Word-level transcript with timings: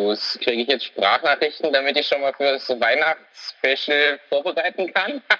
los. 0.00 0.38
Kriege 0.42 0.62
ich 0.62 0.68
jetzt 0.68 0.84
Sprachnachrichten, 0.86 1.72
damit 1.72 1.96
ich 1.96 2.06
schon 2.06 2.20
mal 2.20 2.32
für 2.32 2.52
das 2.52 2.68
Weihnachtsspecial 2.68 4.18
vorbereiten 4.28 4.92
kann? 4.92 5.22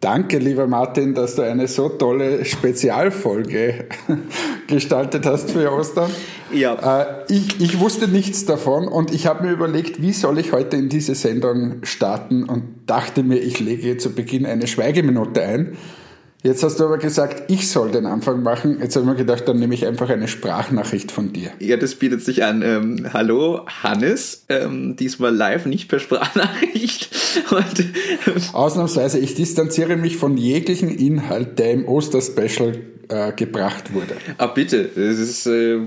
Danke, 0.00 0.38
lieber 0.38 0.68
Martin, 0.68 1.12
dass 1.14 1.34
du 1.34 1.42
eine 1.42 1.66
so 1.66 1.88
tolle 1.88 2.44
Spezialfolge 2.44 3.88
gestaltet 4.68 5.26
hast 5.26 5.50
für 5.50 5.72
Ostern. 5.72 6.14
Ja. 6.52 7.00
Äh, 7.02 7.24
ich, 7.28 7.60
ich 7.60 7.80
wusste 7.80 8.06
nichts 8.06 8.44
davon 8.44 8.86
und 8.86 9.12
ich 9.12 9.26
habe 9.26 9.44
mir 9.44 9.52
überlegt, 9.52 10.00
wie 10.00 10.12
soll 10.12 10.38
ich 10.38 10.52
heute 10.52 10.76
in 10.76 10.88
diese 10.88 11.16
Sendung 11.16 11.84
starten 11.84 12.44
und 12.44 12.84
dachte 12.86 13.24
mir, 13.24 13.38
ich 13.38 13.58
lege 13.58 13.96
zu 13.96 14.14
Beginn 14.14 14.46
eine 14.46 14.68
Schweigeminute 14.68 15.42
ein. 15.42 15.76
Jetzt 16.44 16.62
hast 16.62 16.78
du 16.78 16.84
aber 16.84 16.98
gesagt, 16.98 17.50
ich 17.50 17.68
soll 17.68 17.90
den 17.90 18.06
Anfang 18.06 18.44
machen. 18.44 18.78
Jetzt 18.80 18.94
habe 18.94 19.04
ich 19.04 19.10
mir 19.10 19.16
gedacht, 19.16 19.48
dann 19.48 19.58
nehme 19.58 19.74
ich 19.74 19.84
einfach 19.86 20.08
eine 20.08 20.28
Sprachnachricht 20.28 21.10
von 21.10 21.32
dir. 21.32 21.50
Ja, 21.58 21.76
das 21.76 21.96
bietet 21.96 22.22
sich 22.22 22.44
an. 22.44 22.62
Ähm, 22.62 23.12
hallo, 23.12 23.66
Hannes. 23.82 24.44
Ähm, 24.48 24.94
diesmal 24.94 25.34
live, 25.34 25.66
nicht 25.66 25.88
per 25.88 25.98
Sprachnachricht. 25.98 27.10
Und, 27.50 27.80
ähm, 27.80 28.42
Ausnahmsweise, 28.52 29.18
ich 29.18 29.34
distanziere 29.34 29.96
mich 29.96 30.16
von 30.16 30.36
jeglichen 30.36 30.90
Inhalt, 30.90 31.58
der 31.58 31.72
im 31.72 31.88
Osterspecial 31.88 32.78
äh, 33.08 33.32
gebracht 33.32 33.92
wurde. 33.92 34.14
Ah, 34.36 34.46
bitte. 34.46 34.90
Das 34.94 35.18
ist 35.18 35.44
äh, 35.46 35.80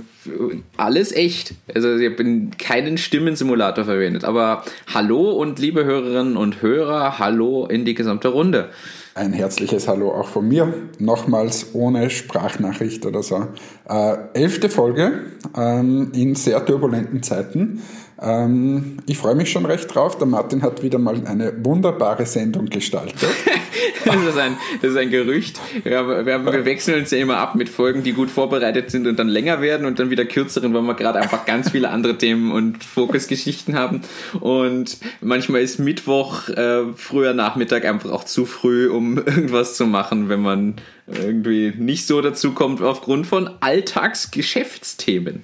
alles 0.75 1.13
echt. 1.13 1.53
Also 1.73 1.95
ich 1.95 2.11
habe 2.11 2.49
keinen 2.57 2.97
Stimmensimulator 2.97 3.85
verwendet. 3.85 4.25
Aber 4.25 4.65
hallo 4.93 5.31
und 5.31 5.59
liebe 5.59 5.85
Hörerinnen 5.85 6.35
und 6.35 6.61
Hörer, 6.61 7.20
hallo 7.20 7.67
in 7.67 7.85
die 7.85 7.93
gesamte 7.93 8.27
Runde. 8.27 8.70
Ein 9.13 9.34
herzliches 9.34 9.90
Hallo 9.90 10.13
auch 10.13 10.29
von 10.29 10.48
mir, 10.48 10.73
nochmals 10.98 11.76
ohne 11.76 12.09
Sprachnachricht 12.09 13.05
oder 13.05 13.21
so. 13.21 13.48
Äh, 13.90 14.15
elfte 14.34 14.70
Folge 14.70 15.23
ähm, 15.57 16.13
in 16.15 16.35
sehr 16.35 16.65
turbulenten 16.65 17.21
Zeiten. 17.21 17.82
Ähm, 18.21 18.99
ich 19.07 19.17
freue 19.17 19.35
mich 19.35 19.51
schon 19.51 19.65
recht 19.65 19.93
drauf. 19.93 20.17
Der 20.17 20.27
Martin 20.27 20.62
hat 20.62 20.82
wieder 20.82 20.98
mal 20.98 21.27
eine 21.27 21.54
wunderbare 21.65 22.26
Sendung 22.26 22.67
gestaltet. 22.67 23.29
das, 24.05 24.15
ist 24.15 24.37
ein, 24.37 24.57
das 24.81 24.91
ist 24.91 24.97
ein 24.97 25.09
Gerücht. 25.09 25.59
Wir, 25.83 26.25
wir, 26.25 26.65
wechseln 26.65 26.99
uns 26.99 27.11
ja 27.11 27.17
immer 27.17 27.37
ab 27.37 27.55
mit 27.55 27.69
Folgen, 27.69 28.03
die 28.03 28.13
gut 28.13 28.29
vorbereitet 28.29 28.91
sind 28.91 29.07
und 29.07 29.17
dann 29.17 29.27
länger 29.27 29.61
werden 29.61 29.85
und 29.85 29.99
dann 29.99 30.09
wieder 30.09 30.25
kürzeren, 30.25 30.73
weil 30.73 30.81
wir 30.81 30.95
gerade 30.95 31.19
einfach 31.19 31.45
ganz 31.45 31.71
viele 31.71 31.89
andere 31.89 32.17
Themen 32.17 32.51
und 32.51 32.83
Fokusgeschichten 32.83 33.75
haben. 33.75 34.01
Und 34.39 34.97
manchmal 35.21 35.61
ist 35.61 35.79
Mittwoch 35.79 36.49
äh, 36.49 36.93
früher 36.95 37.33
Nachmittag 37.33 37.85
einfach 37.85 38.11
auch 38.11 38.23
zu 38.23 38.45
früh, 38.45 38.89
um 38.89 39.17
irgendwas 39.25 39.75
zu 39.75 39.85
machen, 39.85 40.29
wenn 40.29 40.41
man 40.41 40.75
irgendwie 41.07 41.73
nicht 41.77 42.07
so 42.07 42.21
dazu 42.21 42.51
kommt 42.51 42.81
aufgrund 42.81 43.27
von 43.27 43.49
Alltagsgeschäftsthemen. 43.59 45.43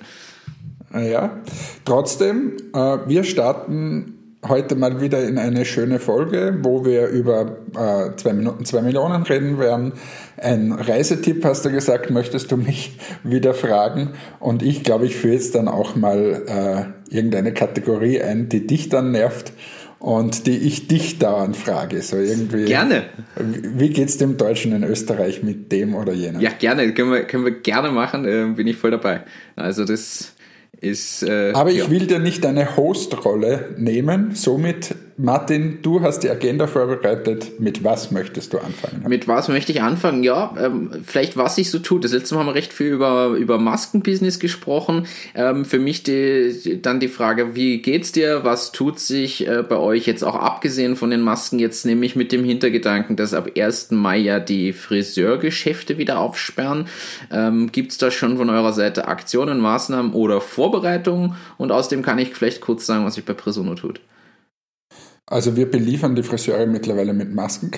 Ah 0.92 1.02
ja, 1.02 1.42
trotzdem, 1.84 2.56
äh, 2.74 2.98
wir 3.08 3.24
starten 3.26 4.17
heute 4.46 4.76
mal 4.76 5.02
wieder 5.02 5.24
in 5.28 5.38
eine 5.38 5.66
schöne 5.66 6.00
Folge, 6.00 6.58
wo 6.62 6.86
wir 6.86 7.08
über 7.08 7.58
äh, 7.76 8.16
zwei 8.18 8.34
Minuten, 8.34 8.66
zwei 8.66 8.82
Millionen 8.82 9.24
reden 9.24 9.60
werden. 9.60 9.94
Ein 10.38 10.72
Reisetipp 10.72 11.44
hast 11.44 11.66
du 11.66 11.72
gesagt, 11.72 12.12
möchtest 12.12 12.52
du 12.52 12.58
mich 12.58 12.98
wieder 13.24 13.54
fragen. 13.54 14.12
Und 14.40 14.64
ich 14.64 14.84
glaube, 14.84 15.06
ich 15.06 15.16
führe 15.16 15.34
jetzt 15.34 15.56
dann 15.56 15.68
auch 15.68 15.96
mal 15.96 16.44
äh, 16.48 17.16
irgendeine 17.16 17.54
Kategorie 17.54 18.22
ein, 18.22 18.50
die 18.50 18.68
dich 18.68 18.90
dann 18.90 19.12
nervt 19.12 19.54
und 20.00 20.46
die 20.46 20.58
ich 20.58 20.88
dich 20.88 21.18
dauernd 21.18 21.58
frage. 21.58 22.02
So 22.02 22.18
irgendwie, 22.18 22.66
gerne. 22.66 23.06
Wie 23.36 23.90
geht 23.90 24.10
es 24.10 24.18
dem 24.18 24.38
Deutschen 24.38 24.72
in 24.74 24.84
Österreich 24.84 25.42
mit 25.42 25.72
dem 25.72 25.96
oder 25.96 26.14
jenem? 26.14 26.42
Ja, 26.42 26.52
gerne. 26.52 26.94
Können 26.94 27.12
wir, 27.12 27.24
können 27.24 27.46
wir 27.46 27.60
gerne 27.60 27.92
machen. 27.92 28.26
Äh, 28.26 28.54
bin 28.56 28.68
ich 28.68 28.78
voll 28.78 28.92
dabei. 28.92 29.24
Also 29.56 29.86
das 29.86 30.36
ist, 30.82 31.24
äh, 31.24 31.52
Aber 31.54 31.72
ich 31.72 31.78
ja. 31.80 31.90
will 31.90 32.08
dir 32.08 32.20
nicht 32.20 32.46
eine 32.46 32.78
Host-Rolle 32.78 33.76
nehmen. 33.78 34.36
Somit, 34.36 34.96
Martin, 35.20 35.80
du 35.82 36.02
hast 36.02 36.20
die 36.20 36.30
Agenda 36.30 36.68
vorbereitet. 36.68 37.60
Mit 37.60 37.84
was 37.84 38.12
möchtest 38.12 38.54
du 38.54 38.60
anfangen? 38.60 39.04
Mit 39.08 39.28
was 39.28 39.48
möchte 39.48 39.72
ich 39.72 39.82
anfangen? 39.82 40.22
Ja, 40.22 40.54
ähm, 40.60 40.92
vielleicht 41.04 41.38
was 41.38 41.56
sich 41.56 41.72
so 41.72 41.80
tut. 41.80 42.04
Das 42.04 42.12
letzte 42.12 42.36
Mal 42.36 42.42
haben 42.42 42.48
wir 42.48 42.54
recht 42.54 42.72
viel 42.72 42.92
über, 42.92 43.30
über 43.30 43.58
Maskenbusiness 43.58 44.38
gesprochen. 44.38 45.08
Ähm, 45.34 45.66
für 45.66 45.80
mich 45.80 46.04
die, 46.04 46.80
dann 46.84 47.00
die 47.00 47.08
Frage, 47.08 47.56
wie 47.56 47.82
geht's 47.82 48.12
dir? 48.12 48.44
Was 48.44 48.72
tut 48.72 49.00
sich 49.00 49.48
äh, 49.48 49.64
bei 49.68 49.78
euch 49.78 50.06
jetzt 50.06 50.24
auch 50.24 50.36
abgesehen 50.36 50.96
von 50.96 51.10
den 51.10 51.22
Masken? 51.22 51.58
Jetzt 51.58 51.84
nämlich 51.88 52.16
mit 52.16 52.32
dem 52.32 52.44
Hintergedanken, 52.44 53.16
dass 53.16 53.34
ab 53.34 53.50
1. 53.58 53.90
Mai 53.90 54.18
ja 54.18 54.40
die 54.40 54.72
Friseurgeschäfte 54.72 55.98
wieder 55.98 56.20
aufsperren. 56.20 56.86
Ähm, 57.32 57.72
gibt's 57.72 57.98
da 57.98 58.12
schon 58.12 58.38
von 58.38 58.52
eurer 58.52 58.74
Seite 58.74 59.08
Aktionen, 59.08 59.62
Maßnahmen 59.62 60.14
oder 60.14 60.42
Vor 60.42 60.68
Vorbereitung 60.68 61.36
und 61.58 61.72
außerdem 61.72 62.02
kann 62.02 62.20
ich 62.20 62.34
vielleicht 62.34 62.60
kurz 62.60 62.86
sagen, 62.86 63.06
was 63.06 63.16
sich 63.16 63.24
bei 63.24 63.34
Presono 63.34 63.76
tut. 63.76 64.02
Also 65.30 65.58
wir 65.58 65.70
beliefern 65.70 66.16
die 66.16 66.24
Friseure 66.24 66.66
mittlerweile 66.68 67.12
mit 67.14 67.36
Masken. 67.36 67.72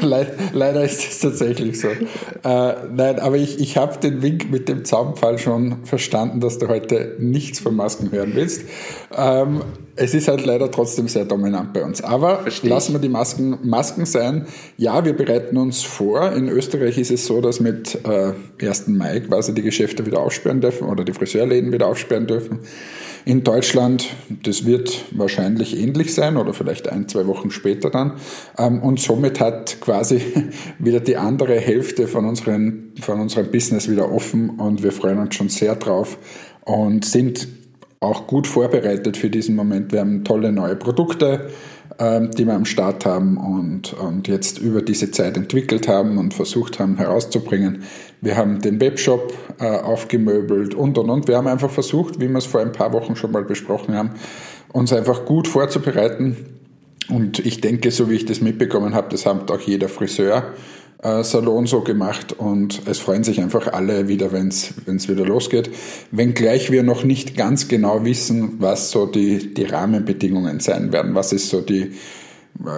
Leider 0.00 0.84
ist 0.84 1.00
es 1.00 1.18
tatsächlich 1.18 1.78
so. 1.78 1.88
Äh, 1.88 2.74
nein, 2.94 3.18
aber 3.18 3.36
ich, 3.36 3.60
ich 3.60 3.76
habe 3.76 3.98
den 3.98 4.22
Wink 4.22 4.50
mit 4.50 4.70
dem 4.70 4.86
Zaunpfahl 4.86 5.38
schon 5.38 5.84
verstanden, 5.84 6.40
dass 6.40 6.58
du 6.58 6.68
heute 6.68 7.16
nichts 7.18 7.58
von 7.60 7.76
Masken 7.76 8.10
hören 8.10 8.32
willst. 8.34 8.62
Ähm, 9.14 9.60
es 9.96 10.14
ist 10.14 10.28
halt 10.28 10.46
leider 10.46 10.70
trotzdem 10.70 11.08
sehr 11.08 11.26
dominant 11.26 11.74
bei 11.74 11.84
uns. 11.84 12.02
Aber 12.02 12.38
Versteh 12.38 12.68
lassen 12.68 12.94
wir 12.94 13.00
die 13.00 13.10
Masken, 13.10 13.58
Masken 13.62 14.06
sein. 14.06 14.46
Ja, 14.78 15.04
wir 15.04 15.14
bereiten 15.14 15.58
uns 15.58 15.82
vor. 15.82 16.32
In 16.32 16.48
Österreich 16.48 16.96
ist 16.96 17.10
es 17.10 17.26
so, 17.26 17.42
dass 17.42 17.60
mit 17.60 17.98
äh, 18.06 18.32
1. 18.66 18.88
Mai 18.88 19.20
quasi 19.20 19.54
die 19.54 19.62
Geschäfte 19.62 20.06
wieder 20.06 20.20
aufsperren 20.20 20.62
dürfen 20.62 20.88
oder 20.88 21.04
die 21.04 21.12
Friseurläden 21.12 21.70
wieder 21.70 21.86
aufsperren 21.86 22.26
dürfen. 22.26 22.60
In 23.26 23.42
Deutschland, 23.42 24.10
das 24.42 24.66
wird 24.66 25.04
wahrscheinlich 25.12 25.78
ähnlich 25.78 26.14
sein 26.14 26.36
oder 26.36 26.52
vielleicht 26.52 26.88
ein, 26.88 27.08
zwei 27.08 27.26
Wochen 27.26 27.50
später 27.50 27.88
dann. 27.88 28.14
Ähm, 28.58 28.82
und 28.82 29.00
somit 29.00 29.40
hat 29.40 29.80
quasi 29.80 30.20
wieder 30.78 31.00
die 31.00 31.16
andere 31.16 31.58
Hälfte 31.58 32.06
von, 32.06 32.26
unseren, 32.26 32.92
von 33.00 33.20
unserem 33.20 33.50
Business 33.50 33.90
wieder 33.90 34.12
offen 34.12 34.50
und 34.50 34.82
wir 34.82 34.92
freuen 34.92 35.18
uns 35.18 35.34
schon 35.34 35.48
sehr 35.48 35.74
drauf 35.76 36.18
und 36.64 37.06
sind 37.06 37.48
auch 38.00 38.26
gut 38.26 38.46
vorbereitet 38.46 39.16
für 39.16 39.30
diesen 39.30 39.56
Moment. 39.56 39.92
Wir 39.92 40.00
haben 40.00 40.24
tolle 40.24 40.52
neue 40.52 40.76
Produkte, 40.76 41.50
die 42.00 42.44
wir 42.44 42.54
am 42.54 42.64
Start 42.64 43.06
haben 43.06 43.36
und, 43.36 43.92
und 43.92 44.26
jetzt 44.26 44.58
über 44.58 44.82
diese 44.82 45.12
Zeit 45.12 45.36
entwickelt 45.36 45.86
haben 45.86 46.18
und 46.18 46.34
versucht 46.34 46.80
haben 46.80 46.96
herauszubringen. 46.96 47.84
Wir 48.20 48.36
haben 48.36 48.60
den 48.60 48.80
Webshop 48.80 49.32
äh, 49.60 49.66
aufgemöbelt 49.66 50.74
und 50.74 50.98
und 50.98 51.10
und. 51.10 51.28
Wir 51.28 51.36
haben 51.36 51.46
einfach 51.46 51.70
versucht, 51.70 52.20
wie 52.20 52.28
wir 52.28 52.38
es 52.38 52.46
vor 52.46 52.62
ein 52.62 52.72
paar 52.72 52.92
Wochen 52.92 53.14
schon 53.14 53.30
mal 53.30 53.44
besprochen 53.44 53.94
haben, 53.94 54.10
uns 54.72 54.92
einfach 54.92 55.24
gut 55.24 55.46
vorzubereiten. 55.46 56.36
Und 57.08 57.38
ich 57.44 57.60
denke, 57.60 57.90
so 57.90 58.10
wie 58.10 58.14
ich 58.14 58.24
das 58.24 58.40
mitbekommen 58.40 58.94
habe, 58.94 59.08
das 59.10 59.26
hat 59.26 59.50
auch 59.50 59.60
jeder 59.60 59.88
Friseur 59.88 60.54
Salon 61.02 61.66
so 61.66 61.82
gemacht 61.82 62.32
und 62.32 62.82
es 62.86 62.98
freuen 62.98 63.24
sich 63.24 63.40
einfach 63.40 63.72
alle 63.72 64.08
wieder, 64.08 64.32
wenn 64.32 64.48
es 64.48 65.08
wieder 65.08 65.26
losgeht. 65.26 65.70
Wenngleich 66.10 66.70
wir 66.70 66.82
noch 66.82 67.04
nicht 67.04 67.36
ganz 67.36 67.68
genau 67.68 68.04
wissen, 68.04 68.54
was 68.58 68.90
so 68.90 69.04
die, 69.04 69.52
die 69.52 69.64
Rahmenbedingungen 69.64 70.60
sein 70.60 70.92
werden, 70.92 71.14
was 71.14 71.32
ist 71.32 71.50
so 71.50 71.60
die, 71.60 71.82
äh, 71.82 71.90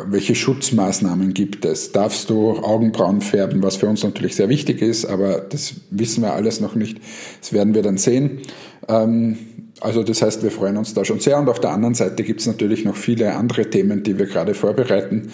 welche 0.08 0.34
Schutzmaßnahmen 0.34 1.34
gibt 1.34 1.64
es? 1.64 1.92
Darfst 1.92 2.30
du 2.30 2.52
Augenbrauen 2.52 3.20
färben, 3.20 3.62
was 3.62 3.76
für 3.76 3.86
uns 3.86 4.02
natürlich 4.02 4.34
sehr 4.34 4.48
wichtig 4.48 4.82
ist, 4.82 5.04
aber 5.04 5.38
das 5.38 5.74
wissen 5.90 6.22
wir 6.22 6.32
alles 6.32 6.60
noch 6.60 6.74
nicht. 6.74 6.98
Das 7.40 7.52
werden 7.52 7.74
wir 7.74 7.82
dann 7.82 7.98
sehen. 7.98 8.40
Ähm, 8.88 9.38
also 9.80 10.02
das 10.02 10.22
heißt, 10.22 10.42
wir 10.42 10.50
freuen 10.50 10.76
uns 10.78 10.94
da 10.94 11.04
schon 11.04 11.20
sehr. 11.20 11.38
Und 11.38 11.48
auf 11.48 11.60
der 11.60 11.70
anderen 11.70 11.94
Seite 11.94 12.22
gibt 12.22 12.40
es 12.40 12.46
natürlich 12.46 12.84
noch 12.84 12.96
viele 12.96 13.34
andere 13.34 13.68
Themen, 13.68 14.02
die 14.02 14.18
wir 14.18 14.26
gerade 14.26 14.54
vorbereiten. 14.54 15.30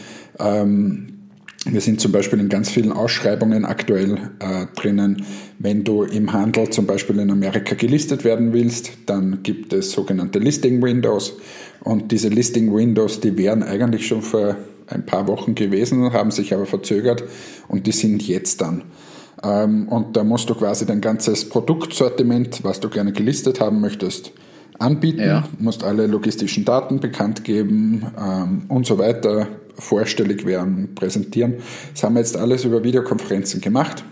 Wir 1.64 1.80
sind 1.80 2.00
zum 2.00 2.10
Beispiel 2.10 2.40
in 2.40 2.48
ganz 2.48 2.70
vielen 2.70 2.92
Ausschreibungen 2.92 3.64
aktuell 3.64 4.18
äh, 4.40 4.66
drinnen. 4.74 5.24
Wenn 5.58 5.84
du 5.84 6.02
im 6.02 6.32
Handel 6.32 6.70
zum 6.70 6.86
Beispiel 6.86 7.20
in 7.20 7.30
Amerika 7.30 7.76
gelistet 7.76 8.24
werden 8.24 8.52
willst, 8.52 8.90
dann 9.06 9.44
gibt 9.44 9.72
es 9.72 9.92
sogenannte 9.92 10.40
Listing 10.40 10.82
Windows. 10.82 11.34
Und 11.84 12.10
diese 12.10 12.28
Listing 12.28 12.74
Windows, 12.74 13.20
die 13.20 13.36
wären 13.38 13.62
eigentlich 13.62 14.06
schon 14.06 14.22
vor 14.22 14.56
ein 14.88 15.06
paar 15.06 15.28
Wochen 15.28 15.54
gewesen, 15.54 16.12
haben 16.12 16.32
sich 16.32 16.52
aber 16.52 16.66
verzögert 16.66 17.22
und 17.68 17.86
die 17.86 17.92
sind 17.92 18.26
jetzt 18.26 18.60
dann. 18.60 18.82
Ähm, 19.42 19.88
und 19.88 20.16
da 20.16 20.24
musst 20.24 20.50
du 20.50 20.54
quasi 20.54 20.84
dein 20.86 21.00
ganzes 21.00 21.48
Produktsortiment, 21.48 22.64
was 22.64 22.80
du 22.80 22.88
gerne 22.88 23.12
gelistet 23.12 23.60
haben 23.60 23.80
möchtest, 23.80 24.32
anbieten, 24.78 25.20
ja. 25.20 25.48
musst 25.58 25.84
alle 25.84 26.06
logistischen 26.06 26.64
Daten 26.64 27.00
bekannt 27.00 27.44
geben 27.44 28.06
ähm, 28.18 28.62
und 28.68 28.86
so 28.86 28.98
weiter, 28.98 29.46
vorstellig 29.78 30.46
werden, 30.46 30.94
präsentieren. 30.94 31.54
Das 31.92 32.02
haben 32.02 32.14
wir 32.14 32.20
jetzt 32.20 32.36
alles 32.36 32.64
über 32.64 32.84
Videokonferenzen 32.84 33.60
gemacht. 33.60 34.04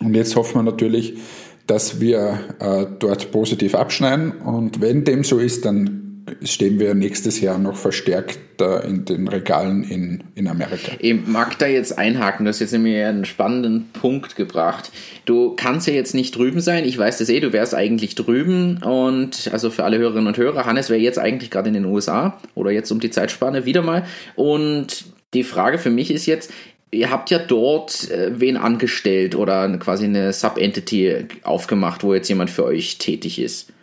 Und 0.00 0.14
jetzt 0.14 0.36
hoffen 0.36 0.56
wir 0.56 0.62
natürlich, 0.62 1.18
dass 1.66 2.00
wir 2.00 2.40
äh, 2.58 2.86
dort 2.98 3.30
positiv 3.30 3.74
abschneiden. 3.74 4.32
Und 4.32 4.80
wenn 4.80 5.04
dem 5.04 5.24
so 5.24 5.38
ist, 5.38 5.64
dann 5.64 6.03
stehen 6.42 6.78
wir 6.78 6.94
nächstes 6.94 7.40
Jahr 7.40 7.58
noch 7.58 7.76
verstärkt 7.76 8.38
in 8.60 9.04
den 9.04 9.26
Regalen 9.28 9.82
in, 9.82 10.24
in 10.34 10.46
Amerika. 10.46 10.92
Ich 10.98 11.26
mag 11.26 11.58
da 11.58 11.66
jetzt 11.66 11.98
einhaken, 11.98 12.44
du 12.44 12.50
hast 12.50 12.60
jetzt 12.60 12.72
nämlich 12.72 13.02
einen 13.02 13.24
spannenden 13.24 13.88
Punkt 13.92 14.36
gebracht. 14.36 14.92
Du 15.24 15.54
kannst 15.56 15.88
ja 15.88 15.92
jetzt 15.92 16.14
nicht 16.14 16.36
drüben 16.36 16.60
sein, 16.60 16.84
ich 16.84 16.96
weiß 16.96 17.18
das 17.18 17.28
eh, 17.28 17.40
du 17.40 17.52
wärst 17.52 17.74
eigentlich 17.74 18.14
drüben 18.14 18.78
und 18.82 19.50
also 19.52 19.70
für 19.70 19.84
alle 19.84 19.98
Hörerinnen 19.98 20.28
und 20.28 20.36
Hörer, 20.36 20.66
Hannes 20.66 20.88
wäre 20.88 21.00
jetzt 21.00 21.18
eigentlich 21.18 21.50
gerade 21.50 21.68
in 21.68 21.74
den 21.74 21.84
USA 21.84 22.38
oder 22.54 22.70
jetzt 22.70 22.90
um 22.92 23.00
die 23.00 23.10
Zeitspanne 23.10 23.64
wieder 23.64 23.82
mal 23.82 24.06
und 24.36 25.04
die 25.34 25.44
Frage 25.44 25.78
für 25.78 25.90
mich 25.90 26.12
ist 26.12 26.26
jetzt, 26.26 26.52
ihr 26.92 27.10
habt 27.10 27.30
ja 27.30 27.38
dort 27.38 28.10
äh, 28.10 28.32
wen 28.38 28.56
angestellt 28.56 29.34
oder 29.34 29.76
quasi 29.78 30.04
eine 30.04 30.32
Sub-Entity 30.32 31.26
aufgemacht, 31.42 32.04
wo 32.04 32.14
jetzt 32.14 32.28
jemand 32.28 32.50
für 32.50 32.64
euch 32.64 32.98
tätig 32.98 33.40
ist. 33.40 33.73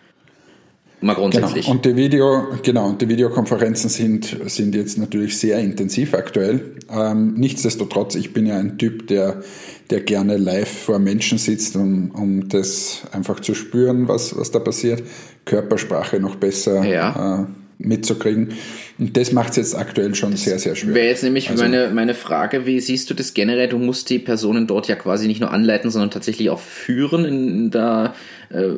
Mal 1.01 1.15
grundsätzlich. 1.15 1.65
Genau. 1.65 1.75
Und 1.75 1.85
die 1.85 1.95
Video, 1.95 2.47
genau, 2.61 2.89
und 2.89 3.01
die 3.01 3.09
Videokonferenzen 3.09 3.89
sind, 3.89 4.37
sind 4.45 4.75
jetzt 4.75 4.99
natürlich 4.99 5.37
sehr 5.37 5.57
intensiv 5.59 6.13
aktuell. 6.13 6.75
Ähm, 6.91 7.33
nichtsdestotrotz, 7.33 8.13
ich 8.13 8.33
bin 8.33 8.45
ja 8.45 8.57
ein 8.57 8.77
Typ, 8.77 9.07
der, 9.07 9.41
der 9.89 10.01
gerne 10.01 10.37
live 10.37 10.69
vor 10.69 10.99
Menschen 10.99 11.39
sitzt, 11.39 11.75
um, 11.75 12.11
um 12.11 12.49
das 12.49 13.01
einfach 13.11 13.39
zu 13.39 13.55
spüren, 13.55 14.07
was, 14.07 14.37
was 14.37 14.51
da 14.51 14.59
passiert. 14.59 15.01
Körpersprache 15.45 16.19
noch 16.19 16.35
besser 16.35 16.83
ja. 16.83 17.41
äh, 17.41 17.45
mitzukriegen. 17.79 18.53
Und 19.01 19.17
das 19.17 19.31
macht 19.31 19.49
es 19.49 19.55
jetzt 19.55 19.75
aktuell 19.75 20.13
schon 20.13 20.29
das 20.29 20.43
sehr, 20.43 20.59
sehr 20.59 20.75
schwer. 20.75 20.93
Wäre 20.93 21.07
jetzt 21.07 21.23
nämlich 21.23 21.49
also, 21.49 21.63
meine, 21.63 21.89
meine 21.89 22.13
Frage, 22.13 22.67
wie 22.67 22.79
siehst 22.79 23.09
du 23.09 23.15
das 23.15 23.33
generell? 23.33 23.67
Du 23.67 23.79
musst 23.79 24.11
die 24.11 24.19
Personen 24.19 24.67
dort 24.67 24.87
ja 24.87 24.95
quasi 24.95 25.25
nicht 25.25 25.41
nur 25.41 25.49
anleiten, 25.49 25.89
sondern 25.89 26.11
tatsächlich 26.11 26.51
auch 26.51 26.59
führen 26.59 27.25
in 27.25 27.71
der 27.71 28.13
äh, 28.51 28.69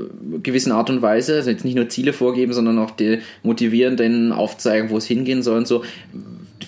gewissen 0.42 0.72
Art 0.72 0.90
und 0.90 1.02
Weise. 1.02 1.36
Also 1.36 1.50
jetzt 1.50 1.66
nicht 1.66 1.76
nur 1.76 1.90
Ziele 1.90 2.14
vorgeben, 2.14 2.54
sondern 2.54 2.80
auch 2.80 2.92
die 2.92 3.20
motivieren, 3.42 3.98
denen 3.98 4.32
aufzeigen, 4.32 4.92
wo 4.92 4.98
es 4.98 5.06
hingehen 5.06 5.44
soll 5.44 5.58
und 5.58 5.68
so. 5.68 5.84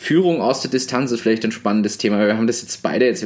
Führung 0.06 0.40
aus 0.40 0.62
der 0.62 0.70
Distanz 0.70 1.12
ist 1.12 1.22
vielleicht 1.22 1.44
ein 1.46 1.52
spannendes 1.52 1.98
Thema. 1.98 2.20
Wir 2.20 2.38
haben 2.38 2.46
das 2.46 2.62
jetzt 2.62 2.84
beide. 2.84 3.08
Jetzt, 3.08 3.26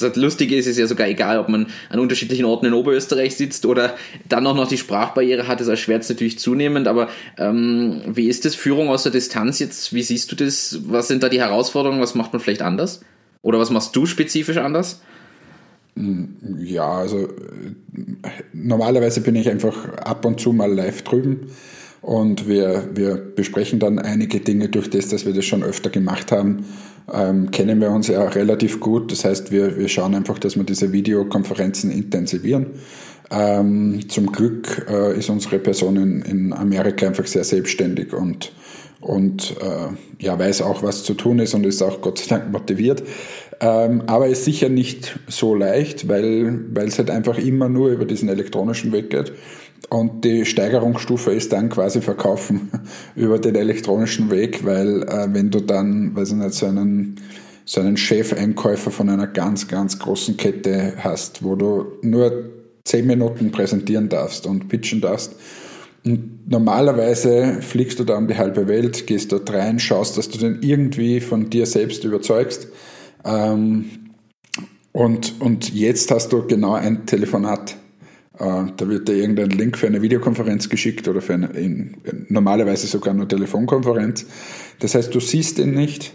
das 0.00 0.16
Lustige 0.16 0.56
ist, 0.56 0.66
ist 0.66 0.78
ja 0.78 0.86
sogar 0.86 1.08
egal, 1.08 1.38
ob 1.38 1.50
man 1.50 1.66
an 1.90 2.00
unterschiedlichen 2.00 2.46
Orten 2.46 2.64
in 2.64 2.72
Oberösterreich 2.72 3.36
sitzt 3.36 3.66
oder 3.66 3.94
dann 4.26 4.46
auch 4.46 4.56
noch 4.56 4.66
die 4.66 4.78
Sprachbarriere 4.78 5.46
hat, 5.46 5.60
ist 5.60 5.68
erschwert 5.68 6.08
natürlich 6.08 6.38
zunehmend. 6.38 6.88
Aber 6.88 7.08
ähm, 7.36 8.00
wie 8.06 8.28
ist 8.28 8.46
das 8.46 8.54
Führung 8.54 8.88
aus 8.88 9.02
der 9.02 9.12
Distanz 9.12 9.58
jetzt? 9.58 9.92
Wie 9.92 10.02
siehst 10.02 10.32
du 10.32 10.36
das? 10.36 10.80
Was 10.86 11.08
sind 11.08 11.22
da 11.22 11.28
die 11.28 11.40
Herausforderungen? 11.40 12.00
Was 12.00 12.14
macht 12.14 12.32
man 12.32 12.40
vielleicht 12.40 12.62
anders? 12.62 13.02
Oder 13.42 13.58
was 13.58 13.68
machst 13.68 13.94
du 13.94 14.06
spezifisch 14.06 14.56
anders? 14.56 15.02
Ja, 16.58 16.92
also 16.92 17.28
normalerweise 18.54 19.20
bin 19.20 19.36
ich 19.36 19.50
einfach 19.50 19.98
ab 19.98 20.24
und 20.24 20.40
zu 20.40 20.54
mal 20.54 20.72
live 20.72 21.02
drüben 21.02 21.50
und 22.06 22.46
wir, 22.46 22.90
wir 22.94 23.16
besprechen 23.16 23.80
dann 23.80 23.98
einige 23.98 24.38
Dinge 24.38 24.68
durch 24.68 24.88
das, 24.88 25.08
dass 25.08 25.26
wir 25.26 25.32
das 25.32 25.44
schon 25.44 25.64
öfter 25.64 25.90
gemacht 25.90 26.30
haben. 26.30 26.64
Ähm, 27.12 27.50
kennen 27.50 27.80
wir 27.80 27.90
uns 27.90 28.06
ja 28.06 28.22
relativ 28.28 28.78
gut. 28.78 29.10
Das 29.10 29.24
heißt, 29.24 29.50
wir, 29.50 29.76
wir 29.76 29.88
schauen 29.88 30.14
einfach, 30.14 30.38
dass 30.38 30.54
wir 30.54 30.62
diese 30.62 30.92
Videokonferenzen 30.92 31.90
intensivieren. 31.90 32.66
Ähm, 33.32 34.08
zum 34.08 34.30
Glück 34.30 34.86
äh, 34.88 35.18
ist 35.18 35.30
unsere 35.30 35.58
Person 35.58 35.96
in, 35.96 36.22
in 36.22 36.52
Amerika 36.52 37.08
einfach 37.08 37.26
sehr 37.26 37.42
selbstständig 37.42 38.12
und, 38.12 38.52
und 39.00 39.56
äh, 39.60 40.24
ja, 40.24 40.38
weiß 40.38 40.62
auch, 40.62 40.84
was 40.84 41.02
zu 41.02 41.14
tun 41.14 41.40
ist 41.40 41.54
und 41.54 41.66
ist 41.66 41.82
auch 41.82 42.02
Gott 42.02 42.20
sei 42.20 42.36
Dank 42.36 42.52
motiviert. 42.52 43.02
Ähm, 43.58 44.02
aber 44.06 44.28
ist 44.28 44.44
sicher 44.44 44.68
nicht 44.68 45.18
so 45.26 45.56
leicht, 45.56 46.08
weil, 46.08 46.66
es 46.86 46.98
halt 46.98 47.10
einfach 47.10 47.38
immer 47.38 47.68
nur 47.68 47.88
über 47.88 48.04
diesen 48.04 48.28
elektronischen 48.28 48.92
Weg 48.92 49.10
geht. 49.10 49.32
Und 49.88 50.24
die 50.24 50.44
Steigerungsstufe 50.44 51.32
ist 51.32 51.52
dann 51.52 51.68
quasi 51.68 52.00
verkaufen 52.00 52.70
über 53.14 53.38
den 53.38 53.54
elektronischen 53.54 54.30
Weg, 54.30 54.64
weil 54.64 55.02
äh, 55.04 55.28
wenn 55.32 55.50
du 55.50 55.60
dann, 55.60 56.14
weiß 56.16 56.30
ich 56.30 56.36
nicht, 56.36 56.54
so 56.54 56.66
einen, 56.66 57.20
so 57.64 57.80
einen 57.80 57.96
Chefeinkäufer 57.96 58.90
von 58.90 59.08
einer 59.08 59.26
ganz, 59.26 59.68
ganz 59.68 59.98
großen 59.98 60.36
Kette 60.36 60.94
hast, 60.98 61.44
wo 61.44 61.54
du 61.54 61.86
nur 62.02 62.50
zehn 62.84 63.06
Minuten 63.06 63.52
präsentieren 63.52 64.08
darfst 64.08 64.46
und 64.46 64.68
pitchen 64.68 65.00
darfst. 65.00 65.34
Und 66.04 66.48
normalerweise 66.48 67.60
fliegst 67.60 67.98
du 67.98 68.04
da 68.04 68.16
um 68.16 68.28
die 68.28 68.36
halbe 68.36 68.68
Welt, 68.68 69.06
gehst 69.06 69.32
dort 69.32 69.52
rein, 69.52 69.78
schaust, 69.78 70.16
dass 70.16 70.28
du 70.28 70.38
den 70.38 70.62
irgendwie 70.62 71.20
von 71.20 71.50
dir 71.50 71.66
selbst 71.66 72.04
überzeugst. 72.04 72.68
Ähm, 73.24 73.86
und, 74.92 75.40
und 75.40 75.74
jetzt 75.74 76.10
hast 76.10 76.32
du 76.32 76.46
genau 76.46 76.74
ein 76.74 77.06
Telefonat 77.06 77.76
da 78.38 78.88
wird 78.88 79.08
dir 79.08 79.14
irgendein 79.14 79.50
Link 79.50 79.78
für 79.78 79.86
eine 79.86 80.02
Videokonferenz 80.02 80.68
geschickt 80.68 81.08
oder 81.08 81.22
für 81.22 81.34
eine, 81.34 81.46
in, 81.48 81.96
normalerweise 82.28 82.86
sogar 82.86 83.14
eine 83.14 83.26
Telefonkonferenz. 83.26 84.26
Das 84.78 84.94
heißt, 84.94 85.14
du 85.14 85.20
siehst 85.20 85.58
ihn 85.58 85.72
nicht, 85.72 86.12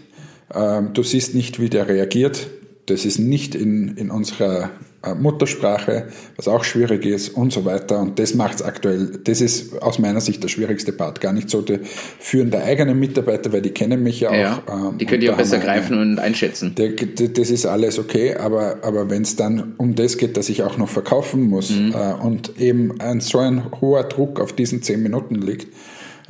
ähm, 0.54 0.90
du 0.94 1.02
siehst 1.02 1.34
nicht, 1.34 1.60
wie 1.60 1.68
der 1.68 1.88
reagiert. 1.88 2.48
Das 2.86 3.04
ist 3.04 3.18
nicht 3.18 3.54
in, 3.54 3.96
in 3.96 4.10
unserer 4.10 4.64
äh, 4.64 4.68
Muttersprache, 5.14 6.08
was 6.36 6.46
auch 6.48 6.62
schwierig 6.64 7.04
ist 7.04 7.30
und 7.30 7.52
so 7.52 7.64
weiter. 7.64 8.00
Und 8.00 8.18
das 8.18 8.34
macht 8.34 8.56
es 8.56 8.62
aktuell, 8.62 9.18
das 9.24 9.40
ist 9.40 9.82
aus 9.82 9.98
meiner 9.98 10.20
Sicht 10.20 10.42
der 10.42 10.48
schwierigste 10.48 10.92
Part. 10.92 11.20
Gar 11.20 11.32
nicht 11.32 11.50
so 11.50 11.60
der 11.60 11.80
Führen 11.82 12.50
der 12.50 12.64
eigenen 12.64 12.98
Mitarbeiter, 12.98 13.52
weil 13.52 13.62
die 13.62 13.70
kennen 13.70 14.02
mich 14.02 14.20
ja 14.20 14.30
auch. 14.30 14.34
Ja, 14.34 14.62
ähm, 14.68 14.98
die 14.98 15.06
können 15.06 15.22
ja 15.22 15.32
auch 15.32 15.36
besser 15.36 15.58
greifen 15.58 15.94
eine, 15.94 16.02
und 16.02 16.18
einschätzen. 16.18 16.74
Der, 16.76 16.90
das 16.90 17.50
ist 17.50 17.66
alles 17.66 17.98
okay, 17.98 18.36
aber, 18.36 18.76
aber 18.82 19.10
wenn 19.10 19.22
es 19.22 19.36
dann 19.36 19.74
um 19.76 19.94
das 19.94 20.18
geht, 20.18 20.36
dass 20.36 20.48
ich 20.48 20.62
auch 20.62 20.78
noch 20.78 20.88
verkaufen 20.88 21.48
muss 21.48 21.70
mhm. 21.70 21.94
äh, 21.94 22.14
und 22.22 22.60
eben 22.60 23.00
ein, 23.00 23.20
so 23.20 23.38
ein 23.38 23.64
hoher 23.80 24.04
Druck 24.04 24.40
auf 24.40 24.52
diesen 24.52 24.82
zehn 24.82 25.02
Minuten 25.02 25.34
liegt, 25.34 25.66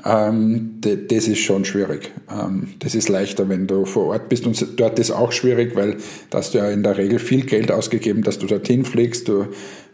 ähm, 0.04 0.80
das 0.80 1.28
ist 1.28 1.38
schon 1.38 1.64
schwierig. 1.64 2.12
Ähm, 2.30 2.74
das 2.80 2.94
ist 2.94 3.08
leichter, 3.08 3.48
wenn 3.48 3.66
du 3.66 3.84
vor 3.84 4.06
Ort 4.06 4.28
bist. 4.28 4.46
Und 4.46 4.80
dort 4.80 4.98
ist 4.98 5.10
auch 5.10 5.32
schwierig, 5.32 5.76
weil 5.76 5.96
da 6.30 6.38
hast 6.38 6.54
du 6.54 6.58
ja 6.58 6.68
in 6.70 6.82
der 6.82 6.98
Regel 6.98 7.18
viel 7.18 7.44
Geld 7.44 7.70
ausgegeben, 7.70 8.22
dass 8.22 8.38
du 8.38 8.46
dorthin 8.46 8.84
fliegst. 8.84 9.28
Du 9.28 9.46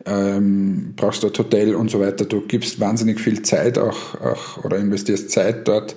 ähm, 0.07 0.95
brauchst 0.97 1.23
dort 1.25 1.39
Hotel 1.39 1.75
und 1.75 1.91
so 1.91 2.01
weiter. 2.01 2.25
Du 2.25 2.41
gibst 2.41 2.81
wahnsinnig 2.81 3.21
viel 3.21 3.43
Zeit 3.43 3.79
auch, 3.79 4.21
auch 4.21 4.65
oder 4.65 4.79
investierst 4.79 5.31
Zeit 5.31 5.69
dort. 5.69 5.95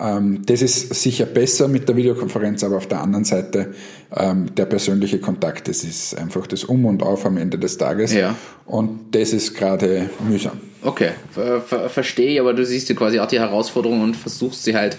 Ähm, 0.00 0.42
das 0.46 0.62
ist 0.62 0.94
sicher 0.94 1.26
besser 1.26 1.68
mit 1.68 1.88
der 1.88 1.96
Videokonferenz, 1.96 2.62
aber 2.62 2.76
auf 2.76 2.86
der 2.86 3.00
anderen 3.00 3.24
Seite 3.24 3.74
ähm, 4.14 4.54
der 4.54 4.66
persönliche 4.66 5.18
Kontakt, 5.18 5.68
das 5.68 5.82
ist 5.84 6.16
einfach 6.16 6.46
das 6.46 6.64
Um 6.64 6.84
und 6.84 7.02
Auf 7.02 7.26
am 7.26 7.36
Ende 7.36 7.58
des 7.58 7.78
Tages. 7.78 8.12
Ja. 8.12 8.36
Und 8.66 9.14
das 9.14 9.32
ist 9.32 9.54
gerade 9.54 10.08
mühsam. 10.28 10.60
Okay, 10.82 11.10
ver 11.32 11.60
ver 11.60 11.88
verstehe 11.88 12.30
ich, 12.30 12.40
aber 12.40 12.54
du 12.54 12.64
siehst 12.64 12.88
ja 12.88 12.94
quasi 12.94 13.18
auch 13.18 13.26
die 13.26 13.40
Herausforderung 13.40 14.02
und 14.02 14.16
versuchst 14.16 14.62
sie 14.62 14.76
halt 14.76 14.96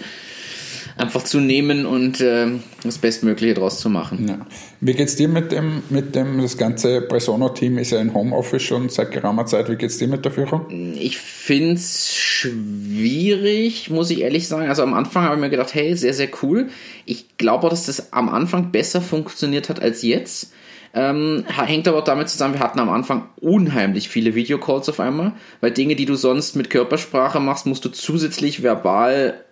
einfach 0.96 1.22
zu 1.22 1.40
nehmen 1.40 1.86
und 1.86 2.20
äh, 2.20 2.46
das 2.82 2.98
Bestmögliche 2.98 3.54
draus 3.54 3.80
zu 3.80 3.88
machen. 3.88 4.28
Ja. 4.28 4.46
Wie 4.80 4.94
geht's 4.94 5.16
dir 5.16 5.28
mit 5.28 5.52
dem, 5.52 5.82
mit 5.90 6.14
dem, 6.14 6.40
das 6.40 6.56
ganze 6.56 7.02
Presono-Team 7.02 7.78
ist 7.78 7.90
ja 7.90 8.00
in 8.00 8.14
Homeoffice 8.14 8.62
schon 8.62 8.88
seit 8.88 9.10
geraumer 9.10 9.46
Zeit. 9.46 9.68
Wie 9.68 9.76
geht's 9.76 9.98
dir 9.98 10.08
mit 10.08 10.24
der 10.24 10.32
Führung? 10.32 10.66
Ich 10.98 11.18
find's 11.18 12.14
schwierig, 12.14 13.90
muss 13.90 14.10
ich 14.10 14.20
ehrlich 14.20 14.48
sagen. 14.48 14.68
Also 14.68 14.82
am 14.82 14.94
Anfang 14.94 15.24
habe 15.24 15.34
ich 15.34 15.40
mir 15.40 15.50
gedacht, 15.50 15.74
hey, 15.74 15.94
sehr, 15.96 16.14
sehr 16.14 16.28
cool. 16.42 16.68
Ich 17.04 17.36
glaube 17.38 17.66
auch, 17.66 17.70
dass 17.70 17.86
das 17.86 18.12
am 18.12 18.28
Anfang 18.28 18.72
besser 18.72 19.00
funktioniert 19.00 19.68
hat 19.68 19.80
als 19.80 20.02
jetzt. 20.02 20.52
Ähm, 20.92 21.44
hängt 21.46 21.86
aber 21.86 22.02
damit 22.02 22.28
zusammen, 22.28 22.54
wir 22.54 22.60
hatten 22.60 22.80
am 22.80 22.90
Anfang 22.90 23.28
unheimlich 23.40 24.08
viele 24.08 24.34
Videocalls 24.34 24.88
auf 24.88 24.98
einmal, 24.98 25.32
weil 25.60 25.70
Dinge, 25.70 25.94
die 25.94 26.04
du 26.04 26.16
sonst 26.16 26.56
mit 26.56 26.68
Körpersprache 26.68 27.38
machst, 27.38 27.66
musst 27.66 27.84
du 27.84 27.90
zusätzlich 27.90 28.64
verbal 28.64 29.44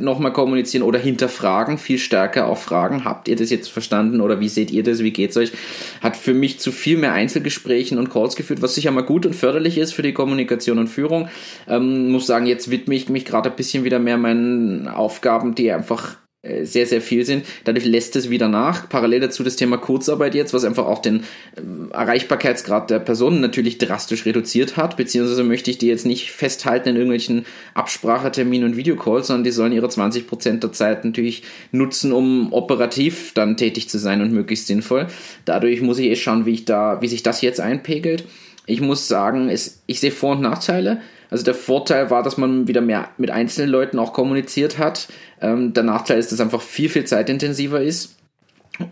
nochmal 0.00 0.32
kommunizieren 0.32 0.82
oder 0.82 0.98
hinterfragen, 0.98 1.78
viel 1.78 1.98
stärker 1.98 2.46
auch 2.46 2.58
fragen, 2.58 3.04
habt 3.04 3.28
ihr 3.28 3.36
das 3.36 3.50
jetzt 3.50 3.68
verstanden 3.68 4.20
oder 4.20 4.40
wie 4.40 4.48
seht 4.48 4.70
ihr 4.70 4.82
das, 4.82 5.00
wie 5.00 5.10
geht's 5.10 5.36
euch? 5.36 5.52
Hat 6.00 6.16
für 6.16 6.34
mich 6.34 6.58
zu 6.58 6.72
viel 6.72 6.96
mehr 6.96 7.12
Einzelgesprächen 7.12 7.98
und 7.98 8.10
Calls 8.10 8.36
geführt, 8.36 8.62
was 8.62 8.74
sicher 8.74 8.90
mal 8.90 9.02
gut 9.02 9.26
und 9.26 9.34
förderlich 9.34 9.78
ist 9.78 9.92
für 9.92 10.02
die 10.02 10.14
Kommunikation 10.14 10.78
und 10.78 10.88
Führung. 10.88 11.28
Ähm, 11.66 12.10
muss 12.10 12.26
sagen, 12.26 12.46
jetzt 12.46 12.70
widme 12.70 12.94
ich 12.94 13.08
mich 13.08 13.24
gerade 13.24 13.50
ein 13.50 13.56
bisschen 13.56 13.84
wieder 13.84 13.98
mehr 13.98 14.18
meinen 14.18 14.88
Aufgaben, 14.88 15.54
die 15.54 15.70
einfach 15.70 16.14
äh, 16.14 16.27
sehr, 16.62 16.86
sehr 16.86 17.00
viel 17.00 17.24
sind. 17.24 17.44
Dadurch 17.64 17.84
lässt 17.84 18.16
es 18.16 18.30
wieder 18.30 18.48
nach. 18.48 18.88
Parallel 18.88 19.20
dazu 19.20 19.42
das 19.42 19.56
Thema 19.56 19.76
Kurzarbeit 19.76 20.34
jetzt, 20.34 20.54
was 20.54 20.64
einfach 20.64 20.86
auch 20.86 21.00
den 21.00 21.24
ähm, 21.56 21.90
Erreichbarkeitsgrad 21.92 22.90
der 22.90 22.98
Personen 22.98 23.40
natürlich 23.40 23.78
drastisch 23.78 24.26
reduziert 24.26 24.76
hat, 24.76 24.96
beziehungsweise 24.96 25.44
möchte 25.44 25.70
ich 25.70 25.78
die 25.78 25.86
jetzt 25.86 26.06
nicht 26.06 26.30
festhalten 26.30 26.90
in 26.90 26.96
irgendwelchen 26.96 27.46
Abspracheterminen 27.74 28.70
und 28.70 28.76
Videocalls, 28.76 29.28
sondern 29.28 29.44
die 29.44 29.50
sollen 29.50 29.72
ihre 29.72 29.88
20% 29.88 30.60
der 30.60 30.72
Zeit 30.72 31.04
natürlich 31.04 31.42
nutzen, 31.72 32.12
um 32.12 32.52
operativ 32.52 33.32
dann 33.34 33.56
tätig 33.56 33.88
zu 33.88 33.98
sein 33.98 34.22
und 34.22 34.32
möglichst 34.32 34.66
sinnvoll. 34.66 35.06
Dadurch 35.44 35.80
muss 35.80 35.98
ich 35.98 36.06
eh 36.06 36.16
schauen, 36.16 36.46
wie 36.46 36.54
ich 36.54 36.64
da, 36.64 37.00
wie 37.00 37.08
sich 37.08 37.22
das 37.22 37.40
jetzt 37.40 37.60
einpegelt. 37.60 38.24
Ich 38.66 38.80
muss 38.80 39.08
sagen, 39.08 39.48
es, 39.48 39.82
ich 39.86 40.00
sehe 40.00 40.10
Vor- 40.10 40.32
und 40.32 40.42
Nachteile. 40.42 41.00
Also 41.30 41.44
der 41.44 41.54
Vorteil 41.54 42.10
war, 42.10 42.22
dass 42.22 42.36
man 42.36 42.68
wieder 42.68 42.80
mehr 42.80 43.10
mit 43.18 43.30
einzelnen 43.30 43.70
Leuten 43.70 43.98
auch 43.98 44.12
kommuniziert 44.12 44.78
hat. 44.78 45.08
Ähm, 45.40 45.74
der 45.74 45.82
Nachteil 45.82 46.18
ist, 46.18 46.26
dass 46.26 46.34
es 46.34 46.40
einfach 46.40 46.62
viel, 46.62 46.88
viel 46.88 47.04
zeitintensiver 47.04 47.80
ist. 47.80 48.16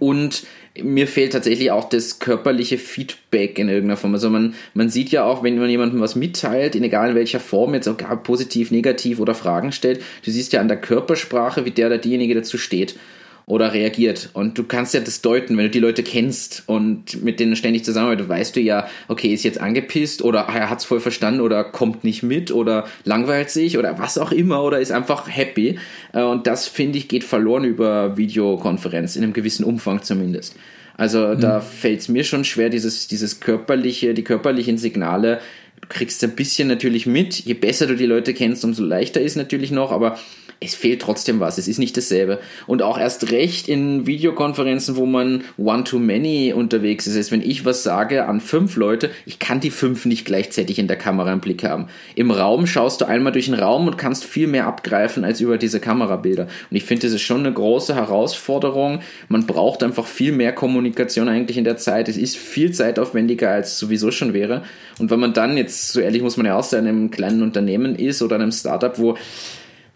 Und 0.00 0.44
mir 0.82 1.06
fehlt 1.06 1.32
tatsächlich 1.32 1.70
auch 1.70 1.88
das 1.88 2.18
körperliche 2.18 2.76
Feedback 2.76 3.58
in 3.58 3.68
irgendeiner 3.68 3.96
Form. 3.96 4.14
Also 4.14 4.30
man, 4.30 4.54
man 4.74 4.88
sieht 4.88 5.10
ja 5.10 5.24
auch, 5.24 5.42
wenn 5.42 5.58
man 5.58 5.70
jemandem 5.70 6.00
was 6.00 6.16
mitteilt, 6.16 6.74
in 6.74 6.84
egal 6.84 7.10
in 7.10 7.14
welcher 7.14 7.40
Form, 7.40 7.72
jetzt 7.72 7.88
auch 7.88 7.96
positiv, 8.22 8.70
negativ 8.70 9.20
oder 9.20 9.34
Fragen 9.34 9.72
stellt, 9.72 10.02
du 10.24 10.30
siehst 10.30 10.52
ja 10.52 10.60
an 10.60 10.68
der 10.68 10.80
Körpersprache, 10.80 11.64
wie 11.64 11.70
der 11.70 11.86
oder 11.86 11.98
diejenige 11.98 12.34
dazu 12.34 12.58
steht 12.58 12.96
oder 13.46 13.72
reagiert. 13.72 14.30
Und 14.32 14.58
du 14.58 14.64
kannst 14.64 14.92
ja 14.92 15.00
das 15.00 15.22
deuten, 15.22 15.56
wenn 15.56 15.66
du 15.66 15.70
die 15.70 15.78
Leute 15.78 16.02
kennst 16.02 16.64
und 16.66 17.22
mit 17.22 17.38
denen 17.38 17.54
ständig 17.54 17.84
zusammenarbeitest, 17.84 18.28
weißt 18.28 18.56
du 18.56 18.60
ja, 18.60 18.88
okay, 19.06 19.32
ist 19.32 19.44
jetzt 19.44 19.60
angepisst 19.60 20.22
oder 20.22 20.40
er 20.40 20.68
hat 20.68 20.80
es 20.80 20.84
voll 20.84 20.98
verstanden 20.98 21.40
oder 21.40 21.62
kommt 21.62 22.02
nicht 22.02 22.24
mit 22.24 22.50
oder 22.50 22.86
langweilt 23.04 23.50
sich 23.50 23.78
oder 23.78 24.00
was 24.00 24.18
auch 24.18 24.32
immer 24.32 24.64
oder 24.64 24.80
ist 24.80 24.90
einfach 24.90 25.28
happy. 25.28 25.78
Äh, 26.12 26.22
und 26.22 26.48
das, 26.48 26.66
finde 26.66 26.98
ich, 26.98 27.06
geht 27.06 27.22
verloren 27.22 27.64
über 27.64 28.16
Videokonferenz, 28.16 29.14
in 29.14 29.22
einem 29.22 29.32
gewissen 29.32 29.64
Umfang 29.64 30.02
zumindest. 30.02 30.56
Also 30.96 31.28
mhm. 31.28 31.40
da 31.40 31.60
fällt 31.60 32.00
es 32.00 32.08
mir 32.08 32.24
schon 32.24 32.44
schwer, 32.44 32.68
dieses, 32.68 33.06
dieses 33.06 33.38
körperliche, 33.38 34.12
die 34.12 34.24
körperlichen 34.24 34.76
Signale 34.76 35.40
du 35.80 35.88
kriegst 35.88 36.24
ein 36.24 36.34
bisschen 36.34 36.68
natürlich 36.68 37.06
mit. 37.06 37.34
Je 37.34 37.54
besser 37.54 37.86
du 37.86 37.96
die 37.96 38.06
Leute 38.06 38.34
kennst, 38.34 38.64
umso 38.64 38.82
leichter 38.82 39.20
ist 39.20 39.36
natürlich 39.36 39.70
noch, 39.70 39.92
aber 39.92 40.18
es 40.58 40.74
fehlt 40.74 41.02
trotzdem 41.02 41.38
was. 41.38 41.58
Es 41.58 41.68
ist 41.68 41.78
nicht 41.78 41.96
dasselbe. 41.96 42.40
Und 42.66 42.80
auch 42.80 42.98
erst 42.98 43.30
recht 43.30 43.68
in 43.68 44.06
Videokonferenzen, 44.06 44.96
wo 44.96 45.04
man 45.04 45.44
one-to-many 45.58 46.54
unterwegs 46.54 47.06
ist. 47.06 47.16
Heißt, 47.16 47.30
wenn 47.30 47.42
ich 47.42 47.66
was 47.66 47.82
sage 47.82 48.26
an 48.26 48.40
fünf 48.40 48.76
Leute, 48.76 49.10
ich 49.26 49.38
kann 49.38 49.60
die 49.60 49.70
fünf 49.70 50.06
nicht 50.06 50.24
gleichzeitig 50.24 50.78
in 50.78 50.88
der 50.88 50.96
Kamera 50.96 51.32
im 51.32 51.40
Blick 51.40 51.62
haben. 51.62 51.88
Im 52.14 52.30
Raum 52.30 52.66
schaust 52.66 53.02
du 53.02 53.04
einmal 53.04 53.32
durch 53.32 53.46
den 53.46 53.54
Raum 53.54 53.86
und 53.86 53.98
kannst 53.98 54.24
viel 54.24 54.46
mehr 54.46 54.66
abgreifen 54.66 55.24
als 55.24 55.42
über 55.42 55.58
diese 55.58 55.78
Kamerabilder. 55.78 56.44
Und 56.70 56.76
ich 56.76 56.84
finde, 56.84 57.06
das 57.06 57.14
ist 57.14 57.22
schon 57.22 57.40
eine 57.40 57.52
große 57.52 57.94
Herausforderung. 57.94 59.00
Man 59.28 59.46
braucht 59.46 59.82
einfach 59.82 60.06
viel 60.06 60.32
mehr 60.32 60.52
Kommunikation 60.52 61.28
eigentlich 61.28 61.58
in 61.58 61.64
der 61.64 61.76
Zeit. 61.76 62.08
Es 62.08 62.16
ist 62.16 62.36
viel 62.36 62.72
zeitaufwendiger, 62.72 63.50
als 63.50 63.72
es 63.72 63.78
sowieso 63.78 64.10
schon 64.10 64.32
wäre. 64.32 64.62
Und 64.98 65.10
wenn 65.10 65.20
man 65.20 65.34
dann 65.34 65.58
jetzt, 65.58 65.92
so 65.92 66.00
ehrlich 66.00 66.22
muss 66.22 66.38
man 66.38 66.46
ja 66.46 66.56
auch 66.56 66.64
sein, 66.64 66.86
in 66.86 66.96
einem 66.96 67.10
kleinen 67.10 67.42
Unternehmen 67.42 67.94
ist 67.94 68.22
oder 68.22 68.36
einem 68.36 68.52
Startup, 68.52 68.98
wo 68.98 69.16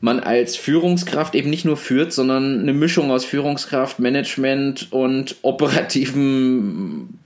man 0.00 0.20
als 0.20 0.56
Führungskraft 0.56 1.34
eben 1.34 1.50
nicht 1.50 1.64
nur 1.64 1.76
führt, 1.76 2.12
sondern 2.12 2.60
eine 2.60 2.72
Mischung 2.72 3.10
aus 3.10 3.24
Führungskraft, 3.24 3.98
Management 3.98 4.88
und 4.90 5.36
operativen 5.42 7.18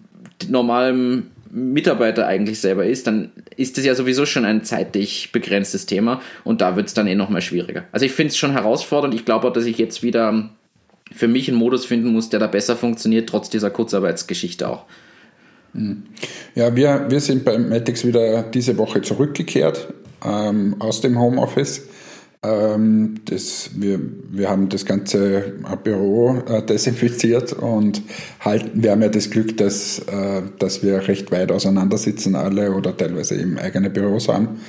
normalem 0.49 1.29
Mitarbeiter 1.51 2.27
eigentlich 2.27 2.61
selber 2.61 2.85
ist, 2.85 3.07
dann 3.07 3.31
ist 3.57 3.79
das 3.79 3.85
ja 3.85 3.95
sowieso 3.95 4.27
schon 4.27 4.45
ein 4.45 4.65
zeitlich 4.65 5.31
begrenztes 5.31 5.87
Thema 5.87 6.21
und 6.43 6.61
da 6.61 6.75
wird 6.75 6.89
es 6.89 6.95
dann 6.95 7.07
eh 7.07 7.15
nochmal 7.15 7.43
schwieriger. 7.43 7.85
Also 7.93 8.07
ich 8.07 8.13
finde 8.13 8.31
es 8.31 8.37
schon 8.37 8.51
herausfordernd. 8.51 9.15
Ich 9.15 9.25
glaube 9.25 9.47
auch, 9.47 9.53
dass 9.53 9.65
ich 9.65 9.79
jetzt 9.79 10.03
wieder 10.03 10.51
für 11.13 11.29
mich 11.29 11.49
einen 11.49 11.59
Modus 11.59 11.85
finden 11.87 12.09
muss, 12.09 12.29
der 12.29 12.41
da 12.41 12.49
besser 12.49 12.75
funktioniert, 12.75 13.29
trotz 13.29 13.51
dieser 13.51 13.71
Kurzarbeitsgeschichte 13.71 14.69
auch. 14.69 14.85
Mhm. 15.75 16.05
Ja, 16.57 16.75
wir, 16.75 17.07
wir 17.09 17.21
sind 17.21 17.45
bei 17.45 17.57
Matix 17.57 18.05
wieder 18.05 18.43
diese 18.43 18.77
Woche 18.77 19.03
zurückgekehrt 19.03 19.93
ähm, 20.25 20.75
aus 20.81 21.03
dem 21.03 21.21
Homeoffice 21.21 21.89
das, 23.25 23.71
wir, 23.75 24.01
wir 24.31 24.51
haben 24.51 24.69
das 24.69 24.85
ganze 24.85 25.55
Büro 25.83 26.43
äh, 26.49 26.63
desinfiziert 26.63 27.53
und 27.53 28.03
halten, 28.41 28.83
wir 28.83 28.91
haben 28.91 29.03
ja 29.03 29.09
das 29.09 29.31
Glück, 29.31 29.57
dass, 29.57 30.01
äh, 30.01 30.43
dass 30.59 30.83
wir 30.83 31.09
recht 31.09 31.33
weit 31.33 31.51
auseinander 31.51 31.97
sitzen 31.97 32.35
alle 32.37 32.73
oder 32.73 32.97
teilweise 32.97 33.37
eben 33.37 33.59
eigene 33.59 33.91
Büros 33.91 34.29
haben. 34.29 34.61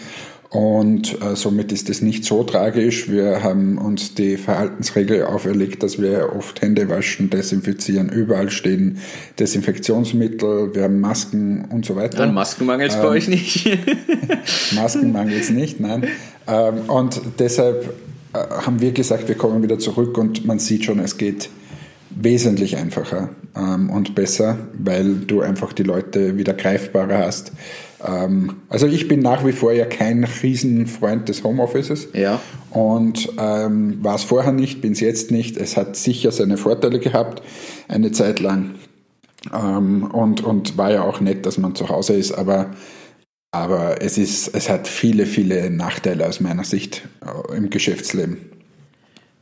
Und 0.55 1.21
äh, 1.21 1.35
somit 1.35 1.73
ist 1.73 1.89
es 1.89 2.01
nicht 2.01 2.23
so 2.23 2.43
tragisch. 2.43 3.09
Wir 3.09 3.43
haben 3.43 3.77
uns 3.77 4.13
die 4.13 4.37
Verhaltensregel 4.37 5.23
auferlegt, 5.23 5.83
dass 5.83 6.01
wir 6.01 6.33
oft 6.33 6.61
Hände 6.61 6.87
waschen, 6.87 7.29
desinfizieren, 7.29 8.07
überall 8.07 8.49
stehen 8.49 8.99
Desinfektionsmittel, 9.37 10.73
wir 10.73 10.83
haben 10.83 11.01
Masken 11.01 11.65
und 11.65 11.85
so 11.85 11.97
weiter. 11.97 12.23
An 12.23 12.33
Masken 12.33 12.67
mangelt 12.67 12.91
es 12.91 12.95
ähm, 12.95 13.01
bei 13.01 13.07
euch 13.09 13.27
nicht. 13.27 13.67
Masken 14.75 15.11
mangelt 15.11 15.41
es 15.41 15.49
nicht, 15.49 15.81
nein. 15.81 16.07
Ähm, 16.47 16.89
und 16.89 17.21
deshalb 17.39 17.93
äh, 18.33 18.37
haben 18.37 18.81
wir 18.81 18.91
gesagt, 18.91 19.27
wir 19.27 19.35
kommen 19.35 19.63
wieder 19.63 19.79
zurück 19.79 20.17
und 20.17 20.45
man 20.45 20.59
sieht 20.59 20.85
schon, 20.85 20.99
es 20.99 21.17
geht 21.17 21.49
wesentlich 22.09 22.77
einfacher 22.77 23.29
ähm, 23.55 23.89
und 23.89 24.15
besser, 24.15 24.57
weil 24.77 25.15
du 25.15 25.41
einfach 25.41 25.73
die 25.73 25.83
Leute 25.83 26.37
wieder 26.37 26.53
greifbarer 26.53 27.19
hast. 27.19 27.51
Ähm, 28.05 28.55
also 28.69 28.87
ich 28.87 29.07
bin 29.07 29.19
nach 29.19 29.45
wie 29.45 29.51
vor 29.51 29.73
ja 29.73 29.85
kein 29.85 30.23
Riesenfreund 30.23 31.27
des 31.29 31.43
Homeoffices. 31.43 32.09
Ja. 32.13 32.39
Und 32.71 33.29
ähm, 33.37 34.03
war 34.03 34.15
es 34.15 34.23
vorher 34.23 34.51
nicht, 34.51 34.81
bin 34.81 34.93
es 34.93 34.99
jetzt 34.99 35.31
nicht. 35.31 35.57
Es 35.57 35.77
hat 35.77 35.95
sicher 35.95 36.31
seine 36.31 36.57
Vorteile 36.57 36.99
gehabt, 36.99 37.41
eine 37.87 38.11
Zeit 38.11 38.39
lang. 38.39 38.71
Ähm, 39.53 40.03
und, 40.03 40.43
und 40.43 40.77
war 40.77 40.91
ja 40.91 41.03
auch 41.03 41.21
nett, 41.21 41.45
dass 41.45 41.57
man 41.57 41.75
zu 41.75 41.89
Hause 41.89 42.13
ist, 42.13 42.31
aber 42.31 42.71
aber 43.55 44.01
es, 44.01 44.17
ist, 44.17 44.49
es 44.53 44.69
hat 44.69 44.87
viele, 44.87 45.25
viele 45.25 45.69
Nachteile 45.69 46.27
aus 46.27 46.39
meiner 46.39 46.63
Sicht 46.63 47.03
äh, 47.25 47.55
im 47.55 47.69
Geschäftsleben. 47.69 48.37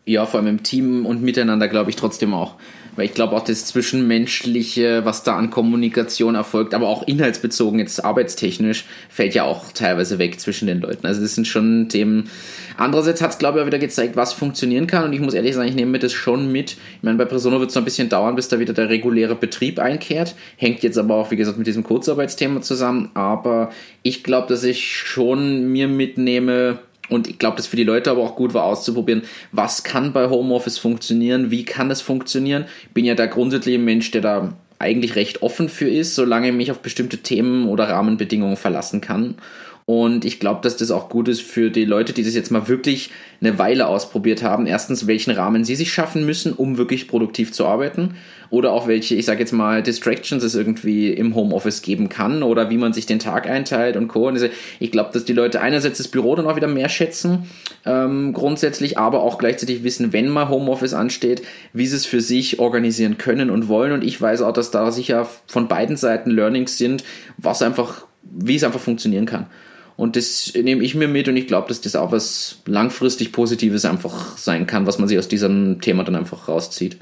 Ja, 0.06 0.26
vor 0.26 0.40
allem 0.40 0.50
im 0.50 0.64
Team 0.64 1.06
und 1.06 1.22
miteinander 1.22 1.68
glaube 1.68 1.90
ich 1.90 1.96
trotzdem 1.96 2.34
auch. 2.34 2.56
Weil 2.96 3.06
ich 3.06 3.14
glaube 3.14 3.36
auch 3.36 3.44
das 3.44 3.66
Zwischenmenschliche, 3.66 5.04
was 5.04 5.24
da 5.24 5.36
an 5.36 5.50
Kommunikation 5.50 6.36
erfolgt, 6.36 6.74
aber 6.74 6.88
auch 6.88 7.08
inhaltsbezogen, 7.08 7.80
jetzt 7.80 8.04
arbeitstechnisch, 8.04 8.86
fällt 9.10 9.34
ja 9.34 9.44
auch 9.44 9.72
teilweise 9.72 10.20
weg 10.20 10.40
zwischen 10.40 10.68
den 10.68 10.82
Leuten. 10.82 11.08
Also 11.08 11.22
das 11.22 11.36
sind 11.36 11.48
schon 11.48 11.90
Themen. 11.90 12.30
Andererseits 12.78 13.22
hat 13.22 13.32
es, 13.32 13.38
glaube 13.38 13.58
ich, 13.58 13.64
auch 13.64 13.68
wieder 13.68 13.80
gezeigt, 13.80 14.16
was 14.16 14.34
funktionieren 14.34 14.88
kann. 14.88 15.06
Und 15.06 15.14
ich 15.14 15.20
muss 15.20 15.34
ehrlich 15.34 15.56
sagen, 15.56 15.70
ich 15.70 15.76
nehme 15.76 15.92
mir 15.92 16.00
das 16.00 16.14
schon 16.14 16.52
mit. 16.52 16.72
Ich 16.72 17.04
meine, 17.04 17.18
bei 17.18 17.26
Persono 17.26 17.60
wird 17.60 17.70
es 17.70 17.76
noch 17.76 17.82
ein 17.82 17.86
bisschen 17.86 18.10
dauern, 18.10 18.36
bis 18.36 18.48
da 18.48 18.60
wieder 18.60 18.74
der 18.74 18.90
reguläre 18.90 19.36
Betrieb 19.36 19.80
einkehrt. 19.80 20.36
Hängt 20.58 20.84
jetzt 20.84 20.98
aber 20.98 21.16
auch, 21.16 21.32
wie 21.32 21.36
gesagt, 21.36 21.58
mit 21.58 21.68
diesem 21.68 21.84
Kurzarbeitsthema 21.84 22.62
zusammen. 22.62 23.10
Aber 23.16 23.72
ich 24.04 24.24
glaube, 24.24 24.48
dass 24.48 24.64
ich 24.64 24.98
schon 24.98 25.72
mir 25.72 25.88
mitnehme, 25.88 26.80
und 27.10 27.28
ich 27.28 27.38
glaube, 27.38 27.58
das 27.58 27.68
für 27.68 27.76
die 27.76 27.84
Leute 27.84 28.12
aber 28.12 28.22
auch 28.22 28.36
gut 28.36 28.54
war 28.54 28.64
auszuprobieren, 28.64 29.24
was 29.52 29.84
kann 29.84 30.14
bei 30.14 30.30
Homeoffice 30.30 30.78
funktionieren, 30.78 31.52
wie 31.52 31.66
kann 31.66 31.92
es 31.92 32.02
funktionieren. 32.02 32.66
Ich 32.84 32.94
bin 32.94 33.06
ja 33.06 33.16
da 33.16 33.26
grundsätzlich 33.26 33.76
ein 33.76 33.86
Mensch, 33.86 34.12
der 34.12 34.22
da 34.22 34.54
eigentlich 34.80 35.16
recht 35.16 35.42
offen 35.42 35.70
für 35.70 35.90
ist, 35.90 36.16
solange 36.16 36.50
ich 36.50 36.54
mich 36.54 36.72
auf 36.72 36.80
bestimmte 36.80 37.18
Themen 37.18 37.68
oder 37.68 37.90
Rahmenbedingungen 37.90 38.58
verlassen 38.58 39.02
kann. 39.02 39.36
Und 39.86 40.24
ich 40.24 40.40
glaube, 40.40 40.62
dass 40.62 40.78
das 40.78 40.92
auch 40.92 41.10
gut 41.10 41.28
ist 41.28 41.42
für 41.42 41.70
die 41.70 41.84
Leute, 41.84 42.14
die 42.14 42.24
das 42.24 42.36
jetzt 42.36 42.52
mal 42.52 42.70
wirklich 42.70 43.10
eine 43.42 43.58
Weile 43.58 43.88
ausprobiert 43.88 44.42
haben. 44.42 44.66
Erstens, 44.66 45.08
welchen 45.08 45.32
Rahmen 45.32 45.66
sie 45.66 45.76
sich 45.76 45.92
schaffen 45.92 46.26
müssen, 46.26 46.54
um 46.54 46.78
wirklich 46.78 47.10
produktiv 47.10 47.52
zu 47.52 47.66
arbeiten. 47.66 48.16
Oder 48.50 48.72
auch 48.72 48.88
welche, 48.88 49.16
ich 49.16 49.26
sage 49.26 49.42
jetzt 49.42 49.52
mal, 49.52 49.84
Distractions 49.84 50.42
es 50.42 50.56
irgendwie 50.56 51.12
im 51.12 51.36
Homeoffice 51.36 51.82
geben 51.82 52.08
kann. 52.08 52.44
Oder 52.44 52.70
wie 52.70 52.78
man 52.78 52.94
sich 52.94 53.08
den 53.08 53.20
Tag 53.20 53.50
einteilt 53.50 53.98
und 53.98 54.08
Co. 54.08 54.30
Und 54.30 54.40
ich 54.80 54.92
glaube, 54.92 55.10
dass 55.12 55.26
die 55.26 55.34
Leute 55.34 55.60
einerseits 55.60 55.98
das 55.98 56.08
Büro 56.08 56.34
dann 56.36 56.48
auch 56.48 56.56
wieder 56.56 56.70
mehr 56.70 56.88
schätzen, 56.88 57.50
ähm, 57.86 58.32
grundsätzlich, 58.32 58.98
aber 58.98 59.22
auch 59.22 59.38
gleichzeitig 59.38 59.84
wissen, 59.84 60.14
wenn 60.14 60.30
mal 60.30 60.48
Homeoffice 60.48 60.94
ansteht, 60.94 61.42
wie 61.74 61.88
sie 61.88 61.98
es 61.98 62.06
für 62.06 62.22
sich 62.22 62.60
organisieren 62.60 63.18
können 63.18 63.50
und 63.50 63.68
wollen. 63.68 63.92
Und 63.92 64.06
ich 64.06 64.22
weiß 64.22 64.44
auch, 64.44 64.54
dass 64.54 64.72
da 64.72 64.92
sicher 64.92 65.28
von 65.48 65.68
beiden 65.68 65.98
Seiten 65.98 66.32
Learnings 66.32 66.78
sind, 66.78 67.04
was 67.38 67.62
einfach, 67.62 68.06
wie 68.22 68.56
es 68.56 68.64
einfach 68.64 68.80
funktionieren 68.80 69.26
kann. 69.26 69.48
Und 69.96 70.16
das 70.16 70.52
nehme 70.56 70.84
ich 70.84 70.96
mir 70.96 71.08
mit 71.08 71.28
und 71.28 71.38
ich 71.38 71.48
glaube, 71.48 71.68
dass 71.68 71.82
das 71.82 71.96
auch 71.96 72.12
was 72.12 72.58
langfristig 72.66 73.32
Positives 73.32 73.86
einfach 73.86 74.38
sein 74.38 74.66
kann, 74.66 74.88
was 74.88 74.98
man 74.98 75.08
sich 75.08 75.20
aus 75.20 75.28
diesem 75.28 75.82
Thema 75.82 76.04
dann 76.04 76.16
einfach 76.16 76.48
rauszieht. 76.48 76.98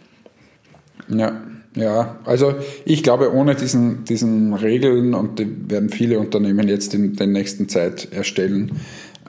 Ja, 1.07 1.41
ja, 1.75 2.19
also 2.25 2.55
ich 2.83 3.01
glaube, 3.01 3.33
ohne 3.33 3.55
diesen, 3.55 4.03
diesen 4.03 4.53
Regeln, 4.53 5.13
und 5.13 5.39
die 5.39 5.48
werden 5.69 5.89
viele 5.89 6.19
Unternehmen 6.19 6.67
jetzt 6.67 6.93
in 6.93 7.15
der 7.15 7.27
nächsten 7.27 7.69
Zeit 7.69 8.12
erstellen, 8.12 8.74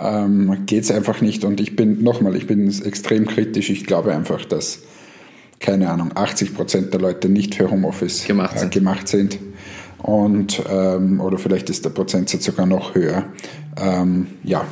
ähm, 0.01 0.67
geht 0.67 0.83
es 0.85 0.91
einfach 0.91 1.21
nicht. 1.21 1.45
Und 1.45 1.61
ich 1.61 1.77
bin, 1.77 2.03
nochmal, 2.03 2.35
ich 2.35 2.47
bin 2.49 2.67
extrem 2.85 3.27
kritisch. 3.27 3.71
Ich 3.71 3.87
glaube 3.87 4.13
einfach, 4.13 4.45
dass, 4.45 4.83
keine 5.61 5.91
Ahnung, 5.91 6.11
80 6.15 6.55
Prozent 6.55 6.93
der 6.93 7.01
Leute 7.01 7.29
nicht 7.29 7.55
für 7.55 7.71
Homeoffice 7.71 8.27
gemacht 8.27 8.59
sind. 8.59 8.75
Äh, 8.75 8.79
gemacht 8.79 9.07
sind. 9.07 9.39
Und, 10.03 10.63
ähm, 10.69 11.21
oder 11.21 11.39
vielleicht 11.39 11.71
ist 11.71 11.85
der 11.85 11.91
Prozentsatz 11.91 12.45
sogar 12.45 12.67
noch 12.67 12.95
höher. 12.95 13.25
Ähm, 13.81 14.27
ja, 14.43 14.65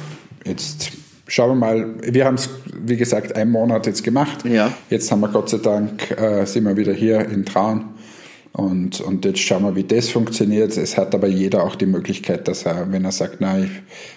jetzt 0.44 0.90
schauen 1.28 1.50
wir 1.50 1.54
mal. 1.54 1.94
Wir 2.02 2.24
haben 2.24 2.34
es, 2.34 2.50
wie 2.74 2.96
gesagt, 2.96 3.36
einen 3.36 3.52
Monat 3.52 3.86
jetzt 3.86 4.02
gemacht. 4.02 4.44
Ja. 4.44 4.72
Jetzt 4.90 5.10
haben 5.10 5.20
wir 5.20 5.28
Gott 5.28 5.48
sei 5.48 5.58
Dank, 5.58 6.10
äh, 6.10 6.44
sind 6.44 6.64
wir 6.64 6.76
wieder 6.76 6.92
hier 6.92 7.20
in 7.28 7.44
Traun. 7.44 7.84
Und, 8.52 9.00
und 9.00 9.24
jetzt 9.24 9.38
schauen 9.38 9.62
wir, 9.62 9.76
wie 9.76 9.84
das 9.84 10.08
funktioniert. 10.08 10.76
Es 10.76 10.96
hat 10.96 11.14
aber 11.14 11.28
jeder 11.28 11.62
auch 11.62 11.76
die 11.76 11.86
Möglichkeit, 11.86 12.48
dass 12.48 12.66
er, 12.66 12.90
wenn 12.90 13.04
er 13.04 13.12
sagt, 13.12 13.36
na, 13.38 13.60
ich 13.60 13.70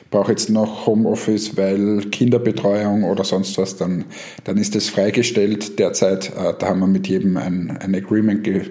brauche 0.10 0.32
jetzt 0.32 0.50
noch 0.50 0.88
Homeoffice, 0.88 1.56
weil 1.56 2.02
Kinderbetreuung 2.10 3.04
oder 3.04 3.24
sonst 3.24 3.60
was, 3.60 3.76
dann, 3.76 4.06
dann 4.44 4.58
ist 4.58 4.74
das 4.74 4.90
freigestellt 4.90 5.78
derzeit. 5.78 6.30
Äh, 6.30 6.54
da 6.58 6.70
haben 6.70 6.80
wir 6.80 6.88
mit 6.88 7.08
jedem 7.08 7.38
ein, 7.38 7.78
ein 7.80 7.94
Agreement 7.94 8.44
ge, 8.44 8.64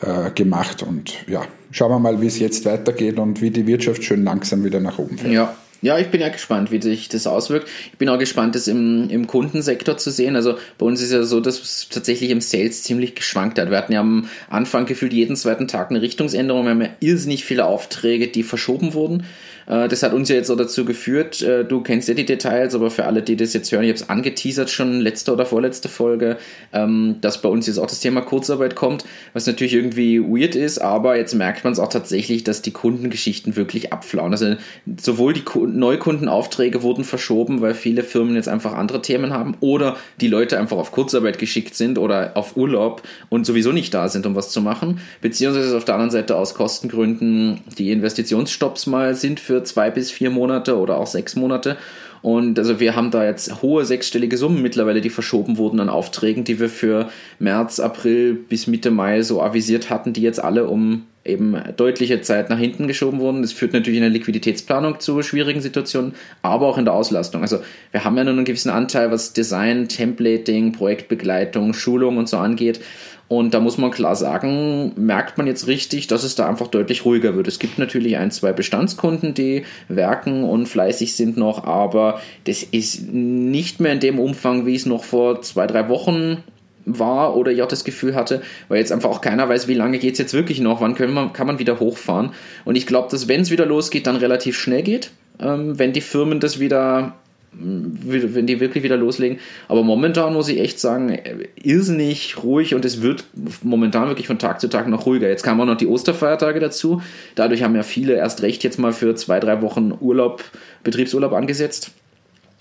äh, 0.00 0.30
gemacht 0.30 0.82
und 0.82 1.14
ja, 1.26 1.46
schauen 1.70 1.90
wir 1.90 1.98
mal, 1.98 2.20
wie 2.20 2.26
es 2.26 2.38
jetzt 2.38 2.64
weitergeht 2.64 3.18
und 3.18 3.40
wie 3.40 3.50
die 3.50 3.66
Wirtschaft 3.66 4.04
schön 4.04 4.24
langsam 4.24 4.64
wieder 4.64 4.80
nach 4.80 4.98
oben 4.98 5.18
fährt. 5.18 5.32
Ja, 5.32 5.56
Ja, 5.82 5.98
ich 5.98 6.08
bin 6.08 6.20
ja 6.20 6.30
gespannt, 6.30 6.70
wie 6.72 6.80
sich 6.80 7.08
das 7.08 7.26
auswirkt. 7.26 7.68
Ich 7.92 7.98
bin 7.98 8.08
auch 8.08 8.18
gespannt, 8.18 8.54
das 8.54 8.66
im, 8.66 9.10
im 9.10 9.26
Kundensektor 9.26 9.98
zu 9.98 10.10
sehen. 10.10 10.34
Also 10.34 10.56
bei 10.78 10.86
uns 10.86 11.02
ist 11.02 11.12
ja 11.12 11.22
so, 11.22 11.40
dass 11.40 11.60
es 11.60 11.88
tatsächlich 11.90 12.30
im 12.30 12.40
Sales 12.40 12.82
ziemlich 12.82 13.14
geschwankt 13.14 13.58
hat. 13.58 13.70
Wir 13.70 13.76
hatten 13.76 13.92
ja 13.92 14.00
am 14.00 14.28
Anfang 14.48 14.86
gefühlt 14.86 15.12
jeden 15.12 15.36
zweiten 15.36 15.68
Tag 15.68 15.90
eine 15.90 16.00
Richtungsänderung. 16.00 16.64
Wir 16.64 16.70
haben 16.70 16.80
ja 16.80 16.90
irrsinnig 17.00 17.44
viele 17.44 17.66
Aufträge, 17.66 18.28
die 18.28 18.42
verschoben 18.42 18.94
wurden. 18.94 19.24
Äh, 19.66 19.88
das 19.88 20.02
hat 20.02 20.12
uns 20.12 20.28
ja 20.28 20.36
jetzt 20.36 20.50
auch 20.50 20.56
dazu 20.56 20.84
geführt, 20.84 21.42
äh, 21.42 21.64
du 21.64 21.80
kennst 21.80 22.08
ja 22.08 22.14
die 22.14 22.24
Details, 22.24 22.74
aber 22.74 22.90
für 22.90 23.04
alle, 23.04 23.22
die 23.22 23.36
das 23.36 23.52
jetzt 23.52 23.70
hören, 23.72 23.84
ich 23.84 23.90
habe 23.90 23.98
es 23.98 24.08
angeteasert 24.08 24.70
schon 24.70 25.00
letzte 25.00 25.32
oder 25.32 25.46
vorletzte 25.46 25.88
Folge, 25.88 26.36
ähm, 26.72 27.16
dass 27.20 27.42
bei 27.42 27.48
uns 27.48 27.66
jetzt 27.66 27.78
auch 27.78 27.86
das 27.86 28.00
Thema 28.00 28.20
Kurzarbeit 28.20 28.74
kommt, 28.74 29.04
was 29.32 29.46
natürlich 29.46 29.74
irgendwie 29.74 30.20
weird 30.20 30.54
ist, 30.54 30.78
aber 30.78 31.16
jetzt 31.16 31.34
merkt 31.34 31.64
man 31.64 31.72
es 31.72 31.78
auch 31.78 31.88
tatsächlich, 31.88 32.44
dass 32.44 32.62
die 32.62 32.70
Kundengeschichten 32.70 33.56
wirklich 33.56 33.92
abflauen. 33.92 34.32
Also 34.32 34.56
sowohl 35.00 35.32
die 35.32 35.44
Neukundenaufträge 35.54 36.82
wurden 36.82 37.04
verschoben, 37.04 37.60
weil 37.60 37.74
viele 37.74 38.02
Firmen 38.02 38.36
jetzt 38.36 38.48
einfach 38.48 38.74
andere 38.74 39.02
Themen 39.02 39.32
haben 39.32 39.56
oder 39.60 39.96
die 40.20 40.28
Leute 40.28 40.58
einfach 40.58 40.76
auf 40.76 40.92
Kurzarbeit 40.92 41.38
geschickt 41.38 41.74
sind 41.74 41.98
oder 41.98 42.32
auf 42.36 42.56
Urlaub 42.56 43.02
und 43.28 43.46
sowieso 43.46 43.72
nicht 43.72 43.92
da 43.94 44.08
sind, 44.08 44.26
um 44.26 44.34
was 44.34 44.50
zu 44.50 44.60
machen, 44.60 45.00
beziehungsweise 45.20 45.76
auf 45.76 45.84
der 45.84 45.94
anderen 45.94 46.10
Seite 46.10 46.36
aus 46.36 46.54
Kostengründen 46.54 47.60
die 47.78 47.90
Investitionsstopps 47.90 48.86
mal 48.86 49.14
sind 49.14 49.40
für 49.40 49.55
für 49.56 49.64
zwei 49.64 49.90
bis 49.90 50.10
vier 50.10 50.30
Monate 50.30 50.76
oder 50.76 50.98
auch 50.98 51.06
sechs 51.06 51.34
Monate. 51.34 51.76
Und 52.22 52.58
also 52.58 52.80
wir 52.80 52.96
haben 52.96 53.10
da 53.10 53.24
jetzt 53.24 53.62
hohe 53.62 53.84
sechsstellige 53.84 54.36
Summen 54.36 54.60
mittlerweile, 54.60 55.00
die 55.00 55.10
verschoben 55.10 55.58
wurden 55.58 55.80
an 55.80 55.88
Aufträgen, 55.88 56.44
die 56.44 56.58
wir 56.58 56.68
für 56.68 57.08
März, 57.38 57.78
April 57.78 58.34
bis 58.34 58.66
Mitte 58.66 58.90
Mai 58.90 59.22
so 59.22 59.40
avisiert 59.40 59.90
hatten, 59.90 60.12
die 60.12 60.22
jetzt 60.22 60.42
alle 60.42 60.66
um 60.66 61.04
eben 61.24 61.56
deutliche 61.76 62.20
Zeit 62.20 62.50
nach 62.50 62.58
hinten 62.58 62.86
geschoben 62.86 63.18
wurden. 63.18 63.42
Das 63.42 63.52
führt 63.52 63.72
natürlich 63.72 63.96
in 63.98 64.02
der 64.02 64.10
Liquiditätsplanung 64.10 65.00
zu 65.00 65.22
schwierigen 65.22 65.60
Situationen, 65.60 66.14
aber 66.42 66.66
auch 66.66 66.78
in 66.78 66.84
der 66.84 66.94
Auslastung. 66.94 67.42
Also 67.42 67.58
wir 67.90 68.04
haben 68.04 68.16
ja 68.16 68.24
nur 68.24 68.34
einen 68.34 68.44
gewissen 68.44 68.70
Anteil, 68.70 69.10
was 69.10 69.32
Design, 69.32 69.88
Templating, 69.88 70.72
Projektbegleitung, 70.72 71.74
Schulung 71.74 72.16
und 72.16 72.28
so 72.28 72.36
angeht. 72.38 72.80
Und 73.28 73.54
da 73.54 73.60
muss 73.60 73.76
man 73.76 73.90
klar 73.90 74.14
sagen, 74.14 74.92
merkt 74.96 75.36
man 75.36 75.48
jetzt 75.48 75.66
richtig, 75.66 76.06
dass 76.06 76.22
es 76.22 76.36
da 76.36 76.48
einfach 76.48 76.68
deutlich 76.68 77.04
ruhiger 77.04 77.34
wird. 77.34 77.48
Es 77.48 77.58
gibt 77.58 77.78
natürlich 77.78 78.16
ein, 78.16 78.30
zwei 78.30 78.52
Bestandskunden, 78.52 79.34
die 79.34 79.64
werken 79.88 80.44
und 80.44 80.66
fleißig 80.66 81.16
sind 81.16 81.36
noch, 81.36 81.64
aber 81.64 82.20
das 82.44 82.62
ist 82.62 83.12
nicht 83.12 83.80
mehr 83.80 83.92
in 83.92 84.00
dem 84.00 84.20
Umfang, 84.20 84.64
wie 84.64 84.76
es 84.76 84.86
noch 84.86 85.02
vor 85.02 85.42
zwei, 85.42 85.66
drei 85.66 85.88
Wochen 85.88 86.44
war 86.86 87.36
oder 87.36 87.50
ich 87.50 87.62
auch 87.62 87.68
das 87.68 87.82
Gefühl 87.82 88.14
hatte, 88.14 88.42
weil 88.68 88.78
jetzt 88.78 88.92
einfach 88.92 89.10
auch 89.10 89.20
keiner 89.20 89.48
weiß, 89.48 89.66
wie 89.66 89.74
lange 89.74 89.98
geht 89.98 90.12
es 90.12 90.18
jetzt 90.18 90.34
wirklich 90.34 90.60
noch, 90.60 90.80
wann 90.80 90.94
können 90.94 91.12
man, 91.12 91.32
kann 91.32 91.48
man 91.48 91.58
wieder 91.58 91.80
hochfahren. 91.80 92.30
Und 92.64 92.76
ich 92.76 92.86
glaube, 92.86 93.08
dass 93.10 93.26
wenn 93.26 93.40
es 93.40 93.50
wieder 93.50 93.66
losgeht, 93.66 94.06
dann 94.06 94.14
relativ 94.14 94.56
schnell 94.56 94.82
geht, 94.82 95.10
ähm, 95.40 95.78
wenn 95.80 95.92
die 95.92 96.00
Firmen 96.00 96.38
das 96.38 96.60
wieder 96.60 97.16
wenn 97.58 98.46
die 98.46 98.60
wirklich 98.60 98.84
wieder 98.84 98.96
loslegen. 98.96 99.38
Aber 99.68 99.82
momentan 99.82 100.34
muss 100.34 100.48
ich 100.48 100.60
echt 100.60 100.78
sagen, 100.78 101.18
irrsinnig 101.62 102.42
ruhig 102.42 102.74
und 102.74 102.84
es 102.84 103.02
wird 103.02 103.24
momentan 103.62 104.08
wirklich 104.08 104.26
von 104.26 104.38
Tag 104.38 104.60
zu 104.60 104.68
Tag 104.68 104.88
noch 104.88 105.06
ruhiger. 105.06 105.28
Jetzt 105.28 105.42
kamen 105.42 105.60
auch 105.60 105.66
noch 105.66 105.76
die 105.76 105.86
Osterfeiertage 105.86 106.60
dazu. 106.60 107.00
Dadurch 107.34 107.62
haben 107.62 107.74
ja 107.74 107.82
viele 107.82 108.14
erst 108.14 108.42
recht 108.42 108.62
jetzt 108.64 108.78
mal 108.78 108.92
für 108.92 109.14
zwei, 109.14 109.40
drei 109.40 109.62
Wochen 109.62 109.92
Urlaub, 110.00 110.44
Betriebsurlaub 110.84 111.32
angesetzt. 111.32 111.92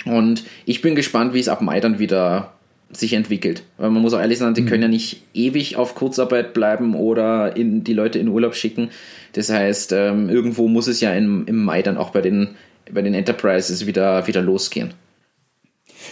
Und 0.05 0.43
ich 0.65 0.81
bin 0.81 0.95
gespannt, 0.95 1.33
wie 1.33 1.39
es 1.39 1.49
ab 1.49 1.61
Mai 1.61 1.79
dann 1.79 1.99
wieder 1.99 2.53
sich 2.91 3.13
entwickelt. 3.13 3.63
Weil 3.77 3.89
man 3.89 4.01
muss 4.01 4.13
auch 4.13 4.19
ehrlich 4.19 4.37
sagen, 4.37 4.53
die 4.53 4.61
mhm. 4.61 4.67
können 4.67 4.83
ja 4.83 4.87
nicht 4.87 5.23
ewig 5.33 5.75
auf 5.75 5.95
Kurzarbeit 5.95 6.53
bleiben 6.53 6.95
oder 6.95 7.57
in, 7.57 7.83
die 7.83 7.93
Leute 7.93 8.19
in 8.19 8.27
Urlaub 8.27 8.55
schicken. 8.55 8.89
Das 9.33 9.49
heißt, 9.49 9.91
ähm, 9.91 10.29
irgendwo 10.29 10.67
muss 10.67 10.87
es 10.87 11.01
ja 11.01 11.11
im, 11.13 11.45
im 11.47 11.63
Mai 11.63 11.81
dann 11.81 11.97
auch 11.97 12.11
bei 12.11 12.21
den 12.21 12.49
bei 12.91 13.01
den 13.01 13.13
Enterprises 13.13 13.85
wieder, 13.85 14.27
wieder 14.27 14.41
losgehen. 14.41 14.93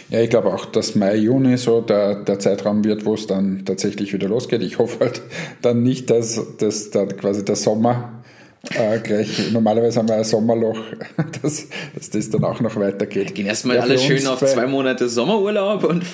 Ja, 0.10 0.20
ich 0.20 0.30
glaube 0.30 0.54
auch, 0.54 0.66
dass 0.66 0.96
Mai, 0.96 1.16
Juni 1.16 1.58
so 1.58 1.82
der, 1.82 2.24
der 2.24 2.40
Zeitraum 2.40 2.84
wird, 2.84 3.06
wo 3.06 3.14
es 3.14 3.28
dann 3.28 3.66
tatsächlich 3.66 4.14
wieder 4.14 4.28
losgeht. 4.28 4.62
Ich 4.62 4.80
hoffe 4.80 5.00
halt 5.00 5.22
dann 5.62 5.84
nicht, 5.84 6.10
dass, 6.10 6.58
dass 6.58 6.92
da 6.92 7.06
quasi 7.06 7.46
der 7.46 7.56
Sommer 7.56 8.23
äh, 8.72 8.98
gleich, 9.00 9.52
normalerweise 9.52 10.00
haben 10.00 10.08
wir 10.08 10.16
ein 10.16 10.24
Sommerloch, 10.24 10.80
dass, 11.42 11.68
dass 11.96 12.10
das 12.10 12.30
dann 12.30 12.46
auch 12.46 12.62
noch 12.62 12.78
weitergeht. 12.78 13.28
Wir 13.28 13.34
gehen 13.34 13.46
erstmal 13.46 13.76
ja, 13.76 13.82
alle 13.82 14.00
schön 14.00 14.26
auf 14.26 14.40
zwei 14.40 14.68
Monate 14.68 15.10
Sommerurlaub 15.10 15.84
und 15.84 16.04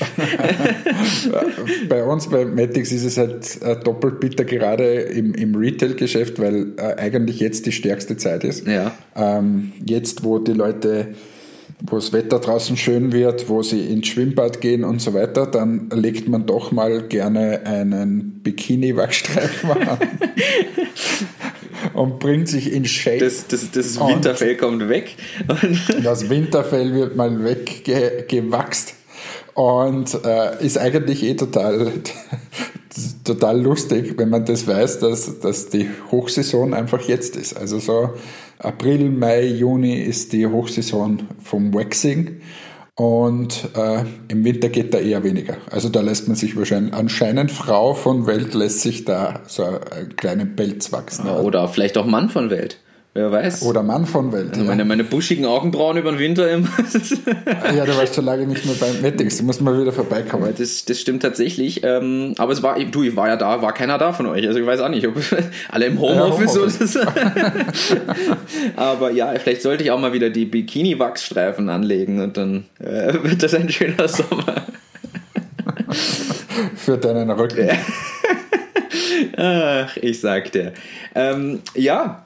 bei 1.90 2.04
uns 2.04 2.28
bei 2.28 2.46
Matix 2.46 2.92
ist 2.92 3.04
es 3.04 3.18
halt 3.18 3.62
äh, 3.62 3.80
doppelt 3.84 4.20
bitter 4.20 4.46
gerade 4.46 5.02
im, 5.02 5.36
im 5.36 5.54
Retail-Geschäft, 5.54 6.40
weil 6.40 6.74
äh, 6.78 6.96
eigentlich 6.98 7.40
jetzt 7.40 7.68
die 7.68 7.72
stärkste 7.72 8.18
Zeit 8.18 8.44
ist. 8.44 8.66
Ja. 8.66 8.96
Ähm, 9.16 9.74
jetzt, 9.86 10.24
wo 10.24 10.40
die 10.40 10.54
Leute 10.54 11.10
wo 11.82 11.96
das 11.96 12.12
Wetter 12.12 12.40
draußen 12.40 12.76
schön 12.78 13.14
wird, 13.14 13.50
wo 13.50 13.64
sie 13.64 13.88
ins 13.88 14.08
Schwimmbad 14.08 14.62
gehen 14.62 14.84
und 14.84 15.02
so 15.02 15.14
weiter, 15.14 15.46
dann 15.46 15.90
legt 15.94 16.28
man 16.28 16.46
doch 16.46 16.72
mal 16.72 17.04
gerne 17.08 17.66
einen 17.66 18.42
Bikini-Wachstreifen 18.44 19.72
an. 19.88 20.00
und 21.94 22.20
bringt 22.20 22.50
sich 22.50 22.72
in 22.72 22.86
Shape. 22.86 23.20
Das, 23.20 23.48
das, 23.48 23.72
das 23.72 24.00
Winterfell 24.00 24.58
kommt 24.58 24.90
weg. 24.90 25.16
das 26.04 26.30
Winterfell 26.30 26.94
wird 26.94 27.16
mal 27.16 27.44
weggewachst 27.44 28.99
und 29.54 30.20
äh, 30.26 30.66
ist 30.66 30.78
eigentlich 30.78 31.24
eh 31.24 31.36
total, 31.36 31.92
total 33.24 33.62
lustig, 33.62 34.16
wenn 34.18 34.30
man 34.30 34.46
das 34.46 34.68
weiß, 34.68 35.00
dass, 35.00 35.40
dass 35.40 35.70
die 35.70 35.90
Hochsaison 36.12 36.74
einfach 36.74 37.02
jetzt 37.02 37.36
ist. 37.36 37.58
Also 37.58 37.80
so 37.80 38.12
April, 38.60 39.10
Mai, 39.10 39.46
Juni 39.46 40.02
ist 40.02 40.34
die 40.34 40.48
Hochsaison 40.48 41.24
vom 41.44 41.74
Waxing. 41.74 42.42
Und 42.96 43.70
äh, 43.78 44.04
im 44.28 44.44
Winter 44.44 44.68
geht 44.68 44.94
da 44.94 44.98
eher 44.98 45.24
weniger. 45.24 45.56
Also 45.72 45.88
da 45.88 46.02
lässt 46.02 46.28
man 46.28 46.36
sich 46.36 46.58
wahrscheinlich, 46.58 46.94
anscheinend 46.94 47.50
Frau 47.50 47.94
von 47.94 48.28
Welt 48.28 48.54
lässt 48.54 48.82
sich 48.82 49.06
da 49.06 49.40
so 49.48 49.64
einen 49.64 50.18
kleinen 50.18 50.58
Pelz 50.58 50.92
wachsen. 50.92 51.30
Oder 51.30 51.70
vielleicht 51.70 51.98
auch 51.98 52.06
Mann 52.06 52.28
von 52.28 52.50
Welt. 52.50 52.78
Wer 53.20 53.34
weiß. 53.34 53.64
Oder 53.64 53.84
Mann 53.84 54.06
von 54.06 54.32
Welt. 54.32 54.52
Also 54.54 54.64
meine, 54.64 54.86
meine 54.86 55.04
buschigen 55.04 55.46
Augenbrauen 55.46 55.98
über 55.98 56.10
den 56.10 56.20
Winter 56.20 56.50
immer. 56.50 56.70
ja, 57.76 57.84
du 57.84 57.98
warst 57.98 58.16
schon 58.16 58.24
lange 58.24 58.48
nicht 58.48 58.66
mehr 58.66 58.76
beim 58.80 59.02
Mettings, 59.02 59.38
du 59.38 59.44
musst 59.44 59.60
mal 59.60 59.78
wieder 59.78 59.92
vorbeikommen. 59.92 60.54
Das, 60.58 60.86
das 60.86 61.02
stimmt 61.02 61.22
tatsächlich. 61.22 61.84
Ähm, 61.84 62.34
aber 62.38 62.54
es 62.54 62.64
war, 62.64 62.80
du, 62.80 63.04
ich 63.04 63.18
war 63.18 63.28
ja 63.28 63.36
da, 63.36 63.62
war 63.62 63.74
keiner 63.74 63.98
da 63.98 64.14
von 64.14 64.26
euch. 64.28 64.48
Also 64.48 64.58
ich 64.58 64.66
weiß 64.66 64.80
auch 64.80 64.88
nicht, 64.88 65.06
ob 65.06 65.16
alle 65.70 65.88
im 65.88 66.00
Homeoffice 66.00 66.56
ja, 66.56 66.62
Homeoffice. 66.62 66.96
oder 66.96 67.06
so. 67.76 67.98
aber 68.78 69.12
ja, 69.12 69.34
vielleicht 69.38 69.64
sollte 69.64 69.84
ich 69.84 69.92
auch 69.92 70.00
mal 70.00 70.14
wieder 70.14 70.30
die 70.30 70.46
Bikini-Wachsstreifen 70.46 71.68
anlegen 71.68 72.22
und 72.22 72.38
dann 72.38 72.68
äh, 72.80 73.16
wird 73.22 73.44
das 73.44 73.54
ein 73.54 73.68
schöner 73.68 74.08
Sommer. 74.08 74.64
Für 76.78 76.98
deinen 76.98 77.30
Rücken. 77.32 77.70
Ach, 79.36 79.98
ich 79.98 80.22
sagte. 80.22 80.72
Ähm, 81.16 81.60
ja, 81.76 82.24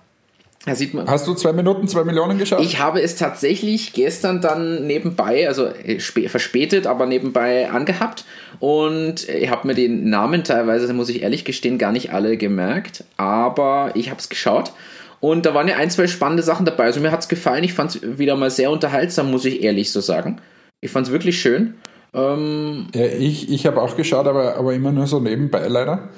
da 0.65 0.75
sieht 0.75 0.93
man. 0.93 1.07
Hast 1.09 1.27
du 1.27 1.33
zwei 1.33 1.51
Minuten, 1.51 1.87
zwei 1.87 2.03
Millionen 2.05 2.37
geschafft? 2.37 2.63
Ich 2.63 2.79
habe 2.79 3.01
es 3.01 3.15
tatsächlich 3.15 3.91
gestern 3.93 4.39
dann 4.39 4.87
nebenbei, 4.87 5.47
also 5.47 5.67
äh, 5.67 5.99
verspätet, 5.99 6.87
aber 6.87 7.05
nebenbei 7.05 7.69
angehabt 7.69 8.23
und 8.59 9.27
ich 9.27 9.49
habe 9.49 9.67
mir 9.67 9.75
den 9.75 10.09
Namen 10.09 10.43
teilweise, 10.43 10.91
muss 10.93 11.09
ich 11.09 11.21
ehrlich 11.21 11.43
gestehen, 11.43 11.77
gar 11.77 11.91
nicht 11.91 12.13
alle 12.13 12.37
gemerkt, 12.37 13.03
aber 13.17 13.91
ich 13.95 14.09
habe 14.09 14.19
es 14.19 14.29
geschaut 14.29 14.71
und 15.19 15.45
da 15.45 15.53
waren 15.53 15.67
ja 15.67 15.77
ein, 15.77 15.89
zwei 15.89 16.07
spannende 16.07 16.43
Sachen 16.43 16.65
dabei. 16.65 16.83
Also 16.83 16.99
mir 16.99 17.11
hat 17.11 17.21
es 17.21 17.29
gefallen, 17.29 17.63
ich 17.63 17.73
fand 17.73 17.95
es 17.95 18.17
wieder 18.17 18.35
mal 18.35 18.49
sehr 18.49 18.71
unterhaltsam, 18.71 19.31
muss 19.31 19.45
ich 19.45 19.63
ehrlich 19.63 19.91
so 19.91 20.01
sagen. 20.01 20.41
Ich 20.81 20.91
fand 20.91 21.07
es 21.07 21.13
wirklich 21.13 21.39
schön. 21.39 21.75
Ähm 22.13 22.87
ja, 22.93 23.05
ich, 23.05 23.49
ich 23.49 23.65
habe 23.65 23.81
auch 23.81 23.95
geschaut, 23.95 24.27
aber, 24.27 24.55
aber 24.55 24.73
immer 24.73 24.91
nur 24.91 25.07
so 25.07 25.19
nebenbei 25.19 25.67
leider. 25.67 26.09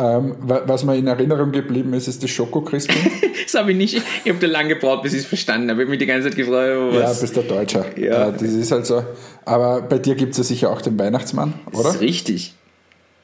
Ähm, 0.00 0.36
was 0.40 0.84
mir 0.84 0.96
in 0.96 1.06
Erinnerung 1.06 1.52
geblieben 1.52 1.92
ist, 1.92 2.08
ist 2.08 2.22
das 2.22 2.30
Schoko-Christkind. 2.30 3.10
das 3.44 3.54
habe 3.54 3.72
ich 3.72 3.76
nicht. 3.76 4.02
Ich 4.24 4.30
habe 4.30 4.40
da 4.40 4.46
lange 4.46 4.70
gebraucht, 4.70 5.02
bis 5.02 5.12
ich 5.12 5.20
es 5.20 5.26
verstanden 5.26 5.68
habe. 5.68 5.82
Ich 5.82 5.84
habe 5.84 5.90
mich 5.90 5.98
die 5.98 6.06
ganze 6.06 6.28
Zeit 6.28 6.36
gefragt, 6.36 6.74
was. 6.92 7.16
Ja, 7.16 7.20
bist 7.20 7.36
der 7.36 7.42
Deutscher. 7.42 7.84
Ja. 7.98 8.28
Äh, 8.28 8.32
das 8.32 8.42
ist 8.42 8.72
halt 8.72 8.86
so. 8.86 9.04
Aber 9.44 9.82
bei 9.82 9.98
dir 9.98 10.14
gibt 10.14 10.32
es 10.32 10.38
ja 10.38 10.44
sicher 10.44 10.70
auch 10.70 10.80
den 10.80 10.98
Weihnachtsmann, 10.98 11.54
oder? 11.72 11.82
Das 11.82 11.96
ist 11.96 12.00
richtig. 12.00 12.54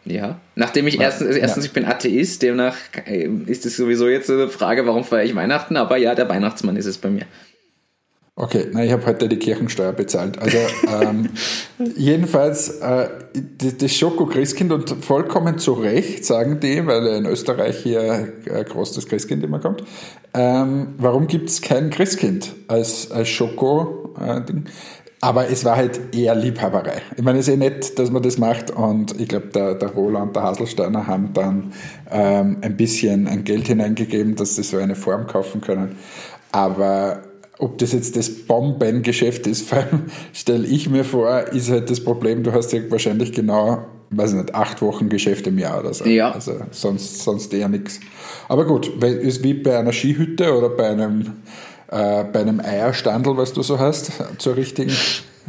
Ja. 0.04 0.38
Nachdem 0.54 0.86
ich 0.86 1.00
erstens, 1.00 1.28
also 1.28 1.38
erstens, 1.40 1.64
ja. 1.64 1.68
ich 1.68 1.72
bin 1.72 1.84
Atheist, 1.84 2.42
demnach 2.42 2.76
äh, 3.06 3.28
ist 3.46 3.66
es 3.66 3.76
sowieso 3.76 4.08
jetzt 4.08 4.30
eine 4.30 4.48
Frage, 4.48 4.86
warum 4.86 5.02
feiere 5.02 5.24
ich 5.24 5.34
Weihnachten, 5.34 5.76
aber 5.76 5.96
ja, 5.96 6.14
der 6.14 6.28
Weihnachtsmann 6.28 6.76
ist 6.76 6.86
es 6.86 6.98
bei 6.98 7.10
mir. 7.10 7.26
Okay, 8.38 8.66
nein, 8.70 8.85
ich 8.85 8.92
habe 8.92 9.07
heute 9.07 9.31
die 9.31 9.38
Kirchensteuer 9.38 9.92
bezahlt. 9.92 10.38
Also 10.38 10.59
ähm, 10.92 11.31
jedenfalls 11.96 12.68
äh, 12.81 13.09
das 13.79 13.94
Schoko 13.94 14.27
Christkind 14.27 14.72
und 14.72 14.90
vollkommen 15.03 15.59
zu 15.59 15.72
Recht 15.72 16.22
sagen 16.27 16.61
die, 16.61 16.87
weil 16.87 17.07
in 17.07 17.25
Österreich 17.25 17.79
hier 17.79 18.35
äh, 18.44 18.62
groß 18.62 18.92
das 18.92 19.07
Christkind 19.07 19.42
immer 19.42 19.59
kommt. 19.59 19.85
Ähm, 20.35 20.88
warum 20.99 21.29
gibt 21.29 21.49
es 21.49 21.62
kein 21.62 21.88
Christkind 21.88 22.53
als, 22.68 23.11
als 23.11 23.31
Schoko? 23.31 24.14
Äh, 24.20 24.42
Aber 25.22 25.49
es 25.49 25.64
war 25.64 25.77
halt 25.77 26.14
eher 26.14 26.35
Liebhaberei. 26.35 27.01
Ich 27.16 27.22
meine, 27.22 27.38
es 27.38 27.49
ist 27.49 27.55
eh 27.55 27.57
nett, 27.57 27.99
dass 27.99 28.11
man 28.11 28.22
das 28.22 28.37
macht 28.37 28.70
und 28.70 29.18
ich 29.18 29.29
glaube, 29.29 29.46
der, 29.46 29.77
der 29.77 29.88
Roland 29.88 30.27
und 30.27 30.37
der 30.37 30.42
Haselsteiner 30.42 31.07
haben 31.07 31.33
dann 31.33 31.72
ähm, 32.11 32.59
ein 32.61 32.77
bisschen 32.77 33.29
ein 33.29 33.44
Geld 33.44 33.68
hineingegeben, 33.68 34.37
dass 34.37 34.57
sie 34.57 34.62
so 34.62 34.77
eine 34.77 34.94
Form 34.94 35.27
kaufen 35.27 35.62
können. 35.62 35.96
Aber 36.53 37.22
ob 37.59 37.79
das 37.79 37.92
jetzt 37.92 38.16
das 38.16 38.31
Bombengeschäft 38.31 39.47
ist, 39.47 39.69
vor 39.69 39.79
allem 39.79 40.03
stelle 40.33 40.66
ich 40.66 40.88
mir 40.88 41.05
vor, 41.05 41.40
ist 41.53 41.71
halt 41.71 41.90
das 41.90 42.01
Problem, 42.01 42.42
du 42.42 42.53
hast 42.53 42.73
ja 42.73 42.81
wahrscheinlich 42.90 43.33
genau, 43.33 43.87
weiß 44.11 44.35
nicht, 44.35 44.55
acht 44.55 44.83
Wochen 44.83 45.09
Geschäft 45.09 45.47
im 45.47 45.59
Jahr 45.59 45.81
oder 45.81 45.95
so. 45.95 46.05
Ja. 46.05 46.33
Also 46.33 46.55
sonst, 46.71 47.23
sonst 47.23 47.53
eher 47.55 47.69
nichts. 47.69 48.01
Aber 48.49 48.66
gut, 48.66 49.03
ist 49.03 49.42
wie 49.42 49.55
bei 49.55 49.79
einer 49.79 49.92
Skihütte 49.92 50.57
oder 50.57 50.69
bei 50.69 50.88
einem, 50.88 51.33
äh, 51.88 52.25
bei 52.25 52.40
einem 52.40 52.61
Eierstandel, 52.61 53.37
was 53.37 53.53
du 53.53 53.62
so 53.62 53.79
hast, 53.79 54.12
zur 54.38 54.57
richtigen 54.57 54.92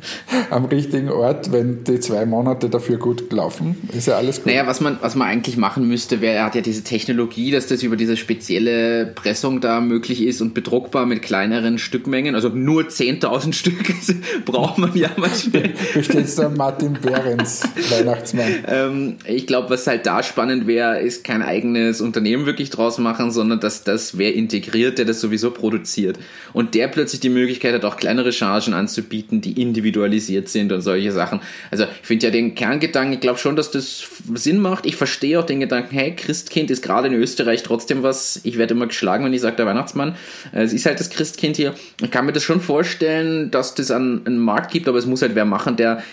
am 0.50 0.66
richtigen 0.66 1.10
Ort, 1.10 1.52
wenn 1.52 1.84
die 1.84 2.00
zwei 2.00 2.26
Monate 2.26 2.70
dafür 2.70 2.98
gut 2.98 3.32
laufen, 3.32 3.76
ist 3.96 4.08
ja 4.08 4.18
alles 4.18 4.38
gut. 4.38 4.48
Naja, 4.48 4.68
was 4.68 4.82
man, 4.82 4.98
was 5.02 5.16
man 5.16 5.28
eigentlich 5.28 5.58
machen 5.58 5.88
müsste, 5.88 6.22
wäre, 6.22 6.36
er 6.36 6.46
hat 6.46 6.56
ja 6.56 6.62
diese 6.62 6.84
Technologie, 6.84 7.52
dass 7.52 7.68
das 7.68 7.84
über 7.84 7.96
diese 7.96 8.18
spezielle 8.18 9.08
Pressung 9.08 9.62
da 9.62 9.82
möglich 9.82 10.24
ist 10.24 10.42
und 10.42 10.54
bedruckbar 10.54 11.06
mit 11.06 11.22
kleineren 11.22 11.78
Stückmengen, 11.80 12.36
also 12.36 12.50
nur 12.50 12.84
10.000 12.84 13.54
Stück 13.58 13.78
braucht 14.46 14.78
man 14.78 14.96
ja 14.96 15.10
manchmal. 15.18 15.72
Besteht 15.94 16.38
da 16.38 16.50
Martin 16.50 16.94
Behrens, 16.94 17.64
Weihnachtsmann. 17.90 18.54
Ähm, 18.68 19.16
ich 19.26 19.48
glaube, 19.48 19.70
was 19.70 19.88
halt 19.88 20.06
da 20.06 20.24
spannend 20.24 20.68
wäre, 20.68 21.00
ist 21.00 21.24
kein 21.24 21.42
eigenes 21.42 22.02
Unternehmen 22.02 22.46
wirklich 22.46 22.70
draus 22.70 22.98
machen, 22.98 23.32
sondern 23.32 23.60
dass 23.60 23.84
das 23.84 24.18
wer 24.18 24.34
integriert, 24.34 24.98
der 24.98 25.06
das 25.06 25.22
sowieso 25.22 25.52
produziert. 25.52 26.20
Und 26.54 26.76
der 26.76 26.88
plötzlich 26.88 27.20
die 27.20 27.30
Möglichkeit 27.30 27.74
hat, 27.74 27.86
auch 27.86 27.98
kleinere 27.98 28.32
Chargen 28.32 28.74
anzubieten, 28.74 29.42
die 29.42 29.60
individualisiert 29.88 30.50
sind 30.50 30.72
und 30.72 30.82
solche 30.82 31.12
Sachen. 31.12 31.40
Also 31.72 31.86
ich 31.86 32.08
finde 32.08 32.28
ja 32.28 32.32
den 32.32 32.56
Kerngedanken, 32.56 33.14
ich 33.14 33.20
glaube 33.20 33.40
schon, 33.40 33.56
dass 33.56 33.72
das 33.72 34.08
Sinn 34.34 34.60
macht. 34.60 34.86
Ich 34.86 34.96
verstehe 34.96 35.40
auch 35.40 35.46
den 35.46 35.60
Gedanken, 35.60 35.96
hey, 35.96 36.16
Christkind 36.16 36.70
ist 36.70 36.82
gerade 36.82 37.08
in 37.08 37.14
Österreich 37.14 37.64
trotzdem 37.64 38.04
was, 38.04 38.42
ich 38.44 38.58
werde 38.58 38.74
immer 38.74 38.88
geschlagen, 38.88 39.26
wenn 39.26 39.34
ich 39.34 39.42
sage, 39.42 39.56
der 39.56 39.66
Weihnachtsmann. 39.66 40.16
Äh, 40.54 40.64
Es 40.64 40.74
ist 40.74 40.86
halt 40.86 41.00
das 41.00 41.10
Christkind 41.10 41.56
hier. 41.56 41.74
Ich 42.02 42.12
kann 42.12 42.26
mir 42.26 42.34
das 42.34 42.44
schon 42.44 42.62
vorstellen, 42.62 43.52
dass 43.52 43.76
das 43.76 43.92
an 43.92 44.22
einen 44.26 44.40
Markt 44.40 44.72
gibt, 44.72 44.88
aber 44.88 44.98
es 44.98 45.06
muss 45.06 45.22
halt 45.22 45.36
wer 45.36 45.46
machen, 45.46 45.78
der 45.78 46.04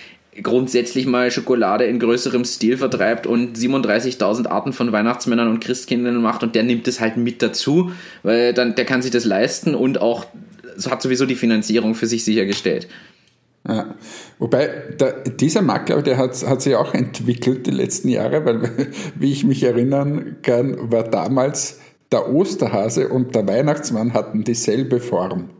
grundsätzlich 0.43 1.07
mal 1.07 1.31
Schokolade 1.31 1.85
in 1.85 2.01
größerem 2.01 2.45
Stil 2.45 2.77
vertreibt 2.77 3.25
und 3.25 3.57
37.000 3.57 4.49
Arten 4.49 4.73
von 4.73 4.91
Weihnachtsmännern 4.91 5.49
und 5.49 5.61
Christkindern 5.61 6.21
macht 6.21 6.43
und 6.43 6.57
der 6.57 6.65
nimmt 6.65 6.89
es 6.89 6.99
halt 6.99 7.17
mit 7.17 7.41
dazu, 7.41 7.93
weil 8.25 8.53
dann 8.53 8.75
der 8.75 8.85
kann 8.85 9.01
sich 9.01 9.13
das 9.13 9.25
leisten 9.25 9.77
und 9.77 10.01
auch 10.01 10.27
hat 10.91 11.03
sowieso 11.03 11.27
die 11.27 11.37
Finanzierung 11.37 11.95
für 11.95 12.07
sich 12.07 12.25
sichergestellt. 12.25 12.89
Ja. 13.66 13.94
Wobei, 14.38 14.66
der, 15.00 15.20
dieser 15.22 15.62
ich, 15.62 16.03
der 16.03 16.18
hat, 16.18 16.46
hat 16.46 16.61
sich 16.61 16.74
auch 16.77 16.92
entwickelt 16.92 17.66
die 17.66 17.70
letzten 17.70 18.09
Jahre, 18.09 18.44
weil, 18.44 18.70
wie 19.18 19.33
ich 19.33 19.44
mich 19.44 19.62
erinnern 19.62 20.37
kann, 20.42 20.92
war 20.92 21.05
damals 21.05 21.81
der 22.12 22.33
Osterhase 22.33 23.09
und 23.09 23.35
der 23.35 23.48
Weihnachtsmann 23.48 24.12
hatten 24.12 24.44
dieselbe 24.44 25.00
Form. 25.00 25.50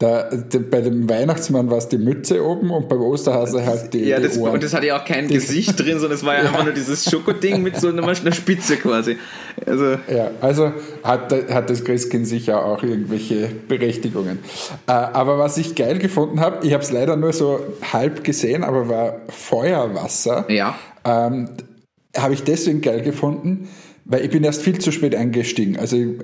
Da, 0.00 0.30
bei 0.70 0.80
dem 0.80 1.10
Weihnachtsmann 1.10 1.70
war 1.70 1.76
es 1.76 1.88
die 1.88 1.98
Mütze 1.98 2.42
oben 2.42 2.70
und 2.70 2.88
beim 2.88 3.02
Osterhase 3.02 3.66
halt 3.66 3.92
die, 3.92 4.04
Ja, 4.06 4.16
die 4.16 4.28
das, 4.28 4.38
Ohren. 4.38 4.54
und 4.54 4.62
das 4.62 4.72
hatte 4.72 4.86
ja 4.86 4.98
auch 4.98 5.04
kein 5.04 5.28
Gesicht 5.28 5.78
drin, 5.78 5.98
sondern 5.98 6.12
es 6.16 6.24
war 6.24 6.34
ja, 6.36 6.40
einfach 6.40 6.64
nur 6.64 6.72
dieses 6.72 7.04
Schokoding 7.04 7.62
mit 7.62 7.76
so 7.78 7.88
einer, 7.88 8.02
einer 8.08 8.32
Spitze 8.32 8.78
quasi. 8.78 9.18
Also, 9.66 9.84
Ja, 10.08 10.30
also 10.40 10.72
hat, 11.02 11.30
hat 11.52 11.68
das 11.68 11.84
Christkind 11.84 12.26
sicher 12.26 12.64
auch 12.64 12.82
irgendwelche 12.82 13.50
Berechtigungen. 13.68 14.38
Äh, 14.86 14.92
aber 14.92 15.38
was 15.38 15.58
ich 15.58 15.74
geil 15.74 15.98
gefunden 15.98 16.40
habe, 16.40 16.66
ich 16.66 16.72
habe 16.72 16.82
es 16.82 16.90
leider 16.90 17.16
nur 17.16 17.34
so 17.34 17.60
halb 17.92 18.24
gesehen, 18.24 18.64
aber 18.64 18.88
war 18.88 19.20
Feuerwasser. 19.28 20.46
ja. 20.48 20.78
Ähm, 21.04 21.50
habe 22.16 22.34
ich 22.34 22.42
deswegen 22.42 22.80
geil 22.80 23.02
gefunden, 23.02 23.68
weil 24.04 24.24
ich 24.24 24.30
bin 24.30 24.42
erst 24.44 24.62
viel 24.62 24.78
zu 24.78 24.90
spät 24.92 25.14
eingestiegen. 25.14 25.78
Also 25.78 25.96
äh, 25.96 26.16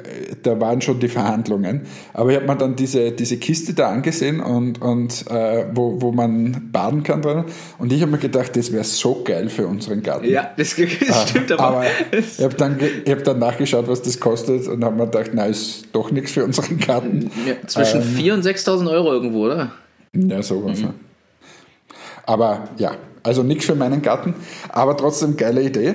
da 0.42 0.58
waren 0.60 0.80
schon 0.80 0.98
die 0.98 1.08
Verhandlungen. 1.08 1.82
Aber 2.12 2.30
ich 2.30 2.36
habe 2.36 2.46
mir 2.46 2.56
dann 2.56 2.76
diese, 2.76 3.12
diese 3.12 3.36
Kiste 3.36 3.74
da 3.74 3.90
angesehen 3.90 4.40
und, 4.40 4.80
und 4.80 5.24
äh, 5.30 5.66
wo, 5.72 6.00
wo 6.00 6.12
man 6.12 6.70
baden 6.72 7.02
kann 7.02 7.22
drin. 7.22 7.44
Und 7.78 7.92
ich 7.92 8.02
habe 8.02 8.12
mir 8.12 8.18
gedacht, 8.18 8.56
das 8.56 8.72
wäre 8.72 8.84
so 8.84 9.22
geil 9.24 9.48
für 9.48 9.66
unseren 9.66 10.02
Garten. 10.02 10.28
Ja, 10.28 10.50
das, 10.56 10.76
das 10.76 11.28
stimmt 11.30 11.52
aber. 11.52 11.64
Aber 11.64 11.84
ich 12.12 12.42
habe 12.42 12.54
dann, 12.54 12.78
ich 13.04 13.10
hab 13.10 13.24
dann 13.24 13.38
nachgeschaut, 13.38 13.86
was 13.88 14.02
das 14.02 14.18
kostet 14.18 14.66
und 14.68 14.84
habe 14.84 14.96
mir 14.96 15.06
gedacht, 15.06 15.30
na, 15.34 15.46
ist 15.46 15.86
doch 15.92 16.10
nichts 16.10 16.32
für 16.32 16.44
unseren 16.44 16.78
Garten. 16.78 17.30
Ja, 17.46 17.54
zwischen 17.66 18.02
4.000 18.02 18.32
und 18.32 18.44
6.000 18.44 18.90
Euro 18.90 19.12
irgendwo, 19.12 19.46
oder? 19.46 19.72
Ja, 20.14 20.42
sowas. 20.42 20.80
ja. 20.80 20.94
Aber 22.24 22.68
ja, 22.78 22.96
also 23.22 23.42
nichts 23.42 23.66
für 23.66 23.74
meinen 23.74 24.02
Garten, 24.02 24.34
aber 24.68 24.96
trotzdem 24.96 25.36
geile 25.36 25.62
Idee. 25.62 25.94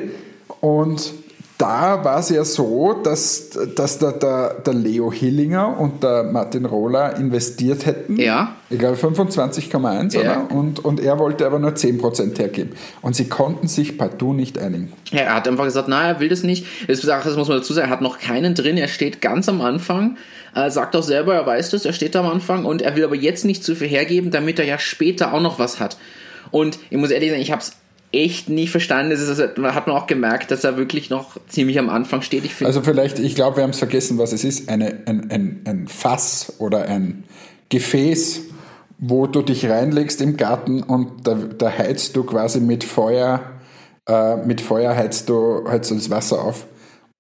Und 0.62 1.14
da 1.62 2.04
war 2.04 2.20
es 2.20 2.30
ja 2.30 2.44
so, 2.44 2.94
dass, 3.04 3.52
dass 3.76 4.00
der, 4.00 4.14
der, 4.14 4.56
der 4.66 4.74
Leo 4.74 5.12
Hillinger 5.12 5.80
und 5.80 6.02
der 6.02 6.24
Martin 6.24 6.66
Rohler 6.66 7.18
investiert 7.18 7.86
hätten. 7.86 8.20
Ja. 8.20 8.56
Ich 8.72 8.80
glaube 8.80 8.98
25,1 8.98 10.14
Ja. 10.16 10.22
oder? 10.22 10.56
Und, 10.56 10.84
und 10.84 11.00
er 11.00 11.20
wollte 11.20 11.46
aber 11.46 11.60
nur 11.60 11.72
10% 11.72 12.38
hergeben. 12.40 12.72
Und 13.02 13.16
sie 13.16 13.26
konnten 13.30 13.68
sich 13.68 13.98
partout 13.98 14.34
nicht 14.34 14.58
einigen. 14.58 14.92
Ja, 15.12 15.20
er 15.20 15.36
hat 15.36 15.48
einfach 15.48 15.66
gesagt, 15.66 15.88
na, 15.88 16.08
er 16.08 16.20
will 16.20 16.30
das 16.30 16.42
nicht. 16.42 16.66
Das, 16.88 17.02
das 17.02 17.38
muss 17.38 17.48
man 17.48 17.58
dazu 17.58 17.74
sagen, 17.74 17.90
er 17.90 17.92
hat 17.92 18.02
noch 18.02 18.18
keinen 18.18 18.56
drin, 18.56 18.78
er 18.78 18.88
steht 18.88 19.22
ganz 19.22 19.48
am 19.48 19.62
Anfang, 19.62 20.18
er 20.56 20.72
sagt 20.72 20.96
auch 20.96 21.04
selber, 21.04 21.36
er 21.36 21.46
weiß 21.46 21.70
das, 21.70 21.86
er 21.86 21.94
steht 21.94 22.16
am 22.16 22.26
Anfang 22.26 22.66
und 22.66 22.82
er 22.82 22.96
will 22.96 23.04
aber 23.04 23.16
jetzt 23.16 23.46
nicht 23.46 23.64
zu 23.64 23.76
viel 23.76 23.88
hergeben, 23.88 24.32
damit 24.32 24.58
er 24.58 24.66
ja 24.66 24.80
später 24.80 25.34
auch 25.34 25.42
noch 25.42 25.60
was 25.60 25.80
hat. 25.80 25.98
Und 26.50 26.80
ich 26.90 26.98
muss 26.98 27.12
ehrlich 27.12 27.30
sagen, 27.30 27.42
ich 27.42 27.52
habe 27.52 27.62
es 27.62 27.74
echt 28.12 28.50
nicht 28.50 28.72
verstanden. 28.72 29.12
Das 29.12 29.22
ist, 29.22 29.30
also, 29.30 29.44
hat 29.74 29.88
man 29.88 29.96
auch 29.96 30.08
gemerkt, 30.08 30.52
dass 30.52 30.64
er 30.64 30.78
wirklich 30.78 31.10
noch 31.10 31.38
ziemlich 31.48 31.80
am 31.80 31.90
Anfang 31.90 32.22
steht. 32.22 32.46
Ich 32.46 32.66
Also 32.66 32.82
vielleicht, 32.82 33.20
ich 33.20 33.36
glaube, 33.36 33.58
wir 33.58 33.64
haben 33.64 33.72
es 33.72 33.80
vergessen, 33.80 34.18
was 34.18 34.34
es 34.34 34.44
ist. 34.44 34.70
Eine, 34.70 35.00
ein, 35.06 35.32
ein, 35.32 35.62
ein 35.66 35.88
Fass 35.88 36.54
oder 36.60 36.84
ein 36.86 37.24
Gefäß, 37.70 38.42
wo 39.00 39.28
du 39.28 39.42
dich 39.42 39.68
reinlegst 39.68 40.22
im 40.22 40.38
Garten 40.38 40.84
und 40.84 41.28
da, 41.28 41.36
da 41.36 41.72
heizt 41.72 42.16
du 42.16 42.24
quasi 42.24 42.60
mit 42.60 42.84
Feuer, 42.84 43.42
äh, 44.08 44.36
mit 44.38 44.62
Feuer 44.62 44.96
heizt 44.96 45.30
du, 45.30 45.64
heizt 45.68 45.90
du 45.90 45.96
das 45.96 46.10
Wasser 46.10 46.44
auf. 46.44 46.68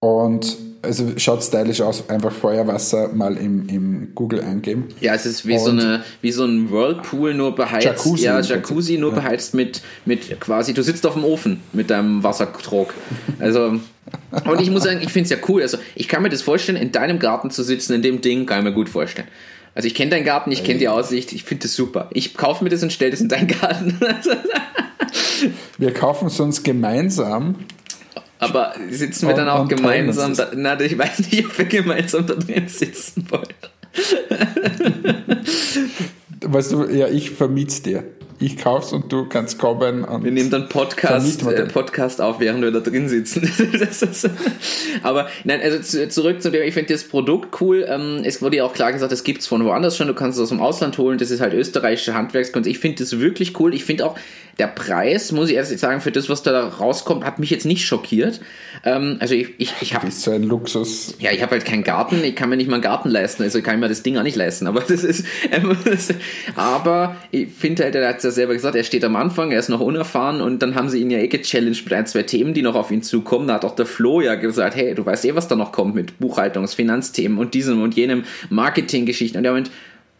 Und 0.02 0.58
also 0.82 1.12
schaut 1.18 1.44
stylisch 1.44 1.80
aus, 1.82 2.10
einfach 2.10 2.32
Feuerwasser 2.32 3.10
mal 3.10 3.38
im, 3.38 3.70
im 3.70 4.16
Google 4.16 4.42
eingeben. 4.42 4.88
Ja, 5.00 5.14
es 5.14 5.28
ist 5.28 5.46
wie 5.46 5.60
so, 5.60 5.70
eine, 5.70 6.04
wie 6.22 6.32
so 6.32 6.44
ein 6.44 6.72
Whirlpool, 6.72 7.36
nur 7.36 7.54
beheizt. 7.54 7.86
Jacuzzi 7.86 8.24
ja. 8.24 8.40
Jacuzzi, 8.40 8.98
nur 8.98 9.14
beheizt 9.14 9.54
mit, 9.54 9.82
mit 10.06 10.40
quasi, 10.42 10.74
du 10.74 10.82
sitzt 10.82 11.06
auf 11.06 11.14
dem 11.14 11.24
Ofen 11.24 11.62
mit 11.72 11.92
deinem 11.92 12.24
Wassertrog. 12.24 12.96
Also, 13.38 13.80
und 14.46 14.60
ich 14.60 14.72
muss 14.72 14.84
sagen, 14.84 15.02
ich 15.04 15.14
finde 15.14 15.26
es 15.26 15.30
ja 15.30 15.38
cool. 15.48 15.62
Also, 15.62 15.78
ich 15.94 16.08
kann 16.08 16.24
mir 16.24 16.30
das 16.30 16.42
vorstellen, 16.42 16.82
in 16.82 16.92
deinem 16.92 17.20
Garten 17.20 17.52
zu 17.52 17.62
sitzen, 17.62 17.94
in 17.94 18.02
dem 18.02 18.22
Ding, 18.22 18.48
kann 18.48 18.60
ich 18.60 18.64
mir 18.64 18.74
gut 18.74 18.90
vorstellen. 18.90 19.28
Also, 19.76 19.88
ich 19.88 19.94
kenne 19.94 20.10
deinen 20.10 20.26
Garten, 20.26 20.52
ich 20.52 20.64
kenne 20.64 20.80
die 20.80 20.90
Aussicht, 20.90 21.32
ich 21.32 21.44
finde 21.44 21.64
das 21.64 21.76
super. 21.76 22.10
Ich 22.12 22.34
kaufe 22.34 22.64
mir 22.64 22.72
das 22.72 22.82
und 22.82 22.92
stelle 22.92 23.12
das 23.12 23.22
in 23.22 23.30
deinen 23.30 23.48
Garten. 23.48 24.00
Wir 25.78 25.94
kaufen 25.94 26.28
es 26.28 26.40
uns 26.40 26.64
gemeinsam. 26.64 27.56
Aber 28.42 28.74
sitzen 28.90 29.28
wir 29.28 29.36
dann 29.36 29.48
auch 29.48 29.68
gemeinsam, 29.68 30.36
da, 30.36 30.50
na, 30.56 30.80
ich 30.82 30.98
weiß 30.98 31.20
nicht, 31.20 31.46
ob 31.46 31.58
wir 31.60 31.66
gemeinsam 31.66 32.26
da 32.26 32.34
drin 32.34 32.68
sitzen 32.68 33.28
wollen. 33.30 33.46
Weißt 36.44 36.72
du, 36.72 36.86
ja, 36.88 37.08
ich 37.08 37.30
vermiet's 37.30 37.84
dir. 37.84 38.04
Ich 38.42 38.58
kauf's 38.58 38.92
und 38.92 39.12
du 39.14 39.26
kannst 39.26 39.60
kommen. 39.60 40.04
Und 40.04 40.24
Wir 40.24 40.32
nehmen 40.32 40.50
dann 40.50 40.68
Podcast, 40.68 41.44
äh, 41.44 41.56
den. 41.56 41.68
Podcast 41.68 42.20
auf, 42.20 42.40
während 42.40 42.64
wir 42.64 42.72
da 42.72 42.80
drin 42.80 43.08
sitzen. 43.08 43.44
Ist, 43.44 44.30
aber 45.04 45.30
nein, 45.44 45.62
also 45.62 45.80
zu, 45.80 46.10
zurück 46.10 46.42
zu 46.42 46.50
dem, 46.50 46.64
ich 46.64 46.74
finde 46.74 46.92
das 46.92 47.04
Produkt 47.04 47.62
cool. 47.62 47.86
Ähm, 47.88 48.22
es 48.24 48.42
wurde 48.42 48.58
ja 48.58 48.66
auch 48.66 48.74
klar 48.74 48.92
gesagt, 48.94 49.12
das 49.12 49.24
gibt's 49.24 49.46
von 49.46 49.64
woanders 49.64 49.96
schon. 49.96 50.08
Du 50.08 50.16
kannst 50.16 50.40
es 50.40 50.44
aus 50.44 50.50
dem 50.50 50.60
Ausland 50.60 50.98
holen. 50.98 51.20
Das 51.20 51.30
ist 51.30 51.40
halt 51.40 51.54
österreichische 51.54 52.16
Handwerkskunst. 52.16 52.68
Ich 52.68 52.80
finde 52.80 53.04
das 53.04 53.20
wirklich 53.20 53.60
cool. 53.60 53.76
Ich 53.76 53.86
finde 53.86 54.08
auch 54.08 54.18
der 54.58 54.68
Preis, 54.68 55.32
muss 55.32 55.50
ich 55.50 55.56
ehrlich 55.56 55.80
sagen, 55.80 56.02
für 56.02 56.12
das, 56.12 56.28
was 56.28 56.42
da 56.42 56.68
rauskommt, 56.68 57.24
hat 57.24 57.38
mich 57.38 57.52
jetzt 57.52 57.66
nicht 57.66 57.86
schockiert. 57.86 58.42
Ähm, 58.84 59.18
also 59.20 59.36
ich, 59.36 59.50
ich, 59.60 59.74
ich 59.82 59.94
habe 59.94 60.08
ist 60.08 60.22
so 60.22 60.32
ein 60.32 60.44
Luxus. 60.44 61.16
ja, 61.20 61.32
ich 61.32 61.42
habe 61.42 61.52
halt 61.52 61.66
keinen 61.66 61.84
Garten, 61.84 62.24
ich 62.24 62.36
kann 62.36 62.50
mir 62.50 62.58
nicht 62.58 62.68
mal 62.68 62.76
einen 62.76 62.84
Garten 62.84 63.10
leisten, 63.10 63.44
also 63.44 63.62
kann 63.62 63.76
ich 63.76 63.80
mir 63.80 63.90
das 63.90 64.02
Ding 64.02 64.18
auch 64.18 64.24
nicht 64.24 64.36
leisten. 64.36 64.66
Aber 64.68 64.80
das 64.88 65.04
ist, 65.04 65.26
ähm, 65.52 65.78
das, 65.86 66.14
aber 66.56 67.16
ich 67.30 67.50
finde 67.50 67.84
halt, 67.84 67.96
er 67.96 68.08
hat 68.10 68.18
es 68.18 68.24
ja 68.24 68.32
selber 68.32 68.54
gesagt, 68.54 68.76
er 68.76 68.84
steht 68.84 69.04
am 69.04 69.16
Anfang, 69.16 69.52
er 69.52 69.60
ist 69.60 69.70
noch 69.70 69.82
unerfahren 69.82 70.42
und 70.42 70.62
dann 70.64 70.76
haben 70.76 70.90
sie 70.90 71.00
ihn 71.00 71.12
ja 71.12 71.20
eh 71.20 71.28
gechallenged 71.28 71.84
mit 71.86 71.94
ein, 71.94 72.08
zwei 72.08 72.24
Themen, 72.24 72.54
die 72.54 72.64
noch 72.64 72.76
auf 72.76 72.92
ihn 72.92 73.04
zukommen. 73.04 73.48
Da 73.48 73.56
hat 73.56 73.66
auch 73.66 73.76
der 73.76 73.86
Flo 73.86 74.22
ja 74.22 74.36
gesagt, 74.36 74.76
hey, 74.76 74.96
du 74.96 75.06
weißt 75.06 75.26
eh, 75.26 75.36
was 75.36 75.48
da 75.48 75.56
noch 75.56 75.72
kommt 75.72 75.94
mit 75.94 76.20
Buchhaltungs-, 76.20 76.76
Finanzthemen 76.76 77.38
und 77.38 77.54
diesem 77.54 77.82
und 77.82 77.96
jenem 77.96 78.24
Marketinggeschichten. 78.50 79.38
Und 79.38 79.46
er 79.46 79.54
meint, 79.54 79.72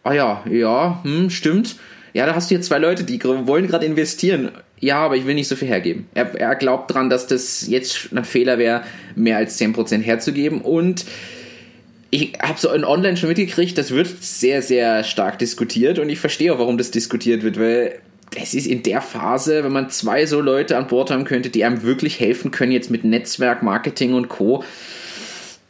ah 0.04 0.12
ja, 0.12 0.44
ja, 0.48 1.00
hm, 1.02 1.30
stimmt. 1.30 1.76
Ja, 2.14 2.26
da 2.26 2.34
hast 2.34 2.50
du 2.50 2.54
jetzt 2.54 2.66
zwei 2.66 2.78
Leute, 2.78 3.04
die 3.04 3.22
wollen 3.24 3.66
gerade 3.66 3.86
investieren. 3.86 4.50
Ja, 4.78 4.98
aber 4.98 5.16
ich 5.16 5.26
will 5.26 5.34
nicht 5.34 5.48
so 5.48 5.56
viel 5.56 5.68
hergeben. 5.68 6.06
Er, 6.14 6.34
er 6.34 6.54
glaubt 6.56 6.92
dran, 6.92 7.08
dass 7.08 7.26
das 7.26 7.66
jetzt 7.68 8.12
ein 8.12 8.24
Fehler 8.24 8.58
wäre, 8.58 8.82
mehr 9.14 9.36
als 9.36 9.58
10% 9.60 10.00
herzugeben. 10.00 10.60
Und 10.60 11.04
ich 12.10 12.34
habe 12.42 12.58
so 12.58 12.70
in 12.72 12.84
Online 12.84 13.16
schon 13.16 13.28
mitgekriegt, 13.28 13.78
das 13.78 13.92
wird 13.92 14.08
sehr, 14.20 14.60
sehr 14.60 15.04
stark 15.04 15.38
diskutiert. 15.38 15.98
Und 15.98 16.10
ich 16.10 16.18
verstehe 16.18 16.52
auch, 16.52 16.58
warum 16.58 16.76
das 16.76 16.90
diskutiert 16.90 17.42
wird, 17.42 17.58
weil 17.58 18.00
es 18.36 18.54
ist 18.54 18.66
in 18.66 18.82
der 18.82 19.00
Phase, 19.00 19.64
wenn 19.64 19.72
man 19.72 19.90
zwei 19.90 20.26
so 20.26 20.40
Leute 20.40 20.76
an 20.76 20.86
Bord 20.88 21.10
haben 21.10 21.24
könnte, 21.24 21.50
die 21.50 21.64
einem 21.64 21.82
wirklich 21.82 22.20
helfen 22.20 22.50
können, 22.50 22.72
jetzt 22.72 22.90
mit 22.90 23.04
Netzwerk, 23.04 23.62
Marketing 23.62 24.14
und 24.14 24.28
Co., 24.28 24.64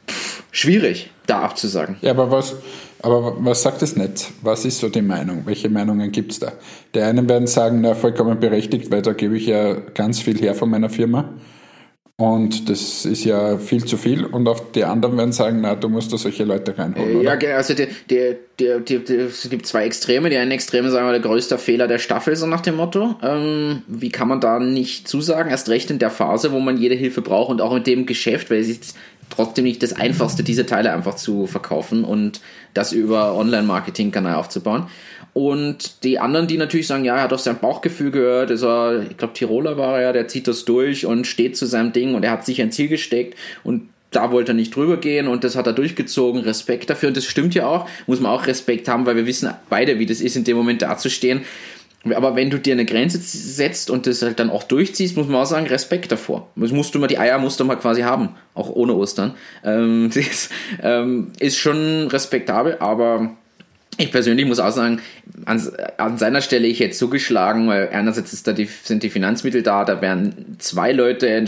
pff, 0.09 0.43
schwierig, 0.51 1.11
da 1.27 1.41
abzusagen. 1.41 1.97
Ja, 2.03 2.11
aber 2.11 2.31
was, 2.31 2.57
Aber 3.03 3.37
was 3.41 3.63
sagt 3.63 3.83
das 3.83 3.97
Netz? 3.97 4.31
Was 4.43 4.65
ist 4.65 4.79
so 4.79 4.89
die 4.89 5.03
Meinung? 5.03 5.43
Welche 5.45 5.69
Meinungen 5.69 6.13
gibt 6.13 6.33
es 6.33 6.39
da? 6.39 6.53
Die 6.95 7.01
einen 7.01 7.29
werden 7.29 7.49
sagen, 7.49 7.81
na, 7.81 7.95
vollkommen 7.95 8.39
berechtigt, 8.39 8.91
weil 8.91 9.03
da 9.03 9.13
gebe 9.13 9.37
ich 9.37 9.47
ja 9.47 9.75
ganz 9.75 10.21
viel 10.21 10.39
her 10.39 10.55
von 10.55 10.71
meiner 10.71 10.89
Firma. 10.89 11.35
Und 12.17 12.69
das 12.69 13.05
ist 13.05 13.25
ja 13.25 13.59
viel 13.59 13.85
zu 13.85 13.97
viel. 13.97 14.25
Und 14.25 14.47
auf 14.47 14.71
die 14.71 14.85
anderen 14.85 15.17
werden 15.17 15.33
sagen, 15.33 15.61
na, 15.63 15.75
du 15.75 15.89
musst 15.89 16.13
da 16.13 16.19
solche 16.19 16.45
Leute 16.45 16.79
reinholen. 16.79 17.17
Oder? 17.17 17.25
Ja, 17.25 17.35
genau. 17.35 17.57
Also 17.57 17.75
die, 17.75 17.89
die, 18.09 18.37
die, 18.61 18.99
die, 19.05 19.15
es 19.15 19.49
gibt 19.51 19.67
zwei 19.67 19.87
Extreme. 19.87 20.31
Die 20.31 20.37
einen 20.37 20.53
Extreme 20.53 20.91
sagen 20.91 21.07
wir, 21.07 21.13
der 21.13 21.21
größte 21.21 21.59
Fehler 21.59 21.89
der 21.89 21.99
Staffel, 21.99 22.37
so 22.37 22.47
nach 22.47 22.61
dem 22.61 22.77
Motto. 22.77 23.17
Ähm, 23.23 23.83
wie 23.89 24.11
kann 24.11 24.29
man 24.29 24.41
da 24.41 24.61
nicht 24.61 25.09
zusagen? 25.09 25.51
Erst 25.51 25.69
recht 25.69 25.91
in 25.91 25.99
der 25.99 26.11
Phase, 26.11 26.53
wo 26.53 26.61
man 26.61 26.77
jede 26.77 26.95
Hilfe 26.95 27.23
braucht 27.23 27.51
und 27.51 27.61
auch 27.61 27.75
mit 27.75 27.89
dem 27.89 28.07
Geschäft, 28.07 28.51
weil 28.51 28.61
es 28.61 28.69
ist 28.69 28.95
trotzdem 29.33 29.65
nicht 29.65 29.83
das 29.83 29.93
Einfachste, 29.93 30.43
diese 30.43 30.67
Teile 30.67 30.93
einfach 30.93 31.15
zu 31.15 31.47
verkaufen 31.47 32.05
und 32.05 32.41
das 32.75 32.93
über 32.93 33.35
Online-Marketing-Kanal 33.35 34.37
aufzubauen. 34.37 34.87
Und 35.35 36.05
die 36.05 36.19
anderen, 36.19 36.47
die 36.47 36.59
natürlich 36.59 36.87
sagen, 36.87 37.05
ja, 37.05 37.17
er 37.17 37.23
hat 37.23 37.33
auf 37.33 37.41
sein 37.41 37.59
Bauchgefühl 37.59 38.11
gehört, 38.11 38.51
ist 38.51 38.63
er, 38.63 39.07
ich 39.11 39.17
glaube, 39.17 39.35
Tiroler 39.35 39.79
war 39.79 40.01
er 40.01 40.13
der 40.13 40.29
zieht 40.29 40.47
das 40.47 40.65
durch 40.65 41.07
und 41.07 41.27
steht 41.27 41.57
zu 41.57 41.67
seinem 41.67 41.93
Ding 41.93 42.15
und 42.15 42.23
er 42.23 42.33
hat 42.33 42.45
sich 42.45 42.61
ein 42.61 42.71
Ziel 42.71 42.89
gesteckt 42.89 43.39
und 43.65 43.89
da 44.11 44.31
wollte 44.31 44.53
er 44.53 44.55
nicht 44.55 44.77
drüber 44.77 44.99
gehen 44.99 45.27
und 45.27 45.43
das 45.43 45.57
hat 45.57 45.67
er 45.67 45.73
durchgezogen. 45.73 46.43
Respekt 46.43 46.91
dafür. 46.91 47.09
Und 47.09 47.17
das 47.17 47.25
stimmt 47.25 47.55
ja 47.55 47.67
auch, 47.67 47.89
muss 48.07 48.21
man 48.21 48.31
auch 48.31 48.47
Respekt 48.47 48.89
haben, 48.89 49.07
weil 49.07 49.17
wir 49.17 49.27
wissen 49.27 49.51
beide, 49.71 49.99
wie 49.99 50.07
das 50.07 50.21
ist, 50.21 50.37
in 50.37 50.45
dem 50.45 50.57
Moment 50.57 50.83
dazustehen. 50.83 51.43
Aber 52.05 52.35
wenn 52.35 52.51
du 52.51 52.59
dir 52.59 52.75
eine 52.75 52.85
Grenze 52.85 53.19
setzt 53.19 53.89
und 53.91 54.07
das 54.07 54.23
halt 54.23 54.41
dann 54.41 54.51
auch 54.51 54.65
durchziehst, 54.65 55.17
muss 55.17 55.29
man 55.29 55.43
auch 55.43 55.47
sagen, 55.47 55.67
Respekt 55.67 56.11
davor. 56.11 56.49
Das 56.57 56.73
musst 56.73 56.95
du 56.95 56.99
mal, 56.99 57.07
die 57.07 57.19
Eier 57.19 57.39
musst 57.39 57.61
du 57.61 57.65
mal 57.65 57.77
quasi 57.77 58.03
haben, 58.03 58.31
auch 58.55 58.71
ohne 58.71 58.95
Ostern. 58.95 59.35
Ähm, 59.65 60.11
das 60.15 60.51
ähm, 60.83 61.33
ist 61.39 61.59
schon 61.59 62.09
respektabel, 62.09 62.79
aber 62.81 63.37
ich 63.99 64.11
persönlich 64.11 64.47
muss 64.47 64.59
auch 64.59 64.71
sagen, 64.71 65.01
an, 65.45 65.61
an, 65.99 66.19
seiner 66.19 66.41
Stelle 66.41 66.67
ich 66.67 66.79
jetzt 66.79 66.99
zugeschlagen, 66.99 67.69
weil 67.69 67.91
einerseits 67.91 68.43
die, 68.43 68.65
sind 68.65 69.03
die 69.03 69.11
Finanzmittel 69.11 69.63
da, 69.63 69.85
da 69.85 70.01
wären 70.01 70.57
zwei 70.59 70.93
Leute 70.93 71.45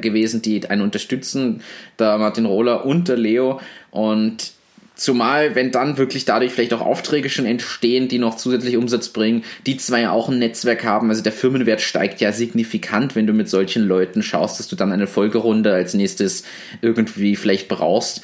gewesen, 0.00 0.40
die 0.40 0.70
einen 0.70 0.82
unterstützen, 0.82 1.60
der 1.98 2.16
Martin 2.18 2.46
Rohler 2.46 2.86
und 2.86 3.08
der 3.08 3.16
Leo 3.16 3.60
und 3.90 4.52
Zumal, 4.98 5.54
wenn 5.54 5.70
dann 5.70 5.96
wirklich 5.96 6.24
dadurch 6.24 6.52
vielleicht 6.52 6.74
auch 6.74 6.80
Aufträge 6.80 7.30
schon 7.30 7.46
entstehen, 7.46 8.08
die 8.08 8.18
noch 8.18 8.36
zusätzlich 8.36 8.76
Umsatz 8.76 9.10
bringen, 9.10 9.44
die 9.64 9.76
zwei 9.76 10.08
auch 10.08 10.28
ein 10.28 10.40
Netzwerk 10.40 10.82
haben. 10.82 11.08
Also 11.08 11.22
der 11.22 11.30
Firmenwert 11.30 11.80
steigt 11.80 12.20
ja 12.20 12.32
signifikant, 12.32 13.14
wenn 13.14 13.24
du 13.24 13.32
mit 13.32 13.48
solchen 13.48 13.86
Leuten 13.86 14.24
schaust, 14.24 14.58
dass 14.58 14.66
du 14.66 14.74
dann 14.74 14.90
eine 14.90 15.06
Folgerunde 15.06 15.72
als 15.72 15.94
nächstes 15.94 16.42
irgendwie 16.82 17.36
vielleicht 17.36 17.68
brauchst. 17.68 18.22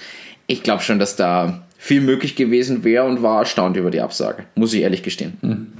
Ich 0.49 0.65
glaube 0.65 0.83
schon, 0.83 0.99
dass 0.99 1.15
da 1.15 1.65
viel 1.79 2.01
möglich 2.01 2.35
gewesen 2.35 2.83
wäre 2.83 3.05
und 3.05 3.23
war 3.23 3.39
erstaunt 3.39 3.77
über 3.77 3.93
die 3.93 4.01
Absage, 4.01 4.43
muss 4.57 4.75
ich 4.75 4.81
ehrlich 4.81 5.05
gestehen. 5.05 5.39
Hm. 5.43 5.73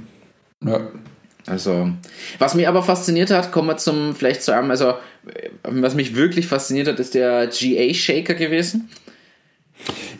Ja. 0.65 0.79
Also, 1.45 1.91
was 2.39 2.55
mich 2.55 2.69
aber 2.69 2.81
fasziniert 2.81 3.31
hat, 3.31 3.51
kommen 3.51 3.67
wir 3.67 3.75
zum, 3.77 4.15
vielleicht 4.15 4.43
zu 4.43 4.55
einem, 4.55 4.71
also, 4.71 4.93
was 5.63 5.93
mich 5.93 6.15
wirklich 6.15 6.47
fasziniert 6.47 6.87
hat, 6.87 7.01
ist 7.01 7.15
der 7.15 7.47
GA-Shaker 7.47 8.33
gewesen. 8.33 8.89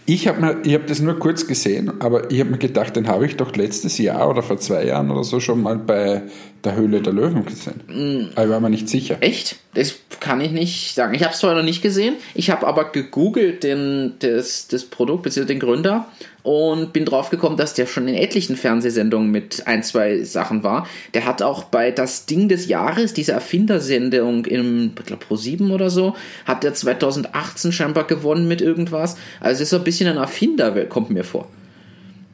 Ich 0.08 0.28
habe 0.28 0.62
hab 0.64 0.88
das 0.88 1.00
nur 1.00 1.18
kurz 1.18 1.48
gesehen, 1.48 2.00
aber 2.00 2.32
ich 2.32 2.40
habe 2.40 2.52
mir 2.52 2.58
gedacht, 2.60 2.96
den 2.96 3.08
habe 3.08 3.26
ich 3.26 3.38
doch 3.38 3.56
letztes 3.56 3.98
Jahr 3.98 4.30
oder 4.30 4.44
vor 4.44 4.58
zwei 4.58 4.86
Jahren 4.86 5.10
oder 5.10 5.24
so 5.24 5.40
schon 5.40 5.64
mal 5.64 5.78
bei 5.78 6.22
der 6.64 6.76
Höhle 6.76 7.02
der 7.02 7.14
Löwen 7.14 7.44
gesehen. 7.46 7.82
Mm. 7.88 8.30
Aber 8.36 8.46
ich 8.46 8.52
war 8.52 8.60
mir 8.60 8.70
nicht 8.70 8.88
sicher. 8.88 9.18
Echt? 9.22 9.56
Das 9.74 9.96
kann 10.20 10.42
ich 10.42 10.52
nicht 10.52 10.94
sagen. 10.94 11.16
Ich 11.16 11.24
habe 11.24 11.34
es 11.34 11.40
vorher 11.40 11.58
noch 11.58 11.66
nicht 11.66 11.82
gesehen. 11.82 12.16
Ich 12.36 12.52
habe 12.52 12.68
aber 12.68 12.92
gegoogelt 12.92 13.64
den, 13.64 14.14
das, 14.20 14.68
das 14.68 14.84
Produkt 14.86 15.24
bzw. 15.24 15.46
den 15.46 15.60
Gründer 15.60 16.08
und 16.46 16.94
bin 16.94 17.06
drauf 17.06 17.32
gekommen, 17.32 17.58
dass 17.58 17.74
der 17.74 17.88
schon 17.88 18.08
in 18.08 18.14
etlichen 18.14 18.56
Fernsehsendungen 18.56 19.32
mit 19.32 19.66
ein, 19.66 19.82
zwei 19.82 20.24
Sachen 20.24 20.62
war. 20.62 20.88
Der 21.16 21.26
hat 21.26 21.42
auch 21.42 21.64
bei 21.64 21.90
Das 21.90 22.28
Ding 22.28 22.50
des 22.50 22.68
Jahres, 22.68 23.14
diese 23.14 23.32
Erfindersendung 23.32 24.46
im 24.46 24.92
Pro 25.20 25.36
7 25.36 25.72
oder 25.72 25.90
so, 25.90 26.16
hat 26.46 26.64
der 26.64 26.76
2018 26.76 27.72
scheinbar 27.72 28.06
gewonnen 28.06 28.48
mit 28.48 28.62
irgendwas. 28.62 29.18
Also 29.40 29.64
ist 29.64 29.72
so 29.72 29.78
ein 29.78 29.84
bisschen 29.84 30.08
ein 30.08 30.18
Erfinder, 30.18 30.72
kommt 30.86 31.10
mir 31.10 31.24
vor. 31.24 31.48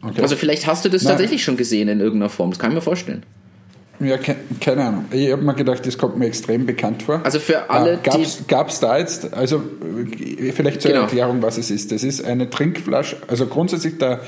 Okay. 0.01 0.21
Also 0.21 0.35
vielleicht 0.35 0.67
hast 0.67 0.83
du 0.83 0.89
das 0.89 1.03
Nein. 1.03 1.11
tatsächlich 1.11 1.41
schon 1.41 1.55
gesehen 1.55 1.87
in 1.87 2.01
irgendeiner 2.01 2.29
Form, 2.29 2.49
das 2.49 2.59
kann 2.59 2.71
ich 2.71 2.75
mir 2.75 2.81
vorstellen. 2.81 3.23
Ja, 4.03 4.17
keine 4.59 4.85
Ahnung. 4.85 5.05
Ich 5.11 5.31
habe 5.31 5.41
mir 5.41 5.53
gedacht, 5.53 5.85
das 5.85 5.97
kommt 5.97 6.17
mir 6.17 6.25
extrem 6.25 6.65
bekannt 6.65 7.03
vor. 7.03 7.21
Also 7.23 7.39
für 7.39 7.69
alle, 7.69 7.93
äh, 7.93 7.97
Gab 8.47 8.69
es 8.69 8.79
da 8.79 8.97
jetzt, 8.97 9.33
also 9.33 9.61
vielleicht 10.53 10.81
zur 10.81 10.91
genau. 10.91 11.03
Erklärung, 11.03 11.41
was 11.41 11.57
es 11.57 11.69
ist. 11.71 11.91
Das 11.91 12.03
ist 12.03 12.23
eine 12.23 12.49
Trinkflasche, 12.49 13.17
also 13.27 13.45
grundsätzlich 13.45 13.97
der, 13.97 14.21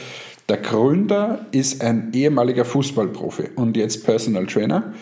der 0.50 0.58
Gründer 0.58 1.46
ist 1.52 1.82
ein 1.82 2.12
ehemaliger 2.14 2.66
Fußballprofi 2.66 3.52
und 3.56 3.78
jetzt 3.78 4.06
Personal 4.06 4.46
Trainer. 4.46 4.94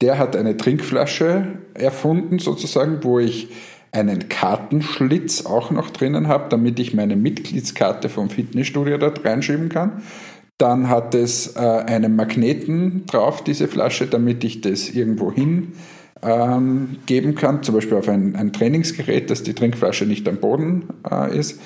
Der 0.00 0.18
hat 0.18 0.36
eine 0.36 0.56
Trinkflasche 0.56 1.46
erfunden, 1.74 2.38
sozusagen, 2.38 3.02
wo 3.02 3.18
ich 3.18 3.48
einen 3.92 4.28
Kartenschlitz 4.28 5.46
auch 5.46 5.70
noch 5.70 5.90
drinnen 5.90 6.28
habe, 6.28 6.48
damit 6.48 6.78
ich 6.78 6.94
meine 6.94 7.16
Mitgliedskarte 7.16 8.08
vom 8.08 8.30
Fitnessstudio 8.30 8.98
dort 8.98 9.24
reinschieben 9.24 9.68
kann. 9.68 10.02
Dann 10.60 10.90
hat 10.90 11.14
es 11.14 11.56
äh, 11.56 11.58
einen 11.58 12.16
Magneten 12.16 13.06
drauf, 13.06 13.42
diese 13.42 13.66
Flasche, 13.66 14.06
damit 14.06 14.44
ich 14.44 14.60
das 14.60 14.90
irgendwo 14.90 15.32
hin 15.32 15.72
ähm, 16.22 16.98
geben 17.06 17.34
kann, 17.34 17.62
zum 17.62 17.76
Beispiel 17.76 17.96
auf 17.96 18.10
ein, 18.10 18.36
ein, 18.36 18.52
Trainingsgerät, 18.52 19.30
dass 19.30 19.42
die 19.42 19.54
Trinkflasche 19.54 20.04
nicht 20.04 20.28
am 20.28 20.36
Boden 20.36 20.84
äh, 21.10 21.34
ist. 21.34 21.58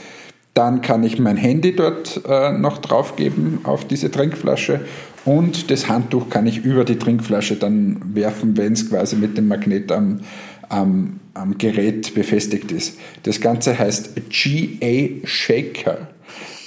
Dann 0.55 0.81
kann 0.81 1.03
ich 1.03 1.19
mein 1.19 1.37
Handy 1.37 1.75
dort 1.75 2.21
äh, 2.29 2.53
noch 2.53 2.79
draufgeben 2.79 3.59
auf 3.65 3.85
diese 3.85 4.13
Trinkflasche 4.13 4.83
und 5.25 5.73
das 5.73 5.89
Handtuch 5.89 6.31
kann 6.31 6.47
ich 6.47 6.65
über 6.65 6.85
die 6.85 6.97
Trinkflasche 6.97 7.57
dann 7.57 8.01
werfen, 8.15 8.57
wenn 8.57 8.75
es 8.75 8.89
quasi 8.89 9.17
mit 9.17 9.37
dem 9.37 9.49
Magnet 9.49 9.91
am, 9.91 10.21
am, 10.69 11.19
am 11.35 11.59
Gerät 11.59 12.15
befestigt 12.15 12.71
ist. 12.71 12.97
Das 13.25 13.41
Ganze 13.41 13.77
heißt 13.77 14.11
GA 14.31 15.27
Shaker 15.27 16.07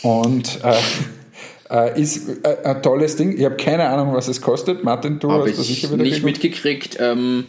und 0.03 0.59
äh, 0.65 0.73
äh, 1.69 1.99
ist 2.01 2.29
äh, 2.43 2.57
ein 2.63 2.81
tolles 2.81 3.15
Ding. 3.15 3.37
Ich 3.37 3.45
habe 3.45 3.55
keine 3.57 3.87
Ahnung, 3.89 4.13
was 4.13 4.27
es 4.27 4.41
kostet. 4.41 4.83
Martin, 4.83 5.19
du 5.19 5.31
Hab 5.31 5.41
hast 5.47 5.57
das 5.59 5.67
sicher 5.67 5.87
wieder 5.91 6.03
nicht 6.03 6.15
geguckt. 6.23 6.43
mitgekriegt. 6.43 6.97
Ähm, 6.99 7.45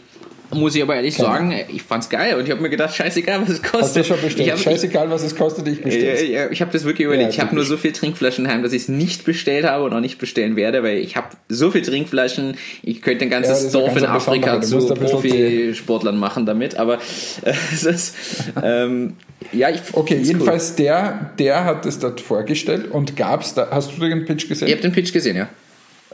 muss 0.51 0.75
ich 0.75 0.81
aber 0.81 0.95
ehrlich 0.95 1.15
Keine. 1.15 1.27
sagen, 1.27 1.53
ich 1.69 1.83
fand's 1.83 2.09
geil 2.09 2.35
und 2.35 2.45
ich 2.45 2.51
habe 2.51 2.61
mir 2.61 2.69
gedacht, 2.69 2.95
scheißegal, 2.95 3.41
was 3.41 3.49
es 3.49 3.61
kostet. 3.61 3.81
Hast 3.81 3.95
du 3.97 4.03
schon 4.03 4.21
bestellt? 4.21 4.51
Hab, 4.51 4.59
scheißegal, 4.59 5.09
was 5.09 5.23
es 5.23 5.35
kostet, 5.35 5.67
ich 5.67 5.81
bestelle 5.81 6.17
äh, 6.17 6.51
Ich 6.51 6.61
habe 6.61 6.71
das 6.71 6.83
wirklich 6.85 7.05
überlegt. 7.05 7.29
Ja, 7.29 7.29
ich 7.29 7.39
habe 7.39 7.55
nur 7.55 7.65
so 7.65 7.77
viel 7.77 7.91
Trinkflaschen 7.91 8.47
heim, 8.47 8.63
dass 8.63 8.73
ich 8.73 8.83
es 8.83 8.87
nicht 8.87 9.25
bestellt 9.25 9.65
habe 9.65 9.85
und 9.85 9.93
auch 9.93 9.99
nicht 9.99 10.17
bestellen 10.17 10.55
werde, 10.55 10.83
weil 10.83 10.97
ich 10.97 11.15
habe 11.15 11.27
so 11.49 11.71
viel 11.71 11.81
Trinkflaschen, 11.81 12.55
ich 12.81 13.01
könnte 13.01 13.25
ein 13.25 13.29
ganzes 13.29 13.65
ja, 13.65 13.79
Dorf 13.79 13.95
in 13.95 14.05
Afrika 14.05 14.61
zu 14.61 14.87
Profisportlern 14.87 16.17
machen 16.17 16.45
damit, 16.45 16.75
aber 16.77 16.95
äh, 17.43 17.53
es 17.71 17.83
ist, 17.83 18.15
ähm, 18.61 19.15
ja, 19.51 19.69
ich 19.69 19.81
Okay, 19.93 20.19
jedenfalls 20.21 20.71
cool. 20.71 20.85
der, 20.85 21.31
der 21.37 21.65
hat 21.65 21.85
es 21.85 21.99
dort 21.99 22.21
vorgestellt 22.21 22.91
und 22.91 23.15
gab 23.15 23.41
es 23.41 23.53
da, 23.53 23.69
hast 23.71 23.95
du 23.95 24.01
den 24.01 24.25
Pitch 24.25 24.47
gesehen? 24.47 24.67
Ich 24.67 24.73
habe 24.73 24.81
den 24.81 24.91
Pitch 24.91 25.13
gesehen, 25.13 25.37
ja. 25.37 25.49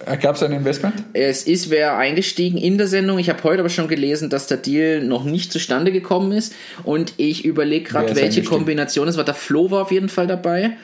Äh, 0.06 0.18
Gab 0.18 0.36
es 0.36 0.44
ein 0.44 0.52
Investment? 0.52 0.96
Es 1.14 1.44
ist 1.44 1.70
wer 1.70 1.98
eingestiegen 1.98 2.58
in 2.58 2.78
der 2.78 2.88
Sendung. 2.88 3.20
Ich 3.20 3.30
habe 3.30 3.44
heute 3.44 3.60
aber 3.60 3.70
schon 3.70 3.88
gelesen, 3.88 4.30
dass 4.30 4.48
der 4.48 4.58
Deal 4.58 5.02
noch 5.04 5.24
nicht 5.24 5.52
zustande 5.52 5.92
gekommen 5.92 6.32
ist. 6.32 6.54
Und 6.84 7.14
ich 7.18 7.46
überlege 7.46 7.90
gerade, 7.90 8.16
welche 8.16 8.44
Kombination 8.44 9.08
es 9.08 9.18
war. 9.18 9.24
Der 9.24 9.34
Flo 9.34 9.72
war 9.72 9.84
auf 9.84 9.92
jeden 9.92 10.10
Fall 10.10 10.28
dabei. 10.28 10.76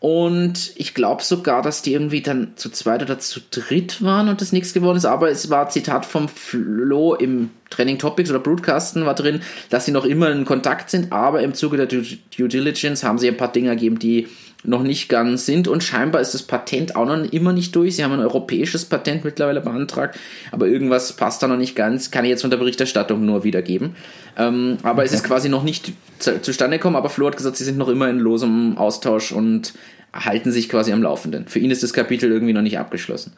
Und 0.00 0.72
ich 0.76 0.92
glaube 0.92 1.22
sogar, 1.22 1.62
dass 1.62 1.80
die 1.80 1.94
irgendwie 1.94 2.20
dann 2.20 2.52
zu 2.56 2.68
zweit 2.68 3.02
oder 3.02 3.18
zu 3.18 3.40
dritt 3.50 4.02
waren 4.02 4.28
und 4.28 4.42
das 4.42 4.52
nichts 4.52 4.74
geworden 4.74 4.98
ist. 4.98 5.06
Aber 5.06 5.30
es 5.30 5.48
war 5.48 5.70
Zitat 5.70 6.04
vom 6.04 6.28
Flo 6.28 7.14
im 7.14 7.48
Training 7.70 7.98
Topics 7.98 8.28
oder 8.28 8.38
Broadcasten 8.38 9.06
war 9.06 9.14
drin, 9.14 9.40
dass 9.70 9.86
sie 9.86 9.92
noch 9.92 10.04
immer 10.04 10.30
in 10.30 10.44
Kontakt 10.44 10.90
sind. 10.90 11.10
Aber 11.10 11.40
im 11.40 11.54
Zuge 11.54 11.78
der 11.78 11.86
Due, 11.86 12.04
Due 12.36 12.48
Diligence 12.48 13.02
haben 13.02 13.18
sie 13.18 13.28
ein 13.28 13.38
paar 13.38 13.50
Dinge 13.50 13.70
gegeben, 13.70 13.98
die 13.98 14.28
noch 14.64 14.82
nicht 14.82 15.08
ganz 15.08 15.46
sind 15.46 15.68
und 15.68 15.84
scheinbar 15.84 16.20
ist 16.20 16.32
das 16.32 16.42
Patent 16.42 16.96
auch 16.96 17.06
noch 17.06 17.30
immer 17.32 17.52
nicht 17.52 17.76
durch. 17.76 17.96
Sie 17.96 18.04
haben 18.04 18.12
ein 18.12 18.20
europäisches 18.20 18.86
Patent 18.86 19.24
mittlerweile 19.24 19.60
beantragt, 19.60 20.18
aber 20.50 20.66
irgendwas 20.66 21.12
passt 21.12 21.42
da 21.42 21.48
noch 21.48 21.58
nicht 21.58 21.76
ganz. 21.76 22.10
Kann 22.10 22.24
ich 22.24 22.30
jetzt 22.30 22.40
von 22.40 22.50
der 22.50 22.56
Berichterstattung 22.56 23.24
nur 23.24 23.44
wiedergeben. 23.44 23.94
Ähm, 24.36 24.78
aber 24.82 25.02
okay. 25.02 25.06
es 25.06 25.12
ist 25.12 25.24
quasi 25.24 25.48
noch 25.48 25.62
nicht 25.62 25.92
zu, 26.18 26.40
zustande 26.40 26.78
gekommen, 26.78 26.96
aber 26.96 27.10
Flo 27.10 27.26
hat 27.26 27.36
gesagt, 27.36 27.56
sie 27.56 27.64
sind 27.64 27.78
noch 27.78 27.88
immer 27.88 28.08
in 28.08 28.18
losem 28.18 28.78
Austausch 28.78 29.32
und 29.32 29.74
halten 30.14 30.50
sich 30.50 30.68
quasi 30.68 30.92
am 30.92 31.02
Laufenden. 31.02 31.46
Für 31.46 31.58
ihn 31.58 31.70
ist 31.70 31.82
das 31.82 31.92
Kapitel 31.92 32.30
irgendwie 32.30 32.52
noch 32.52 32.62
nicht 32.62 32.78
abgeschlossen. 32.78 33.32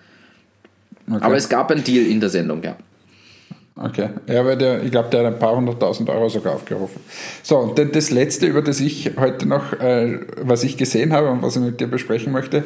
Okay. 1.09 1.19
Aber 1.23 1.37
es 1.37 1.49
gab 1.49 1.71
einen 1.71 1.85
Deal 1.85 2.07
in 2.07 2.21
der 2.21 2.31
Sendung, 2.31 2.63
ja. 2.63 2.77
Okay. 3.79 4.09
Ja, 4.27 4.45
weil 4.47 4.57
der, 4.57 4.83
ich 4.83 4.91
glaube, 4.91 5.11
der 5.11 5.21
hat 5.21 5.35
ein 5.35 5.39
paar 5.39 5.55
hunderttausend 5.55 6.09
Euro 6.09 6.31
sogar 6.31 6.55
aufgerufen. 6.55 7.01
So, 7.43 7.59
und 7.59 7.79
dann 7.79 7.93
das 7.93 8.11
letzte, 8.11 8.47
über 8.47 8.63
das 8.63 8.81
ich 8.81 9.13
heute 9.19 9.47
noch, 9.47 9.75
äh, 9.75 10.21
was 10.41 10.65
ich 10.65 10.79
gesehen 10.79 11.13
habe 11.13 11.31
und 11.31 11.43
was 11.43 11.57
ich 11.57 11.63
mit 11.63 11.79
dir 11.79 11.87
besprechen 11.87 12.33
möchte, 12.33 12.65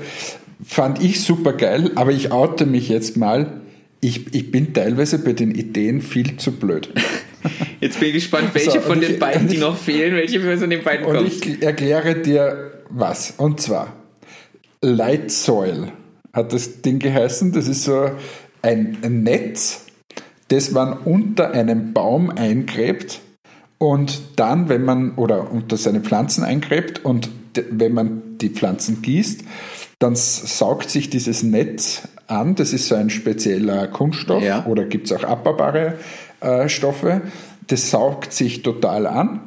fand 0.64 1.02
ich 1.02 1.20
super 1.20 1.52
geil, 1.52 1.90
aber 1.96 2.12
ich 2.12 2.30
oute 2.30 2.64
mich 2.64 2.88
jetzt 2.88 3.16
mal. 3.16 3.60
Ich, 4.00 4.32
ich 4.34 4.52
bin 4.52 4.72
teilweise 4.72 5.18
bei 5.18 5.32
den 5.32 5.50
Ideen 5.50 6.00
viel 6.00 6.36
zu 6.36 6.52
blöd. 6.52 6.90
Jetzt 7.80 7.98
bin 7.98 8.08
ich 8.08 8.14
gespannt, 8.14 8.50
welche 8.52 8.72
so, 8.72 8.80
von 8.80 9.00
ich, 9.00 9.08
den 9.08 9.18
beiden, 9.18 9.48
die 9.48 9.56
noch 9.56 9.76
fehlen, 9.76 10.14
welche 10.14 10.40
von 10.40 10.68
den 10.68 10.82
beiden 10.82 11.06
kommen. 11.06 11.18
Und 11.18 11.26
ich 11.26 11.62
erkläre 11.62 12.16
dir 12.16 12.72
was. 12.90 13.34
Und 13.38 13.60
zwar, 13.60 13.94
Light 14.82 15.30
Soil 15.30 15.90
hat 16.34 16.52
das 16.52 16.82
Ding 16.82 16.98
geheißen. 16.98 17.52
Das 17.52 17.68
ist 17.68 17.84
so 17.84 18.10
ein 18.60 18.98
Netz, 19.22 19.86
das 20.50 20.72
man 20.72 20.92
unter 20.92 21.52
einem 21.52 21.92
Baum 21.92 22.30
eingräbt 22.30 23.20
und 23.78 24.20
dann, 24.36 24.68
wenn 24.68 24.84
man, 24.84 25.14
oder 25.14 25.50
unter 25.50 25.76
seine 25.76 26.00
Pflanzen 26.00 26.44
eingräbt 26.44 27.04
und 27.04 27.30
wenn 27.70 27.94
man 27.94 28.38
die 28.38 28.50
Pflanzen 28.50 29.00
gießt, 29.00 29.42
dann 29.98 30.14
saugt 30.16 30.90
sich 30.90 31.10
dieses 31.10 31.42
Netz 31.42 32.02
an. 32.26 32.54
Das 32.54 32.72
ist 32.72 32.88
so 32.88 32.94
ein 32.94 33.10
spezieller 33.10 33.86
Kunststoff 33.88 34.42
ja. 34.42 34.66
oder 34.66 34.84
gibt 34.84 35.10
es 35.10 35.12
auch 35.12 35.24
abbaubare 35.24 35.94
äh, 36.40 36.68
Stoffe. 36.68 37.22
Das 37.68 37.90
saugt 37.90 38.32
sich 38.32 38.62
total 38.62 39.06
an 39.06 39.40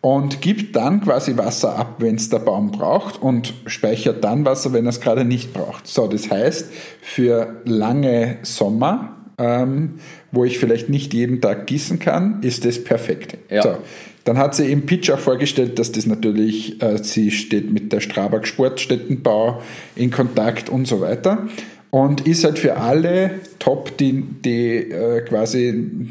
und 0.00 0.40
gibt 0.40 0.74
dann 0.76 1.02
quasi 1.02 1.36
Wasser 1.36 1.76
ab, 1.76 1.96
wenn 1.98 2.16
es 2.16 2.28
der 2.28 2.38
Baum 2.38 2.72
braucht 2.72 3.20
und 3.20 3.54
speichert 3.66 4.24
dann 4.24 4.44
Wasser, 4.44 4.72
wenn 4.72 4.86
er 4.86 4.90
es 4.90 5.00
gerade 5.00 5.24
nicht 5.24 5.52
braucht. 5.52 5.86
So, 5.86 6.06
das 6.06 6.30
heißt, 6.30 6.70
für 7.00 7.60
lange 7.64 8.38
Sommer, 8.42 9.21
ähm, 9.38 9.94
wo 10.30 10.44
ich 10.44 10.58
vielleicht 10.58 10.88
nicht 10.88 11.14
jeden 11.14 11.40
Tag 11.40 11.66
gießen 11.66 11.98
kann, 11.98 12.42
ist 12.42 12.64
das 12.64 12.82
perfekt. 12.82 13.36
Ja. 13.50 13.62
So, 13.62 13.76
dann 14.24 14.38
hat 14.38 14.54
sie 14.54 14.70
im 14.70 14.86
Pitch 14.86 15.10
auch 15.10 15.18
vorgestellt, 15.18 15.78
dass 15.78 15.92
das 15.92 16.06
natürlich, 16.06 16.80
äh, 16.82 17.02
sie 17.02 17.30
steht 17.30 17.72
mit 17.72 17.92
der 17.92 18.00
Strabag 18.00 18.46
Sportstättenbau 18.46 19.62
in 19.96 20.10
Kontakt 20.10 20.68
und 20.68 20.86
so 20.86 21.00
weiter. 21.00 21.48
Und 21.90 22.26
ist 22.26 22.44
halt 22.44 22.58
für 22.58 22.76
alle 22.76 23.40
top, 23.58 23.98
die, 23.98 24.22
die 24.22 24.90
äh, 24.90 25.20
quasi 25.22 26.08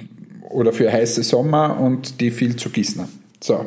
oder 0.49 0.73
für 0.73 0.91
heiße 0.91 1.23
Sommer 1.23 1.79
und 1.79 2.21
die 2.21 2.29
viel 2.29 2.55
zu 2.55 2.69
gießen 2.69 3.01
haben. 3.01 3.19
So. 3.39 3.65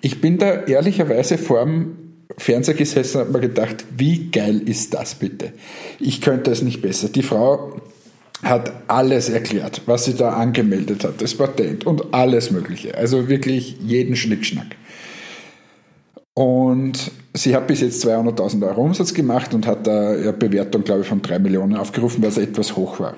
Ich 0.00 0.20
bin 0.20 0.38
da 0.38 0.64
ehrlicherweise 0.64 1.36
vorm 1.36 1.96
Fernseher 2.38 2.74
gesessen 2.74 3.18
und 3.18 3.26
habe 3.26 3.32
mir 3.32 3.48
gedacht, 3.48 3.84
wie 3.96 4.30
geil 4.30 4.62
ist 4.64 4.94
das 4.94 5.14
bitte? 5.14 5.52
Ich 5.98 6.22
könnte 6.22 6.50
es 6.50 6.62
nicht 6.62 6.80
besser. 6.80 7.08
Die 7.08 7.22
Frau 7.22 7.80
hat 8.42 8.72
alles 8.88 9.28
erklärt, 9.28 9.82
was 9.86 10.04
sie 10.04 10.14
da 10.14 10.30
angemeldet 10.30 11.04
hat, 11.04 11.20
das 11.20 11.34
Patent 11.34 11.86
und 11.86 12.14
alles 12.14 12.50
Mögliche. 12.50 12.96
Also 12.96 13.28
wirklich 13.28 13.76
jeden 13.80 14.16
Schnickschnack. 14.16 14.76
Und 16.34 17.10
sie 17.34 17.54
hat 17.54 17.66
bis 17.66 17.80
jetzt 17.80 18.04
200.000 18.06 18.66
Euro 18.66 18.82
Umsatz 18.82 19.12
gemacht 19.12 19.52
und 19.52 19.66
hat 19.66 19.86
da 19.86 20.12
eine 20.12 20.32
Bewertung, 20.32 20.84
glaube 20.84 21.02
ich, 21.02 21.06
von 21.06 21.20
3 21.20 21.38
Millionen 21.38 21.76
aufgerufen, 21.76 22.22
was 22.22 22.38
etwas 22.38 22.76
hoch 22.76 22.98
war. 22.98 23.14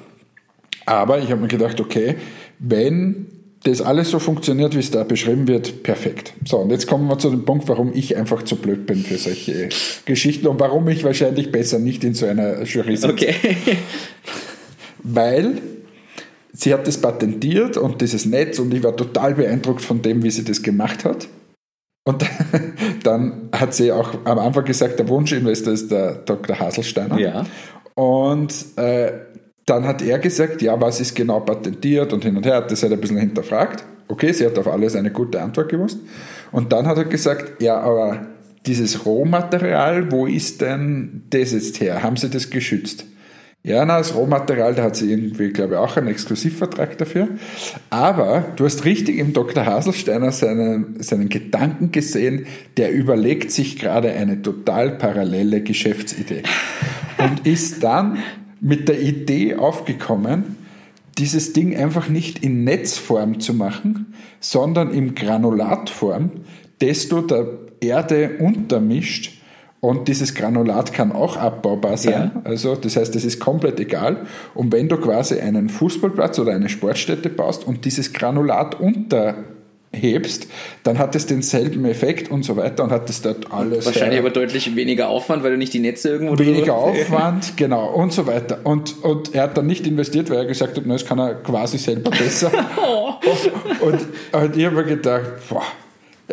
Aber 0.86 1.18
ich 1.18 1.30
habe 1.30 1.40
mir 1.40 1.48
gedacht, 1.48 1.80
okay, 1.80 2.16
wenn 2.58 3.26
das 3.64 3.80
alles 3.80 4.10
so 4.10 4.18
funktioniert, 4.18 4.74
wie 4.74 4.80
es 4.80 4.90
da 4.90 5.04
beschrieben 5.04 5.46
wird, 5.46 5.84
perfekt. 5.84 6.32
So, 6.44 6.58
und 6.58 6.70
jetzt 6.70 6.88
kommen 6.88 7.06
wir 7.06 7.18
zu 7.18 7.30
dem 7.30 7.44
Punkt, 7.44 7.68
warum 7.68 7.92
ich 7.94 8.16
einfach 8.16 8.42
zu 8.42 8.56
blöd 8.56 8.86
bin 8.86 9.04
für 9.04 9.18
solche 9.18 9.68
Geschichten 10.04 10.48
und 10.48 10.58
warum 10.58 10.88
ich 10.88 11.04
wahrscheinlich 11.04 11.52
besser 11.52 11.78
nicht 11.78 12.02
in 12.02 12.14
so 12.14 12.26
einer 12.26 12.64
Jury 12.64 12.96
sitze. 12.96 13.12
Okay. 13.12 13.34
Weil 15.02 15.60
sie 16.52 16.72
hat 16.72 16.86
das 16.86 16.98
patentiert 16.98 17.76
und 17.76 18.00
dieses 18.00 18.26
Netz 18.26 18.58
und 18.58 18.72
ich 18.74 18.82
war 18.82 18.96
total 18.96 19.34
beeindruckt 19.34 19.82
von 19.82 20.02
dem, 20.02 20.22
wie 20.22 20.30
sie 20.30 20.44
das 20.44 20.62
gemacht 20.62 21.04
hat. 21.04 21.28
Und 22.04 22.24
dann 23.04 23.48
hat 23.52 23.74
sie 23.74 23.92
auch 23.92 24.14
am 24.24 24.38
Anfang 24.38 24.64
gesagt, 24.64 24.98
der 24.98 25.08
Wunschinvestor 25.08 25.72
ist 25.72 25.90
der 25.90 26.14
Dr. 26.16 26.58
Haselsteiner. 26.58 27.18
Ja. 27.18 27.44
Und 27.94 28.54
äh, 28.76 29.12
dann 29.66 29.86
hat 29.86 30.02
er 30.02 30.18
gesagt, 30.18 30.62
ja, 30.62 30.80
was 30.80 31.00
ist 31.00 31.14
genau 31.14 31.40
patentiert 31.40 32.12
und 32.12 32.24
hin 32.24 32.36
und 32.36 32.44
her, 32.44 32.56
hat 32.56 32.70
das 32.70 32.82
halt 32.82 32.92
ein 32.92 33.00
bisschen 33.00 33.18
hinterfragt. 33.18 33.84
Okay, 34.08 34.32
sie 34.32 34.44
hat 34.44 34.58
auf 34.58 34.66
alles 34.66 34.96
eine 34.96 35.10
gute 35.10 35.40
Antwort 35.40 35.68
gewusst. 35.68 35.98
Und 36.50 36.72
dann 36.72 36.86
hat 36.86 36.98
er 36.98 37.04
gesagt, 37.04 37.62
ja, 37.62 37.78
aber 37.80 38.26
dieses 38.66 39.06
Rohmaterial, 39.06 40.10
wo 40.10 40.26
ist 40.26 40.60
denn 40.60 41.22
das 41.30 41.52
jetzt 41.52 41.80
her? 41.80 42.02
Haben 42.02 42.16
Sie 42.16 42.28
das 42.28 42.50
geschützt? 42.50 43.06
Ja, 43.64 43.84
na, 43.84 43.98
das 43.98 44.16
Rohmaterial, 44.16 44.74
da 44.74 44.82
hat 44.82 44.96
sie 44.96 45.12
irgendwie, 45.12 45.50
glaube 45.50 45.74
ich, 45.74 45.78
auch 45.78 45.96
einen 45.96 46.08
Exklusivvertrag 46.08 46.98
dafür. 46.98 47.28
Aber 47.90 48.52
du 48.56 48.64
hast 48.64 48.84
richtig 48.84 49.18
im 49.18 49.32
Dr. 49.32 49.64
Haselsteiner 49.64 50.32
seinen, 50.32 51.00
seinen 51.00 51.28
Gedanken 51.28 51.92
gesehen, 51.92 52.46
der 52.76 52.90
überlegt 52.92 53.52
sich 53.52 53.78
gerade 53.78 54.10
eine 54.10 54.42
total 54.42 54.98
parallele 54.98 55.62
Geschäftsidee. 55.62 56.42
Und 57.18 57.46
ist 57.46 57.84
dann 57.84 58.18
mit 58.60 58.88
der 58.88 59.00
Idee 59.00 59.54
aufgekommen, 59.54 60.56
dieses 61.18 61.52
Ding 61.52 61.76
einfach 61.76 62.08
nicht 62.08 62.42
in 62.42 62.64
Netzform 62.64 63.38
zu 63.38 63.54
machen, 63.54 64.14
sondern 64.40 64.92
in 64.92 65.14
Granulatform, 65.14 66.32
du 67.12 67.20
der 67.20 67.46
Erde 67.80 68.38
untermischt. 68.40 69.41
Und 69.84 70.06
dieses 70.06 70.36
Granulat 70.36 70.92
kann 70.92 71.10
auch 71.10 71.36
abbaubar 71.36 71.96
sein. 71.96 72.30
Ja. 72.32 72.42
Also, 72.44 72.76
das 72.76 72.94
heißt, 72.94 73.16
es 73.16 73.24
ist 73.24 73.40
komplett 73.40 73.80
egal. 73.80 74.26
Und 74.54 74.72
wenn 74.72 74.88
du 74.88 74.96
quasi 74.96 75.40
einen 75.40 75.68
Fußballplatz 75.68 76.38
oder 76.38 76.52
eine 76.52 76.68
Sportstätte 76.68 77.28
baust 77.28 77.66
und 77.66 77.84
dieses 77.84 78.12
Granulat 78.12 78.78
unter 78.78 79.34
hebst, 79.92 80.46
dann 80.84 81.00
hat 81.00 81.16
es 81.16 81.26
denselben 81.26 81.84
Effekt 81.84 82.30
und 82.30 82.44
so 82.44 82.56
weiter 82.56 82.84
und 82.84 82.92
hat 82.92 83.10
es 83.10 83.22
dort 83.22 83.52
alles. 83.52 83.84
Wahrscheinlich 83.84 84.20
aber 84.20 84.30
deutlich 84.30 84.76
weniger 84.76 85.08
Aufwand, 85.08 85.42
weil 85.42 85.50
du 85.50 85.58
nicht 85.58 85.74
die 85.74 85.80
Netze 85.80 86.10
irgendwo 86.10 86.38
Weniger 86.38 86.76
Aufwand, 86.76 87.56
genau, 87.56 87.88
und 87.88 88.12
so 88.12 88.28
weiter. 88.28 88.60
Und, 88.62 89.02
und 89.02 89.34
er 89.34 89.42
hat 89.42 89.56
dann 89.56 89.66
nicht 89.66 89.84
investiert, 89.88 90.30
weil 90.30 90.38
er 90.38 90.46
gesagt 90.46 90.76
hat, 90.76 90.84
na, 90.86 90.92
das 90.92 91.04
kann 91.04 91.18
er 91.18 91.34
quasi 91.34 91.78
selber 91.78 92.10
besser. 92.10 92.52
und, 93.80 93.98
und 94.32 94.56
ich 94.56 94.64
habe 94.64 94.76
mir 94.76 94.84
gedacht, 94.84 95.24
boah, 95.48 95.64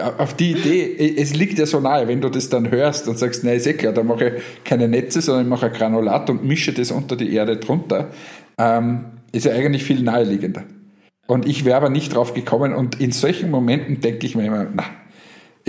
auf 0.02 0.36
die 0.36 0.52
Idee, 0.52 1.16
es 1.18 1.36
liegt 1.36 1.60
ja 1.60 1.66
so 1.66 1.80
nahe, 1.80 2.08
wenn 2.08 2.22
du 2.22 2.30
das 2.30 2.50
dann 2.50 2.72
hörst 2.72 3.08
und 3.08 3.18
sagst, 3.18 3.44
nein, 3.44 3.58
ist 3.58 3.68
eh 3.68 3.74
klar, 3.74 3.94
da 3.94 4.04
mache 4.04 4.28
ich 4.28 4.64
keine 4.64 4.88
Netze, 4.88 5.22
sondern 5.22 5.46
ich 5.46 5.50
mache 5.50 5.68
ein 5.68 5.74
Granulat 5.74 6.30
und 6.30 6.44
mische 6.44 6.74
das 6.74 6.92
unter 6.92 7.16
die 7.16 7.34
Erde 7.34 7.58
drunter, 7.58 8.10
ähm, 8.58 9.06
ist 9.32 9.46
ja 9.46 9.54
eigentlich 9.54 9.84
viel 9.84 10.02
naheliegender. 10.02 10.64
Und 11.28 11.48
ich 11.48 11.64
wäre 11.64 11.78
aber 11.78 11.90
nicht 11.90 12.16
drauf 12.16 12.34
gekommen. 12.34 12.74
Und 12.74 13.00
in 13.00 13.12
solchen 13.12 13.52
Momenten 13.52 14.02
denke 14.02 14.26
ich 14.26 14.36
mir 14.36 14.46
immer, 14.46 14.66
na, 14.74 14.84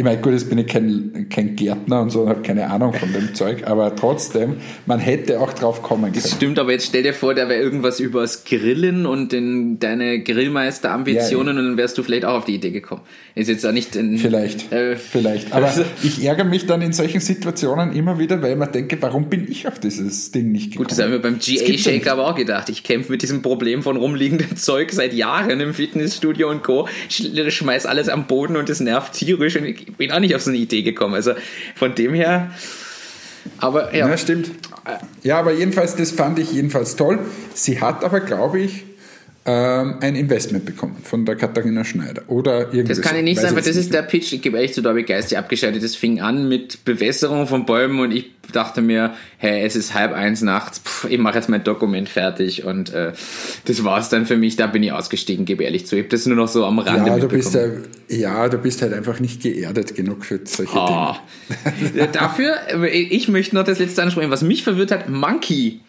ich 0.01 0.05
meine, 0.05 0.19
gut, 0.23 0.33
jetzt 0.33 0.49
bin 0.49 0.57
ich 0.57 0.67
kein, 0.67 1.27
kein 1.29 1.57
Gärtner 1.57 2.01
und 2.01 2.09
so 2.09 2.23
und 2.23 2.31
habe 2.31 2.41
keine 2.41 2.71
Ahnung 2.71 2.95
von 2.95 3.13
dem 3.13 3.35
Zeug, 3.35 3.67
aber 3.67 3.95
trotzdem, 3.95 4.57
man 4.87 4.99
hätte 4.99 5.39
auch 5.41 5.53
drauf 5.53 5.83
kommen 5.83 6.05
können. 6.05 6.15
Das 6.15 6.33
stimmt, 6.33 6.59
aber 6.59 6.73
jetzt 6.73 6.87
stell 6.87 7.03
dir 7.03 7.13
vor, 7.13 7.35
da 7.35 7.51
wäre 7.51 7.61
irgendwas 7.61 8.01
übers 8.01 8.45
Grillen 8.45 9.05
und 9.05 9.31
den, 9.31 9.79
deine 9.79 10.23
Grillmeister-Ambitionen 10.23 11.49
ja, 11.49 11.53
ja. 11.53 11.61
und 11.61 11.67
dann 11.67 11.77
wärst 11.77 11.99
du 11.99 12.03
vielleicht 12.03 12.25
auch 12.25 12.39
auf 12.39 12.45
die 12.47 12.55
Idee 12.55 12.71
gekommen. 12.71 13.03
Ist 13.35 13.49
jetzt 13.49 13.67
auch 13.67 13.73
nicht 13.73 13.95
ein, 13.95 14.17
Vielleicht, 14.17 14.73
äh, 14.73 14.97
vielleicht. 14.97 15.53
Aber 15.53 15.67
also, 15.67 15.85
ich 16.03 16.25
ärgere 16.25 16.45
mich 16.47 16.65
dann 16.65 16.81
in 16.81 16.95
solchen 16.95 17.21
Situationen 17.21 17.93
immer 17.93 18.19
wieder, 18.19 18.41
weil 18.41 18.53
ich 18.53 18.59
mir 18.59 18.69
denke, 18.69 18.97
warum 19.03 19.29
bin 19.29 19.51
ich 19.51 19.69
auf 19.69 19.79
dieses 19.81 20.31
Ding 20.33 20.51
nicht 20.51 20.71
gekommen? 20.73 20.85
Gut, 20.85 20.93
das 20.93 21.05
haben 21.05 21.13
wir 21.13 21.21
beim 21.21 21.39
GA-Shake 21.39 22.07
aber 22.07 22.27
auch 22.27 22.37
gedacht. 22.37 22.71
Ich 22.71 22.85
kämpfe 22.85 23.13
mit 23.13 23.21
diesem 23.21 23.43
Problem 23.43 23.83
von 23.83 23.99
rumliegendem 23.99 24.57
Zeug 24.57 24.93
seit 24.93 25.13
Jahren 25.13 25.61
im 25.61 25.75
Fitnessstudio 25.75 26.49
und 26.49 26.63
Co. 26.63 26.89
Ich 27.11 27.55
schmeiß 27.55 27.85
alles 27.85 28.09
am 28.09 28.27
Boden 28.27 28.57
und 28.57 28.71
es 28.71 28.81
nervt 28.81 29.13
tierisch 29.13 29.59
und 29.59 29.67
ich 29.67 29.90
bin 29.97 30.13
auch 30.13 30.21
nicht 30.21 30.35
auf 30.35 30.43
so 30.43 30.51
eine 30.51 30.59
Idee 30.59 30.83
gekommen. 30.83 31.15
Also 31.15 31.33
von 31.75 31.95
dem 31.95 32.15
her. 32.15 32.51
Aber 33.59 33.95
ja. 33.95 34.09
ja, 34.09 34.17
stimmt. 34.17 34.51
Ja, 35.23 35.39
aber 35.39 35.53
jedenfalls, 35.53 35.97
das 35.97 36.11
fand 36.11 36.39
ich 36.39 36.53
jedenfalls 36.53 36.97
toll. 36.97 37.19
Sie 37.55 37.81
hat 37.81 38.05
aber, 38.05 38.21
glaube 38.21 38.61
ich, 38.61 38.85
ein 39.45 40.17
Investment 40.17 40.67
bekommen 40.67 40.97
von 41.03 41.25
der 41.25 41.35
Katharina 41.35 41.83
Schneider 41.83 42.23
oder 42.29 42.75
irgendwas. 42.75 42.99
Das 42.99 43.01
kann 43.01 43.17
ich 43.17 43.23
nicht 43.23 43.41
sagen, 43.41 43.57
weil 43.57 43.63
das 43.63 43.77
ist 43.77 43.93
der 43.93 44.03
Pitch. 44.03 44.35
Ich 44.35 44.43
gebe 44.43 44.59
ehrlich 44.59 44.75
zu, 44.75 44.83
da 44.83 44.91
habe 44.91 45.01
ich 45.01 45.07
geistig 45.07 45.39
abgeschaltet. 45.39 45.83
Das 45.83 45.97
fing 45.97 46.21
an 46.21 46.47
mit 46.47 46.85
Bewässerung 46.85 47.47
von 47.47 47.65
Bäumen 47.65 48.01
und 48.01 48.13
ich 48.13 48.27
dachte 48.53 48.83
mir, 48.83 49.15
hey, 49.39 49.65
es 49.65 49.77
ist 49.77 49.95
halb 49.95 50.13
eins 50.13 50.43
nachts, 50.43 50.81
pff, 50.81 51.07
ich 51.09 51.19
mache 51.19 51.37
jetzt 51.37 51.49
mein 51.49 51.65
Dokument 51.65 52.09
fertig 52.09 52.65
und 52.65 52.93
äh, 52.93 53.13
das 53.65 53.83
war 53.83 53.99
es 53.99 54.11
dann 54.11 54.27
für 54.27 54.37
mich. 54.37 54.57
Da 54.57 54.67
bin 54.67 54.83
ich 54.83 54.93
ausgestiegen, 54.93 55.47
gebe 55.47 55.65
ehrlich 55.65 55.87
zu. 55.87 55.97
Ich 55.97 56.03
habe 56.03 56.11
das 56.11 56.27
nur 56.27 56.37
noch 56.37 56.49
so 56.49 56.67
am 56.67 56.79
Rande 56.79 57.11
ja, 57.11 57.19
du 57.19 57.29
bist 57.29 57.55
ja, 57.55 57.63
ja, 58.09 58.49
du 58.49 58.59
bist 58.59 58.83
halt 58.83 58.93
einfach 58.93 59.21
nicht 59.21 59.43
geerdet 59.43 59.95
genug 59.95 60.27
für 60.27 60.41
solche 60.45 60.77
oh. 60.77 61.15
Dinge. 61.81 62.09
Dafür, 62.13 62.57
ich 62.93 63.29
möchte 63.29 63.55
noch 63.55 63.65
das 63.65 63.79
letzte 63.79 64.03
ansprechen, 64.03 64.31
was 64.31 64.43
mich 64.43 64.65
verwirrt 64.65 64.91
hat, 64.91 65.09
Monkey 65.09 65.81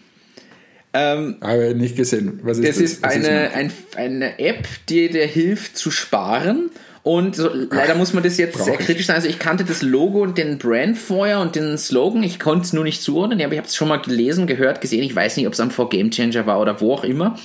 ähm, 0.94 1.38
Habe 1.42 1.68
ich 1.68 1.76
nicht 1.76 1.96
gesehen. 1.96 2.40
Was 2.44 2.58
ist 2.58 2.68
das? 2.68 2.76
Das 2.78 2.84
ist 2.84 3.04
eine, 3.04 3.46
ist 3.46 3.54
ein, 3.56 3.74
eine 3.96 4.40
App, 4.40 4.68
die 4.90 5.10
dir 5.10 5.26
hilft 5.26 5.78
zu 5.78 5.92
sparen. 5.92 6.70
Und 7.04 7.36
so, 7.36 7.50
leider 7.52 7.96
muss 7.96 8.14
man 8.14 8.22
das 8.22 8.38
jetzt 8.38 8.64
sehr 8.64 8.78
kritisch 8.78 9.08
sein. 9.08 9.16
Also 9.16 9.28
ich 9.28 9.40
kannte 9.40 9.64
das 9.64 9.82
Logo 9.82 10.22
und 10.22 10.38
den 10.38 10.60
Brand 10.60 10.98
vorher 10.98 11.40
und 11.40 11.56
den 11.56 11.78
Slogan. 11.78 12.22
Ich 12.22 12.40
konnte 12.40 12.66
es 12.66 12.74
nur 12.74 12.84
nicht 12.84 13.02
zuordnen, 13.02 13.42
aber 13.42 13.54
ich 13.54 13.58
habe 13.58 13.68
es 13.68 13.76
schon 13.76 13.88
mal 13.88 13.98
gelesen, 13.98 14.46
gehört, 14.46 14.82
gesehen. 14.82 15.02
Ich 15.02 15.16
weiß 15.16 15.38
nicht, 15.38 15.48
ob 15.48 15.54
es 15.54 15.60
am 15.60 15.72
4 15.72 15.90
Game 15.90 16.12
Changer 16.12 16.46
war 16.46 16.62
oder 16.62 16.80
wo 16.80 16.94
auch 16.94 17.04
immer. 17.04 17.40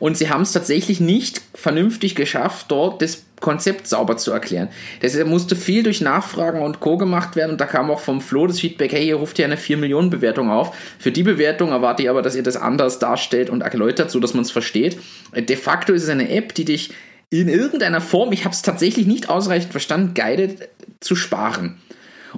Und 0.00 0.16
sie 0.16 0.30
haben 0.30 0.42
es 0.42 0.52
tatsächlich 0.52 0.98
nicht 0.98 1.40
vernünftig 1.54 2.16
geschafft, 2.16 2.66
dort 2.70 3.00
das 3.02 3.22
Konzept 3.40 3.86
sauber 3.86 4.16
zu 4.16 4.32
erklären. 4.32 4.68
Deshalb 5.02 5.28
musste 5.28 5.56
viel 5.56 5.82
durch 5.82 6.00
Nachfragen 6.00 6.62
und 6.62 6.80
Co. 6.80 6.96
gemacht 6.96 7.36
werden 7.36 7.52
und 7.52 7.60
da 7.60 7.66
kam 7.66 7.90
auch 7.90 8.00
vom 8.00 8.20
Flo 8.20 8.46
das 8.46 8.60
Feedback, 8.60 8.92
hey, 8.92 9.06
ihr 9.06 9.16
ruft 9.16 9.36
hier 9.36 9.46
eine 9.46 9.56
4 9.56 9.76
Millionen 9.76 10.10
Bewertung 10.10 10.50
auf. 10.50 10.76
Für 10.98 11.12
die 11.12 11.22
Bewertung 11.22 11.70
erwarte 11.70 12.02
ich 12.02 12.10
aber, 12.10 12.22
dass 12.22 12.34
ihr 12.34 12.42
das 12.42 12.56
anders 12.56 12.98
darstellt 12.98 13.50
und 13.50 13.60
erläutert, 13.60 14.10
so 14.10 14.20
dass 14.20 14.34
man 14.34 14.42
es 14.42 14.50
versteht. 14.50 14.98
De 15.34 15.56
facto 15.56 15.92
ist 15.92 16.02
es 16.02 16.08
eine 16.08 16.30
App, 16.30 16.54
die 16.54 16.64
dich 16.64 16.92
in 17.30 17.48
irgendeiner 17.48 18.00
Form, 18.00 18.32
ich 18.32 18.44
habe 18.44 18.54
es 18.54 18.62
tatsächlich 18.62 19.06
nicht 19.06 19.28
ausreichend 19.28 19.70
verstanden, 19.70 20.14
guidet 20.14 20.68
zu 21.00 21.14
sparen. 21.14 21.78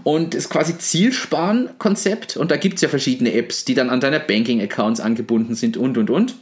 und 0.05 0.35
ist 0.35 0.51
quasi 0.51 0.79
Zielsparen-Konzept 0.79 2.37
und 2.37 2.51
da 2.51 2.57
gibt 2.57 2.77
es 2.77 2.83
ja 2.83 2.89
verschiedene 2.89 3.33
Apps, 3.35 3.65
die 3.65 3.75
dann 3.75 3.91
an 3.91 4.01
deine 4.01 4.21
Banking-Accounts 4.21 5.01
angebunden 5.01 5.55
sind 5.55 5.77
und 5.77 5.99
und 5.99 6.11
und. 6.11 6.35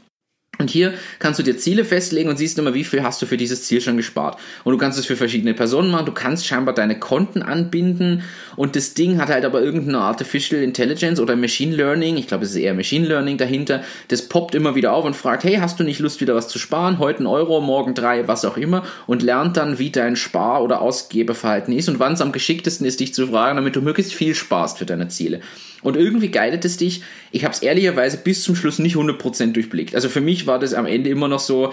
Und 0.60 0.68
hier 0.68 0.92
kannst 1.18 1.38
du 1.38 1.42
dir 1.42 1.56
Ziele 1.56 1.86
festlegen 1.86 2.28
und 2.28 2.36
siehst 2.36 2.58
immer, 2.58 2.74
wie 2.74 2.84
viel 2.84 3.02
hast 3.02 3.20
du 3.22 3.26
für 3.26 3.38
dieses 3.38 3.64
Ziel 3.64 3.80
schon 3.80 3.96
gespart. 3.96 4.38
Und 4.62 4.72
du 4.72 4.78
kannst 4.78 4.98
es 4.98 5.06
für 5.06 5.16
verschiedene 5.16 5.54
Personen 5.54 5.90
machen. 5.90 6.04
Du 6.04 6.12
kannst 6.12 6.46
scheinbar 6.46 6.74
deine 6.74 6.98
Konten 6.98 7.42
anbinden. 7.42 8.22
Und 8.56 8.76
das 8.76 8.92
Ding 8.92 9.18
hat 9.18 9.30
halt 9.30 9.46
aber 9.46 9.62
irgendeine 9.62 10.00
Artificial 10.00 10.62
Intelligence 10.62 11.18
oder 11.18 11.34
Machine 11.34 11.74
Learning. 11.74 12.18
Ich 12.18 12.26
glaube, 12.26 12.44
es 12.44 12.50
ist 12.50 12.56
eher 12.56 12.74
Machine 12.74 13.06
Learning 13.06 13.38
dahinter. 13.38 13.82
Das 14.08 14.28
poppt 14.28 14.54
immer 14.54 14.74
wieder 14.74 14.92
auf 14.92 15.06
und 15.06 15.16
fragt, 15.16 15.44
hey, 15.44 15.56
hast 15.56 15.80
du 15.80 15.84
nicht 15.84 15.98
Lust, 15.98 16.20
wieder 16.20 16.34
was 16.34 16.48
zu 16.48 16.58
sparen? 16.58 16.98
Heute 16.98 17.22
ein 17.22 17.26
Euro, 17.26 17.62
morgen 17.62 17.94
drei, 17.94 18.28
was 18.28 18.44
auch 18.44 18.58
immer. 18.58 18.84
Und 19.06 19.22
lernt 19.22 19.56
dann, 19.56 19.78
wie 19.78 19.90
dein 19.90 20.14
Spar- 20.14 20.62
oder 20.62 20.82
Ausgebeverhalten 20.82 21.72
ist 21.72 21.88
und 21.88 22.00
wann 22.00 22.12
es 22.12 22.20
am 22.20 22.32
geschicktesten 22.32 22.86
ist, 22.86 23.00
dich 23.00 23.14
zu 23.14 23.28
fragen, 23.28 23.56
damit 23.56 23.76
du 23.76 23.80
möglichst 23.80 24.12
viel 24.12 24.34
sparst 24.34 24.76
für 24.76 24.84
deine 24.84 25.08
Ziele. 25.08 25.40
Und 25.82 25.96
irgendwie 25.96 26.30
guidet 26.30 26.64
es 26.64 26.76
dich. 26.76 27.02
Ich 27.32 27.44
habe 27.44 27.54
es 27.54 27.62
ehrlicherweise 27.62 28.18
bis 28.18 28.42
zum 28.42 28.56
Schluss 28.56 28.78
nicht 28.78 28.96
100% 28.96 29.52
durchblickt. 29.52 29.94
Also 29.94 30.08
für 30.08 30.20
mich 30.20 30.46
war 30.46 30.58
das 30.58 30.74
am 30.74 30.86
Ende 30.86 31.10
immer 31.10 31.28
noch 31.28 31.40
so, 31.40 31.72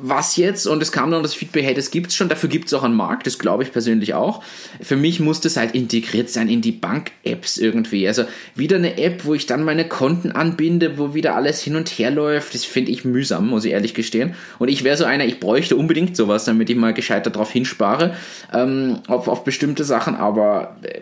was 0.00 0.36
jetzt? 0.36 0.66
Und 0.66 0.82
es 0.82 0.92
kam 0.92 1.10
dann 1.10 1.22
das 1.22 1.34
Feedback, 1.34 1.64
hey, 1.64 1.74
das 1.74 1.90
gibt's 1.90 2.14
schon, 2.14 2.28
dafür 2.28 2.48
gibt's 2.48 2.72
auch 2.74 2.82
einen 2.82 2.94
Markt, 2.94 3.26
das 3.26 3.38
glaube 3.38 3.62
ich 3.62 3.72
persönlich 3.72 4.14
auch. 4.14 4.42
Für 4.80 4.96
mich 4.96 5.20
muss 5.20 5.40
das 5.40 5.56
halt 5.56 5.74
integriert 5.74 6.30
sein 6.30 6.48
in 6.48 6.60
die 6.60 6.72
Bank-Apps 6.72 7.58
irgendwie. 7.58 8.06
Also 8.06 8.24
wieder 8.54 8.76
eine 8.76 8.98
App, 8.98 9.24
wo 9.24 9.34
ich 9.34 9.46
dann 9.46 9.64
meine 9.64 9.86
Konten 9.88 10.32
anbinde, 10.32 10.98
wo 10.98 11.14
wieder 11.14 11.34
alles 11.34 11.62
hin 11.62 11.76
und 11.76 11.88
her 11.88 12.10
läuft, 12.10 12.54
das 12.54 12.64
finde 12.64 12.92
ich 12.92 13.04
mühsam, 13.04 13.48
muss 13.48 13.64
ich 13.64 13.72
ehrlich 13.72 13.94
gestehen. 13.94 14.34
Und 14.58 14.68
ich 14.68 14.84
wäre 14.84 14.96
so 14.96 15.04
einer, 15.04 15.26
ich 15.26 15.40
bräuchte 15.40 15.76
unbedingt 15.76 16.16
sowas, 16.16 16.44
damit 16.44 16.70
ich 16.70 16.76
mal 16.76 16.94
gescheiter 16.94 17.30
drauf 17.30 17.50
hinspare, 17.50 18.14
ähm, 18.52 19.00
auf, 19.06 19.28
auf 19.28 19.44
bestimmte 19.44 19.84
Sachen, 19.84 20.14
aber 20.14 20.76
äh, 20.82 21.00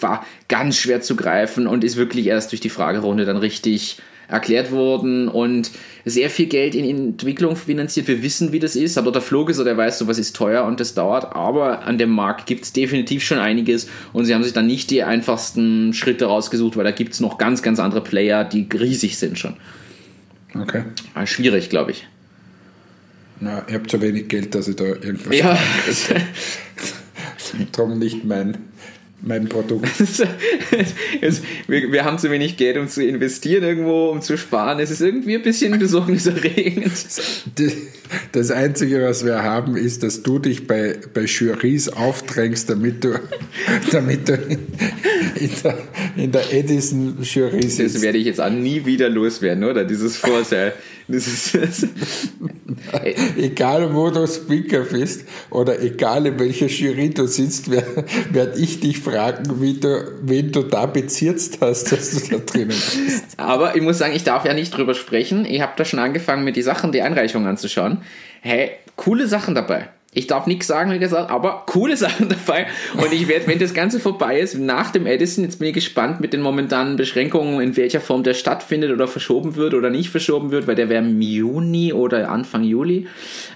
war 0.00 0.26
ganz 0.48 0.76
schwer 0.76 1.00
zu 1.00 1.16
greifen 1.16 1.66
und 1.66 1.84
ist 1.84 1.96
wirklich 1.96 2.26
erst 2.26 2.52
durch 2.52 2.60
die 2.60 2.70
Fragerunde 2.70 3.24
dann 3.24 3.36
richtig 3.36 3.98
erklärt 4.28 4.72
worden 4.72 5.28
und 5.28 5.70
sehr 6.04 6.30
viel 6.30 6.46
Geld 6.46 6.74
in 6.74 6.88
Entwicklung 6.88 7.54
finanziert. 7.54 8.08
Wir 8.08 8.22
wissen, 8.22 8.52
wie 8.52 8.58
das 8.58 8.76
ist, 8.76 8.96
aber 8.96 9.12
der 9.12 9.20
Flog 9.20 9.50
ist, 9.50 9.62
der 9.62 9.76
weiß, 9.76 9.98
sowas 9.98 10.18
ist 10.18 10.34
teuer 10.34 10.64
und 10.64 10.80
das 10.80 10.94
dauert, 10.94 11.36
aber 11.36 11.84
an 11.84 11.98
dem 11.98 12.10
Markt 12.10 12.46
gibt 12.46 12.64
es 12.64 12.72
definitiv 12.72 13.22
schon 13.22 13.38
einiges 13.38 13.88
und 14.12 14.24
sie 14.24 14.34
haben 14.34 14.42
sich 14.42 14.54
dann 14.54 14.66
nicht 14.66 14.90
die 14.90 15.02
einfachsten 15.02 15.92
Schritte 15.92 16.24
rausgesucht, 16.24 16.76
weil 16.76 16.84
da 16.84 16.92
gibt 16.92 17.12
es 17.12 17.20
noch 17.20 17.36
ganz, 17.36 17.62
ganz 17.62 17.78
andere 17.78 18.02
Player, 18.02 18.44
die 18.44 18.66
riesig 18.72 19.18
sind 19.18 19.38
schon. 19.38 19.54
Okay. 20.54 20.84
Ah, 21.14 21.26
schwierig, 21.26 21.68
glaube 21.68 21.90
ich. 21.90 22.06
Na, 23.40 23.64
ich 23.66 23.74
habe 23.74 23.86
zu 23.86 24.00
wenig 24.00 24.28
Geld, 24.28 24.54
dass 24.54 24.68
ich 24.68 24.76
da 24.76 24.84
irgendwas. 24.84 25.36
Ja. 25.36 25.58
Darum 27.72 27.98
nicht 27.98 28.24
mein 28.24 28.56
mein 29.22 29.48
Produkt. 29.48 29.88
wir, 31.68 31.92
wir, 31.92 32.04
haben 32.04 32.18
zu 32.18 32.30
wenig 32.30 32.56
Geld, 32.56 32.76
um 32.76 32.88
zu 32.88 33.04
investieren 33.04 33.62
irgendwo, 33.62 34.08
um 34.08 34.20
zu 34.20 34.36
sparen. 34.36 34.80
Es 34.80 34.90
ist 34.90 35.00
irgendwie 35.00 35.36
ein 35.36 35.42
bisschen 35.42 35.78
besorgniserregend. 35.78 36.92
Das 38.32 38.50
Einzige, 38.50 39.02
was 39.02 39.24
wir 39.24 39.42
haben, 39.42 39.76
ist, 39.76 40.02
dass 40.02 40.22
du 40.22 40.38
dich 40.38 40.66
bei, 40.66 40.98
bei 41.14 41.22
Jurys 41.24 41.88
aufdrängst, 41.88 42.68
damit 42.68 43.04
du, 43.04 43.18
damit 43.92 44.28
du 44.28 44.34
in, 44.34 45.50
der, 45.62 45.78
in 46.16 46.32
der 46.32 46.52
Edison-Jury 46.52 47.62
sitzt. 47.62 47.94
Das 47.94 48.02
werde 48.02 48.18
ich 48.18 48.26
jetzt 48.26 48.40
auch 48.40 48.50
nie 48.50 48.84
wieder 48.84 49.08
loswerden, 49.08 49.64
oder? 49.64 49.84
Dieses 49.84 50.16
Vorteil. 50.16 50.74
Dieses, 51.08 51.56
egal 53.36 53.94
wo 53.94 54.10
du 54.10 54.26
Speaker 54.26 54.80
bist 54.80 55.24
oder 55.50 55.80
egal 55.82 56.26
in 56.26 56.38
welcher 56.38 56.66
Jury 56.66 57.10
du 57.10 57.26
sitzt, 57.26 57.70
werde 57.70 58.58
ich 58.58 58.80
dich 58.80 58.98
fragen, 58.98 59.60
wie 59.60 59.78
du, 59.78 60.12
wen 60.22 60.52
du 60.52 60.62
da 60.62 60.86
bezirzt 60.86 61.58
hast, 61.60 61.92
dass 61.92 62.10
du 62.10 62.38
da 62.38 62.44
drinnen 62.44 62.68
bist. 62.68 63.24
Aber 63.36 63.76
ich 63.76 63.82
muss 63.82 63.98
sagen, 63.98 64.14
ich 64.14 64.24
darf 64.24 64.44
ja 64.44 64.54
nicht 64.54 64.76
drüber 64.76 64.94
sprechen. 64.94 65.44
Ich 65.44 65.60
habe 65.60 65.72
da 65.76 65.84
schon 65.84 65.98
angefangen, 65.98 66.44
mir 66.44 66.52
die 66.52 66.62
Sachen, 66.62 66.92
die 66.92 67.02
Einreichungen 67.02 67.48
anzuschauen. 67.48 67.98
Hey, 68.40 68.70
coole 68.96 69.26
Sachen 69.26 69.54
dabei. 69.54 69.88
Ich 70.14 70.26
darf 70.26 70.46
nichts 70.46 70.66
sagen, 70.66 70.92
wie 70.92 70.98
gesagt, 70.98 71.30
aber 71.30 71.62
coole 71.64 71.96
Sachen 72.02 72.28
dabei. 72.28 72.66
Und 72.98 73.14
ich 73.14 73.28
werde, 73.28 73.46
wenn 73.46 73.58
das 73.58 73.72
Ganze 73.72 73.98
vorbei 73.98 74.40
ist, 74.40 74.58
nach 74.58 74.90
dem 74.90 75.06
Edison, 75.06 75.42
jetzt 75.42 75.58
bin 75.58 75.68
ich 75.68 75.74
gespannt 75.74 76.20
mit 76.20 76.34
den 76.34 76.42
momentanen 76.42 76.96
Beschränkungen, 76.96 77.62
in 77.62 77.78
welcher 77.78 78.00
Form 78.00 78.22
der 78.22 78.34
stattfindet 78.34 78.90
oder 78.90 79.08
verschoben 79.08 79.56
wird 79.56 79.72
oder 79.72 79.88
nicht 79.88 80.10
verschoben 80.10 80.50
wird, 80.50 80.66
weil 80.66 80.74
der 80.74 80.90
wäre 80.90 81.02
im 81.02 81.22
Juni 81.22 81.94
oder 81.94 82.30
Anfang 82.30 82.62
Juli. 82.62 83.06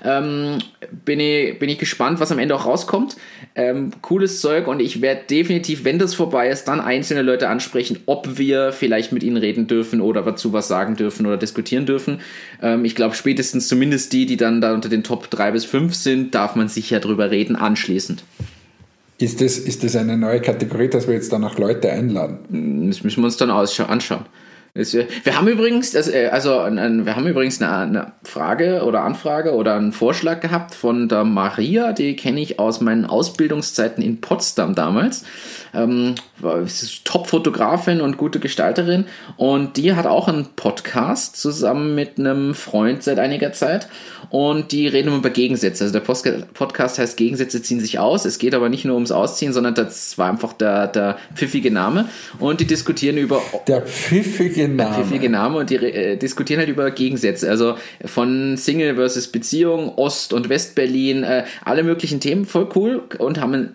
Ähm, 0.02 0.58
bin, 1.04 1.20
ich, 1.20 1.58
bin 1.58 1.68
ich 1.68 1.78
gespannt, 1.78 2.20
was 2.20 2.32
am 2.32 2.38
Ende 2.38 2.54
auch 2.54 2.64
rauskommt. 2.64 3.16
Ähm, 3.54 3.90
cooles 4.00 4.40
Zeug 4.40 4.66
und 4.66 4.80
ich 4.80 5.02
werde 5.02 5.22
definitiv, 5.28 5.84
wenn 5.84 5.98
das 5.98 6.14
vorbei 6.14 6.48
ist, 6.48 6.64
dann 6.64 6.80
einzelne 6.80 7.20
Leute 7.20 7.50
ansprechen, 7.50 7.98
ob 8.06 8.38
wir 8.38 8.72
vielleicht 8.72 9.12
mit 9.12 9.22
ihnen 9.22 9.36
reden 9.36 9.66
dürfen 9.66 10.00
oder 10.00 10.22
dazu 10.22 10.54
was 10.54 10.68
sagen 10.68 10.96
dürfen 10.96 11.26
oder 11.26 11.36
diskutieren 11.36 11.84
dürfen. 11.84 12.20
Ähm, 12.62 12.86
ich 12.86 12.94
glaube, 12.94 13.14
spätestens 13.14 13.68
zumindest 13.68 14.14
die, 14.14 14.24
die 14.24 14.38
dann 14.38 14.62
da 14.62 14.72
unter 14.72 14.88
den 14.88 15.02
Top 15.02 15.28
3 15.28 15.50
bis 15.50 15.66
5 15.66 15.94
sind, 15.94 16.34
da 16.34 16.45
darf 16.46 16.54
man 16.54 16.68
sicher 16.68 17.00
drüber 17.00 17.32
reden 17.32 17.56
anschließend. 17.56 18.22
Ist 19.18 19.40
das, 19.40 19.58
ist 19.58 19.82
das 19.82 19.96
eine 19.96 20.16
neue 20.16 20.40
Kategorie, 20.40 20.88
dass 20.88 21.08
wir 21.08 21.14
jetzt 21.14 21.32
dann 21.32 21.42
auch 21.42 21.58
Leute 21.58 21.90
einladen? 21.90 22.86
Das 22.88 23.02
müssen 23.02 23.20
wir 23.22 23.24
uns 23.24 23.36
dann 23.36 23.50
anschauen. 23.50 24.26
Wir 24.74 25.36
haben 25.36 25.48
übrigens, 25.48 25.96
also, 25.96 26.12
also 26.12 26.50
wir 26.50 27.16
haben 27.16 27.26
übrigens 27.26 27.60
eine, 27.60 28.12
Frage 28.22 28.84
oder 28.84 29.02
Anfrage 29.02 29.54
oder 29.54 29.74
einen 29.74 29.92
Vorschlag 29.92 30.40
gehabt 30.40 30.74
von 30.74 31.08
der 31.08 31.24
Maria, 31.24 31.92
die 31.92 32.14
kenne 32.14 32.40
ich 32.40 32.60
aus 32.60 32.80
meinen 32.80 33.06
Ausbildungszeiten 33.06 34.04
in 34.04 34.20
Potsdam 34.20 34.74
damals. 34.74 35.24
Top-Fotografin 37.04 38.00
und 38.00 38.16
gute 38.18 38.40
Gestalterin 38.40 39.06
und 39.36 39.76
die 39.76 39.94
hat 39.94 40.06
auch 40.06 40.28
einen 40.28 40.46
Podcast 40.56 41.36
zusammen 41.36 41.94
mit 41.94 42.18
einem 42.18 42.54
Freund 42.54 43.02
seit 43.02 43.18
einiger 43.18 43.52
Zeit 43.52 43.88
und 44.30 44.72
die 44.72 44.86
reden 44.86 45.16
über 45.16 45.30
Gegensätze. 45.30 45.84
Also 45.84 45.98
der 45.98 46.44
Podcast 46.52 46.98
heißt 46.98 47.16
Gegensätze 47.16 47.62
ziehen 47.62 47.80
sich 47.80 47.98
aus. 47.98 48.24
Es 48.24 48.38
geht 48.38 48.54
aber 48.54 48.68
nicht 48.68 48.84
nur 48.84 48.94
ums 48.94 49.12
Ausziehen, 49.12 49.52
sondern 49.52 49.74
das 49.74 50.18
war 50.18 50.28
einfach 50.28 50.52
der, 50.52 50.88
der 50.88 51.16
pfiffige 51.34 51.70
Name 51.70 52.08
und 52.38 52.60
die 52.60 52.66
diskutieren 52.66 53.16
über 53.16 53.40
der 53.66 53.82
pfiffige 53.82 54.68
Name. 54.68 54.76
Der 54.76 55.04
pfiffige 55.04 55.30
Name 55.30 55.58
und 55.58 55.70
die 55.70 55.76
äh, 55.76 56.16
diskutieren 56.16 56.60
halt 56.60 56.68
über 56.68 56.90
Gegensätze. 56.90 57.48
Also 57.48 57.76
von 58.04 58.56
Single 58.56 58.96
versus 58.96 59.28
Beziehung, 59.28 59.94
Ost- 59.96 60.32
und 60.32 60.48
West-Berlin, 60.48 61.22
äh, 61.22 61.44
alle 61.64 61.82
möglichen 61.82 62.20
Themen, 62.20 62.44
voll 62.44 62.68
cool 62.74 63.02
und 63.18 63.40
haben 63.40 63.74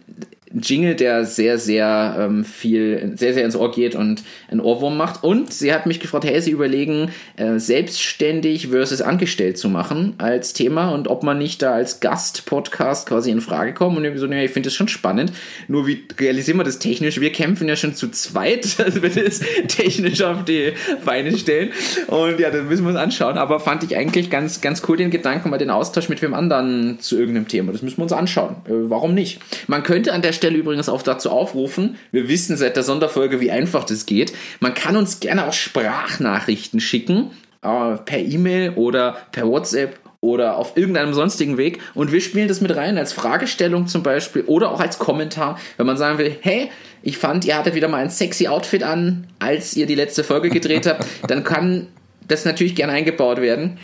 Jingle, 0.53 0.95
der 0.95 1.25
sehr, 1.25 1.57
sehr 1.57 2.15
ähm, 2.19 2.43
viel, 2.43 3.13
sehr, 3.15 3.33
sehr 3.33 3.45
ins 3.45 3.55
Ohr 3.55 3.71
geht 3.71 3.95
und 3.95 4.23
einen 4.49 4.59
Ohrwurm 4.59 4.97
macht. 4.97 5.23
Und 5.23 5.53
sie 5.53 5.73
hat 5.73 5.85
mich 5.85 5.99
gefragt, 5.99 6.25
hey, 6.25 6.41
sie 6.41 6.51
überlegen, 6.51 7.11
äh, 7.37 7.57
selbstständig 7.57 8.67
versus 8.67 9.01
angestellt 9.01 9.57
zu 9.57 9.69
machen 9.69 10.15
als 10.17 10.53
Thema 10.53 10.89
und 10.89 11.07
ob 11.07 11.23
man 11.23 11.37
nicht 11.37 11.61
da 11.61 11.73
als 11.73 11.99
Gast-Podcast 11.99 13.07
quasi 13.07 13.31
in 13.31 13.41
Frage 13.41 13.73
kommt. 13.73 13.97
Und 13.97 14.05
ich 14.05 14.19
so, 14.19 14.27
ja, 14.27 14.43
ich 14.43 14.51
finde 14.51 14.67
das 14.67 14.75
schon 14.75 14.87
spannend. 14.87 15.31
Nur 15.67 15.87
wie 15.87 16.03
realisieren 16.19 16.57
wir 16.57 16.63
das 16.63 16.79
technisch? 16.79 17.19
Wir 17.19 17.31
kämpfen 17.31 17.67
ja 17.67 17.75
schon 17.75 17.95
zu 17.95 18.09
zweit, 18.09 18.75
also 18.83 19.01
wir 19.01 19.09
das 19.09 19.41
technisch 19.67 20.21
auf 20.21 20.45
die 20.45 20.73
Beine 21.05 21.37
stellen. 21.37 21.71
Und 22.07 22.39
ja, 22.39 22.49
das 22.49 22.63
müssen 22.63 22.83
wir 22.83 22.89
uns 22.89 22.99
anschauen. 22.99 23.37
Aber 23.37 23.59
fand 23.59 23.83
ich 23.83 23.95
eigentlich 23.95 24.29
ganz, 24.29 24.61
ganz 24.61 24.81
cool 24.87 24.97
den 24.97 25.11
Gedanken, 25.11 25.49
mal 25.49 25.57
den 25.57 25.69
Austausch 25.69 26.09
mit 26.09 26.21
wem 26.21 26.33
anderen 26.33 26.99
zu 26.99 27.17
irgendeinem 27.17 27.47
Thema. 27.47 27.71
Das 27.71 27.81
müssen 27.81 27.97
wir 27.97 28.03
uns 28.03 28.13
anschauen. 28.13 28.55
Äh, 28.65 28.89
warum 28.89 29.13
nicht? 29.13 29.39
Man 29.67 29.83
könnte 29.83 30.13
an 30.13 30.21
der 30.21 30.33
Stelle 30.41 30.57
übrigens 30.57 30.89
auch 30.89 31.03
dazu 31.03 31.29
aufrufen. 31.29 31.97
Wir 32.11 32.27
wissen 32.27 32.57
seit 32.57 32.75
der 32.75 32.81
Sonderfolge, 32.81 33.39
wie 33.41 33.51
einfach 33.51 33.83
das 33.83 34.07
geht. 34.07 34.33
Man 34.59 34.73
kann 34.73 34.95
uns 34.95 35.19
gerne 35.19 35.45
auch 35.45 35.53
Sprachnachrichten 35.53 36.79
schicken, 36.79 37.29
äh, 37.61 37.97
per 37.97 38.17
E-Mail 38.17 38.71
oder 38.71 39.17
per 39.31 39.47
WhatsApp 39.47 39.99
oder 40.19 40.57
auf 40.57 40.77
irgendeinem 40.77 41.13
sonstigen 41.13 41.57
Weg 41.57 41.79
und 41.93 42.11
wir 42.11 42.21
spielen 42.21 42.47
das 42.47 42.59
mit 42.59 42.75
rein 42.75 42.97
als 42.97 43.13
Fragestellung 43.13 43.87
zum 43.87 44.01
Beispiel 44.01 44.43
oder 44.43 44.71
auch 44.71 44.79
als 44.79 44.97
Kommentar, 44.97 45.59
wenn 45.77 45.85
man 45.87 45.97
sagen 45.97 46.17
will, 46.17 46.35
hey, 46.41 46.69
ich 47.03 47.17
fand, 47.17 47.45
ihr 47.45 47.57
hattet 47.57 47.75
wieder 47.75 47.87
mal 47.87 47.97
ein 47.97 48.09
sexy 48.09 48.47
Outfit 48.47 48.83
an, 48.83 49.27
als 49.39 49.75
ihr 49.75 49.85
die 49.85 49.95
letzte 49.95 50.23
Folge 50.23 50.49
gedreht 50.49 50.87
habt, 50.87 51.05
dann 51.27 51.43
kann 51.43 51.87
das 52.27 52.45
natürlich 52.45 52.75
gerne 52.75 52.93
eingebaut 52.93 53.41
werden. 53.41 53.77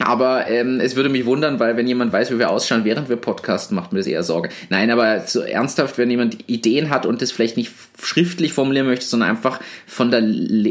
Aber 0.00 0.48
ähm, 0.48 0.80
es 0.80 0.96
würde 0.96 1.08
mich 1.08 1.26
wundern, 1.26 1.60
weil 1.60 1.76
wenn 1.76 1.86
jemand 1.86 2.12
weiß, 2.12 2.30
wie 2.30 2.38
wir 2.38 2.50
ausschauen, 2.50 2.84
während 2.84 3.08
wir 3.08 3.16
podcasten, 3.16 3.74
macht 3.74 3.92
mir 3.92 3.98
das 3.98 4.06
eher 4.06 4.22
Sorge. 4.22 4.48
Nein, 4.68 4.90
aber 4.90 5.20
so 5.20 5.40
ernsthaft, 5.40 5.98
wenn 5.98 6.10
jemand 6.10 6.48
Ideen 6.48 6.90
hat 6.90 7.06
und 7.06 7.22
das 7.22 7.32
vielleicht 7.32 7.56
nicht 7.56 7.72
schriftlich 8.00 8.52
formulieren 8.52 8.86
möchte, 8.86 9.04
sondern 9.04 9.30
einfach 9.30 9.60
von 9.86 10.10
der 10.10 10.22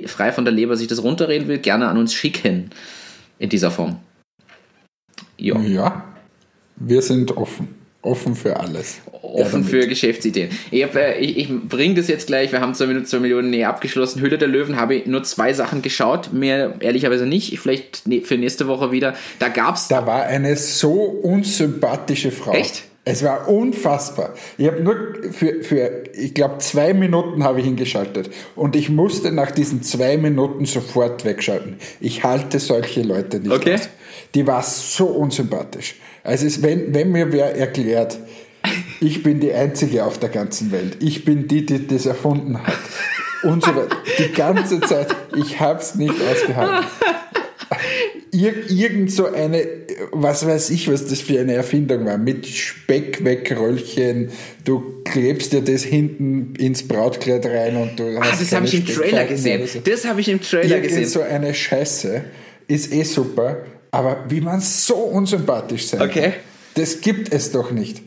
frei 0.07 0.31
von 0.31 0.45
der 0.45 0.53
Leber 0.53 0.75
sich 0.75 0.87
das 0.87 1.03
runterreden 1.03 1.47
will, 1.47 1.59
gerne 1.59 1.87
an 1.87 1.97
uns 1.97 2.13
schicken. 2.13 2.71
In 3.37 3.49
dieser 3.49 3.71
Form. 3.71 3.99
Jo. 5.37 5.57
Ja, 5.59 6.03
wir 6.75 7.01
sind 7.01 7.37
offen 7.37 7.78
offen 8.01 8.35
für 8.35 8.59
alles. 8.59 8.99
Offen 9.21 9.63
für 9.63 9.85
Geschäftsideen. 9.87 10.49
Ich, 10.71 10.83
äh, 10.95 11.19
ich, 11.19 11.37
ich 11.37 11.49
bringe 11.67 11.95
das 11.95 12.07
jetzt 12.07 12.27
gleich. 12.27 12.51
Wir 12.51 12.61
haben 12.61 12.73
2 12.73 12.87
Minuten 12.87 13.05
2 13.05 13.19
Millionen 13.19 13.49
näher 13.49 13.69
abgeschlossen. 13.69 14.21
Hülle 14.21 14.37
der 14.37 14.47
Löwen 14.47 14.77
habe 14.77 14.95
ich 14.95 15.05
nur 15.05 15.23
zwei 15.23 15.53
Sachen 15.53 15.81
geschaut. 15.81 16.31
Mehr 16.33 16.75
ehrlicherweise 16.79 17.25
nicht. 17.25 17.59
Vielleicht 17.59 18.07
ne, 18.07 18.21
für 18.21 18.37
nächste 18.37 18.67
Woche 18.67 18.91
wieder. 18.91 19.15
Da 19.39 19.49
gab's. 19.49 19.87
Da 19.89 20.05
war 20.07 20.23
eine 20.23 20.55
so 20.55 20.93
unsympathische 20.93 22.31
Frau. 22.31 22.53
Echt? 22.53 22.83
Es 23.05 23.23
war 23.23 23.49
unfassbar. 23.49 24.33
Ich 24.57 24.67
habe 24.67 24.81
nur 24.81 24.95
für, 25.31 25.63
für 25.63 26.03
ich 26.13 26.33
glaube, 26.33 26.59
zwei 26.59 26.93
Minuten 26.93 27.43
habe 27.43 27.59
ich 27.59 27.65
ihn 27.65 27.75
geschaltet. 27.75 28.29
Und 28.55 28.75
ich 28.75 28.89
musste 28.89 29.31
nach 29.31 29.51
diesen 29.51 29.81
zwei 29.83 30.15
Minuten 30.17 30.65
sofort 30.65 31.25
wegschalten. 31.25 31.77
Ich 31.99 32.23
halte 32.23 32.59
solche 32.59 33.01
Leute 33.01 33.39
nicht 33.39 33.51
Okay. 33.51 33.75
aus. 33.75 33.89
Die 34.35 34.45
war 34.45 34.61
so 34.61 35.07
unsympathisch. 35.07 35.95
Also 36.23 36.45
es, 36.47 36.61
wenn, 36.61 36.93
wenn 36.93 37.11
mir 37.11 37.31
wer 37.31 37.55
erklärt, 37.55 38.17
ich 39.01 39.23
bin 39.23 39.39
die 39.39 39.53
Einzige 39.53 40.03
auf 40.05 40.19
der 40.19 40.29
ganzen 40.29 40.71
Welt, 40.71 40.97
ich 41.01 41.23
bin 41.25 41.47
die, 41.47 41.65
die 41.65 41.87
das 41.87 42.05
erfunden 42.05 42.61
hat 42.65 42.77
und 43.43 43.63
so 43.63 43.73
weiter. 43.75 43.95
Die 44.17 44.31
ganze 44.33 44.81
Zeit, 44.81 45.07
ich 45.37 45.59
habe 45.59 45.79
es 45.79 45.95
nicht 45.95 46.13
ausgehalten. 46.29 46.85
Ir 48.31 48.69
irgend 48.69 49.11
so 49.11 49.25
eine, 49.31 49.65
was 50.11 50.45
weiß 50.45 50.69
ich, 50.71 50.91
was 50.91 51.05
das 51.07 51.19
für 51.21 51.39
eine 51.39 51.53
Erfindung 51.53 52.05
war, 52.05 52.17
mit 52.17 52.45
Speckweckröllchen, 52.45 54.29
du 54.65 55.01
klebst 55.05 55.53
dir 55.53 55.61
das 55.61 55.83
hinten 55.83 56.55
ins 56.55 56.87
Brautkleid 56.87 57.45
rein 57.45 57.75
und 57.77 57.99
du 57.99 58.17
Ah, 58.17 58.23
hast 58.31 58.41
das 58.41 58.51
habe 58.53 58.65
ich 58.65 58.75
im 58.75 58.85
Trailer 58.85 59.25
gesehen. 59.25 59.65
so. 59.67 59.79
Das 59.79 60.05
habe 60.05 60.21
ich 60.21 60.29
im 60.29 60.41
Trailer 60.41 60.65
Irgend 60.75 60.83
gesehen. 60.89 61.07
so 61.07 61.21
eine 61.21 61.53
Scheiße 61.53 62.21
ist 62.67 62.93
eh 62.93 63.03
super, 63.03 63.57
aber 63.91 64.25
wie 64.29 64.41
man 64.41 64.59
so 64.61 64.95
unsympathisch 64.95 65.87
sein 65.87 66.01
Okay. 66.01 66.21
kann, 66.21 66.33
das 66.75 67.01
gibt 67.01 67.33
es 67.33 67.51
doch 67.51 67.71
nicht. 67.71 68.01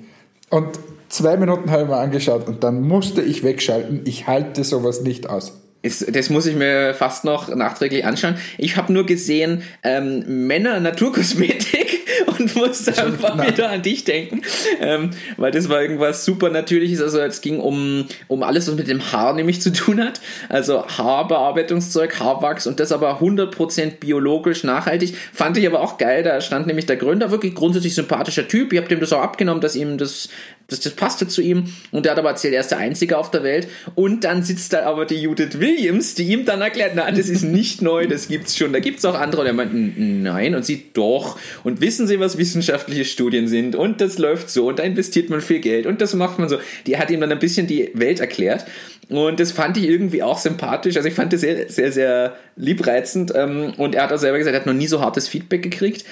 Und 0.51 0.79
zwei 1.09 1.37
Minuten 1.37 1.71
habe 1.71 1.83
ich 1.83 1.89
mir 1.89 1.97
angeschaut 1.97 2.47
und 2.47 2.63
dann 2.63 2.83
musste 2.83 3.23
ich 3.23 3.43
wegschalten. 3.43 4.03
Ich 4.05 4.27
halte 4.27 4.65
sowas 4.65 5.03
nicht 5.03 5.29
aus. 5.29 5.59
Ist, 5.83 6.15
das 6.15 6.31
muss 6.31 6.47
ich 6.47 6.55
mir 6.55 6.95
fast 6.95 7.25
noch 7.25 7.53
nachträglich 7.53 8.05
anschauen. 8.05 8.37
Ich 8.57 8.77
habe 8.77 8.93
nur 8.93 9.05
gesehen 9.05 9.65
ähm, 9.83 10.47
Männer 10.47 10.79
Naturkosmetik 10.79 11.82
und 12.27 12.55
musste 12.57 12.97
einfach 13.03 13.35
nein. 13.35 13.49
wieder 13.49 13.71
an 13.71 13.83
dich 13.83 14.05
denken, 14.05 14.43
ähm, 14.81 15.11
weil 15.37 15.51
das 15.51 15.69
war 15.69 15.83
irgendwas 15.83 16.25
super 16.25 16.51
Natürliches. 16.51 17.01
Also 17.03 17.21
es 17.21 17.41
ging 17.41 17.61
um, 17.61 18.07
um 18.29 18.43
alles, 18.43 18.69
was 18.69 18.75
mit 18.75 18.89
dem 18.89 19.13
Haar 19.13 19.35
nämlich 19.35 19.61
zu 19.61 19.73
tun 19.73 20.03
hat. 20.03 20.21
Also 20.49 20.87
Haarbearbeitungszeug, 20.87 22.19
Haarwachs 22.19 22.67
und 22.67 22.81
das 22.81 22.93
aber 22.93 23.21
100% 23.21 23.99
biologisch 24.01 24.65
nachhaltig. 24.65 25.17
Fand 25.33 25.57
ich 25.57 25.67
aber 25.67 25.81
auch 25.81 25.99
geil. 25.99 26.23
Da 26.23 26.41
stand 26.41 26.67
nämlich 26.67 26.87
der 26.87 26.97
Gründer, 26.97 27.31
wirklich 27.31 27.55
grundsätzlich 27.55 27.95
sympathischer 27.95 28.49
Typ. 28.49 28.73
Ich 28.73 28.79
habe 28.79 28.89
dem 28.89 29.01
das 29.01 29.13
auch 29.13 29.23
abgenommen, 29.23 29.61
dass 29.61 29.77
ihm 29.77 29.99
das 29.99 30.29
das, 30.73 30.81
das 30.81 30.95
passte 30.95 31.29
zu 31.29 31.41
ihm. 31.43 31.65
Und 31.91 32.05
der 32.05 32.13
hat 32.13 32.19
aber 32.19 32.31
erzählt, 32.31 32.55
er 32.55 32.61
ist 32.61 32.71
der 32.71 32.79
Einzige 32.79 33.19
auf 33.19 33.31
der 33.31 33.43
Welt. 33.45 33.69
Und 33.95 34.25
dann 34.25 34.43
sitzt 34.43 34.73
da 34.73 34.85
aber 34.85 35.05
die 35.07 35.17
Judith 35.23 35.59
Williams, 35.61 36.15
die 36.15 36.25
ihm 36.25 36.45
dann 36.45 36.61
erklärt, 36.61 36.93
na, 36.95 37.11
das 37.11 37.29
ist 37.29 37.43
nicht 37.43 37.83
neu, 37.83 38.07
das 38.07 38.29
gibt's 38.29 38.57
schon, 38.57 38.73
da 38.73 38.81
gibt's 38.81 39.05
auch 39.05 39.15
andere. 39.15 39.43
Und 39.43 39.47
er 39.47 39.53
meint, 39.53 39.73
"N- 39.73 40.23
nein. 40.23 40.55
Und 40.55 40.65
sie, 40.65 40.87
doch. 40.95 41.39
Und 41.63 41.81
wissen 41.81 42.07
Sie, 42.07 42.19
was 42.19 42.39
wissenschaftliche 42.39 43.05
Studien 43.05 43.47
sind? 43.49 43.77
Und 43.77 44.01
das 44.01 44.19
läuft 44.19 44.51
so. 44.51 44.69
Und 44.69 44.79
da 44.79 44.83
investiert 44.83 45.31
man 45.31 45.41
viel 45.41 45.61
Geld. 45.61 45.87
Und 45.87 46.01
das 46.01 46.15
macht 46.15 46.39
man 46.39 46.49
so. 46.49 46.59
Die 46.87 46.97
hat 46.99 47.11
ihm 47.11 47.21
dann 47.21 47.31
ein 47.31 47.39
bisschen 47.39 47.67
die 47.67 47.91
Welt 47.95 48.21
erklärt. 48.21 48.65
Und 49.09 49.41
das 49.41 49.53
fand 49.53 49.77
ich 49.77 49.85
irgendwie 49.89 50.23
auch 50.23 50.39
sympathisch, 50.39 50.97
also 50.97 51.07
ich 51.07 51.15
fand 51.15 51.33
das 51.35 51.43
sehr, 51.43 51.69
sehr, 51.69 51.93
sehr 51.93 52.37
liebreizend. 52.57 53.33
Ähm, 53.35 53.73
und 53.77 53.95
er 53.95 54.05
hat 54.05 54.13
auch 54.13 54.17
selber 54.17 54.39
gesagt, 54.39 54.55
er 54.55 54.61
hat 54.61 54.67
noch 54.67 54.73
nie 54.73 54.87
so 54.87 55.01
hartes 55.03 55.29
Feedback 55.29 55.63
gekriegt. 55.63 56.05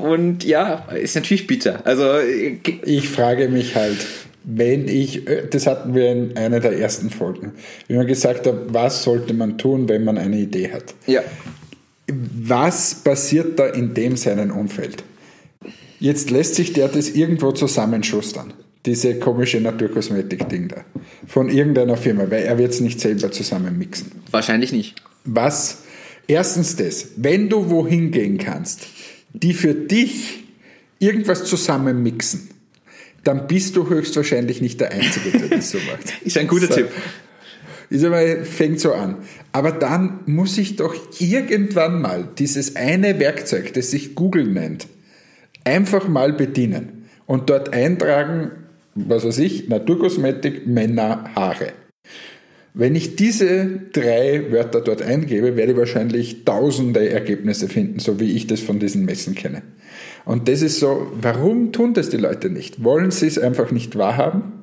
Und 0.00 0.44
ja, 0.44 0.86
ist 0.94 1.16
natürlich 1.16 1.46
bitter, 1.46 1.80
also 1.84 2.04
äh, 2.18 2.58
Ich 2.84 3.08
frage 3.08 3.48
mich 3.48 3.74
halt, 3.80 3.98
wenn 4.44 4.88
ich, 4.88 5.28
äh, 5.28 5.46
das 5.50 5.66
hatten 5.66 5.94
wir 5.94 6.10
in 6.10 6.36
einer 6.36 6.60
der 6.60 6.78
ersten 6.78 7.10
Folgen, 7.10 7.52
wie 7.88 7.94
man 7.94 8.06
gesagt 8.06 8.46
hat, 8.46 8.72
was 8.72 9.02
sollte 9.02 9.34
man 9.34 9.58
tun, 9.58 9.88
wenn 9.88 10.04
man 10.04 10.18
eine 10.18 10.38
Idee 10.38 10.70
hat? 10.72 10.94
ja. 11.06 11.22
Was 12.12 12.96
passiert 12.96 13.56
da 13.60 13.66
in 13.66 13.94
dem 13.94 14.16
seinen 14.16 14.50
Umfeld? 14.50 15.04
Jetzt 16.00 16.30
lässt 16.30 16.56
sich 16.56 16.72
der 16.72 16.88
das 16.88 17.10
irgendwo 17.10 17.52
zusammenschustern. 17.52 18.52
Diese 18.84 19.20
komische 19.20 19.60
Naturkosmetik-Ding 19.60 20.66
da. 20.66 20.84
Von 21.28 21.50
irgendeiner 21.50 21.96
Firma, 21.96 22.28
weil 22.28 22.42
er 22.42 22.58
wird 22.58 22.72
es 22.72 22.80
nicht 22.80 22.98
selber 22.98 23.30
zusammenmixen. 23.30 24.10
Wahrscheinlich 24.32 24.72
nicht. 24.72 24.96
Was? 25.24 25.82
Erstens 26.26 26.74
das, 26.74 27.10
wenn 27.16 27.48
du 27.48 27.70
wohin 27.70 28.10
gehen 28.10 28.38
kannst, 28.38 28.86
die 29.32 29.52
für 29.52 29.74
dich 29.74 30.42
irgendwas 30.98 31.44
zusammenmixen, 31.44 32.50
dann 33.24 33.46
bist 33.46 33.76
du 33.76 33.88
höchstwahrscheinlich 33.88 34.60
nicht 34.60 34.80
der 34.80 34.92
Einzige, 34.92 35.38
der 35.38 35.58
das 35.58 35.70
so 35.70 35.78
macht. 35.78 36.22
Ist 36.24 36.38
ein 36.38 36.48
guter 36.48 36.66
So. 36.66 36.74
Tipp. 36.74 36.88
Ist 37.90 38.04
einmal, 38.04 38.44
fängt 38.44 38.78
so 38.78 38.92
an. 38.92 39.16
Aber 39.52 39.72
dann 39.72 40.20
muss 40.26 40.56
ich 40.58 40.76
doch 40.76 40.94
irgendwann 41.18 42.00
mal 42.00 42.28
dieses 42.38 42.76
eine 42.76 43.18
Werkzeug, 43.18 43.72
das 43.74 43.90
sich 43.90 44.14
Google 44.14 44.46
nennt, 44.46 44.86
einfach 45.64 46.06
mal 46.06 46.32
bedienen 46.32 47.08
und 47.26 47.50
dort 47.50 47.72
eintragen, 47.72 48.52
was 48.94 49.24
weiß 49.24 49.38
ich, 49.38 49.68
Naturkosmetik, 49.68 50.66
Männer, 50.66 51.30
Haare. 51.34 51.72
Wenn 52.74 52.94
ich 52.94 53.16
diese 53.16 53.80
drei 53.92 54.52
Wörter 54.52 54.80
dort 54.80 55.02
eingebe, 55.02 55.56
werde 55.56 55.72
ich 55.72 55.78
wahrscheinlich 55.78 56.44
tausende 56.44 57.08
Ergebnisse 57.08 57.68
finden, 57.68 57.98
so 57.98 58.20
wie 58.20 58.32
ich 58.36 58.46
das 58.46 58.60
von 58.60 58.78
diesen 58.78 59.04
Messen 59.04 59.34
kenne. 59.34 59.62
Und 60.30 60.46
das 60.46 60.62
ist 60.62 60.78
so, 60.78 61.10
warum 61.20 61.72
tun 61.72 61.92
das 61.92 62.08
die 62.08 62.16
Leute 62.16 62.50
nicht? 62.50 62.84
Wollen 62.84 63.10
sie 63.10 63.26
es 63.26 63.36
einfach 63.36 63.72
nicht 63.72 63.96
wahrhaben? 63.96 64.62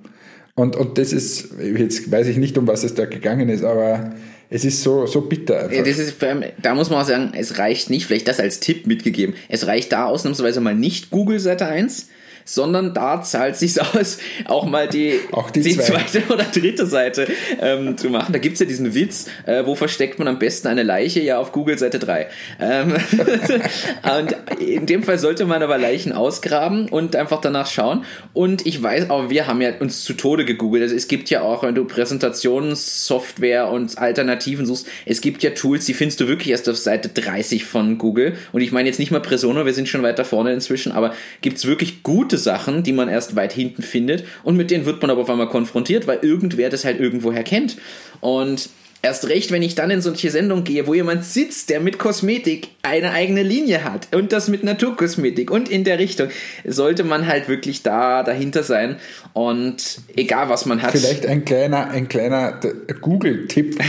Und, 0.55 0.77
und 0.77 0.97
das 0.97 1.11
ist, 1.11 1.49
jetzt 1.59 2.09
weiß 2.09 2.27
ich 2.27 2.37
nicht, 2.37 2.57
um 2.57 2.67
was 2.67 2.85
es 2.85 2.93
da 2.93 3.03
gegangen 3.03 3.49
ist, 3.49 3.65
aber 3.65 4.13
es 4.49 4.63
ist 4.63 4.81
so, 4.81 5.07
so 5.07 5.19
bitter 5.19 5.59
einfach. 5.59 5.83
Das 5.83 5.99
ist, 5.99 6.15
da 6.61 6.73
muss 6.73 6.89
man 6.89 7.01
auch 7.01 7.05
sagen, 7.05 7.33
es 7.35 7.59
reicht 7.59 7.89
nicht, 7.89 8.05
vielleicht 8.05 8.29
das 8.29 8.39
als 8.39 8.61
Tipp 8.61 8.87
mitgegeben, 8.87 9.35
es 9.49 9.67
reicht 9.67 9.91
da 9.91 10.05
ausnahmsweise 10.05 10.61
mal 10.61 10.73
nicht 10.73 11.09
Google 11.09 11.41
Seite 11.41 11.65
1, 11.65 12.07
sondern 12.47 12.93
da 12.93 13.21
zahlt 13.21 13.55
sich 13.57 13.79
aus, 13.95 14.17
auch 14.45 14.65
mal 14.65 14.87
die, 14.87 15.19
Auch 15.31 15.51
die 15.51 15.61
zwei. 15.61 15.83
zweite 15.83 16.23
oder 16.33 16.45
dritte 16.45 16.85
Seite 16.85 17.27
ähm, 17.61 17.97
zu 17.97 18.09
machen. 18.09 18.33
Da 18.33 18.39
gibt's 18.39 18.59
ja 18.59 18.65
diesen 18.65 18.93
Witz, 18.95 19.27
äh, 19.45 19.65
wo 19.65 19.75
versteckt 19.75 20.17
man 20.17 20.27
am 20.27 20.39
besten 20.39 20.67
eine 20.67 20.83
Leiche? 20.83 21.19
Ja, 21.19 21.37
auf 21.39 21.51
Google 21.51 21.77
Seite 21.77 21.99
3. 21.99 22.27
Ähm, 22.59 22.93
und 24.17 24.61
in 24.61 24.85
dem 24.85 25.03
Fall 25.03 25.19
sollte 25.19 25.45
man 25.45 25.61
aber 25.61 25.77
Leichen 25.77 26.13
ausgraben 26.13 26.89
und 26.89 27.15
einfach 27.15 27.41
danach 27.41 27.67
schauen. 27.67 28.05
Und 28.33 28.65
ich 28.65 28.81
weiß 28.81 29.09
auch, 29.09 29.29
wir 29.29 29.47
haben 29.47 29.61
ja 29.61 29.71
uns 29.79 30.03
zu 30.03 30.13
Tode 30.13 30.45
gegoogelt. 30.45 30.83
Also 30.83 30.95
es 30.95 31.07
gibt 31.07 31.29
ja 31.29 31.41
auch, 31.41 31.63
wenn 31.63 31.75
du 31.75 31.85
Präsentationssoftware 31.85 33.69
und 33.69 33.97
Alternativen 33.97 34.65
suchst, 34.65 34.87
es 35.05 35.21
gibt 35.21 35.43
ja 35.43 35.51
Tools, 35.51 35.85
die 35.85 35.93
findest 35.93 36.21
du 36.21 36.27
wirklich 36.27 36.49
erst 36.49 36.69
auf 36.69 36.77
Seite 36.77 37.09
30 37.09 37.65
von 37.65 37.97
Google. 37.97 38.35
Und 38.53 38.61
ich 38.61 38.71
meine 38.71 38.87
jetzt 38.87 38.99
nicht 38.99 39.11
mal 39.11 39.19
Presono, 39.19 39.65
wir 39.65 39.73
sind 39.73 39.89
schon 39.89 40.03
weiter 40.03 40.23
vorne 40.25 40.53
inzwischen, 40.53 40.91
aber 40.91 41.13
gibt's 41.41 41.65
wirklich 41.65 42.03
gute 42.03 42.36
Sachen, 42.37 42.83
die 42.83 42.93
man 42.93 43.09
erst 43.09 43.35
weit 43.35 43.53
hinten 43.53 43.81
findet 43.81 44.23
und 44.43 44.55
mit 44.55 44.71
denen 44.71 44.85
wird 44.85 45.01
man 45.01 45.11
aber 45.11 45.21
auf 45.21 45.29
einmal 45.29 45.49
konfrontiert, 45.49 46.07
weil 46.07 46.19
irgendwer 46.21 46.69
das 46.69 46.85
halt 46.85 46.99
irgendwoher 46.99 47.43
kennt. 47.43 47.77
Und 48.21 48.69
Erst 49.03 49.29
recht, 49.29 49.51
wenn 49.51 49.61
ich 49.61 49.75
dann 49.75 49.91
in 49.91 50.01
solche 50.01 50.31
Sendungen 50.31 50.63
gehe, 50.63 50.87
wo 50.87 50.93
jemand 50.95 51.23
sitzt, 51.23 51.69
der 51.69 51.79
mit 51.79 51.99
Kosmetik 51.99 52.69
eine 52.81 53.11
eigene 53.11 53.43
Linie 53.43 53.83
hat 53.83 54.13
und 54.13 54.33
das 54.33 54.47
mit 54.47 54.63
Naturkosmetik 54.63 55.51
und 55.51 55.69
in 55.69 55.83
der 55.83 55.99
Richtung, 55.99 56.29
sollte 56.65 57.03
man 57.03 57.27
halt 57.27 57.47
wirklich 57.47 57.83
da 57.83 58.23
dahinter 58.23 58.63
sein 58.63 58.95
und 59.33 59.99
egal 60.15 60.49
was 60.49 60.65
man 60.65 60.81
hat. 60.81 60.91
Vielleicht 60.91 61.27
ein 61.27 61.45
kleiner, 61.45 61.91
ein 61.91 62.09
kleiner 62.09 62.59
Google-Tipp. 63.01 63.77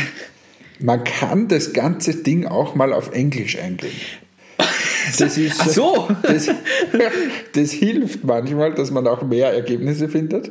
Man 0.81 1.03
kann 1.03 1.49
das 1.49 1.73
ganze 1.73 2.23
Ding 2.23 2.47
auch 2.47 2.77
mal 2.77 2.93
auf 2.93 3.11
Englisch 3.11 3.59
eingeben. 3.59 3.97
Das 5.19 5.39
ist, 5.39 5.57
Ach 5.61 5.69
so. 5.69 6.09
Das, 6.23 6.49
das 7.55 7.71
hilft 7.73 8.25
manchmal, 8.25 8.75
dass 8.75 8.91
man 8.91 9.07
auch 9.07 9.23
mehr 9.23 9.53
Ergebnisse 9.53 10.09
findet. 10.09 10.51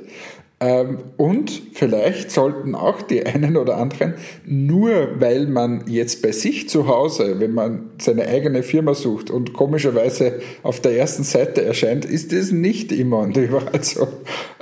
Ähm, 0.59 0.97
Und 1.17 1.51
vielleicht 1.73 2.31
sollten 2.31 2.73
auch 2.73 3.03
die 3.03 3.23
einen 3.23 3.57
oder 3.57 3.77
anderen, 3.77 4.15
nur 4.43 5.19
weil 5.19 5.45
man 5.45 5.83
jetzt 5.87 6.23
bei 6.23 6.31
sich 6.31 6.67
zu 6.67 6.87
Hause, 6.87 7.39
wenn 7.39 7.53
man 7.53 7.91
seine 7.99 8.27
eigene 8.27 8.63
Firma 8.63 8.95
sucht 8.95 9.29
und 9.29 9.53
komischerweise 9.53 10.39
auf 10.63 10.79
der 10.79 10.97
ersten 10.97 11.23
Seite 11.23 11.63
erscheint, 11.63 12.05
ist 12.05 12.33
das 12.33 12.51
nicht 12.51 12.91
immer 12.91 13.19
und 13.19 13.37
überall 13.37 13.83
so. 13.83 14.07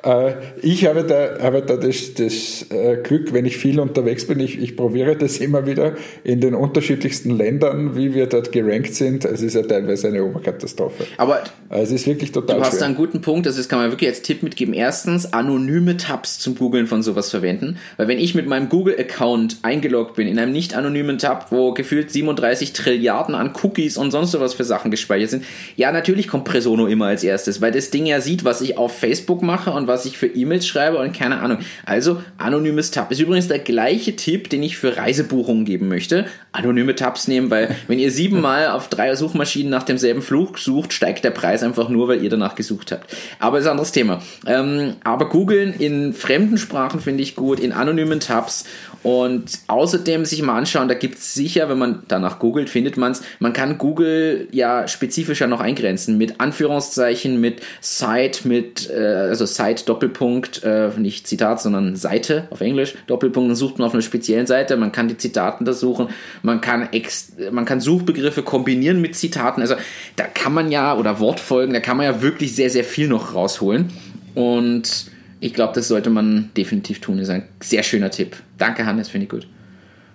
Äh, 0.06 0.34
Ich 0.62 0.86
habe 0.86 1.04
da, 1.04 1.44
habe 1.44 1.62
da 1.62 1.78
das, 1.78 2.14
das 2.14 2.66
äh, 2.70 2.98
Glück, 3.04 3.34
wenn 3.34 3.46
ich 3.46 3.58
viel 3.58 3.80
unterwegs 3.80 4.26
bin, 4.28 4.40
ich, 4.40 4.60
ich 4.62 4.76
probiere 4.78 5.16
das 5.16 5.38
immer 5.38 5.66
wieder 5.66 5.96
in 6.24 6.42
den 6.42 6.54
unterschiedlichsten 6.56 7.32
Ländern, 7.32 7.96
wie 7.96 8.14
wir 8.14 8.28
dort 8.28 8.52
gerankt 8.52 8.94
sind. 8.94 9.26
Es 9.26 9.42
ist 9.42 9.56
ja 9.56 9.64
teilweise 9.64 10.08
eine 10.08 10.24
Oberkatastrophe. 10.24 11.06
Aber 11.18 11.42
Also 11.70 11.96
Es 11.96 12.02
ist 12.02 12.08
wirklich 12.08 12.32
total 12.32 12.58
Du 12.58 12.62
hast 12.62 12.74
da 12.74 12.78
schwer. 12.78 12.88
einen 12.88 12.96
guten 12.96 13.22
Punkt, 13.22 13.46
das 13.46 13.68
kann 13.68 13.80
man 13.80 13.92
wirklich 13.92 14.10
als 14.10 14.22
Tipp 14.22 14.44
mitgeben. 14.44 14.74
Erstens, 14.74 15.34
anonyme 15.34 15.98
Tabs 15.98 16.38
zum 16.40 16.56
Googlen 16.56 16.86
von 16.88 17.02
sowas 17.02 17.32
verwenden. 17.32 17.78
Weil 17.98 18.08
wenn 18.08 18.20
ich 18.20 18.36
mit 18.36 18.48
meinem 18.48 18.70
Google-Account 18.70 19.58
eingeloggt 19.64 20.16
bin 20.16 20.28
in 20.28 20.38
einem 20.38 20.52
nicht 20.52 20.76
anonymen 20.76 21.18
Tab, 21.18 21.52
wo 21.52 21.74
gefühlt 21.74 22.12
37 22.12 22.74
Trilliarden 22.74 23.34
an 23.34 23.54
Cookies 23.64 23.98
und 23.98 24.12
sonst 24.12 24.32
sowas 24.32 24.54
für 24.54 24.64
Sachen 24.64 24.92
gespeichert 24.92 25.30
sind, 25.32 25.46
ja, 25.76 25.92
natürlich 25.92 26.28
kommt 26.28 26.44
Presono 26.46 26.86
immer 26.88 27.08
als 27.08 27.24
erstes, 27.24 27.62
weil 27.62 27.72
das 27.72 27.90
Ding 27.90 28.06
ja 28.06 28.22
sieht, 28.22 28.44
was 28.44 28.62
ich 28.62 28.78
auf 28.78 28.96
Facebook 28.98 29.42
mache 29.42 29.72
und 29.72 29.88
was 29.88 29.95
was 29.96 30.06
ich 30.06 30.18
für 30.18 30.28
E-Mails 30.28 30.68
schreibe 30.68 30.98
und 30.98 31.14
keine 31.14 31.40
Ahnung. 31.40 31.60
Also 31.86 32.22
anonymes 32.38 32.92
Tab 32.92 33.12
ist 33.12 33.22
übrigens 33.22 33.48
der 33.48 33.60
gleiche 33.60 34.18
Tipp, 34.18 34.50
den 34.50 34.62
ich 34.62 34.78
für 34.78 34.98
Reisebuchungen 34.98 35.64
geben 35.64 35.88
möchte. 35.88 36.26
Anonyme 36.52 36.96
Tabs 36.96 37.30
nehmen, 37.30 37.50
weil 37.50 37.74
wenn 37.88 37.98
ihr 37.98 38.12
siebenmal 38.12 38.68
auf 38.68 38.90
drei 38.90 39.16
Suchmaschinen 39.16 39.70
nach 39.70 39.84
demselben 39.84 40.22
Flug 40.22 40.60
sucht, 40.60 40.92
steigt 40.92 41.24
der 41.24 41.32
Preis 41.32 41.64
einfach 41.64 41.88
nur, 41.88 42.10
weil 42.10 42.22
ihr 42.22 42.30
danach 42.30 42.56
gesucht 42.56 42.92
habt. 42.92 43.16
Aber 43.40 43.58
ist 43.58 43.66
ein 43.66 43.72
anderes 43.72 43.94
Thema. 43.94 44.22
Ähm, 44.46 44.96
aber 45.06 45.30
googeln 45.30 45.74
in 45.74 46.14
fremden 46.14 46.58
Sprachen 46.58 47.00
finde 47.00 47.24
ich 47.24 47.36
gut, 47.36 47.62
in 47.62 47.72
anonymen 47.72 48.20
Tabs 48.20 48.66
und 49.06 49.60
außerdem 49.68 50.26
sich 50.26 50.42
mal 50.42 50.58
anschauen, 50.58 50.88
da 50.88 50.96
gibt 50.96 51.20
es 51.20 51.36
sicher, 51.36 51.70
wenn 51.70 51.78
man 51.78 52.02
danach 52.08 52.40
googelt, 52.40 52.72
findet 52.72 52.98
man 52.98 53.12
es. 53.12 53.22
Man 53.38 53.54
kann 53.54 53.78
Google 53.78 54.48
ja 54.50 54.88
spezifischer 54.88 55.46
noch 55.46 55.60
eingrenzen 55.60 56.18
mit 56.18 56.42
Anführungszeichen, 56.42 57.40
mit 57.40 57.62
Site, 57.82 58.48
mit, 58.48 58.90
äh, 58.90 58.96
also 58.96 59.46
Site 59.46 59.86
Doppelpunkt, 59.86 60.64
äh, 60.64 60.90
nicht 60.98 61.28
Zitat, 61.28 61.62
sondern 61.62 61.96
Seite 61.96 62.48
auf 62.50 62.62
Englisch, 62.62 62.96
Doppelpunkt, 63.06 63.52
dann 63.52 63.56
sucht 63.56 63.78
man 63.78 63.86
auf 63.86 63.94
einer 63.94 64.02
speziellen 64.02 64.48
Seite, 64.48 64.76
man 64.76 64.92
kann 64.92 65.08
die 65.08 65.18
Zitaten 65.18 65.66
da 65.66 65.74
suchen, 65.74 66.08
man 66.42 66.60
kann, 66.60 66.92
ex 66.92 67.34
man 67.52 67.66
kann 67.66 67.82
Suchbegriffe 67.82 68.42
kombinieren 68.42 69.02
mit 69.02 69.16
Zitaten, 69.16 69.62
also 69.62 69.76
da 70.16 70.24
kann 70.24 70.52
man 70.52 70.72
ja, 70.72 70.98
oder 70.98 71.20
Wortfolgen, 71.20 71.76
da 71.76 71.80
kann 71.80 71.98
man 71.98 72.08
ja 72.08 72.24
wirklich 72.24 72.56
sehr, 72.56 72.72
sehr 72.72 72.84
viel 72.84 73.08
noch 73.08 73.36
rausholen. 73.36 73.92
Und 74.34 75.12
ich 75.46 75.54
glaube, 75.54 75.74
das 75.76 75.88
sollte 75.88 76.10
man 76.10 76.50
definitiv 76.58 77.02
tun. 77.02 77.18
Das 77.18 77.28
ist 77.28 77.34
ein 77.34 77.48
sehr 77.62 77.84
schöner 77.84 78.10
Tipp. 78.10 78.36
Danke, 78.58 78.86
Hannes, 78.86 79.10
finde 79.10 79.26
ich 79.26 79.30
gut. 79.30 79.48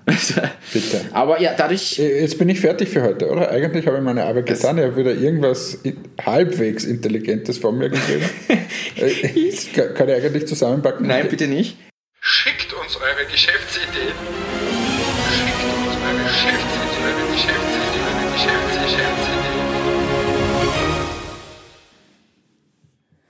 Bitte. 0.73 1.03
Aber 1.13 1.41
ja, 1.41 1.55
dadurch. 1.57 2.01
Äh, 2.01 2.23
jetzt 2.23 2.37
bin 2.37 2.49
ich 2.49 2.59
fertig 2.59 2.89
für 2.89 3.03
heute, 3.03 3.29
oder? 3.31 3.49
Eigentlich 3.49 3.87
habe 3.87 3.99
ich 3.99 4.03
meine 4.03 4.25
Arbeit 4.25 4.47
getan. 4.47 4.79
Ich 4.79 4.85
habe 4.85 4.97
wieder 4.97 5.15
irgendwas 5.15 5.79
halbwegs 6.27 6.85
Intelligentes 6.85 7.59
von 7.59 7.79
mir 7.79 7.91
gegeben. 7.91 8.25
Äh, 8.97 9.51
das 9.51 9.69
kann 9.95 10.09
ich 10.09 10.15
eigentlich 10.15 10.47
zusammenpacken. 10.47 11.07
Nein, 11.07 11.29
bitte 11.31 11.47
nicht. 11.47 11.77
Schickt 12.21 12.73
uns 12.73 12.97
eure 12.97 13.25
Geschäftsideen. 13.31 14.13
Schickt 15.31 15.63
uns 15.65 15.97
eure 16.05 16.25
Geschäftsideen, 16.25 17.05
eure 17.07 17.33
Geschäftsideen, 17.33 18.05
eure 18.19 18.85
Geschäftsideen. 18.85 19.30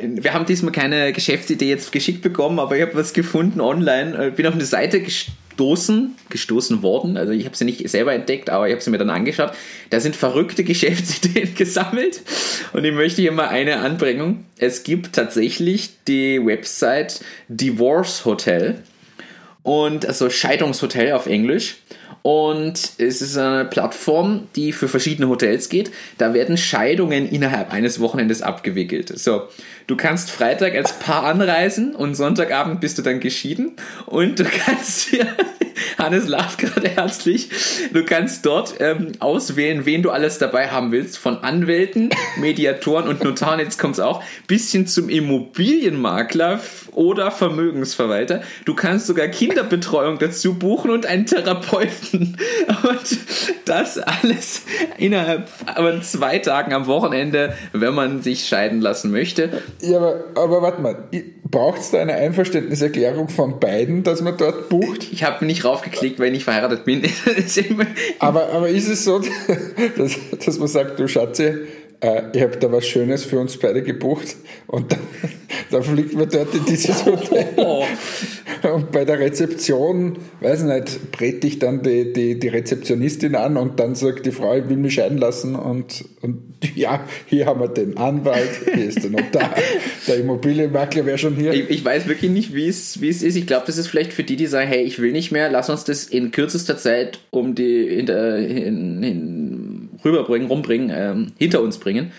Wir 0.02 0.34
haben 0.34 0.46
diesmal 0.46 0.72
keine 0.72 1.12
Geschäftsidee 1.12 1.68
jetzt 1.68 1.92
geschickt 1.92 2.22
bekommen, 2.22 2.58
aber 2.58 2.76
ich 2.76 2.82
habe 2.82 2.94
was 2.94 3.12
gefunden 3.12 3.60
online. 3.60 4.28
Ich 4.28 4.34
bin 4.34 4.46
auf 4.46 4.54
eine 4.54 4.64
Seite 4.64 5.00
gestoßen, 5.00 6.14
gestoßen 6.28 6.82
worden. 6.82 7.16
Also 7.16 7.32
ich 7.32 7.44
habe 7.44 7.56
sie 7.56 7.64
nicht 7.64 7.88
selber 7.88 8.12
entdeckt, 8.14 8.50
aber 8.50 8.68
ich 8.68 8.72
habe 8.72 8.82
sie 8.82 8.90
mir 8.90 8.98
dann 8.98 9.10
angeschaut. 9.10 9.52
Da 9.90 10.00
sind 10.00 10.16
verrückte 10.16 10.64
Geschäftsideen 10.64 11.54
gesammelt 11.56 12.22
und 12.72 12.84
ich 12.84 12.92
möchte 12.92 13.22
hier 13.22 13.32
mal 13.32 13.48
eine 13.48 13.80
anbringen. 13.80 14.46
Es 14.58 14.82
gibt 14.82 15.14
tatsächlich 15.14 15.90
die 16.08 16.44
Website 16.44 17.20
Divorce 17.48 18.24
Hotel 18.24 18.82
und 19.62 20.06
also 20.06 20.30
Scheidungshotel 20.30 21.12
auf 21.12 21.26
Englisch. 21.26 21.76
Und 22.22 22.92
es 22.98 23.22
ist 23.22 23.36
eine 23.38 23.64
Plattform, 23.64 24.48
die 24.54 24.72
für 24.72 24.88
verschiedene 24.88 25.28
Hotels 25.28 25.68
geht. 25.68 25.90
Da 26.18 26.34
werden 26.34 26.56
Scheidungen 26.56 27.28
innerhalb 27.28 27.72
eines 27.72 28.00
Wochenendes 28.00 28.42
abgewickelt. 28.42 29.18
So, 29.18 29.48
Du 29.90 29.96
kannst 29.96 30.30
Freitag 30.30 30.76
als 30.76 30.92
Paar 31.00 31.24
anreisen 31.24 31.96
und 31.96 32.14
Sonntagabend 32.14 32.80
bist 32.80 32.96
du 32.96 33.02
dann 33.02 33.18
geschieden. 33.18 33.72
Und 34.06 34.38
du 34.38 34.44
kannst 34.64 35.08
hier, 35.08 35.26
Hannes 35.98 36.28
lacht 36.28 36.58
gerade 36.58 36.88
herzlich, 36.88 37.48
du 37.92 38.04
kannst 38.04 38.46
dort 38.46 38.74
ähm, 38.80 39.12
auswählen, 39.20 39.86
wen 39.86 40.02
du 40.02 40.10
alles 40.10 40.38
dabei 40.38 40.68
haben 40.68 40.92
willst. 40.92 41.18
Von 41.18 41.38
Anwälten, 41.38 42.10
Mediatoren 42.36 43.08
und 43.08 43.24
Notaren, 43.24 43.60
jetzt 43.60 43.78
kommt 43.78 43.94
es 43.94 44.00
auch, 44.00 44.22
bis 44.46 44.70
hin 44.72 44.86
zum 44.86 45.08
Immobilienmakler 45.08 46.60
oder 46.92 47.30
Vermögensverwalter. 47.30 48.42
Du 48.64 48.74
kannst 48.74 49.06
sogar 49.06 49.28
Kinderbetreuung 49.28 50.18
dazu 50.18 50.54
buchen 50.54 50.90
und 50.90 51.06
einen 51.06 51.26
Therapeuten. 51.26 52.36
Und 52.82 53.18
das 53.64 53.98
alles 53.98 54.62
innerhalb 54.98 55.48
von 55.48 56.02
zwei 56.02 56.38
Tagen 56.38 56.72
am 56.72 56.86
Wochenende, 56.86 57.54
wenn 57.72 57.94
man 57.94 58.22
sich 58.22 58.46
scheiden 58.46 58.80
lassen 58.80 59.10
möchte. 59.10 59.62
Ja, 59.80 59.98
aber, 59.98 60.24
aber 60.34 60.62
warte 60.62 60.80
mal, 60.80 60.96
braucht 61.50 61.80
es 61.80 61.90
da 61.90 62.00
eine 62.00 62.14
Einverständniserklärung 62.14 63.28
von 63.28 63.60
beiden, 63.60 64.02
dass 64.02 64.22
man 64.22 64.36
dort 64.36 64.68
bucht? 64.68 65.08
Ich 65.12 65.24
habe 65.24 65.44
nicht 65.44 65.64
raufgeklickt, 65.70 66.18
weil 66.18 66.26
ich 66.26 66.32
nicht 66.32 66.44
verheiratet 66.44 66.84
bin. 66.84 67.02
aber, 68.18 68.50
aber 68.50 68.68
ist 68.68 68.88
es 68.88 69.04
so, 69.04 69.20
dass, 69.96 70.16
dass 70.44 70.58
man 70.58 70.68
sagt, 70.68 70.98
du 70.98 71.08
Schatze, 71.08 71.66
äh, 72.00 72.22
ich 72.32 72.42
habe 72.42 72.56
da 72.56 72.70
was 72.72 72.86
Schönes 72.86 73.24
für 73.24 73.38
uns 73.38 73.56
beide 73.58 73.82
gebucht 73.82 74.36
und 74.66 74.92
dann, 74.92 75.00
dann 75.70 75.82
fliegt 75.82 76.14
man 76.14 76.28
dort 76.28 76.54
in 76.54 76.64
dieses 76.64 77.04
Hotel. 77.06 77.46
Oh. 77.56 77.84
Und 78.62 78.92
bei 78.92 79.04
der 79.04 79.18
Rezeption, 79.18 80.18
weiß 80.40 80.64
nicht, 80.64 81.12
brät 81.12 81.42
dich 81.42 81.58
dann 81.58 81.82
die, 81.82 82.12
die, 82.12 82.38
die 82.38 82.48
Rezeptionistin 82.48 83.34
an 83.34 83.56
und 83.56 83.80
dann 83.80 83.94
sagt 83.94 84.26
die 84.26 84.32
Frau, 84.32 84.56
ich 84.56 84.68
will 84.68 84.76
mich 84.76 84.94
scheiden 84.94 85.18
lassen 85.18 85.54
und, 85.54 86.04
und 86.20 86.42
ja, 86.74 87.04
hier 87.26 87.46
haben 87.46 87.60
wir 87.60 87.68
den 87.68 87.96
Anwalt, 87.96 88.50
hier 88.74 88.84
ist 88.84 89.02
der 89.02 89.10
Notar, 89.10 89.54
der 90.06 90.16
Immobilienmakler 90.16 91.06
wäre 91.06 91.18
schon 91.18 91.36
hier. 91.36 91.52
Ich, 91.52 91.70
ich, 91.70 91.84
weiß 91.84 92.06
wirklich 92.06 92.30
nicht, 92.30 92.54
wie 92.54 92.68
es, 92.68 93.00
wie 93.00 93.08
es 93.08 93.22
ist. 93.22 93.36
Ich 93.36 93.46
glaube, 93.46 93.64
das 93.66 93.78
ist 93.78 93.86
vielleicht 93.86 94.12
für 94.12 94.24
die, 94.24 94.36
die 94.36 94.46
sagen, 94.46 94.68
hey, 94.68 94.82
ich 94.82 94.98
will 94.98 95.12
nicht 95.12 95.32
mehr, 95.32 95.50
lass 95.50 95.70
uns 95.70 95.84
das 95.84 96.04
in 96.04 96.30
kürzester 96.30 96.76
Zeit 96.76 97.20
um 97.30 97.54
die 97.54 97.88
hinter, 97.88 98.36
hin, 98.36 99.02
hin, 99.02 99.69
rüberbringen, 100.04 100.48
rumbringen, 100.48 100.90
ähm, 100.94 101.32
hinter 101.38 101.62
uns 101.62 101.78
bringen. 101.78 102.12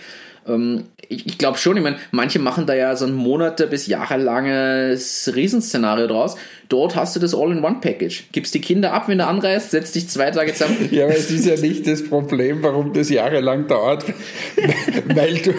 Ähm, 0.47 0.86
ich, 1.07 1.25
ich 1.25 1.38
glaube 1.38 1.57
schon, 1.57 1.77
ich 1.77 1.84
meine, 1.84 1.97
manche 2.11 2.39
machen 2.39 2.65
da 2.65 2.73
ja 2.73 2.95
so 2.95 3.05
ein 3.05 3.13
Monate 3.13 3.67
bis 3.67 3.88
jahrelanges 3.88 5.32
Riesenszenario 5.36 6.07
draus. 6.07 6.36
Dort 6.72 6.95
hast 6.95 7.17
du 7.17 7.19
das 7.19 7.36
All-in-One-Package. 7.36 8.28
Gibst 8.32 8.53
die 8.53 8.61
Kinder 8.61 8.93
ab, 8.93 9.09
wenn 9.09 9.17
du 9.17 9.28
anreist, 9.28 9.72
setzt 9.72 9.93
dich 9.93 10.07
zwei 10.07 10.32
Tage 10.32 10.53
zusammen. 10.53 10.78
ja, 10.91 11.03
aber 11.03 11.17
es 11.17 11.30
ist 11.30 11.45
ja 11.45 11.57
nicht 11.57 11.86
das 11.86 12.01
Problem, 12.01 12.63
warum 12.63 12.93
das 12.93 13.09
jahrelang 13.09 13.67
dauert, 13.67 14.05
weil 15.13 15.36
du, 15.39 15.53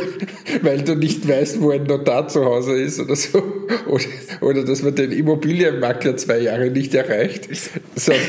weil 0.62 0.80
du 0.80 0.94
nicht 0.94 1.28
weißt, 1.28 1.60
wo 1.60 1.70
ein 1.70 1.84
Notar 1.84 2.28
zu 2.28 2.42
Hause 2.42 2.80
ist 2.80 2.98
oder 2.98 3.14
so. 3.14 3.42
Oder, 3.86 4.04
oder 4.40 4.64
dass 4.64 4.82
man 4.82 4.94
den 4.94 5.12
Immobilienmakler 5.12 6.16
zwei 6.16 6.38
Jahre 6.38 6.70
nicht 6.70 6.94
erreicht. 6.94 7.46
Sondern 7.94 8.22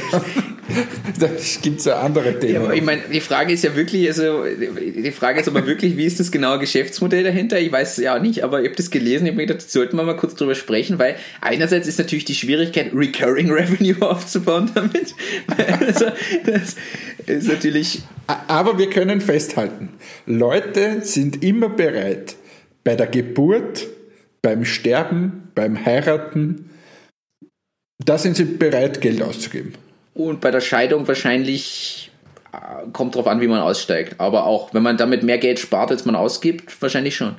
da 1.20 1.30
gibt 1.62 1.80
es 1.80 1.86
ja 1.86 2.02
andere 2.02 2.40
Themen. 2.40 2.66
Ja, 2.66 2.74
ich 2.74 2.82
meine, 2.82 3.02
die 3.12 3.20
Frage 3.20 3.54
ist 3.54 3.64
ja 3.64 3.76
wirklich, 3.76 4.08
also 4.08 4.44
die 4.46 5.12
Frage 5.12 5.40
ist 5.40 5.48
aber 5.48 5.66
wirklich, 5.68 5.98
wie 5.98 6.06
ist 6.06 6.20
das 6.20 6.32
genaue 6.32 6.60
Geschäftsmodell 6.60 7.24
dahinter? 7.24 7.60
Ich 7.60 7.72
weiß 7.72 7.98
es 7.98 8.04
ja 8.04 8.18
auch 8.18 8.22
nicht, 8.22 8.44
aber 8.44 8.62
ich 8.62 8.68
habe 8.68 8.76
das 8.76 8.90
gelesen, 8.90 9.26
ich 9.26 9.32
habe 9.32 9.42
mir 9.42 9.48
gedacht, 9.48 9.70
sollten 9.70 9.98
wir 9.98 10.04
mal 10.04 10.16
kurz 10.16 10.36
drüber 10.36 10.56
sprechen, 10.56 11.00
weil 11.00 11.16
einerseits 11.42 11.88
ist 11.88 12.00
natürlich 12.00 12.26
die 12.26 12.36
Schwierigkeit, 12.36 12.73
Recurring 12.76 13.52
Revenue 13.52 14.02
aufzubauen 14.02 14.72
damit. 14.74 15.14
Also, 15.58 16.06
das 16.46 16.76
ist 17.26 17.48
natürlich. 17.48 18.04
Aber 18.28 18.78
wir 18.78 18.90
können 18.90 19.22
festhalten, 19.22 19.90
Leute 20.26 21.02
sind 21.02 21.44
immer 21.44 21.70
bereit, 21.70 22.36
bei 22.84 22.96
der 22.96 23.08
Geburt, 23.08 23.88
beim 24.42 24.66
Sterben, 24.66 25.52
beim 25.56 25.86
Heiraten, 25.86 26.70
da 28.06 28.18
sind 28.18 28.36
sie 28.36 28.46
bereit, 28.46 29.02
Geld 29.02 29.22
auszugeben. 29.22 29.74
Und 30.14 30.42
bei 30.42 30.52
der 30.52 30.62
Scheidung 30.62 31.08
wahrscheinlich 31.08 32.12
äh, 32.52 32.90
kommt 32.92 33.16
drauf 33.16 33.28
an, 33.28 33.42
wie 33.42 33.48
man 33.48 33.62
aussteigt. 33.62 34.20
Aber 34.20 34.46
auch, 34.46 34.74
wenn 34.74 34.84
man 34.84 34.98
damit 34.98 35.24
mehr 35.24 35.38
Geld 35.38 35.60
spart, 35.60 35.92
als 35.92 36.06
man 36.06 36.16
ausgibt, 36.16 36.82
wahrscheinlich 36.82 37.16
schon. 37.16 37.36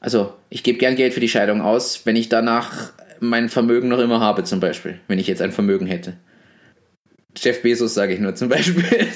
Also, 0.00 0.34
ich 0.50 0.62
gebe 0.62 0.78
gern 0.78 0.96
Geld 0.96 1.14
für 1.14 1.20
die 1.20 1.28
Scheidung 1.28 1.60
aus, 1.60 2.02
wenn 2.04 2.16
ich 2.16 2.28
danach 2.28 2.92
mein 3.20 3.48
Vermögen 3.48 3.88
noch 3.88 3.98
immer 3.98 4.20
habe, 4.20 4.44
zum 4.44 4.60
Beispiel. 4.60 5.00
Wenn 5.08 5.18
ich 5.18 5.26
jetzt 5.26 5.42
ein 5.42 5.52
Vermögen 5.52 5.86
hätte. 5.86 6.14
Jeff 7.36 7.62
Bezos 7.62 7.94
sage 7.94 8.14
ich 8.14 8.20
nur 8.20 8.34
zum 8.34 8.48
Beispiel. 8.48 8.84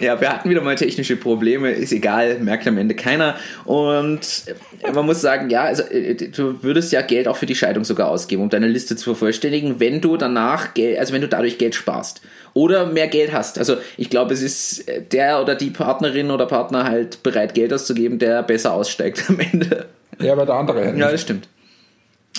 Ja, 0.00 0.20
wir 0.20 0.30
hatten 0.30 0.50
wieder 0.50 0.62
mal 0.62 0.74
technische 0.74 1.14
Probleme, 1.14 1.70
ist 1.70 1.92
egal, 1.92 2.40
merkt 2.40 2.66
am 2.66 2.76
Ende 2.76 2.96
keiner. 2.96 3.36
Und 3.64 4.44
man 4.92 5.06
muss 5.06 5.20
sagen, 5.20 5.48
ja, 5.48 5.62
also 5.62 5.84
äh, 5.84 6.14
du 6.14 6.62
würdest 6.64 6.92
ja 6.92 7.02
Geld 7.02 7.28
auch 7.28 7.36
für 7.36 7.46
die 7.46 7.54
Scheidung 7.54 7.84
sogar 7.84 8.08
ausgeben, 8.08 8.42
um 8.42 8.48
deine 8.48 8.66
Liste 8.66 8.96
zu 8.96 9.04
vervollständigen, 9.04 9.78
wenn 9.78 10.00
du 10.00 10.16
danach 10.16 10.74
Geld, 10.74 10.98
also 10.98 11.12
wenn 11.12 11.20
du 11.20 11.28
dadurch 11.28 11.56
Geld 11.58 11.76
sparst 11.76 12.20
oder 12.52 12.86
mehr 12.86 13.06
Geld 13.06 13.32
hast. 13.32 13.58
Also 13.58 13.76
ich 13.96 14.10
glaube, 14.10 14.34
es 14.34 14.42
ist 14.42 14.86
der 15.12 15.40
oder 15.40 15.54
die 15.54 15.70
Partnerin 15.70 16.32
oder 16.32 16.46
Partner 16.46 16.84
halt 16.84 17.22
bereit, 17.22 17.54
Geld 17.54 17.72
auszugeben, 17.72 18.18
der 18.18 18.42
besser 18.42 18.72
aussteigt 18.72 19.24
am 19.28 19.38
Ende. 19.38 19.86
Ja, 20.20 20.32
aber 20.32 20.46
der 20.46 20.56
andere. 20.56 20.96
Ja, 20.98 21.12
das 21.12 21.22
stimmt. 21.22 21.48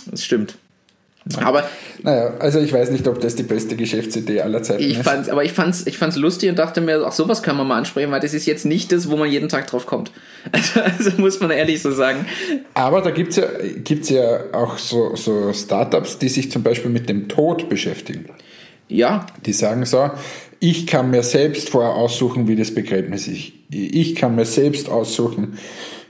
Das 0.09 0.23
stimmt. 0.23 0.55
Aber 1.37 1.69
naja, 2.01 2.33
also 2.39 2.59
ich 2.59 2.73
weiß 2.73 2.89
nicht, 2.89 3.07
ob 3.07 3.21
das 3.21 3.35
die 3.35 3.43
beste 3.43 3.75
Geschäftsidee 3.75 4.41
aller 4.41 4.63
Zeiten 4.63 4.81
ich 4.81 4.97
ist. 4.97 5.03
Fand's, 5.03 5.29
aber 5.29 5.43
ich 5.43 5.51
fand's, 5.53 5.85
ich 5.85 5.99
fand's 5.99 6.15
lustig 6.15 6.49
und 6.49 6.57
dachte 6.57 6.81
mir, 6.81 7.05
auch 7.05 7.11
sowas 7.11 7.43
kann 7.43 7.55
man 7.57 7.67
mal 7.67 7.77
ansprechen, 7.77 8.09
weil 8.09 8.21
das 8.21 8.33
ist 8.33 8.47
jetzt 8.47 8.65
nicht 8.65 8.91
das, 8.91 9.07
wo 9.07 9.17
man 9.17 9.29
jeden 9.29 9.47
Tag 9.47 9.67
drauf 9.67 9.85
kommt. 9.85 10.11
Also, 10.51 10.81
also 10.81 11.21
muss 11.21 11.39
man 11.39 11.51
ehrlich 11.51 11.83
so 11.83 11.91
sagen. 11.91 12.25
Aber 12.73 13.01
da 13.01 13.11
gibt's 13.11 13.35
ja, 13.35 13.45
gibt's 13.83 14.09
ja 14.09 14.51
auch 14.53 14.79
so, 14.79 15.15
so 15.15 15.53
Startups, 15.53 16.17
die 16.17 16.29
sich 16.29 16.51
zum 16.51 16.63
Beispiel 16.63 16.89
mit 16.89 17.07
dem 17.07 17.29
Tod 17.29 17.69
beschäftigen. 17.69 18.25
Ja. 18.87 19.27
Die 19.45 19.53
sagen 19.53 19.85
so, 19.85 20.09
ich 20.59 20.87
kann 20.87 21.11
mir 21.11 21.21
selbst 21.21 21.69
vorher 21.69 21.93
aussuchen, 21.93 22.47
wie 22.47 22.55
das 22.55 22.73
Begräbnis 22.73 23.27
ist. 23.27 23.51
Ich 23.69 24.15
kann 24.15 24.35
mir 24.35 24.45
selbst 24.45 24.89
aussuchen, 24.89 25.59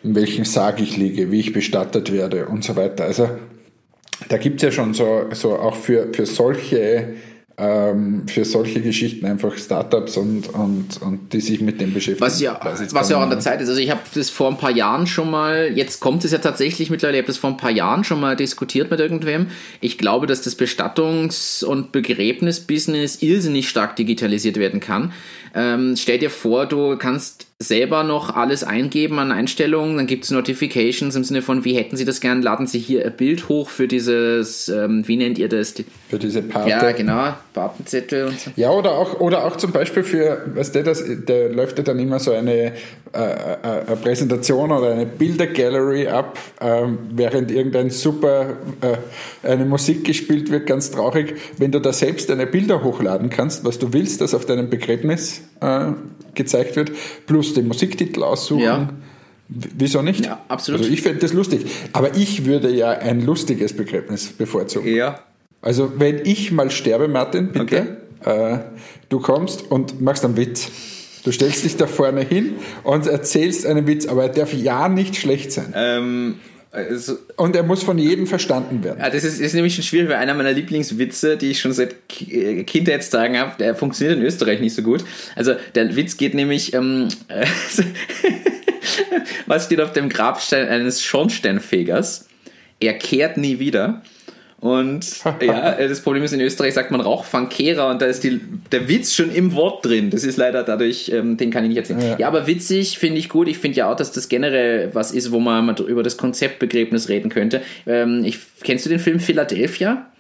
in 0.04 0.16
welchem 0.16 0.46
Sarg 0.46 0.80
ich 0.82 0.96
liege, 0.96 1.32
wie 1.32 1.42
ich 1.42 1.52
bestattet 1.52 2.14
werde 2.14 2.46
und 2.46 2.64
so 2.64 2.78
weiter. 2.78 3.04
Also 3.04 3.30
da 4.30 4.38
gibt 4.38 4.58
es 4.58 4.64
ja 4.64 4.72
schon 4.72 4.94
so, 4.94 5.26
so 5.32 5.58
auch 5.58 5.76
für, 5.76 6.14
für 6.14 6.26
solche 6.26 7.16
ähm, 7.62 8.28
für 8.28 8.44
solche 8.44 8.82
Geschichten 8.82 9.26
einfach 9.26 9.56
Startups 9.56 10.18
und, 10.18 10.50
und, 10.50 11.00
und 11.02 11.32
die 11.32 11.42
sich 11.42 11.62
mit 11.62 11.80
dem 11.80 11.94
beschäftigen. 11.94 12.26
Was 12.26 12.42
ja, 12.42 12.60
was 12.92 13.10
ja 13.10 13.18
auch 13.18 13.22
an 13.22 13.30
der 13.30 13.40
Zeit 13.40 13.62
ist. 13.62 13.70
Also 13.70 13.80
ich 13.80 13.92
habe 13.92 14.02
das 14.16 14.30
vor 14.32 14.50
ein 14.50 14.58
paar 14.58 14.72
Jahren 14.72 15.06
schon 15.06 15.30
mal, 15.30 15.72
jetzt 15.76 16.00
kommt 16.00 16.26
es 16.26 16.32
ja 16.32 16.40
tatsächlich 16.40 16.90
mittlerweile, 16.90 17.18
ich 17.18 17.24
habe 17.24 17.28
das 17.28 17.38
vor 17.38 17.52
ein 17.52 17.58
paar 17.58 17.70
Jahren 17.70 18.04
schon 18.04 18.20
mal 18.20 18.36
diskutiert 18.36 18.90
mit 18.90 19.00
irgendwem. 19.00 19.48
Ich 19.80 20.00
glaube, 20.00 20.26
dass 20.26 20.42
das 20.42 20.58
Bestattungs- 20.58 21.64
und 21.64 21.92
Begräbnisbusiness 21.92 23.22
irrsinnig 23.22 23.70
stark 23.70 23.96
digitalisiert 23.96 24.58
werden 24.58 24.80
kann. 24.80 25.14
Ähm, 25.54 25.96
stell 25.98 26.18
dir 26.18 26.32
vor, 26.32 26.66
du 26.66 26.98
kannst 26.98 27.48
selber 27.62 28.04
noch 28.04 28.36
alles 28.36 28.64
eingeben 28.64 29.20
an 29.20 29.32
Einstellungen, 29.32 29.98
dann 29.98 30.08
gibt 30.08 30.26
es 30.26 30.32
Notifications 30.32 31.16
im 31.16 31.24
Sinne 31.24 31.42
von, 31.42 31.64
wie 31.64 31.76
hätten 31.76 31.96
Sie 31.96 32.06
das 32.06 32.22
gern, 32.22 32.42
laden 32.42 32.68
Sie 32.68 32.80
hier 32.80 33.06
ein 33.06 33.16
Bild 33.16 33.50
hoch 33.50 33.70
für 33.70 33.88
dieses, 33.88 34.70
ähm, 34.70 35.08
wie 35.08 35.18
nennt 35.18 35.38
ihr 35.38 35.50
das? 35.50 35.74
Für 36.10 36.20
diese 36.20 36.42
Party. 36.42 36.70
Ja, 36.70 36.92
genau, 36.92 37.34
Patenzettel 37.54 38.28
und 38.28 38.40
so. 38.40 38.52
Ja, 38.56 38.72
oder 38.72 38.92
auch, 38.92 39.20
oder 39.20 39.46
auch 39.46 39.56
zum 39.58 39.72
Beispiel 39.72 40.04
für, 40.04 40.42
weißt 40.54 40.76
du, 40.76 40.84
das, 40.84 41.04
da 41.26 41.48
läuft 41.48 41.78
ja 41.78 41.84
dann 41.84 42.00
immer 42.00 42.20
so 42.20 42.32
eine, 42.32 42.74
äh, 43.14 43.54
äh, 43.64 43.96
Präsentation 44.02 44.72
oder 44.72 44.92
eine 44.92 45.06
Bildergallery 45.06 46.08
ab, 46.08 46.38
äh, 46.60 46.84
während 47.12 47.52
irgendein 47.52 47.90
super, 47.90 48.58
äh, 48.82 49.48
eine 49.48 49.66
Musik 49.66 50.06
gespielt 50.06 50.50
wird, 50.50 50.66
ganz 50.66 50.92
traurig. 50.92 51.36
Wenn 51.58 51.72
du 51.72 51.80
da 51.80 51.94
selbst 51.94 52.30
deine 52.30 52.48
Bilder 52.48 52.84
hochladen 52.84 53.30
kannst, 53.30 53.66
was 53.66 53.80
du 53.80 53.94
willst, 53.94 54.22
das 54.22 54.34
auf 54.34 54.46
deinem 54.46 54.70
Begräbnis 54.70 55.42
äh, 55.60 55.88
gezeigt 56.36 56.76
wird, 56.76 56.92
plus 57.26 57.54
den 57.54 57.68
Musiktitel 57.68 58.24
aussuchen. 58.24 58.64
Ja. 58.64 58.90
Wieso 59.48 60.02
nicht? 60.02 60.26
Ja, 60.26 60.40
absolut. 60.48 60.82
Also 60.82 60.94
ich 60.94 61.02
fände 61.02 61.20
das 61.20 61.34
lustig. 61.34 61.66
Aber 61.92 62.16
ich 62.16 62.46
würde 62.46 62.70
ja 62.72 62.92
ein 62.92 63.26
lustiges 63.26 63.74
Begräbnis 63.74 64.28
bevorzugen. 64.28 64.96
Ja. 64.96 65.20
Also 65.62 65.94
wenn 65.98 66.26
ich 66.26 66.52
mal 66.52 66.72
sterbe, 66.72 67.08
Martin, 67.08 67.52
bitte, 67.52 67.98
okay. 68.22 68.54
äh, 68.54 68.60
du 69.10 69.20
kommst 69.20 69.70
und 69.70 70.02
machst 70.02 70.24
einen 70.24 70.38
Witz. 70.38 70.72
Du 71.24 71.32
stellst 71.32 71.66
dich 71.66 71.78
da 71.78 71.86
vorne 71.86 72.22
hin 72.22 72.56
und 72.84 73.06
erzählst 73.08 73.66
einen 73.66 73.86
Witz, 73.86 74.08
aber 74.08 74.24
er 74.24 74.30
darf 74.30 74.54
ja 74.54 74.90
nicht 74.90 75.18
schlecht 75.18 75.52
sein. 75.52 75.74
Ähm, 75.76 76.36
und 77.36 77.54
er 77.54 77.64
muss 77.64 77.84
von 77.84 77.98
jedem 77.98 78.28
verstanden 78.28 78.82
werden. 78.82 79.00
Ja, 79.00 79.10
das 79.10 79.26
ist, 79.26 79.42
ist 79.42 79.54
nämlich 79.54 79.76
schon 79.76 79.84
schwierig, 79.84 80.08
weil 80.08 80.16
einer 80.16 80.34
meiner 80.34 80.54
Lieblingswitze, 80.54 81.36
die 81.36 81.52
ich 81.52 81.60
schon 81.60 81.74
seit 81.74 81.96
äh, 82.30 82.64
Kindheitstagen 82.64 83.38
habe, 83.38 83.58
der 83.60 83.76
funktioniert 83.76 84.18
in 84.18 84.24
Österreich 84.24 84.62
nicht 84.62 84.74
so 84.74 84.82
gut. 84.82 85.04
Also 85.36 85.56
der 85.76 85.94
Witz 85.98 86.16
geht 86.16 86.34
nämlich, 86.34 86.74
ähm, 86.74 87.10
was 89.48 89.66
steht 89.66 89.82
auf 89.82 89.92
dem 89.92 90.08
Grabstein 90.08 90.70
eines 90.70 91.04
Schornsteinfegers? 91.04 92.30
Er 92.80 92.94
kehrt 92.94 93.36
nie 93.36 93.60
wieder. 93.60 94.02
Und 94.62 95.24
ja, 95.42 95.72
das 95.76 96.02
Problem 96.02 96.24
ist, 96.24 96.34
in 96.34 96.40
Österreich 96.40 96.76
sagt 96.76 96.92
man 96.92 97.02
Rauchfangkehrer 97.02 97.90
und 97.90 98.02
da 98.02 98.06
ist 98.06 98.24
die, 98.24 98.40
der 98.72 98.88
Witz 98.88 99.14
schon 99.14 99.32
im 99.32 99.56
Wort 99.56 99.84
drin. 99.84 100.12
Das 100.12 100.24
ist 100.24 100.38
leider 100.38 100.64
dadurch, 100.64 101.12
ähm, 101.14 101.36
den 101.36 101.50
kann 101.50 101.64
ich 101.64 101.70
nicht 101.70 101.78
erzählen. 101.80 102.00
Ja, 102.00 102.20
ja 102.20 102.28
aber 102.28 102.46
witzig 102.46 103.00
finde 103.00 103.18
ich 103.18 103.28
gut. 103.28 103.48
Ich 103.48 103.58
finde 103.58 103.80
ja 103.80 103.92
auch, 103.92 103.96
dass 103.96 104.12
das 104.12 104.30
generell 104.30 104.94
was 104.94 105.12
ist, 105.12 105.32
wo 105.32 105.40
man 105.40 105.76
über 105.78 106.04
das 106.04 106.16
Konzeptbegräbnis 106.16 107.10
reden 107.10 107.30
könnte. 107.30 107.62
Ähm, 107.88 108.24
ich, 108.24 108.38
kennst 108.62 108.86
du 108.86 108.90
den 108.90 109.00
Film 109.00 109.20
Philadelphia? 109.20 110.11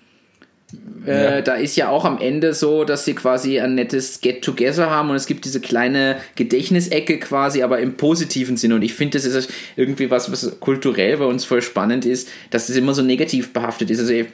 Äh, 1.05 1.35
ja. 1.35 1.41
da 1.41 1.55
ist 1.55 1.75
ja 1.75 1.89
auch 1.89 2.05
am 2.05 2.19
Ende 2.19 2.53
so, 2.53 2.83
dass 2.83 3.05
sie 3.05 3.13
quasi 3.13 3.59
ein 3.59 3.75
nettes 3.75 4.21
Get-Together 4.21 4.89
haben 4.89 5.09
und 5.09 5.15
es 5.15 5.25
gibt 5.25 5.45
diese 5.45 5.59
kleine 5.59 6.17
Gedächtnisecke 6.35 7.19
quasi, 7.19 7.63
aber 7.63 7.79
im 7.79 7.95
positiven 7.95 8.55
Sinne. 8.57 8.75
Und 8.75 8.83
ich 8.83 8.93
finde, 8.93 9.17
das 9.17 9.25
ist 9.25 9.49
irgendwie 9.75 10.11
was, 10.11 10.31
was 10.31 10.59
kulturell 10.59 11.17
bei 11.17 11.25
uns 11.25 11.45
voll 11.45 11.61
spannend 11.61 12.05
ist, 12.05 12.29
dass 12.51 12.67
das 12.67 12.75
immer 12.75 12.93
so 12.93 13.01
negativ 13.01 13.51
behaftet 13.51 13.89
ist. 13.89 13.99
Also 13.99 14.13
ich 14.13 14.27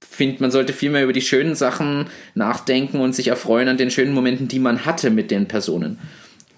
finde, 0.00 0.42
man 0.42 0.50
sollte 0.50 0.72
viel 0.72 0.90
mehr 0.90 1.04
über 1.04 1.12
die 1.12 1.22
schönen 1.22 1.54
Sachen 1.54 2.06
nachdenken 2.34 3.00
und 3.00 3.14
sich 3.14 3.28
erfreuen 3.28 3.68
an 3.68 3.76
den 3.76 3.90
schönen 3.90 4.12
Momenten, 4.12 4.48
die 4.48 4.58
man 4.58 4.84
hatte 4.84 5.10
mit 5.10 5.30
den 5.30 5.46
Personen. 5.46 5.98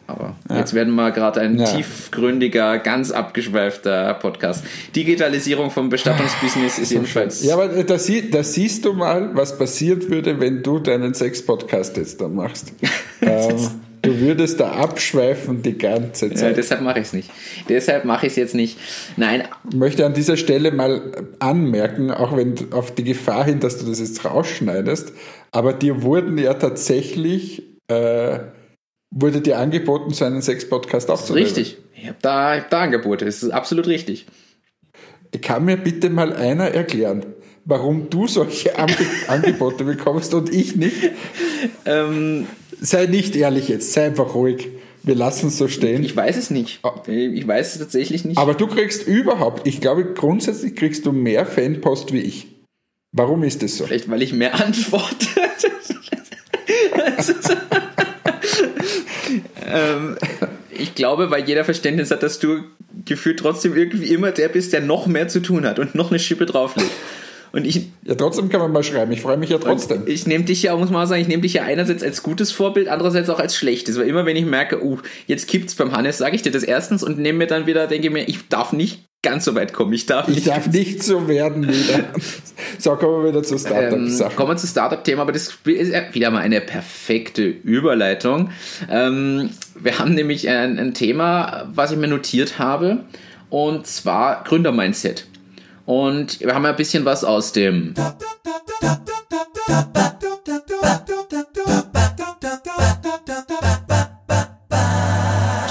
Aber 0.06 0.36
ja. 0.50 0.58
jetzt 0.58 0.74
werden 0.74 0.94
wir 0.94 1.10
gerade 1.12 1.40
ein 1.40 1.58
ja. 1.58 1.64
tiefgründiger, 1.64 2.78
ganz 2.78 3.10
abgeschweifter 3.10 4.14
Podcast. 4.14 4.64
Digitalisierung 4.94 5.70
vom 5.70 5.88
Bestattungsbusiness 5.88 6.78
ist 6.78 6.92
jedenfalls. 6.92 7.42
Ja, 7.44 7.54
aber 7.54 7.68
da, 7.68 7.98
sie, 7.98 8.30
da 8.30 8.42
siehst 8.42 8.84
du 8.84 8.92
mal, 8.92 9.34
was 9.34 9.56
passiert 9.56 10.10
würde, 10.10 10.40
wenn 10.40 10.62
du 10.62 10.78
deinen 10.78 11.14
Sex-Podcast 11.14 11.96
jetzt 11.96 12.20
da 12.20 12.28
machst. 12.28 12.72
ähm, 13.22 13.56
du 14.02 14.18
würdest 14.18 14.60
da 14.60 14.72
abschweifen 14.72 15.62
die 15.62 15.78
ganze 15.78 16.30
Zeit. 16.30 16.40
Ja, 16.40 16.52
deshalb 16.52 16.82
mache 16.82 16.98
ich 16.98 17.06
es 17.06 17.12
nicht. 17.12 17.30
Deshalb 17.68 18.04
mache 18.04 18.26
ich 18.26 18.32
es 18.32 18.36
jetzt 18.36 18.54
nicht. 18.54 18.78
Nein. 19.16 19.44
Ich 19.70 19.76
möchte 19.76 20.04
an 20.04 20.14
dieser 20.14 20.36
Stelle 20.36 20.72
mal 20.72 21.28
anmerken, 21.38 22.10
auch 22.10 22.36
wenn 22.36 22.72
auf 22.72 22.94
die 22.94 23.04
Gefahr 23.04 23.44
hin, 23.44 23.60
dass 23.60 23.78
du 23.78 23.86
das 23.86 24.00
jetzt 24.00 24.24
rausschneidest, 24.24 25.12
aber 25.52 25.72
dir 25.72 26.02
wurden 26.02 26.36
ja 26.38 26.54
tatsächlich 26.54 27.62
äh, 27.88 28.38
wurde 29.12 29.40
dir 29.40 29.58
angeboten, 29.58 30.12
so 30.12 30.24
einen 30.24 30.42
Sex-Podcast 30.42 31.10
aufzunehmen. 31.10 31.46
Richtig. 31.46 31.78
Ich 31.94 32.08
habe 32.08 32.18
da, 32.20 32.56
hab 32.56 32.70
da 32.70 32.80
Angebote. 32.80 33.24
Das 33.24 33.42
ist 33.42 33.50
absolut 33.50 33.86
richtig. 33.86 34.26
Kann 35.40 35.64
mir 35.64 35.76
bitte 35.76 36.10
mal 36.10 36.32
einer 36.32 36.68
erklären, 36.68 37.24
warum 37.64 38.10
du 38.10 38.26
solche 38.26 38.72
Angebote 39.28 39.84
bekommst 39.84 40.34
und 40.34 40.52
ich 40.52 40.76
nicht? 40.76 41.10
Ähm, 41.84 42.46
sei 42.80 43.06
nicht 43.06 43.36
ehrlich 43.36 43.68
jetzt, 43.68 43.92
sei 43.92 44.06
einfach 44.06 44.34
ruhig. 44.34 44.68
Wir 45.04 45.14
lassen 45.14 45.48
es 45.48 45.58
so 45.58 45.68
stehen. 45.68 46.04
Ich 46.04 46.14
weiß 46.14 46.36
es 46.36 46.50
nicht. 46.50 46.80
Ah. 46.82 46.94
Ich 47.06 47.46
weiß 47.46 47.72
es 47.72 47.78
tatsächlich 47.80 48.24
nicht. 48.24 48.38
Aber 48.38 48.54
du 48.54 48.66
kriegst 48.68 49.06
überhaupt, 49.06 49.66
ich 49.66 49.80
glaube, 49.80 50.12
grundsätzlich 50.14 50.76
kriegst 50.76 51.06
du 51.06 51.12
mehr 51.12 51.44
Fanpost 51.44 52.12
wie 52.12 52.20
ich. 52.20 52.46
Warum 53.10 53.42
ist 53.42 53.62
das 53.62 53.76
so? 53.76 53.84
Vielleicht, 53.84 54.08
weil 54.08 54.22
ich 54.22 54.32
mehr 54.32 54.54
antworte. 54.64 55.26
Ähm, 59.72 60.16
ich 60.70 60.94
glaube, 60.94 61.30
weil 61.30 61.44
jeder 61.44 61.64
Verständnis 61.64 62.10
hat, 62.10 62.22
dass 62.22 62.38
du 62.38 62.64
gefühlt 63.04 63.38
trotzdem 63.38 63.76
irgendwie 63.76 64.12
immer 64.12 64.30
der 64.30 64.48
bist, 64.48 64.72
der 64.72 64.80
noch 64.80 65.06
mehr 65.06 65.28
zu 65.28 65.40
tun 65.40 65.66
hat 65.66 65.78
und 65.78 65.94
noch 65.94 66.10
eine 66.10 66.18
Schippe 66.18 66.46
drauflegt. 66.46 66.90
Und 67.52 67.66
ich, 67.66 67.88
ja, 68.04 68.14
trotzdem 68.14 68.48
kann 68.48 68.60
man 68.60 68.72
mal 68.72 68.82
schreiben. 68.82 69.12
Ich 69.12 69.20
freue 69.20 69.36
mich 69.36 69.50
ja 69.50 69.58
trotzdem. 69.58 70.04
Ich 70.06 70.26
nehme 70.26 70.44
dich 70.44 70.62
ja, 70.62 70.74
muss 70.74 70.88
man 70.88 71.06
sagen, 71.06 71.20
ich 71.20 71.28
nehme 71.28 71.42
dich 71.42 71.52
ja 71.52 71.64
einerseits 71.64 72.02
als 72.02 72.22
gutes 72.22 72.50
Vorbild, 72.50 72.88
andererseits 72.88 73.28
auch 73.28 73.38
als 73.38 73.54
schlechtes. 73.54 73.98
Weil 73.98 74.08
immer 74.08 74.24
wenn 74.24 74.36
ich 74.36 74.46
merke, 74.46 74.82
uh, 74.82 74.98
jetzt 75.26 75.48
kippt's 75.48 75.74
beim 75.74 75.92
Hannes, 75.92 76.16
sage 76.16 76.34
ich 76.34 76.40
dir 76.40 76.50
das 76.50 76.62
erstens 76.62 77.02
und 77.02 77.18
nehme 77.18 77.40
mir 77.40 77.46
dann 77.46 77.66
wieder, 77.66 77.86
denke 77.86 78.08
mir, 78.08 78.26
ich 78.26 78.48
darf 78.48 78.72
nicht 78.72 79.04
ganz 79.22 79.44
so 79.44 79.54
weit 79.54 79.72
kommen. 79.72 79.92
Ich 79.92 80.06
darf 80.06 80.26
nicht, 80.26 80.38
ich 80.38 80.44
darf 80.44 80.66
nicht 80.66 81.02
so 81.02 81.28
werden 81.28 81.68
wieder. 81.68 82.04
so, 82.78 82.96
kommen 82.96 83.22
wir 83.22 83.30
wieder 83.30 83.42
zu 83.42 83.56
Startup-Sachen. 83.56 84.30
Ähm, 84.30 84.36
kommen 84.36 84.50
wir 84.50 84.56
zu 84.56 84.66
Startup-Thema, 84.66 85.22
aber 85.22 85.32
das 85.32 85.48
ist 85.64 85.64
wieder 85.64 86.30
mal 86.30 86.40
eine 86.40 86.60
perfekte 86.60 87.44
Überleitung. 87.44 88.50
Ähm, 88.90 89.50
wir 89.80 89.98
haben 89.98 90.14
nämlich 90.14 90.48
ein, 90.48 90.78
ein 90.78 90.92
Thema, 90.92 91.68
was 91.72 91.92
ich 91.92 91.98
mir 91.98 92.08
notiert 92.08 92.58
habe, 92.58 93.04
und 93.48 93.86
zwar 93.86 94.42
Gründer-Mindset. 94.42 95.26
Und 95.86 96.40
wir 96.40 96.54
haben 96.54 96.64
ja 96.64 96.70
ein 96.70 96.76
bisschen 96.76 97.04
was 97.04 97.24
aus 97.24 97.52
dem 97.52 97.94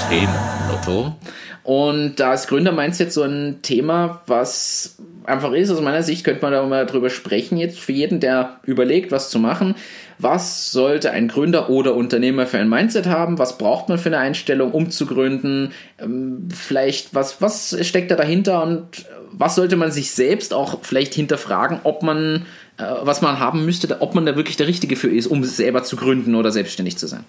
Themenlotto 0.08 1.16
und 1.64 2.16
da 2.16 2.34
ist 2.34 2.48
Gründer-Mindset 2.48 3.12
so 3.12 3.22
ein 3.22 3.60
Thema, 3.62 4.20
was 4.26 4.96
einfach 5.24 5.52
ist. 5.52 5.70
Aus 5.70 5.80
meiner 5.80 6.02
Sicht 6.02 6.24
könnte 6.24 6.42
man 6.42 6.52
da 6.52 6.66
mal 6.66 6.86
drüber 6.86 7.08
sprechen, 7.08 7.56
jetzt 7.56 7.78
für 7.78 7.92
jeden, 7.92 8.18
der 8.18 8.60
überlegt, 8.64 9.12
was 9.12 9.30
zu 9.30 9.38
machen. 9.38 9.76
Was 10.18 10.72
sollte 10.72 11.12
ein 11.12 11.28
Gründer 11.28 11.70
oder 11.70 11.94
Unternehmer 11.94 12.46
für 12.46 12.58
ein 12.58 12.68
Mindset 12.68 13.06
haben? 13.06 13.38
Was 13.38 13.58
braucht 13.58 13.88
man 13.88 13.98
für 13.98 14.08
eine 14.08 14.18
Einstellung, 14.18 14.72
um 14.72 14.90
zu 14.90 15.06
gründen? 15.06 15.72
Ähm, 15.98 16.48
vielleicht, 16.52 17.14
was, 17.14 17.40
was 17.40 17.76
steckt 17.86 18.10
da 18.10 18.16
dahinter 18.16 18.62
und 18.62 19.04
was 19.30 19.54
sollte 19.54 19.76
man 19.76 19.92
sich 19.92 20.10
selbst 20.10 20.52
auch 20.52 20.80
vielleicht 20.82 21.14
hinterfragen, 21.14 21.80
ob 21.84 22.02
man, 22.02 22.44
äh, 22.76 22.84
was 23.02 23.22
man 23.22 23.38
haben 23.38 23.64
müsste, 23.64 24.00
ob 24.00 24.16
man 24.16 24.26
da 24.26 24.34
wirklich 24.34 24.56
der 24.56 24.66
Richtige 24.66 24.96
für 24.96 25.10
ist, 25.10 25.28
um 25.28 25.44
selber 25.44 25.84
zu 25.84 25.94
gründen 25.96 26.34
oder 26.34 26.50
selbstständig 26.50 26.98
zu 26.98 27.06
sein? 27.06 27.24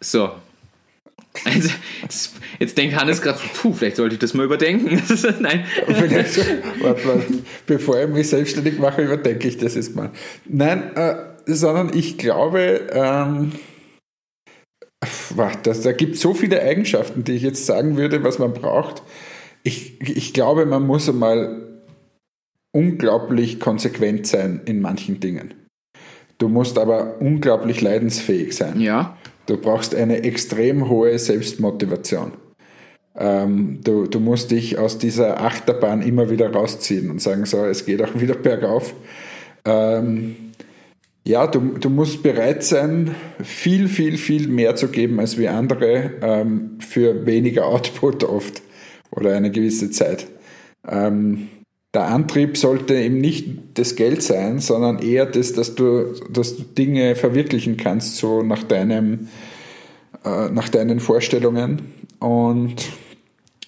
So, 0.00 0.32
also, 1.44 1.70
jetzt 2.58 2.76
denkt 2.76 2.94
Hannes 2.94 3.22
gerade, 3.22 3.38
puh, 3.54 3.72
vielleicht 3.72 3.96
sollte 3.96 4.14
ich 4.14 4.18
das 4.18 4.34
mal 4.34 4.44
überdenken. 4.44 5.02
Nein. 5.40 5.64
Vielleicht, 5.86 6.38
warte, 6.82 7.08
warte, 7.08 7.26
bevor 7.66 8.00
ich 8.02 8.08
mich 8.08 8.28
selbstständig 8.28 8.78
mache, 8.78 9.02
überdenke 9.02 9.48
ich 9.48 9.56
das 9.56 9.74
jetzt 9.74 9.96
mal. 9.96 10.10
Nein, 10.44 10.94
äh, 10.94 11.14
sondern 11.46 11.90
ich 11.96 12.18
glaube, 12.18 12.86
ähm, 12.92 13.52
warte, 15.30 15.72
da 15.72 15.92
gibt 15.92 16.16
es 16.16 16.20
so 16.20 16.34
viele 16.34 16.62
Eigenschaften, 16.62 17.24
die 17.24 17.32
ich 17.32 17.42
jetzt 17.42 17.64
sagen 17.66 17.96
würde, 17.96 18.22
was 18.22 18.38
man 18.38 18.52
braucht. 18.52 19.02
Ich, 19.62 20.00
ich 20.00 20.34
glaube, 20.34 20.66
man 20.66 20.86
muss 20.86 21.08
einmal 21.08 21.62
unglaublich 22.72 23.58
konsequent 23.60 24.26
sein 24.26 24.62
in 24.64 24.80
manchen 24.80 25.20
Dingen. 25.20 25.54
Du 26.38 26.48
musst 26.48 26.78
aber 26.78 27.20
unglaublich 27.20 27.80
leidensfähig 27.80 28.56
sein. 28.56 28.80
Ja. 28.80 29.16
Du 29.46 29.56
brauchst 29.56 29.94
eine 29.94 30.22
extrem 30.22 30.88
hohe 30.88 31.18
Selbstmotivation. 31.18 32.32
Ähm, 33.16 33.80
du, 33.84 34.06
du 34.06 34.20
musst 34.20 34.50
dich 34.50 34.78
aus 34.78 34.98
dieser 34.98 35.40
Achterbahn 35.40 36.02
immer 36.02 36.30
wieder 36.30 36.50
rausziehen 36.52 37.10
und 37.10 37.20
sagen, 37.20 37.44
so, 37.44 37.64
es 37.64 37.84
geht 37.84 38.02
auch 38.02 38.18
wieder 38.18 38.34
bergauf. 38.42 38.94
Ähm, 39.64 40.36
ja, 41.24 41.46
du, 41.46 41.60
du 41.78 41.88
musst 41.88 42.22
bereit 42.22 42.64
sein, 42.64 43.14
viel, 43.42 43.88
viel, 43.88 44.18
viel 44.18 44.48
mehr 44.48 44.74
zu 44.74 44.88
geben 44.88 45.20
als 45.20 45.38
wie 45.38 45.48
andere 45.48 46.12
ähm, 46.20 46.78
für 46.80 47.26
weniger 47.26 47.66
Output 47.68 48.24
oft 48.24 48.62
oder 49.10 49.34
eine 49.36 49.50
gewisse 49.50 49.90
Zeit. 49.90 50.26
Ähm, 50.88 51.48
der 51.94 52.06
Antrieb 52.06 52.56
sollte 52.56 52.94
eben 52.94 53.18
nicht 53.18 53.48
das 53.74 53.96
Geld 53.96 54.22
sein, 54.22 54.60
sondern 54.60 54.98
eher 54.98 55.26
das, 55.26 55.52
dass 55.52 55.74
du, 55.74 56.14
dass 56.30 56.56
du 56.56 56.62
Dinge 56.62 57.14
verwirklichen 57.16 57.76
kannst, 57.76 58.16
so 58.16 58.42
nach 58.42 58.62
deinem, 58.62 59.28
äh, 60.24 60.48
nach 60.48 60.70
deinen 60.70 61.00
Vorstellungen. 61.00 61.82
Und 62.18 62.76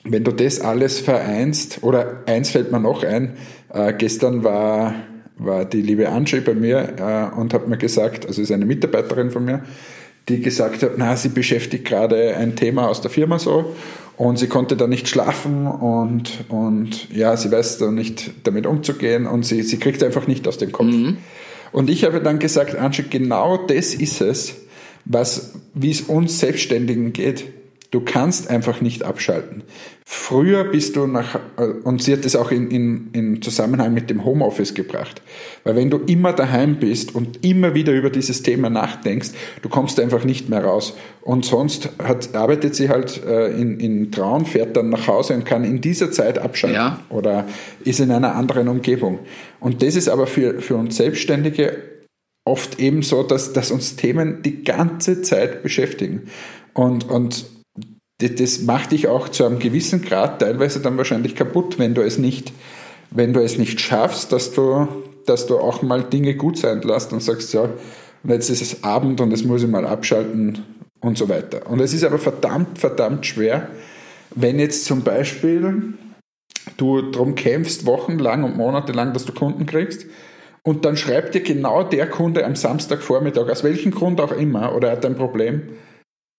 wenn 0.05 0.25
du 0.25 0.33
das 0.33 0.61
alles 0.61 1.01
vereinst, 1.01 1.83
oder 1.83 2.23
eins 2.27 2.51
fällt 2.51 2.73
mir 2.73 2.81
noch 2.81 3.03
ein, 3.03 3.35
äh, 3.73 3.93
gestern 3.93 4.43
war, 4.43 4.95
war 5.37 5.67
die 5.67 5.83
liebe 5.83 6.09
Angie 6.09 6.41
bei 6.41 6.55
mir 6.55 6.95
äh, 6.97 7.39
und 7.39 7.53
hat 7.53 7.69
mir 7.69 7.77
gesagt, 7.77 8.27
also 8.27 8.41
ist 8.41 8.53
eine 8.53 8.67
Mitarbeiterin 8.67 9.31
von 9.31 9.45
mir, 9.45 9.65
die 10.31 10.41
gesagt 10.41 10.83
hat, 10.83 10.93
na, 10.97 11.17
sie 11.17 11.29
beschäftigt 11.29 11.85
gerade 11.85 12.37
ein 12.37 12.57
Thema 12.57 12.89
aus 12.89 13.03
der 13.03 13.11
Firma 13.11 13.39
so 13.39 13.75
und 14.17 14.39
sie 14.39 14.47
konnte 14.47 14.77
da 14.77 14.87
nicht 14.87 15.09
schlafen 15.09 15.67
und, 15.67 16.45
und 16.49 17.11
ja, 17.11 17.37
sie 17.37 17.51
weiß 17.51 17.79
da 17.79 17.91
nicht 17.91 18.31
damit 18.45 18.67
umzugehen 18.67 19.27
und 19.27 19.45
sie, 19.45 19.63
sie 19.63 19.79
kriegt 19.79 20.03
einfach 20.03 20.27
nicht 20.27 20.47
aus 20.47 20.59
dem 20.59 20.73
Kopf. 20.73 20.87
Mhm. 20.87 21.19
Und 21.73 21.91
ich 21.91 22.05
habe 22.05 22.21
dann 22.21 22.39
gesagt, 22.39 22.77
Angie, 22.77 23.05
genau 23.09 23.57
das 23.57 23.95
ist 23.95 24.21
es, 24.21 24.55
was, 25.05 25.55
wie 25.75 25.91
es 25.91 26.03
uns 26.03 26.39
Selbstständigen 26.39 27.13
geht. 27.13 27.47
Du 27.95 28.01
kannst 28.01 28.51
einfach 28.51 28.81
nicht 28.81 29.05
abschalten. 29.05 29.63
Früher 30.05 30.65
bist 30.65 30.97
du 30.97 31.07
nach, 31.07 31.37
äh, 31.57 31.63
und 31.85 32.03
sie 32.03 32.13
hat 32.13 32.25
das 32.25 32.35
auch 32.35 32.51
in, 32.51 32.69
in, 32.73 33.11
in 33.13 33.41
Zusammenhang 33.41 33.95
mit 33.95 34.11
dem 34.11 34.25
Homeoffice 34.25 34.75
gebracht. 34.75 35.23
Weil 35.63 35.77
wenn 35.77 35.91
du 35.91 35.99
immer 35.99 36.33
daheim 36.33 36.81
bist 36.81 37.15
und 37.15 37.47
immer 37.47 37.75
wieder 37.75 37.93
über 37.93 38.11
dieses 38.11 38.43
Thema 38.43 38.69
nachdenkst, 38.69 39.31
du 39.63 39.69
kommst 39.69 40.01
einfach 40.01 40.25
nicht 40.25 40.49
mehr 40.49 40.65
raus. 40.65 40.97
Und 41.23 41.45
sonst 41.45 41.91
hat, 42.03 42.35
arbeitet 42.35 42.75
sie 42.75 42.89
halt 42.89 43.25
äh, 43.25 43.53
in, 43.53 43.79
in 43.79 44.11
Traun, 44.11 44.45
fährt 44.45 44.77
dann 44.77 44.91
nach 44.91 45.07
Hause 45.07 45.35
und 45.35 45.47
kann 45.47 45.63
in 45.63 45.81
dieser 45.81 46.11
Zeit 46.11 46.41
abschalten. 46.41 46.75
Ja. 46.75 46.99
Oder 47.11 47.47
ist 47.85 48.01
in 48.01 48.11
einer 48.11 48.35
anderen 48.35 48.67
Umgebung. 48.67 49.21
Und 49.61 49.85
das 49.85 49.95
ist 49.95 50.09
aber 50.09 50.27
für, 50.27 50.61
für 50.61 50.75
uns 50.75 50.97
Selbstständige 50.97 51.77
oft 52.45 52.81
eben 52.81 53.03
so, 53.03 53.23
dass, 53.23 53.53
dass 53.53 53.71
uns 53.71 53.95
Themen 53.95 54.43
die 54.43 54.65
ganze 54.65 55.23
Zeit 55.23 55.63
beschäftigen. 55.63 56.23
Und, 56.73 57.09
und 57.09 57.54
das 58.19 58.63
macht 58.63 58.93
dich 58.93 59.09
auch 59.09 59.29
zu 59.29 59.45
einem 59.45 59.59
gewissen 59.59 60.03
Grad 60.03 60.41
teilweise 60.41 60.81
dann 60.81 60.97
wahrscheinlich 60.97 61.35
kaputt, 61.35 61.79
wenn 61.79 61.95
du 61.95 62.03
es 62.03 62.19
nicht, 62.19 62.53
wenn 63.11 63.33
du 63.33 63.41
es 63.41 63.59
nicht 63.59 63.81
schaffst, 63.81 64.33
dass 64.33 64.53
du, 64.53 64.89
dass 65.27 65.47
du 65.47 65.59
auch 65.59 65.83
mal 65.83 66.05
Dinge 66.05 66.35
gut 66.35 66.59
sein 66.59 66.83
lässt 66.83 67.13
und 67.13 67.23
sagst, 67.23 67.53
ja, 67.55 67.63
und 67.63 68.31
jetzt 68.31 68.51
ist 68.51 68.63
es 68.63 68.85
Abend 68.85 69.21
und 69.21 69.31
jetzt 69.31 69.45
muss 69.45 69.63
ich 69.63 69.69
mal 69.69 69.87
abschalten 69.87 70.63
und 71.01 71.19
so 71.19 71.29
weiter. 71.29 71.69
Und 71.69 71.81
es 71.81 71.93
ist 71.93 72.05
aber 72.05 72.19
verdammt, 72.19 72.79
verdammt 72.79 73.27
schwer, 73.27 73.69
wenn 74.35 74.59
jetzt 74.59 74.85
zum 74.87 75.03
Beispiel 75.03 75.95
du 76.77 77.03
darum 77.03 77.35
kämpfst, 77.35 77.85
wochenlang 77.85 78.45
und 78.45 78.57
monatelang, 78.57 79.13
dass 79.13 79.25
du 79.25 79.33
Kunden 79.33 79.67
kriegst, 79.67 80.07
und 80.67 80.87
dann 80.87 80.97
schreibt 80.97 81.35
dir 81.35 81.43
genau 81.43 81.83
der 81.83 82.09
Kunde 82.09 82.47
am 82.47 82.57
Samstagvormittag, 82.57 83.51
aus 83.51 83.65
welchem 83.65 83.91
Grund 83.91 84.19
auch 84.19 84.33
immer, 84.33 84.75
oder 84.75 84.89
er 84.89 84.97
hat 84.97 85.05
ein 85.05 85.15
Problem, 85.15 85.63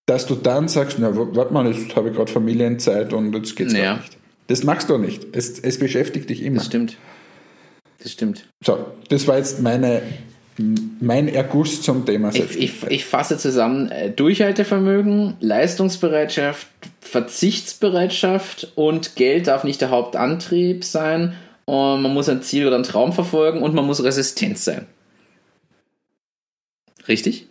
dass 0.05 0.27
du 0.27 0.35
dann 0.35 0.67
sagst, 0.67 0.99
na, 0.99 1.09
warte 1.13 1.53
mal, 1.53 1.71
jetzt 1.71 1.95
habe 1.95 2.09
ich 2.09 2.15
gerade 2.15 2.31
Familienzeit 2.31 3.13
und 3.13 3.33
jetzt 3.33 3.55
geht's 3.55 3.73
naja. 3.73 3.95
nicht. 3.97 4.17
Das 4.47 4.63
machst 4.63 4.89
du 4.89 4.97
nicht. 4.97 5.25
Es, 5.35 5.59
es 5.59 5.79
beschäftigt 5.79 6.29
dich 6.29 6.43
immer. 6.43 6.57
Das 6.57 6.67
stimmt. 6.67 6.97
Das 8.03 8.11
stimmt. 8.11 8.47
So, 8.63 8.77
das 9.09 9.27
war 9.27 9.37
jetzt 9.37 9.61
meine, 9.61 10.03
mein 10.99 11.27
Erguss 11.27 11.81
zum 11.81 12.05
Thema 12.05 12.29
Ich, 12.33 12.55
ich, 12.59 12.83
ich 12.87 13.05
fasse 13.05 13.39
zusammen: 13.39 13.89
äh, 13.89 14.11
Durchhaltevermögen, 14.11 15.37
Leistungsbereitschaft, 15.39 16.67
Verzichtsbereitschaft 17.01 18.73
und 18.75 19.15
Geld 19.15 19.47
darf 19.47 19.63
nicht 19.63 19.81
der 19.81 19.89
Hauptantrieb 19.89 20.83
sein. 20.83 21.33
Und 21.65 22.03
man 22.03 22.13
muss 22.13 22.29
ein 22.29 22.43
Ziel 22.43 22.67
oder 22.67 22.75
einen 22.75 22.83
Traum 22.83 23.11
verfolgen 23.11 23.63
und 23.63 23.73
man 23.73 23.87
muss 23.87 24.03
resistent 24.03 24.59
sein. 24.59 24.85
Richtig? 27.07 27.47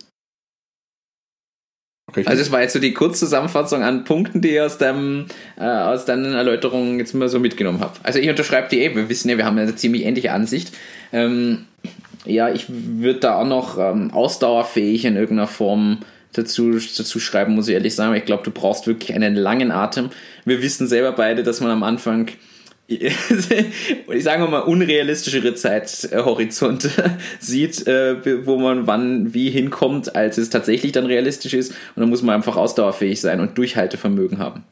Richtig. 2.15 2.27
Also 2.27 2.41
es 2.41 2.51
war 2.51 2.61
jetzt 2.61 2.73
so 2.73 2.79
die 2.79 2.93
Kurzzusammenfassung 2.93 3.83
an 3.83 4.03
Punkten, 4.05 4.41
die 4.41 4.49
ich 4.49 4.61
aus, 4.61 4.77
deinem, 4.77 5.25
äh, 5.57 5.65
aus 5.65 6.05
deinen 6.05 6.33
Erläuterungen 6.33 6.99
jetzt 6.99 7.13
mal 7.13 7.27
so 7.27 7.39
mitgenommen 7.39 7.81
habe. 7.81 7.93
Also 8.03 8.19
ich 8.19 8.29
unterschreibe 8.29 8.69
die 8.69 8.81
eh, 8.81 8.95
wir 8.95 9.09
wissen 9.09 9.29
ja, 9.29 9.37
wir 9.37 9.45
haben 9.45 9.57
eine 9.57 9.75
ziemlich 9.75 10.05
ähnliche 10.05 10.31
Ansicht. 10.31 10.73
Ähm, 11.11 11.65
ja, 12.25 12.49
ich 12.49 12.65
würde 12.69 13.19
da 13.19 13.39
auch 13.39 13.45
noch 13.45 13.77
ähm, 13.77 14.11
ausdauerfähig 14.11 15.05
in 15.05 15.15
irgendeiner 15.15 15.47
Form 15.47 15.99
dazu, 16.33 16.71
dazu 16.71 17.19
schreiben, 17.19 17.53
muss 17.55 17.67
ich 17.67 17.73
ehrlich 17.73 17.95
sagen. 17.95 18.15
Ich 18.15 18.25
glaube, 18.25 18.43
du 18.43 18.51
brauchst 18.51 18.87
wirklich 18.87 19.13
einen 19.13 19.35
langen 19.35 19.71
Atem. 19.71 20.09
Wir 20.45 20.61
wissen 20.61 20.87
selber 20.87 21.11
beide, 21.11 21.43
dass 21.43 21.61
man 21.61 21.71
am 21.71 21.83
Anfang 21.83 22.29
ich 22.87 24.23
sage 24.23 24.47
mal, 24.47 24.59
unrealistischere 24.59 25.55
Zeithorizont 25.55 26.89
sieht, 27.39 27.87
äh, 27.87 28.45
wo 28.45 28.57
man 28.57 28.85
wann 28.85 29.33
wie 29.33 29.49
hinkommt, 29.49 30.15
als 30.15 30.37
es 30.37 30.51
tatsächlich 30.51 30.91
dann 30.91 31.05
realistisch 31.05 31.53
ist. 31.53 31.71
Und 31.71 32.01
dann 32.01 32.09
muss 32.09 32.21
man 32.21 32.35
einfach 32.35 32.57
ausdauerfähig 32.57 33.19
sein 33.19 33.39
und 33.39 33.57
Durchhaltevermögen 33.57 34.37
haben. 34.37 34.63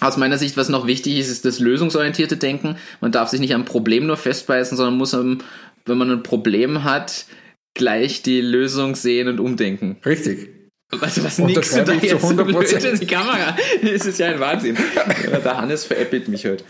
Aus 0.00 0.16
meiner 0.16 0.38
Sicht, 0.38 0.56
was 0.56 0.68
noch 0.68 0.86
wichtig 0.86 1.18
ist, 1.18 1.30
ist 1.30 1.44
das 1.44 1.60
lösungsorientierte 1.60 2.36
Denken. 2.36 2.76
Man 3.00 3.10
darf 3.10 3.30
sich 3.30 3.40
nicht 3.40 3.54
am 3.54 3.64
Problem 3.64 4.06
nur 4.06 4.16
festbeißen, 4.16 4.76
sondern 4.76 4.96
muss, 4.96 5.12
wenn 5.12 5.98
man 5.98 6.10
ein 6.10 6.22
Problem 6.22 6.84
hat, 6.84 7.26
gleich 7.74 8.22
die 8.22 8.40
Lösung 8.40 8.94
sehen 8.94 9.28
und 9.28 9.40
umdenken. 9.40 9.96
Richtig. 10.04 10.50
Was, 10.90 11.22
was 11.24 11.38
nix 11.38 11.72
du 11.72 11.84
da 11.84 11.92
jetzt 11.94 12.20
so 12.22 12.34
blöd 12.34 12.84
in 12.84 13.00
die 13.00 13.06
Kamera? 13.06 13.56
Das 13.82 14.06
ist 14.06 14.18
ja 14.18 14.28
ein 14.28 14.38
Wahnsinn. 14.38 14.76
Der 15.44 15.56
Hannes 15.56 15.84
veräppelt 15.84 16.28
mich 16.28 16.46
heute. 16.46 16.64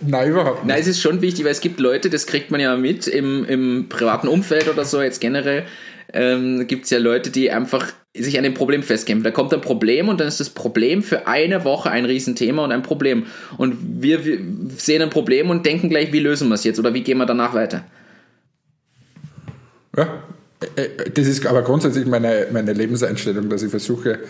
Nein, 0.00 0.30
überhaupt 0.30 0.64
nicht. 0.64 0.68
Nein, 0.68 0.80
es 0.80 0.86
ist 0.86 1.00
schon 1.00 1.20
wichtig, 1.20 1.44
weil 1.44 1.52
es 1.52 1.60
gibt 1.60 1.80
Leute, 1.80 2.10
das 2.10 2.26
kriegt 2.26 2.50
man 2.50 2.60
ja 2.60 2.76
mit 2.76 3.06
im, 3.06 3.44
im 3.44 3.88
privaten 3.88 4.28
Umfeld 4.28 4.68
oder 4.68 4.84
so, 4.84 5.02
jetzt 5.02 5.20
generell, 5.20 5.64
ähm, 6.12 6.66
gibt 6.66 6.84
es 6.84 6.90
ja 6.90 6.98
Leute, 6.98 7.30
die 7.30 7.50
einfach 7.50 7.92
sich 8.16 8.36
an 8.36 8.44
dem 8.44 8.54
Problem 8.54 8.82
festkämpfen. 8.82 9.24
Da 9.24 9.30
kommt 9.30 9.54
ein 9.54 9.60
Problem 9.60 10.08
und 10.08 10.20
dann 10.20 10.26
ist 10.26 10.40
das 10.40 10.50
Problem 10.50 11.02
für 11.02 11.26
eine 11.26 11.64
Woche 11.64 11.90
ein 11.90 12.04
Riesenthema 12.04 12.64
und 12.64 12.72
ein 12.72 12.82
Problem. 12.82 13.26
Und 13.56 13.76
wir, 14.02 14.24
wir 14.24 14.38
sehen 14.76 15.02
ein 15.02 15.10
Problem 15.10 15.50
und 15.50 15.64
denken 15.64 15.88
gleich, 15.88 16.12
wie 16.12 16.18
lösen 16.18 16.48
wir 16.48 16.54
es 16.54 16.64
jetzt 16.64 16.80
oder 16.80 16.92
wie 16.94 17.02
gehen 17.02 17.18
wir 17.18 17.26
danach 17.26 17.54
weiter? 17.54 17.84
Ja, 19.96 20.24
äh, 20.76 20.82
äh, 20.82 21.10
das 21.10 21.26
ist 21.26 21.46
aber 21.46 21.62
grundsätzlich 21.62 22.06
meine, 22.06 22.48
meine 22.52 22.72
Lebenseinstellung, 22.72 23.48
dass 23.48 23.62
ich 23.62 23.70
versuche, 23.70 24.20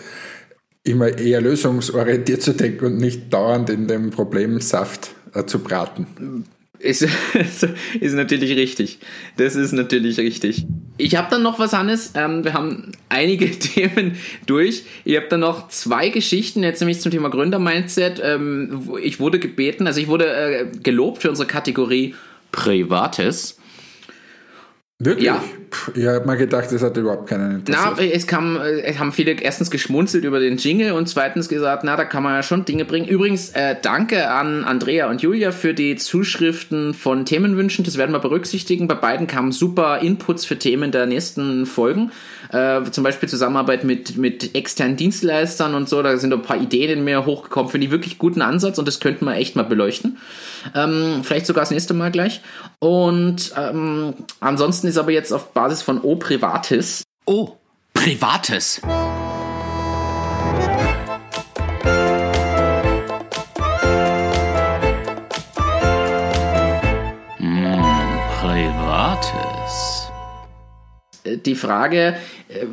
immer 0.83 1.17
eher 1.17 1.41
lösungsorientiert 1.41 2.41
zu 2.41 2.53
denken 2.53 2.85
und 2.85 2.97
nicht 2.97 3.31
dauernd 3.33 3.69
in 3.69 3.87
dem 3.87 4.09
Problemsaft 4.09 5.07
äh, 5.07 5.20
zu 5.45 5.59
braten. 5.59 6.45
Ist, 6.81 7.07
ist 7.99 8.13
natürlich 8.15 8.55
richtig. 8.57 8.97
Das 9.37 9.55
ist 9.55 9.71
natürlich 9.71 10.17
richtig. 10.17 10.65
Ich 10.97 11.15
habe 11.15 11.27
dann 11.29 11.43
noch 11.43 11.59
was, 11.59 11.73
Hannes. 11.73 12.13
Ähm, 12.15 12.43
wir 12.43 12.53
haben 12.53 12.93
einige 13.07 13.51
Themen 13.59 14.17
durch. 14.47 14.85
Ich 15.05 15.15
habe 15.15 15.27
dann 15.29 15.41
noch 15.41 15.67
zwei 15.67 16.09
Geschichten, 16.09 16.63
jetzt 16.63 16.79
nämlich 16.79 16.99
zum 16.99 17.11
Thema 17.11 17.29
Gründer-Mindset. 17.29 18.19
Ähm, 18.23 18.89
ich 18.99 19.19
wurde 19.19 19.37
gebeten, 19.37 19.85
also 19.85 20.01
ich 20.01 20.07
wurde 20.07 20.25
äh, 20.25 20.65
gelobt 20.81 21.21
für 21.21 21.29
unsere 21.29 21.47
Kategorie 21.47 22.15
Privates. 22.51 23.59
Wirklich? 24.97 25.25
Ja. 25.27 25.43
Ich 25.95 26.05
habe 26.05 26.25
mal 26.25 26.35
gedacht, 26.35 26.71
das 26.71 26.81
hat 26.81 26.97
überhaupt 26.97 27.29
keinen 27.29 27.59
interessiert. 27.59 27.93
Na, 27.97 28.03
es, 28.03 28.27
kam, 28.27 28.57
es 28.57 28.99
haben 28.99 29.11
viele 29.11 29.31
erstens 29.31 29.71
geschmunzelt 29.71 30.25
über 30.25 30.39
den 30.39 30.57
Jingle 30.57 30.91
und 30.91 31.07
zweitens 31.07 31.47
gesagt, 31.49 31.83
na, 31.83 31.95
da 31.95 32.03
kann 32.03 32.23
man 32.23 32.35
ja 32.35 32.43
schon 32.43 32.65
Dinge 32.65 32.85
bringen. 32.85 33.07
Übrigens, 33.07 33.49
äh, 33.51 33.75
danke 33.81 34.29
an 34.29 34.63
Andrea 34.63 35.09
und 35.09 35.21
Julia 35.21 35.51
für 35.51 35.73
die 35.73 35.95
Zuschriften 35.95 36.93
von 36.93 37.25
Themenwünschen. 37.25 37.85
Das 37.85 37.97
werden 37.97 38.11
wir 38.11 38.19
berücksichtigen. 38.19 38.87
Bei 38.87 38.95
beiden 38.95 39.27
kamen 39.27 39.51
super 39.51 39.99
Inputs 39.99 40.45
für 40.45 40.57
Themen 40.57 40.91
der 40.91 41.05
nächsten 41.05 41.65
Folgen. 41.65 42.11
Äh, 42.51 42.83
zum 42.91 43.03
Beispiel 43.03 43.29
Zusammenarbeit 43.29 43.83
mit, 43.83 44.17
mit 44.17 44.55
externen 44.55 44.97
Dienstleistern 44.97 45.73
und 45.73 45.87
so. 45.87 46.01
Da 46.01 46.17
sind 46.17 46.33
ein 46.33 46.41
paar 46.41 46.57
Ideen 46.57 46.99
in 46.99 47.03
mir 47.03 47.25
hochgekommen. 47.25 47.71
Finde 47.71 47.85
ich 47.85 47.91
wirklich 47.91 48.17
guten 48.17 48.41
Ansatz 48.41 48.77
und 48.77 48.87
das 48.87 48.99
könnten 48.99 49.25
wir 49.25 49.35
echt 49.35 49.55
mal 49.55 49.63
beleuchten. 49.63 50.17
Ähm, 50.75 51.21
vielleicht 51.23 51.45
sogar 51.45 51.61
das 51.61 51.71
nächste 51.71 51.93
Mal 51.93 52.11
gleich. 52.11 52.41
Und 52.79 53.53
ähm, 53.57 54.13
ansonsten 54.39 54.87
ist 54.87 54.97
aber 54.97 55.11
jetzt 55.11 55.31
auf 55.31 55.53
Basis 55.53 55.81
von 55.81 56.01
O 56.01 56.15
Privatis. 56.15 57.03
Oh, 57.25 57.53
Privates. 57.93 58.81
Die 71.37 71.55
Frage, 71.55 72.15
äh, 72.49 72.65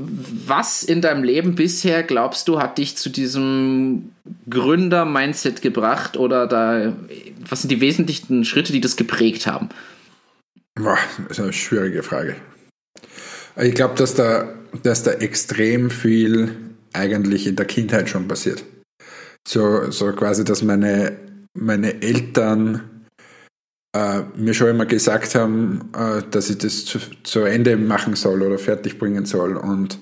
was 0.46 0.82
in 0.82 1.00
deinem 1.00 1.24
Leben 1.24 1.54
bisher 1.54 2.02
glaubst 2.02 2.48
du, 2.48 2.60
hat 2.60 2.78
dich 2.78 2.96
zu 2.96 3.10
diesem 3.10 4.10
Gründer-Mindset 4.48 5.62
gebracht 5.62 6.16
oder 6.16 6.46
da, 6.46 6.94
was 7.48 7.62
sind 7.62 7.70
die 7.70 7.80
wesentlichen 7.80 8.44
Schritte, 8.44 8.72
die 8.72 8.80
das 8.80 8.96
geprägt 8.96 9.46
haben? 9.46 9.68
Boah, 10.74 10.98
das 11.28 11.38
ist 11.38 11.44
eine 11.44 11.52
schwierige 11.52 12.02
Frage. 12.02 12.36
Ich 13.56 13.74
glaube, 13.74 13.94
dass 13.96 14.14
da, 14.14 14.48
dass 14.82 15.02
da 15.02 15.12
extrem 15.12 15.90
viel 15.90 16.54
eigentlich 16.92 17.46
in 17.46 17.56
der 17.56 17.66
Kindheit 17.66 18.08
schon 18.08 18.28
passiert. 18.28 18.64
So, 19.46 19.90
so 19.90 20.12
quasi, 20.12 20.44
dass 20.44 20.62
meine, 20.62 21.16
meine 21.54 22.02
Eltern 22.02 22.97
mir 24.36 24.54
schon 24.54 24.68
immer 24.68 24.86
gesagt 24.86 25.34
haben, 25.34 25.90
äh, 25.96 26.22
dass 26.30 26.50
ich 26.50 26.58
das 26.58 26.84
zu, 26.84 26.98
zu, 27.22 27.40
Ende 27.40 27.76
machen 27.76 28.16
soll 28.16 28.42
oder 28.42 28.58
fertig 28.58 28.98
bringen 28.98 29.24
soll 29.24 29.56
und, 29.56 29.98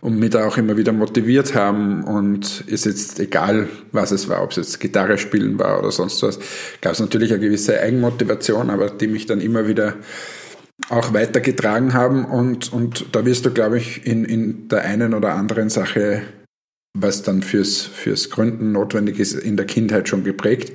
und 0.00 0.18
mich 0.18 0.30
da 0.30 0.46
auch 0.46 0.56
immer 0.58 0.76
wieder 0.76 0.92
motiviert 0.92 1.54
haben 1.54 2.04
und 2.04 2.64
ist 2.66 2.86
jetzt 2.86 3.18
egal, 3.20 3.68
was 3.92 4.10
es 4.10 4.28
war, 4.28 4.42
ob 4.42 4.50
es 4.50 4.56
jetzt 4.56 4.80
Gitarre 4.80 5.16
spielen 5.16 5.58
war 5.58 5.78
oder 5.78 5.90
sonst 5.90 6.22
was, 6.22 6.38
gab 6.80 6.92
es 6.92 7.00
natürlich 7.00 7.32
eine 7.32 7.40
gewisse 7.40 7.80
Eigenmotivation, 7.80 8.70
aber 8.70 8.90
die 8.90 9.06
mich 9.06 9.26
dann 9.26 9.40
immer 9.40 9.66
wieder 9.66 9.94
auch 10.88 11.12
weitergetragen 11.12 11.94
haben 11.94 12.24
und, 12.24 12.72
und 12.72 13.06
da 13.12 13.24
wirst 13.24 13.46
du, 13.46 13.52
glaube 13.52 13.78
ich, 13.78 14.06
in, 14.06 14.24
in 14.24 14.68
der 14.68 14.82
einen 14.82 15.14
oder 15.14 15.34
anderen 15.34 15.70
Sache, 15.70 16.22
was 16.94 17.22
dann 17.22 17.42
fürs, 17.42 17.82
fürs 17.82 18.30
Gründen 18.30 18.72
notwendig 18.72 19.18
ist, 19.20 19.34
in 19.34 19.56
der 19.56 19.66
Kindheit 19.66 20.08
schon 20.08 20.24
geprägt. 20.24 20.72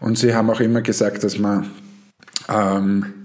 Und 0.00 0.18
sie 0.18 0.34
haben 0.34 0.50
auch 0.50 0.60
immer 0.60 0.82
gesagt, 0.82 1.24
dass 1.24 1.38
man 1.38 1.70
ähm, 2.48 3.24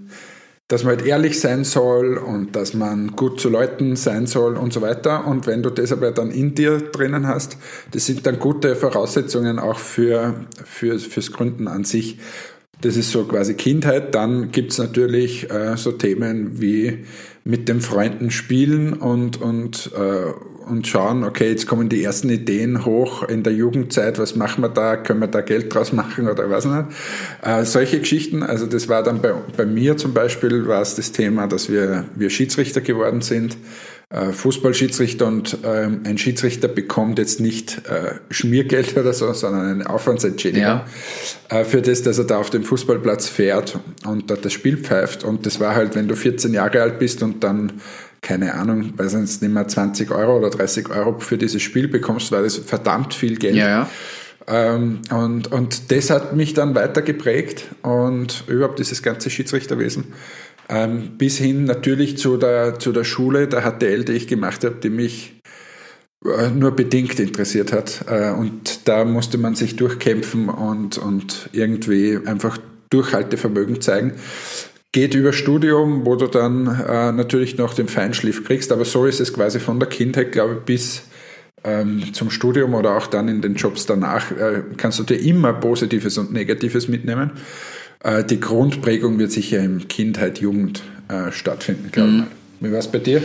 dass 0.70 0.84
man 0.84 0.96
halt 0.96 1.06
ehrlich 1.06 1.40
sein 1.40 1.64
soll 1.64 2.16
und 2.16 2.54
dass 2.54 2.74
man 2.74 3.16
gut 3.16 3.40
zu 3.40 3.48
Leuten 3.48 3.96
sein 3.96 4.28
soll 4.28 4.56
und 4.56 4.72
so 4.72 4.80
weiter. 4.80 5.26
Und 5.26 5.48
wenn 5.48 5.64
du 5.64 5.70
das 5.70 5.90
aber 5.90 6.12
dann 6.12 6.30
in 6.30 6.54
dir 6.54 6.78
drinnen 6.78 7.26
hast, 7.26 7.56
das 7.90 8.06
sind 8.06 8.24
dann 8.24 8.38
gute 8.38 8.76
Voraussetzungen 8.76 9.58
auch 9.58 9.80
für, 9.80 10.46
für, 10.64 11.00
fürs 11.00 11.32
Gründen 11.32 11.66
an 11.66 11.82
sich. 11.82 12.18
Das 12.82 12.96
ist 12.96 13.10
so 13.10 13.24
quasi 13.24 13.54
Kindheit. 13.54 14.14
Dann 14.14 14.52
gibt's 14.52 14.78
natürlich 14.78 15.50
äh, 15.50 15.76
so 15.76 15.90
Themen 15.90 16.60
wie 16.60 17.04
mit 17.42 17.68
den 17.68 17.80
Freunden 17.80 18.30
spielen 18.30 18.92
und, 18.92 19.40
und, 19.40 19.90
äh, 19.96 20.32
und 20.70 20.86
schauen, 20.86 21.24
okay, 21.24 21.50
jetzt 21.50 21.66
kommen 21.66 21.88
die 21.88 22.02
ersten 22.02 22.30
Ideen 22.30 22.84
hoch 22.84 23.22
in 23.22 23.42
der 23.42 23.52
Jugendzeit, 23.52 24.18
was 24.18 24.36
machen 24.36 24.62
wir 24.62 24.68
da, 24.68 24.96
können 24.96 25.20
wir 25.20 25.26
da 25.26 25.40
Geld 25.40 25.74
draus 25.74 25.92
machen 25.92 26.28
oder 26.28 26.48
was 26.48 26.64
nicht. 26.64 26.86
Äh, 27.42 27.64
solche 27.64 27.98
Geschichten, 27.98 28.42
also 28.42 28.66
das 28.66 28.88
war 28.88 29.02
dann 29.02 29.20
bei, 29.20 29.34
bei 29.56 29.66
mir 29.66 29.96
zum 29.96 30.14
Beispiel, 30.14 30.66
war 30.66 30.80
es 30.80 30.94
das 30.94 31.12
Thema, 31.12 31.46
dass 31.46 31.70
wir, 31.70 32.04
wir 32.14 32.30
Schiedsrichter 32.30 32.80
geworden 32.80 33.20
sind 33.20 33.56
äh, 34.12 34.32
Fußballschiedsrichter 34.32 35.26
und 35.26 35.58
ähm, 35.62 36.00
ein 36.04 36.18
Schiedsrichter 36.18 36.66
bekommt 36.66 37.20
jetzt 37.20 37.38
nicht 37.38 37.82
äh, 37.88 38.14
Schmiergeld 38.30 38.96
oder 38.96 39.12
so, 39.12 39.32
sondern 39.32 39.66
eine 39.66 39.88
Aufwandsentschädigung 39.88 40.62
ja. 40.62 40.86
äh, 41.48 41.64
für 41.64 41.80
das, 41.80 42.02
dass 42.02 42.18
er 42.18 42.24
da 42.24 42.38
auf 42.38 42.50
dem 42.50 42.64
Fußballplatz 42.64 43.28
fährt 43.28 43.78
und 44.04 44.28
dort 44.30 44.44
das 44.44 44.52
Spiel 44.52 44.78
pfeift. 44.78 45.22
Und 45.22 45.46
das 45.46 45.60
war 45.60 45.76
halt, 45.76 45.94
wenn 45.94 46.08
du 46.08 46.16
14 46.16 46.52
Jahre 46.52 46.82
alt 46.82 46.98
bist 46.98 47.22
und 47.22 47.44
dann 47.44 47.80
keine 48.22 48.54
Ahnung, 48.54 48.92
weiß 48.96 49.14
nicht 49.14 49.42
mehr 49.42 49.66
20 49.66 50.10
Euro 50.10 50.38
oder 50.38 50.50
30 50.50 50.90
Euro 50.90 51.18
für 51.20 51.38
dieses 51.38 51.62
Spiel 51.62 51.88
bekommst, 51.88 52.32
war 52.32 52.42
das 52.42 52.56
verdammt 52.56 53.14
viel 53.14 53.36
Geld. 53.36 53.56
Ja, 53.56 53.68
ja. 53.68 53.90
Ähm, 54.46 55.00
und, 55.10 55.52
und 55.52 55.92
das 55.92 56.10
hat 56.10 56.34
mich 56.34 56.54
dann 56.54 56.74
weiter 56.74 57.02
geprägt 57.02 57.66
und 57.82 58.44
überhaupt 58.48 58.78
dieses 58.78 59.02
ganze 59.02 59.30
Schiedsrichterwesen. 59.30 60.12
Ähm, 60.68 61.12
bis 61.18 61.38
hin 61.38 61.64
natürlich 61.64 62.18
zu 62.18 62.36
der, 62.36 62.78
zu 62.78 62.92
der 62.92 63.04
Schule, 63.04 63.48
der 63.48 63.62
HTL, 63.62 64.04
die 64.04 64.12
ich 64.12 64.28
gemacht 64.28 64.64
habe, 64.64 64.76
die 64.76 64.90
mich 64.90 65.40
äh, 66.24 66.50
nur 66.50 66.72
bedingt 66.72 67.18
interessiert 67.18 67.72
hat. 67.72 68.04
Äh, 68.08 68.30
und 68.32 68.88
da 68.88 69.04
musste 69.04 69.38
man 69.38 69.54
sich 69.54 69.76
durchkämpfen 69.76 70.48
und, 70.48 70.98
und 70.98 71.48
irgendwie 71.52 72.18
einfach 72.24 72.58
Durchhaltevermögen 72.90 73.80
zeigen. 73.80 74.14
Geht 74.92 75.14
über 75.14 75.32
Studium, 75.32 76.04
wo 76.04 76.16
du 76.16 76.26
dann 76.26 76.66
äh, 76.66 77.12
natürlich 77.12 77.56
noch 77.56 77.74
den 77.74 77.86
Feinschliff 77.86 78.44
kriegst, 78.44 78.72
aber 78.72 78.84
so 78.84 79.06
ist 79.06 79.20
es 79.20 79.32
quasi 79.32 79.60
von 79.60 79.78
der 79.78 79.88
Kindheit, 79.88 80.32
glaube 80.32 80.54
ich, 80.54 80.60
bis 80.60 81.02
ähm, 81.62 82.12
zum 82.12 82.30
Studium 82.30 82.74
oder 82.74 82.96
auch 82.96 83.06
dann 83.06 83.28
in 83.28 83.40
den 83.40 83.54
Jobs 83.54 83.86
danach, 83.86 84.32
äh, 84.32 84.62
kannst 84.76 84.98
du 84.98 85.04
dir 85.04 85.20
immer 85.20 85.52
Positives 85.52 86.18
und 86.18 86.32
Negatives 86.32 86.88
mitnehmen. 86.88 87.32
Äh, 88.02 88.24
die 88.24 88.40
Grundprägung 88.40 89.18
wird 89.18 89.30
sicher 89.30 89.60
im 89.60 89.86
Kindheit, 89.86 90.40
Jugend 90.40 90.82
äh, 91.08 91.30
stattfinden, 91.30 91.90
glaube 91.92 92.10
mhm. 92.10 92.26
ich. 92.60 92.66
Wie 92.66 92.72
war 92.72 92.78
es 92.78 92.88
bei 92.88 92.98
dir? 92.98 93.22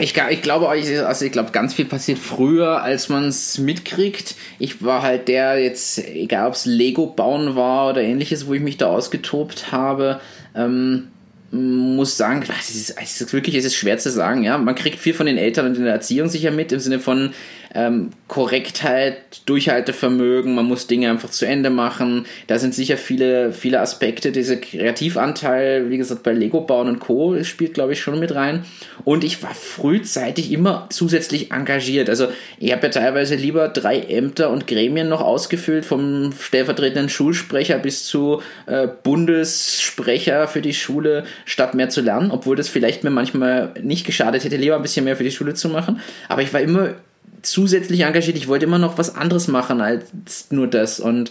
Ich, 0.00 0.14
ich 0.30 0.42
glaube, 0.42 0.68
also 0.68 1.24
ich 1.24 1.32
glaube, 1.32 1.50
ganz 1.50 1.74
viel 1.74 1.84
passiert 1.84 2.18
früher, 2.18 2.82
als 2.82 3.08
man 3.08 3.24
es 3.24 3.58
mitkriegt. 3.58 4.36
Ich 4.58 4.82
war 4.82 5.02
halt 5.02 5.28
der 5.28 5.58
jetzt, 5.58 5.98
egal 5.98 6.48
ob 6.48 6.54
es 6.54 6.66
Lego 6.66 7.06
bauen 7.06 7.56
war 7.56 7.90
oder 7.90 8.02
ähnliches, 8.02 8.46
wo 8.46 8.54
ich 8.54 8.62
mich 8.62 8.76
da 8.76 8.86
ausgetobt 8.86 9.72
habe. 9.72 10.20
Ähm, 10.54 11.08
muss 11.50 12.16
sagen, 12.16 12.42
es 12.58 12.74
ist, 12.74 13.00
ist 13.00 13.32
wirklich, 13.32 13.54
es 13.54 13.64
ist 13.64 13.76
schwer 13.76 13.98
zu 13.98 14.10
sagen. 14.10 14.42
Ja, 14.42 14.58
man 14.58 14.74
kriegt 14.74 14.98
viel 14.98 15.14
von 15.14 15.26
den 15.26 15.38
Eltern 15.38 15.66
und 15.66 15.76
in 15.76 15.84
der 15.84 15.92
Erziehung 15.92 16.28
sicher 16.28 16.50
mit 16.50 16.72
im 16.72 16.80
Sinne 16.80 16.98
von 16.98 17.32
ähm, 17.74 18.10
Korrektheit, 18.28 19.42
Durchhaltevermögen, 19.46 20.54
man 20.54 20.66
muss 20.66 20.86
Dinge 20.86 21.10
einfach 21.10 21.30
zu 21.30 21.46
Ende 21.46 21.70
machen. 21.70 22.26
Da 22.46 22.58
sind 22.58 22.74
sicher 22.74 22.96
viele, 22.96 23.52
viele 23.52 23.80
Aspekte. 23.80 24.32
Dieser 24.32 24.56
Kreativanteil, 24.56 25.90
wie 25.90 25.98
gesagt, 25.98 26.22
bei 26.22 26.32
Lego 26.32 26.60
bauen 26.60 26.88
und 26.88 27.00
Co. 27.00 27.42
spielt, 27.42 27.74
glaube 27.74 27.92
ich, 27.92 28.00
schon 28.00 28.18
mit 28.20 28.34
rein. 28.34 28.64
Und 29.04 29.24
ich 29.24 29.42
war 29.42 29.54
frühzeitig 29.54 30.52
immer 30.52 30.86
zusätzlich 30.90 31.50
engagiert. 31.50 32.08
Also 32.08 32.28
ich 32.58 32.72
habe 32.72 32.86
ja 32.86 32.88
teilweise 32.90 33.34
lieber 33.34 33.68
drei 33.68 33.98
Ämter 33.98 34.50
und 34.50 34.66
Gremien 34.66 35.08
noch 35.08 35.20
ausgefüllt, 35.20 35.84
vom 35.84 36.32
stellvertretenden 36.32 37.08
Schulsprecher 37.08 37.78
bis 37.78 38.04
zu 38.04 38.40
äh, 38.66 38.88
Bundessprecher 39.02 40.46
für 40.48 40.62
die 40.62 40.74
Schule, 40.74 41.24
statt 41.44 41.74
mehr 41.74 41.88
zu 41.88 42.00
lernen, 42.00 42.30
obwohl 42.30 42.56
das 42.56 42.68
vielleicht 42.68 43.04
mir 43.04 43.10
manchmal 43.10 43.74
nicht 43.82 44.06
geschadet 44.06 44.44
hätte, 44.44 44.56
lieber 44.56 44.76
ein 44.76 44.82
bisschen 44.82 45.04
mehr 45.04 45.16
für 45.16 45.24
die 45.24 45.30
Schule 45.30 45.54
zu 45.54 45.68
machen. 45.68 46.00
Aber 46.28 46.42
ich 46.42 46.52
war 46.52 46.60
immer 46.60 46.94
zusätzlich 47.42 48.00
engagiert. 48.00 48.36
Ich 48.36 48.48
wollte 48.48 48.66
immer 48.66 48.78
noch 48.78 48.98
was 48.98 49.14
anderes 49.14 49.48
machen 49.48 49.80
als 49.80 50.50
nur 50.50 50.66
das. 50.66 51.00
Und 51.00 51.30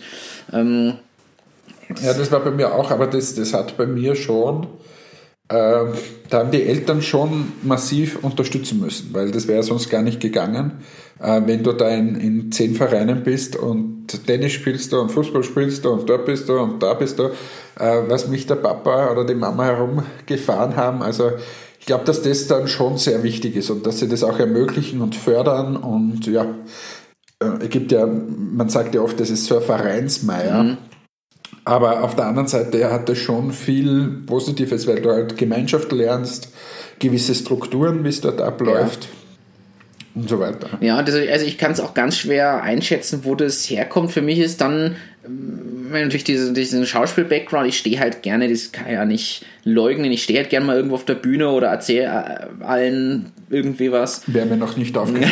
ähm, 0.52 0.94
ja, 2.02 2.14
das 2.14 2.32
war 2.32 2.40
bei 2.40 2.52
mir 2.52 2.74
auch, 2.74 2.92
aber 2.92 3.08
das, 3.08 3.36
das 3.36 3.54
hat 3.54 3.78
bei 3.78 3.86
mir 3.86 4.16
schon, 4.16 4.68
äh, 5.50 5.86
da 6.30 6.40
haben 6.40 6.52
die 6.52 6.64
Eltern 6.64 7.02
schon 7.02 7.52
massiv 7.62 8.24
unterstützen 8.24 8.80
müssen, 8.80 9.14
weil 9.14 9.32
das 9.32 9.48
wäre 9.48 9.64
sonst 9.64 9.90
gar 9.90 10.02
nicht 10.02 10.20
gegangen. 10.20 10.72
Äh, 11.20 11.42
wenn 11.46 11.64
du 11.64 11.74
da 11.74 11.90
in, 11.90 12.16
in 12.16 12.52
zehn 12.52 12.76
Vereinen 12.76 13.24
bist 13.24 13.56
und 13.56 14.08
Tennis 14.26 14.54
spielst 14.54 14.92
du 14.92 15.00
und 15.00 15.12
Fußball 15.12 15.44
spielst 15.44 15.86
du 15.86 15.92
und 15.92 16.10
dort 16.10 16.26
bist 16.26 16.50
du 16.50 16.58
und 16.58 16.82
da 16.82 16.94
bist 16.94 17.20
du, 17.20 17.26
äh, 17.80 18.02
was 18.08 18.28
mich 18.28 18.48
der 18.48 18.56
Papa 18.56 19.12
oder 19.12 19.26
die 19.26 19.36
Mama 19.36 19.66
herumgefahren 19.66 20.76
haben, 20.76 21.02
also 21.02 21.32
ich 21.84 21.88
glaube, 21.88 22.06
dass 22.06 22.22
das 22.22 22.48
dann 22.48 22.70
schon 22.70 22.98
sehr 22.98 23.24
wichtig 23.24 23.58
ist 23.58 23.70
und 23.70 23.86
dass 23.86 24.00
sie 24.00 24.08
das 24.08 24.24
auch 24.24 24.40
ermöglichen 24.40 25.02
und 25.02 25.18
fördern 25.18 25.76
und 25.76 26.26
ja, 26.28 26.46
äh, 27.42 27.46
es 27.60 27.70
gibt 27.70 27.92
ja, 27.92 28.08
man 28.08 28.70
sagt 28.70 28.96
ja 28.96 29.02
oft, 29.02 29.20
das 29.20 29.30
ist 29.30 29.48
so 29.48 29.58
ein 29.58 29.64
Vereinsmeier. 29.64 30.64
Mhm. 30.64 30.78
Aber 31.66 32.06
auf 32.06 32.16
der 32.16 32.28
anderen 32.28 32.48
Seite 32.48 32.90
hat 32.90 33.10
das 33.10 33.18
schon 33.18 33.52
viel 33.52 34.24
Positives, 34.26 34.88
weil 34.88 35.02
du 35.02 35.12
halt 35.12 35.36
Gemeinschaft 35.38 35.92
lernst, 35.92 36.54
gewisse 37.00 37.36
Strukturen, 37.36 38.06
wie 38.06 38.10
es 38.10 38.22
dort 38.22 38.40
abläuft. 38.40 39.04
Ja 39.04 39.10
und 40.16 40.30
so 40.30 40.40
weiter. 40.40 40.70
Ja, 40.80 41.02
das, 41.02 41.16
also 41.16 41.44
ich 41.44 41.58
kann 41.58 41.72
es 41.72 41.80
auch 41.80 41.96
ganz 41.96 42.18
schwer 42.18 42.62
einschätzen, 42.62 43.22
wo 43.24 43.34
das 43.34 43.68
herkommt. 43.68 44.12
Für 44.12 44.22
mich 44.22 44.38
ist 44.38 44.62
dann 44.62 44.96
ähm, 45.96 46.04
natürlich 46.04 46.24
diesen, 46.24 46.54
diesen 46.54 46.86
Schauspiel-Background, 46.86 47.68
ich 47.68 47.78
stehe 47.78 48.00
halt 48.00 48.22
gerne, 48.22 48.50
das 48.50 48.72
kann 48.72 48.88
ich 48.88 48.94
ja 48.94 49.06
nicht 49.06 49.46
leugnen, 49.64 50.12
ich 50.12 50.24
stehe 50.24 50.40
halt 50.40 50.50
gerne 50.50 50.66
mal 50.66 50.76
irgendwo 50.76 50.96
auf 50.96 51.06
der 51.06 51.16
Bühne 51.16 51.50
oder 51.50 51.68
erzähle 51.68 52.50
äh, 52.60 52.64
allen 52.64 53.32
irgendwie 53.50 53.92
was. 53.92 54.24
Wäre 54.28 54.46
mir 54.46 54.58
noch 54.58 54.78
nicht 54.78 54.98
aufgefallen. 54.98 55.32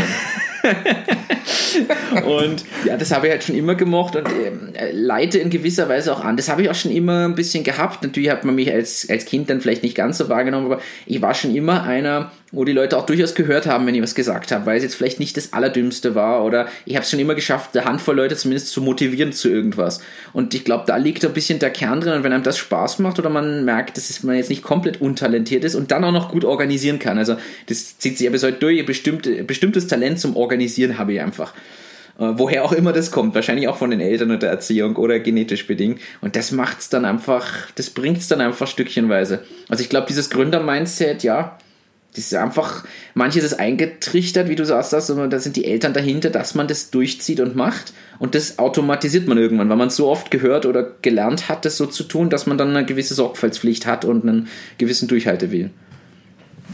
und 2.25 2.65
ja, 2.85 2.97
das 2.97 3.11
habe 3.11 3.27
ich 3.27 3.31
halt 3.31 3.43
schon 3.43 3.55
immer 3.55 3.75
gemocht 3.75 4.15
und 4.15 4.27
äh, 4.27 4.91
leite 4.91 5.39
in 5.39 5.49
gewisser 5.49 5.89
Weise 5.89 6.13
auch 6.13 6.23
an. 6.23 6.37
Das 6.37 6.49
habe 6.49 6.61
ich 6.61 6.69
auch 6.69 6.75
schon 6.75 6.91
immer 6.91 7.25
ein 7.25 7.35
bisschen 7.35 7.63
gehabt. 7.63 8.03
Natürlich 8.03 8.29
hat 8.29 8.45
man 8.45 8.55
mich 8.55 8.71
als, 8.71 9.07
als 9.09 9.25
Kind 9.25 9.49
dann 9.49 9.61
vielleicht 9.61 9.83
nicht 9.83 9.95
ganz 9.95 10.17
so 10.17 10.29
wahrgenommen, 10.29 10.67
aber 10.67 10.81
ich 11.05 11.21
war 11.21 11.33
schon 11.33 11.55
immer 11.55 11.83
einer, 11.83 12.31
wo 12.51 12.65
die 12.65 12.73
Leute 12.73 12.97
auch 12.97 13.05
durchaus 13.05 13.35
gehört 13.35 13.65
haben, 13.65 13.87
wenn 13.87 13.95
ich 13.95 14.01
was 14.01 14.15
gesagt 14.15 14.51
habe, 14.51 14.65
weil 14.65 14.77
es 14.77 14.83
jetzt 14.83 14.95
vielleicht 14.95 15.19
nicht 15.19 15.37
das 15.37 15.53
Allerdümmste 15.53 16.15
war 16.15 16.43
oder 16.43 16.67
ich 16.85 16.95
habe 16.95 17.03
es 17.03 17.09
schon 17.09 17.19
immer 17.19 17.35
geschafft, 17.35 17.75
eine 17.75 17.85
Handvoll 17.85 18.15
Leute 18.15 18.35
zumindest 18.35 18.69
zu 18.69 18.81
motivieren 18.81 19.31
zu 19.31 19.49
irgendwas. 19.49 20.01
Und 20.33 20.53
ich 20.53 20.65
glaube, 20.65 20.83
da 20.87 20.97
liegt 20.97 21.23
ein 21.23 21.33
bisschen 21.33 21.59
der 21.59 21.69
Kern 21.69 22.01
drin 22.01 22.13
und 22.13 22.23
wenn 22.23 22.33
einem 22.33 22.43
das 22.43 22.57
Spaß 22.57 22.99
macht 22.99 23.19
oder 23.19 23.29
man 23.29 23.63
merkt, 23.63 23.97
dass 23.97 24.23
man 24.23 24.35
jetzt 24.35 24.49
nicht 24.49 24.63
komplett 24.63 24.99
untalentiert 24.99 25.63
ist 25.63 25.75
und 25.75 25.91
dann 25.91 26.03
auch 26.03 26.11
noch 26.11 26.31
gut 26.31 26.45
organisieren 26.45 26.99
kann. 26.99 27.17
Also 27.17 27.37
das 27.67 27.97
zieht 27.97 28.17
sich 28.17 28.25
ja 28.25 28.31
bis 28.31 28.43
heute 28.43 28.57
durch. 28.57 28.85
Bestimmt, 28.85 29.47
bestimmtes 29.47 29.87
Talent 29.87 30.19
zum 30.19 30.35
Organisieren 30.35 30.97
habe 30.97 31.13
ich 31.13 31.21
einfach. 31.21 31.53
Äh, 32.19 32.33
woher 32.33 32.65
auch 32.65 32.73
immer 32.73 32.93
das 32.93 33.11
kommt, 33.11 33.33
wahrscheinlich 33.35 33.67
auch 33.67 33.77
von 33.77 33.89
den 33.89 33.99
Eltern 33.99 34.31
und 34.31 34.43
der 34.43 34.49
Erziehung 34.49 34.95
oder 34.97 35.19
genetisch 35.19 35.67
bedingt. 35.67 35.99
Und 36.19 36.35
das 36.35 36.51
macht 36.51 36.79
es 36.79 36.89
dann 36.89 37.05
einfach, 37.05 37.71
das 37.75 37.89
bringt 37.89 38.17
es 38.17 38.27
dann 38.27 38.41
einfach 38.41 38.67
stückchenweise. 38.67 39.43
Also 39.69 39.83
ich 39.83 39.89
glaube, 39.89 40.07
dieses 40.07 40.29
Gründer-Mindset, 40.29 41.23
ja, 41.23 41.57
Das 42.13 42.25
ist 42.25 42.35
einfach, 42.35 42.83
manches 43.13 43.43
ist 43.45 43.53
eingetrichtert, 43.59 44.49
wie 44.49 44.55
du 44.55 44.65
sagst, 44.65 44.91
das, 44.91 45.07
da 45.07 45.39
sind 45.39 45.55
die 45.55 45.63
Eltern 45.65 45.93
dahinter, 45.93 46.29
dass 46.29 46.55
man 46.55 46.67
das 46.67 46.89
durchzieht 46.89 47.39
und 47.39 47.55
macht. 47.55 47.93
Und 48.19 48.35
das 48.35 48.59
automatisiert 48.59 49.27
man 49.27 49.37
irgendwann, 49.37 49.69
weil 49.69 49.77
man 49.77 49.87
es 49.87 49.95
so 49.95 50.09
oft 50.09 50.29
gehört 50.29 50.65
oder 50.65 50.91
gelernt 51.01 51.47
hat, 51.47 51.63
das 51.63 51.77
so 51.77 51.85
zu 51.85 52.03
tun, 52.03 52.29
dass 52.29 52.47
man 52.47 52.57
dann 52.57 52.75
eine 52.75 52.85
gewisse 52.85 53.13
Sorgfaltspflicht 53.13 53.85
hat 53.85 54.03
und 54.03 54.27
einen 54.27 54.49
gewissen 54.77 55.07
Durchhaltewillen. 55.07 55.71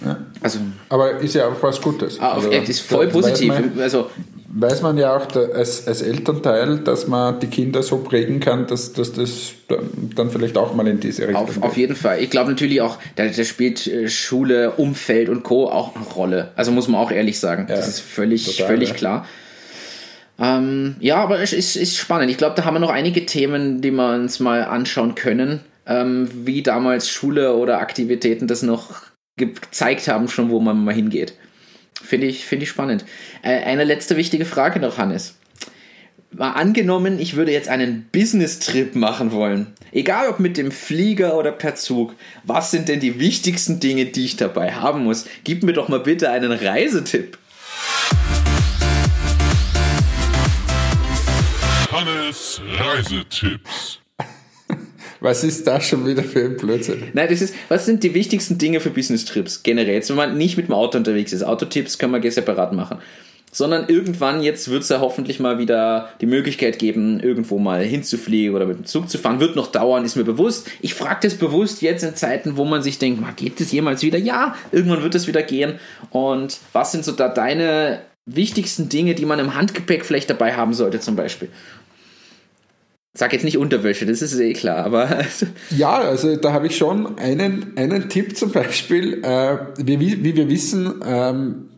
Ja. 0.03 0.17
Also, 0.41 0.59
Aber 0.89 1.19
ist 1.19 1.35
ja 1.35 1.47
auch 1.47 1.61
was 1.61 1.81
Gutes. 1.81 2.19
ah, 2.19 2.33
Also, 2.33 2.49
ist 2.49 2.81
voll 2.81 3.07
positiv. 3.07 3.53
Also, 3.79 4.09
weiß 4.49 4.81
man 4.81 4.97
ja 4.97 5.15
auch 5.15 5.27
als, 5.35 5.87
als 5.87 6.01
Elternteil, 6.01 6.79
dass 6.79 7.07
man 7.07 7.39
die 7.39 7.47
Kinder 7.47 7.83
so 7.83 7.97
prägen 7.97 8.39
kann, 8.39 8.65
dass, 8.67 8.93
dass 8.93 9.11
das 9.13 9.53
dann, 9.67 10.29
vielleicht 10.31 10.57
auch 10.57 10.73
mal 10.73 10.87
in 10.87 10.99
diese 10.99 11.27
Richtung 11.27 11.43
Auf, 11.43 11.61
auf 11.61 11.77
jeden 11.77 11.95
Fall. 11.95 12.21
Ich 12.21 12.29
glaube 12.29 12.51
natürlich 12.51 12.81
auch, 12.81 12.97
da, 13.15 13.27
da 13.27 13.43
spielt 13.43 13.85
äh, 13.87 14.07
Schule, 14.09 14.71
Umfeld 14.71 15.29
und 15.29 15.43
Co. 15.43 15.69
auch 15.69 15.95
eine 15.95 16.05
Rolle. 16.05 16.51
Also 16.55 16.71
muss 16.71 16.87
man 16.87 17.01
auch 17.01 17.11
ehrlich 17.11 17.39
sagen. 17.39 17.65
das 17.67 17.79
Ja, 17.79 17.85
ist 17.85 17.99
völlig, 17.99 18.45
total, 18.45 18.67
völlig 18.67 18.89
ja. 18.89 18.95
klar. 18.95 19.25
Ähm, 20.39 20.95
ja, 20.99 21.17
aber 21.17 21.39
es 21.41 21.51
ist, 21.51 21.75
ist 21.75 21.97
spannend. 21.97 22.29
Ich 22.29 22.37
glaube, 22.37 22.55
da 22.55 22.63
haben 22.65 22.75
wir 22.75 22.79
noch 22.79 22.91
einige 22.91 23.25
Themen, 23.25 23.81
die 23.81 23.91
wir 23.91 24.13
uns 24.13 24.39
mal 24.39 24.63
anschauen 24.63 25.15
können, 25.15 25.61
ähm, 25.87 26.29
wie 26.45 26.61
damals 26.61 27.09
Schule 27.09 27.55
oder 27.55 27.79
Aktivitäten 27.79 28.47
das 28.47 28.61
noch 28.61 29.01
ge- 29.35 29.53
gezeigt 29.59 30.07
haben, 30.07 30.27
schon 30.27 30.49
wo 30.51 30.59
man 30.59 30.83
mal 30.83 30.93
hingeht. 30.93 31.33
Finde 32.03 32.27
ich, 32.27 32.45
finde 32.45 32.63
ich 32.63 32.69
spannend. 32.69 33.05
Äh, 33.41 33.63
eine 33.63 33.83
letzte 33.83 34.17
wichtige 34.17 34.45
Frage 34.45 34.79
noch, 34.79 34.97
Hannes. 34.97 35.35
Mal 36.31 36.51
angenommen, 36.51 37.19
ich 37.19 37.35
würde 37.35 37.51
jetzt 37.51 37.69
einen 37.69 38.07
Business-Trip 38.11 38.95
machen 38.95 39.31
wollen. 39.31 39.73
Egal 39.91 40.27
ob 40.27 40.39
mit 40.39 40.57
dem 40.57 40.71
Flieger 40.71 41.37
oder 41.37 41.51
per 41.51 41.75
Zug. 41.75 42.13
Was 42.43 42.71
sind 42.71 42.89
denn 42.89 42.99
die 42.99 43.19
wichtigsten 43.19 43.79
Dinge, 43.79 44.05
die 44.05 44.25
ich 44.25 44.35
dabei 44.35 44.73
haben 44.73 45.03
muss? 45.03 45.25
Gib 45.43 45.63
mir 45.63 45.73
doch 45.73 45.87
mal 45.87 46.01
bitte 46.01 46.29
einen 46.29 46.51
Reisetipp. 46.51 47.37
Hannes 51.91 52.61
Reisetipps. 52.77 53.99
Was 55.19 55.43
ist 55.43 55.65
das 55.65 55.87
schon 55.87 56.05
wieder 56.05 56.23
für 56.23 56.45
ein 56.45 56.57
Blödsinn? 56.57 57.03
Nein, 57.13 57.27
das 57.29 57.41
ist, 57.41 57.55
was 57.69 57.85
sind 57.85 58.03
die 58.03 58.13
wichtigsten 58.13 58.57
Dinge 58.57 58.79
für 58.79 58.89
Business-Trips 58.89 59.63
generell? 59.63 59.95
Jetzt, 59.95 60.09
wenn 60.09 60.17
man 60.17 60.37
nicht 60.37 60.57
mit 60.57 60.67
dem 60.67 60.73
Auto 60.73 60.97
unterwegs 60.97 61.33
ist. 61.33 61.43
Autotipps 61.43 61.97
können 61.97 62.21
wir 62.21 62.31
separat 62.31 62.73
machen. 62.73 62.99
Sondern 63.51 63.87
irgendwann, 63.87 64.43
jetzt 64.43 64.69
wird 64.69 64.83
es 64.83 64.89
ja 64.89 64.99
hoffentlich 64.99 65.39
mal 65.39 65.57
wieder 65.57 66.09
die 66.21 66.25
Möglichkeit 66.25 66.77
geben, 66.79 67.19
irgendwo 67.19 67.57
mal 67.57 67.81
hinzufliegen 67.81 68.53
oder 68.53 68.65
mit 68.65 68.77
dem 68.77 68.85
Zug 68.85 69.09
zu 69.09 69.17
fahren. 69.17 69.39
Wird 69.39 69.55
noch 69.55 69.71
dauern, 69.71 70.03
ist 70.03 70.17
mir 70.17 70.25
bewusst. 70.25 70.69
Ich 70.81 70.93
frage 70.93 71.19
das 71.23 71.35
bewusst 71.35 71.81
jetzt 71.81 72.03
in 72.03 72.13
Zeiten, 72.15 72.57
wo 72.57 72.65
man 72.65 72.83
sich 72.83 72.99
denkt, 72.99 73.21
"Ma, 73.21 73.31
geht 73.31 73.59
das 73.59 73.71
jemals 73.71 74.03
wieder? 74.03 74.19
Ja, 74.19 74.55
irgendwann 74.71 75.01
wird 75.01 75.15
es 75.15 75.27
wieder 75.27 75.41
gehen. 75.41 75.75
Und 76.11 76.59
was 76.73 76.91
sind 76.91 77.05
so 77.05 77.13
da 77.13 77.29
deine 77.29 78.01
wichtigsten 78.25 78.89
Dinge, 78.89 79.15
die 79.15 79.25
man 79.25 79.39
im 79.39 79.55
Handgepäck 79.55 80.05
vielleicht 80.05 80.29
dabei 80.29 80.53
haben 80.53 80.73
sollte, 80.73 80.99
zum 80.99 81.15
Beispiel? 81.15 81.47
Sag 83.17 83.33
jetzt 83.33 83.43
nicht 83.43 83.57
Unterwäsche, 83.57 84.05
das 84.05 84.21
ist 84.21 84.39
eh 84.39 84.53
klar, 84.53 84.85
aber 84.85 85.09
Ja, 85.75 85.97
also 85.97 86.35
da 86.35 86.53
habe 86.53 86.67
ich 86.67 86.77
schon 86.77 87.17
einen, 87.17 87.73
einen 87.75 88.09
Tipp 88.09 88.37
zum 88.37 88.51
Beispiel. 88.51 89.23
Äh, 89.23 89.57
wie, 89.79 89.99
wie 89.99 90.35
wir 90.35 90.47
wissen, 90.51 91.01
ähm, 91.03 91.69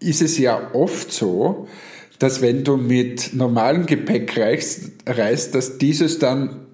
ist 0.00 0.22
es 0.22 0.38
ja 0.38 0.70
oft 0.74 1.12
so, 1.12 1.68
dass 2.18 2.42
wenn 2.42 2.64
du 2.64 2.76
mit 2.76 3.32
normalem 3.32 3.86
Gepäck 3.86 4.36
reist, 4.36 4.90
reist, 5.06 5.54
dass 5.54 5.78
dieses 5.78 6.18
dann 6.18 6.66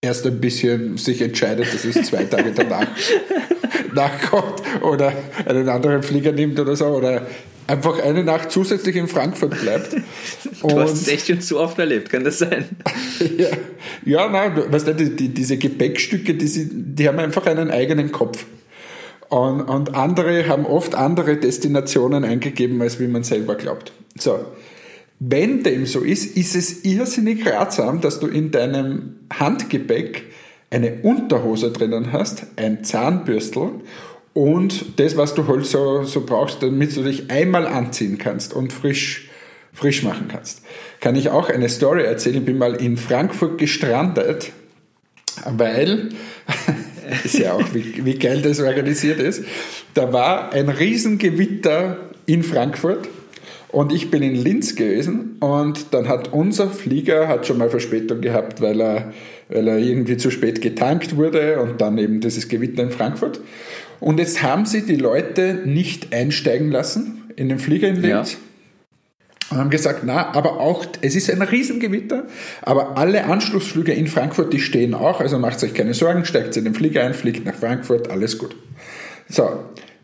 erst 0.00 0.26
ein 0.26 0.40
bisschen 0.40 0.96
sich 0.96 1.20
entscheidet, 1.20 1.66
dass 1.74 1.84
es 1.84 2.08
zwei 2.08 2.24
Tage 2.24 2.52
danach 2.52 2.86
nachkommt 3.94 4.62
oder 4.80 5.12
einen 5.44 5.68
anderen 5.68 6.02
Flieger 6.02 6.32
nimmt 6.32 6.58
oder 6.58 6.76
so 6.76 6.86
oder 6.86 7.26
einfach 7.70 8.02
eine 8.02 8.24
Nacht 8.24 8.50
zusätzlich 8.50 8.96
in 8.96 9.08
Frankfurt 9.08 9.58
bleibt. 9.60 9.92
du 10.62 10.80
hast 10.80 10.92
es 10.94 11.08
echt 11.08 11.26
schon 11.28 11.40
zu 11.40 11.58
oft 11.58 11.78
erlebt, 11.78 12.10
kann 12.10 12.24
das 12.24 12.38
sein? 12.38 12.64
Ja, 13.36 13.48
ja 14.04 14.28
nein, 14.28 14.52
weißt 14.72 14.88
du, 14.88 14.94
die, 14.94 15.14
die, 15.14 15.28
diese 15.28 15.56
Gepäckstücke, 15.58 16.34
die, 16.34 16.46
sie- 16.46 16.70
die 16.72 17.06
haben 17.06 17.18
einfach 17.18 17.46
einen 17.46 17.70
eigenen 17.70 18.12
Kopf. 18.12 18.46
Und, 19.28 19.60
und 19.62 19.94
andere 19.94 20.48
haben 20.48 20.66
oft 20.66 20.94
andere 20.94 21.36
Destinationen 21.36 22.24
eingegeben, 22.24 22.80
als 22.82 22.98
wie 22.98 23.06
man 23.06 23.22
selber 23.22 23.54
glaubt. 23.54 23.92
So. 24.18 24.40
Wenn 25.20 25.62
dem 25.62 25.84
so 25.86 26.00
ist, 26.00 26.36
ist 26.36 26.56
es 26.56 26.84
irrsinnig 26.84 27.46
ratsam, 27.46 28.00
dass 28.00 28.20
du 28.20 28.26
in 28.26 28.50
deinem 28.50 29.16
Handgepäck 29.32 30.24
eine 30.70 31.02
Unterhose 31.02 31.70
drinnen 31.72 32.12
hast, 32.12 32.46
ein 32.56 32.84
Zahnbürstel 32.84 33.70
und 34.40 34.98
das, 34.98 35.18
was 35.18 35.34
du 35.34 35.46
halt 35.46 35.66
so, 35.66 36.02
so 36.04 36.24
brauchst, 36.24 36.62
damit 36.62 36.96
du 36.96 37.02
dich 37.02 37.30
einmal 37.30 37.66
anziehen 37.66 38.16
kannst 38.16 38.54
und 38.54 38.72
frisch, 38.72 39.28
frisch 39.74 40.02
machen 40.02 40.28
kannst. 40.28 40.62
Kann 41.00 41.14
ich 41.14 41.28
auch 41.28 41.50
eine 41.50 41.68
Story 41.68 42.04
erzählen? 42.04 42.36
Ich 42.36 42.44
bin 42.46 42.56
mal 42.56 42.74
in 42.76 42.96
Frankfurt 42.96 43.58
gestrandet, 43.58 44.52
weil, 45.44 46.08
ist 47.24 47.38
ja 47.38 47.52
auch, 47.52 47.74
wie, 47.74 48.02
wie 48.02 48.14
geil 48.14 48.40
das 48.40 48.60
organisiert 48.60 49.20
ist, 49.20 49.44
da 49.92 50.10
war 50.14 50.54
ein 50.54 50.70
Riesengewitter 50.70 51.98
in 52.24 52.42
Frankfurt 52.42 53.10
und 53.68 53.92
ich 53.92 54.10
bin 54.10 54.22
in 54.22 54.36
Linz 54.36 54.74
gewesen 54.74 55.36
und 55.40 55.92
dann 55.92 56.08
hat 56.08 56.32
unser 56.32 56.70
Flieger 56.70 57.28
hat 57.28 57.46
schon 57.46 57.58
mal 57.58 57.68
Verspätung 57.68 58.22
gehabt, 58.22 58.62
weil 58.62 58.80
er, 58.80 59.12
weil 59.50 59.68
er 59.68 59.76
irgendwie 59.76 60.16
zu 60.16 60.30
spät 60.30 60.62
getankt 60.62 61.18
wurde 61.18 61.60
und 61.60 61.78
dann 61.82 61.98
eben 61.98 62.22
dieses 62.22 62.48
Gewitter 62.48 62.82
in 62.82 62.90
Frankfurt. 62.90 63.38
Und 64.00 64.18
jetzt 64.18 64.42
haben 64.42 64.66
sie 64.66 64.82
die 64.82 64.96
Leute 64.96 65.60
nicht 65.64 66.14
einsteigen 66.14 66.70
lassen 66.70 67.30
in 67.36 67.48
den 67.48 67.58
Flieger 67.58 67.88
in 67.88 67.96
Linz. 67.96 68.32
Ja. 68.32 68.38
Und 69.50 69.58
haben 69.58 69.70
gesagt, 69.70 70.02
na, 70.04 70.32
aber 70.32 70.60
auch, 70.60 70.86
es 71.00 71.16
ist 71.16 71.28
ein 71.28 71.42
Riesengewitter, 71.42 72.24
aber 72.62 72.96
alle 72.96 73.24
Anschlussflüge 73.24 73.92
in 73.92 74.06
Frankfurt, 74.06 74.52
die 74.52 74.60
stehen 74.60 74.94
auch, 74.94 75.20
also 75.20 75.40
macht 75.40 75.62
euch 75.64 75.74
keine 75.74 75.92
Sorgen, 75.92 76.24
steigt 76.24 76.56
in 76.56 76.64
den 76.64 76.74
Flieger 76.74 77.02
ein, 77.02 77.14
fliegt 77.14 77.44
nach 77.44 77.56
Frankfurt, 77.56 78.10
alles 78.10 78.38
gut. 78.38 78.54
So, 79.28 79.48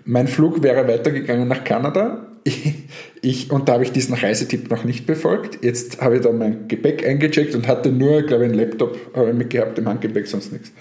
mein 0.05 0.27
Flug 0.27 0.63
wäre 0.65 0.89
weitergegangen 0.89 1.47
nach 1.47 1.63
Kanada. 1.63 2.27
Ich, 2.43 2.75
ich, 3.23 3.51
und 3.51 3.69
da 3.69 3.75
habe 3.75 3.85
ich 3.85 3.93
diesen 3.93 4.15
Reisetipp 4.15 4.71
noch 4.71 4.85
nicht 4.85 5.07
befolgt. 5.07 5.65
Jetzt 5.65 6.01
habe 6.01 6.17
ich 6.17 6.23
dann 6.23 6.39
mein 6.39 6.69
Gepäck 6.69 7.07
eingecheckt 7.07 7.55
und 7.55 7.69
hatte 7.69 7.91
nur, 7.91 8.23
glaube 8.23 8.47
ich, 8.47 8.51
einen 8.51 8.59
Laptop 8.59 8.99
habe 9.15 9.31
ich 9.31 9.35
mitgehabt 9.37 9.79
im 9.79 9.89
Handgepäck, 9.89 10.27
sonst 10.27 10.53
nichts. 10.53 10.73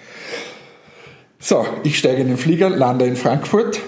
So, 1.38 1.66
ich 1.84 1.98
steige 1.98 2.22
in 2.22 2.28
den 2.28 2.36
Flieger, 2.36 2.70
lande 2.70 3.04
in 3.04 3.16
Frankfurt. 3.16 3.80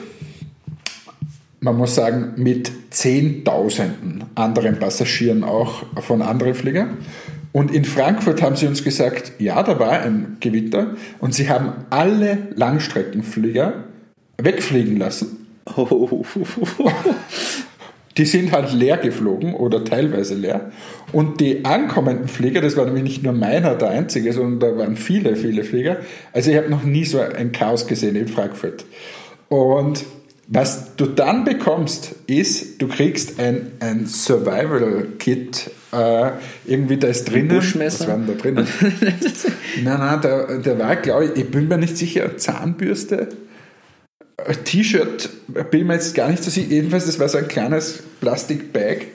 Man 1.60 1.76
muss 1.76 1.94
sagen, 1.94 2.34
mit 2.36 2.70
Zehntausenden 2.90 4.24
anderen 4.34 4.78
Passagieren 4.78 5.44
auch 5.44 5.82
von 6.00 6.22
anderen 6.22 6.54
Fliegern. 6.54 6.98
Und 7.52 7.72
in 7.72 7.84
Frankfurt 7.84 8.42
haben 8.42 8.56
sie 8.56 8.66
uns 8.66 8.84
gesagt, 8.84 9.32
ja, 9.38 9.62
da 9.62 9.80
war 9.80 10.00
ein 10.00 10.36
Gewitter 10.40 10.94
und 11.18 11.34
sie 11.34 11.48
haben 11.48 11.72
alle 11.90 12.48
Langstreckenflieger 12.54 13.84
wegfliegen 14.36 14.96
lassen. 14.96 15.46
Die 18.18 18.24
sind 18.24 18.52
halt 18.52 18.72
leer 18.72 18.96
geflogen 18.96 19.54
oder 19.54 19.84
teilweise 19.84 20.34
leer. 20.34 20.72
Und 21.12 21.40
die 21.40 21.64
ankommenden 21.64 22.28
Flieger, 22.28 22.60
das 22.60 22.76
war 22.76 22.84
nämlich 22.84 23.04
nicht 23.04 23.22
nur 23.22 23.32
meiner 23.32 23.76
der 23.76 23.90
einzige, 23.90 24.32
sondern 24.32 24.58
da 24.58 24.76
waren 24.76 24.96
viele, 24.96 25.36
viele 25.36 25.64
Flieger. 25.64 25.98
Also 26.32 26.50
ich 26.50 26.56
habe 26.56 26.68
noch 26.68 26.82
nie 26.82 27.04
so 27.04 27.20
ein 27.20 27.52
Chaos 27.52 27.86
gesehen 27.86 28.16
in 28.16 28.28
Frankfurt. 28.28 28.84
Und 29.48 30.04
was 30.48 30.96
du 30.96 31.06
dann 31.06 31.44
bekommst, 31.44 32.14
ist, 32.26 32.80
du 32.80 32.88
kriegst 32.88 33.38
ein, 33.38 33.70
ein 33.80 34.06
Survival-Kit. 34.06 35.70
Äh, 35.92 36.30
irgendwie 36.66 36.96
da 36.96 37.08
ist 37.08 37.30
drinnen. 37.30 37.48
Buschmesser? 37.48 38.00
Was 38.00 38.08
war 38.08 38.16
denn 38.16 38.26
da 38.26 38.32
drinnen? 38.32 38.66
nein, 39.84 39.98
nein, 39.98 40.18
da, 40.22 40.58
da 40.58 40.78
war, 40.78 40.96
glaube 40.96 41.26
ich, 41.26 41.42
ich 41.42 41.50
bin 41.50 41.68
mir 41.68 41.78
nicht 41.78 41.96
sicher, 41.96 42.36
Zahnbürste. 42.36 43.28
T-Shirt 44.64 45.30
bin 45.70 45.80
ich 45.80 45.86
mir 45.86 45.94
jetzt 45.94 46.14
gar 46.14 46.30
nicht 46.30 46.44
so 46.44 46.50
sicher. 46.50 46.70
Jedenfalls, 46.70 47.06
das 47.06 47.18
war 47.18 47.28
so 47.28 47.38
ein 47.38 47.48
kleines 47.48 48.02
Plastikbag. 48.20 49.06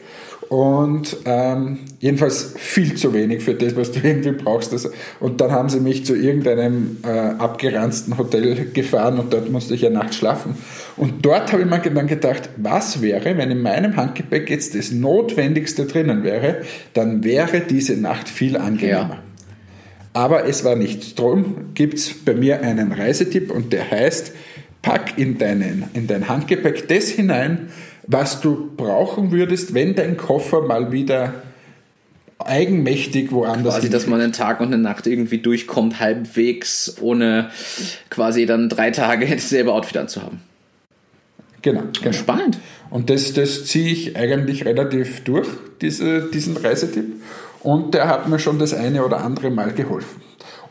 Und 0.50 1.18
ähm, 1.26 1.80
jedenfalls 2.00 2.54
viel 2.58 2.94
zu 2.96 3.14
wenig 3.14 3.42
für 3.42 3.56
das, 3.56 3.76
was 3.76 3.92
du 3.92 4.02
irgendwie 4.04 4.34
brauchst. 4.34 4.74
Und 5.20 5.42
dann 5.42 5.52
haben 5.52 5.70
sie 5.70 5.80
mich 5.80 6.06
zu 6.06 6.16
irgendeinem 6.16 6.98
äh, 7.04 7.08
abgeranzten 7.10 8.18
Hotel 8.18 8.70
gefahren 8.72 9.18
und 9.18 9.34
dort 9.34 9.50
musste 9.50 9.74
ich 9.74 9.82
ja 9.82 9.90
nachts 9.90 10.18
schlafen. 10.18 10.56
Und 10.96 11.26
dort 11.26 11.52
habe 11.54 11.64
ich 11.64 11.70
mir 11.70 11.80
dann 11.80 12.08
gedacht, 12.08 12.50
was 12.58 13.02
wäre, 13.02 13.38
wenn 13.38 13.50
in 13.50 13.62
meinem 13.62 13.96
Handgepäck 13.96 14.50
jetzt 14.50 14.76
das 14.76 14.92
Notwendigste 14.92 15.86
drinnen 15.86 16.24
wäre, 16.24 16.62
dann 16.94 17.24
wäre 17.24 17.62
diese 17.62 17.96
Nacht 17.96 18.30
viel 18.30 18.58
angenehmer. 18.58 19.10
Ja. 19.10 19.24
Aber 20.14 20.46
es 20.48 20.64
war 20.64 20.76
nicht. 20.76 21.18
Drum 21.18 21.74
gibt 21.74 21.96
es 21.96 22.14
bei 22.14 22.36
mir 22.36 22.62
einen 22.62 22.92
Reisetipp 22.92 23.50
und 23.50 23.74
der 23.74 23.90
heißt, 23.90 24.34
pack 24.84 25.18
in, 25.18 25.40
deinen, 25.40 25.86
in 25.94 26.06
dein 26.06 26.30
Handgepäck 26.30 26.88
das 26.88 27.10
hinein, 27.10 27.70
was 28.06 28.42
du 28.42 28.70
brauchen 28.78 29.32
würdest, 29.32 29.74
wenn 29.74 29.96
dein 29.96 30.18
Koffer 30.18 30.62
mal 30.62 30.92
wieder 30.92 31.34
eigenmächtig 32.38 33.32
woanders 33.32 33.76
Quasi, 33.76 33.90
dass 33.90 34.06
man 34.06 34.22
einen 34.22 34.34
Tag 34.34 34.60
und 34.60 34.68
eine 34.68 34.78
Nacht 34.78 35.08
irgendwie 35.08 35.38
durchkommt, 35.38 36.00
halbwegs, 36.00 36.98
ohne 37.02 37.50
quasi 38.10 38.46
dann 38.46 38.70
drei 38.70 38.92
Tage 38.92 39.26
dasselbe 39.32 39.74
Outfit 39.74 39.98
anzuhaben. 39.98 40.42
Genau, 41.62 41.84
genau. 42.02 42.12
Spannend. 42.12 42.60
Und 42.90 43.10
das, 43.10 43.32
das 43.34 43.66
ziehe 43.66 43.90
ich 43.90 44.18
eigentlich 44.18 44.66
relativ 44.66 45.24
durch, 45.24 45.48
diese, 45.82 46.30
diesen 46.30 46.58
Reisetipp. 46.58 47.06
Und 47.62 47.94
der 47.94 48.10
hat 48.10 48.28
mir 48.28 48.38
schon 48.38 48.60
das 48.60 48.74
eine 48.74 49.06
oder 49.06 49.24
andere 49.24 49.50
Mal 49.50 49.72
geholfen. 49.72 50.22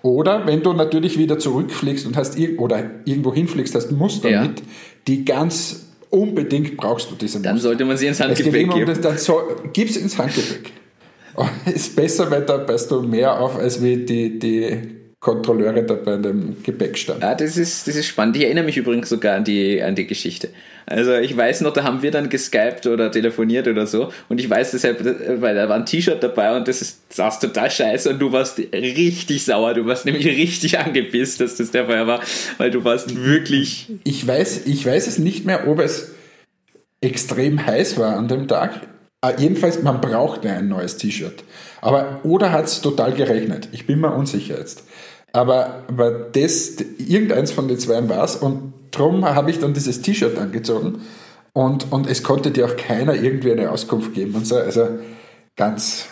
Oder 0.02 0.46
wenn 0.46 0.62
du 0.62 0.72
natürlich 0.72 1.16
wieder 1.18 1.38
zurückfliegst 1.38 2.06
und 2.06 2.16
hast 2.16 2.36
ir 2.38 2.58
oder 2.60 2.90
irgendwo 3.04 3.32
hinfliegst, 3.32 3.74
hast 3.74 3.92
Muster 3.92 4.30
Ja. 4.30 4.42
mit, 4.42 4.62
die 5.06 5.24
ganz 5.24 5.86
unbedingt 6.10 6.76
brauchst 6.76 7.10
du 7.10 7.14
diese 7.14 7.40
Dann 7.40 7.54
Muster. 7.54 7.68
sollte 7.68 7.84
man 7.84 7.96
sie 7.96 8.06
ins 8.08 8.20
Handgepäck 8.20 8.68
um 8.68 8.74
geben. 8.78 8.86
das, 8.86 9.00
dann 9.00 9.16
so, 9.18 9.40
gib's 9.72 9.96
ins 9.96 10.18
Handgepäck. 10.18 10.72
Oh, 11.34 11.46
Ist 11.64 11.96
besser, 11.96 12.30
weil 12.30 12.42
da 12.42 12.58
passt 12.58 12.90
du 12.90 13.00
mehr 13.00 13.40
auf, 13.40 13.56
als 13.56 13.82
wie 13.82 13.96
die, 14.04 14.38
die 14.38 14.76
Kontrolleure 15.22 15.84
da 15.84 15.94
bei 15.94 16.16
dem 16.16 16.64
Gepäckstand. 16.64 17.22
Ja, 17.22 17.36
das 17.36 17.56
ist, 17.56 17.86
das 17.86 17.94
ist 17.94 18.08
spannend. 18.08 18.36
Ich 18.36 18.42
erinnere 18.42 18.64
mich 18.64 18.76
übrigens 18.76 19.08
sogar 19.08 19.36
an 19.36 19.44
die, 19.44 19.80
an 19.80 19.94
die 19.94 20.04
Geschichte. 20.04 20.48
Also 20.84 21.14
ich 21.14 21.36
weiß 21.36 21.60
noch, 21.60 21.72
da 21.72 21.84
haben 21.84 22.02
wir 22.02 22.10
dann 22.10 22.28
geskypt 22.28 22.88
oder 22.88 23.08
telefoniert 23.08 23.68
oder 23.68 23.86
so 23.86 24.10
und 24.28 24.40
ich 24.40 24.50
weiß 24.50 24.72
deshalb, 24.72 24.98
weil 25.40 25.54
da 25.54 25.68
war 25.68 25.76
ein 25.76 25.86
T-Shirt 25.86 26.20
dabei 26.20 26.56
und 26.56 26.66
das 26.66 26.82
ist, 26.82 27.14
saß 27.14 27.38
total 27.38 27.70
scheiße 27.70 28.10
und 28.10 28.18
du 28.18 28.32
warst 28.32 28.58
richtig 28.58 29.44
sauer. 29.44 29.74
Du 29.74 29.86
warst 29.86 30.06
nämlich 30.06 30.26
richtig 30.26 30.76
angepisst, 30.80 31.40
dass 31.40 31.54
das 31.54 31.70
der 31.70 31.86
Fall 31.86 32.04
war, 32.08 32.20
weil 32.58 32.72
du 32.72 32.82
warst 32.82 33.14
wirklich... 33.24 33.92
Ich 34.02 34.26
weiß, 34.26 34.66
ich 34.66 34.84
weiß 34.84 35.06
es 35.06 35.18
nicht 35.20 35.46
mehr, 35.46 35.68
ob 35.68 35.78
es 35.78 36.10
extrem 37.00 37.64
heiß 37.64 37.96
war 37.96 38.16
an 38.16 38.26
dem 38.26 38.48
Tag. 38.48 38.80
Ah, 39.20 39.34
jedenfalls, 39.38 39.84
man 39.84 40.00
brauchte 40.00 40.50
ein 40.50 40.66
neues 40.66 40.96
T-Shirt. 40.96 41.44
Aber, 41.80 42.18
oder 42.24 42.50
hat 42.50 42.64
es 42.64 42.80
total 42.80 43.12
geregnet? 43.12 43.68
Ich 43.70 43.86
bin 43.86 44.00
mir 44.00 44.12
unsicher 44.12 44.58
jetzt. 44.58 44.82
Aber, 45.32 45.84
aber 45.88 46.10
das, 46.10 46.76
irgendeins 46.98 47.52
von 47.52 47.68
den 47.68 47.78
zwei 47.78 48.08
war 48.08 48.24
es 48.24 48.36
und 48.36 48.74
darum 48.90 49.24
habe 49.24 49.50
ich 49.50 49.58
dann 49.58 49.72
dieses 49.72 50.02
T-Shirt 50.02 50.38
angezogen 50.38 51.00
und, 51.54 51.90
und 51.90 52.06
es 52.08 52.22
konnte 52.22 52.50
dir 52.50 52.66
auch 52.66 52.76
keiner 52.76 53.14
irgendwie 53.14 53.52
eine 53.52 53.70
Auskunft 53.70 54.14
geben 54.14 54.34
und 54.34 54.46
so. 54.46 54.56
Also 54.56 54.88
ganz 55.56 56.06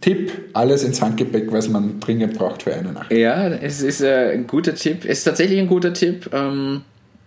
Tipp, 0.00 0.32
alles 0.52 0.84
ins 0.84 1.00
Handgepäck, 1.00 1.52
was 1.52 1.68
man 1.68 2.00
dringend 2.00 2.36
braucht 2.36 2.64
für 2.64 2.74
eine 2.74 2.92
Nacht. 2.92 3.12
Ja, 3.12 3.48
es 3.48 3.82
ist 3.82 4.00
äh, 4.00 4.32
ein 4.32 4.46
guter 4.46 4.74
Tipp. 4.74 5.04
Es 5.04 5.18
ist 5.18 5.24
tatsächlich 5.24 5.58
ein 5.58 5.68
guter 5.68 5.92
Tipp. 5.92 6.30
Ähm, 6.32 6.82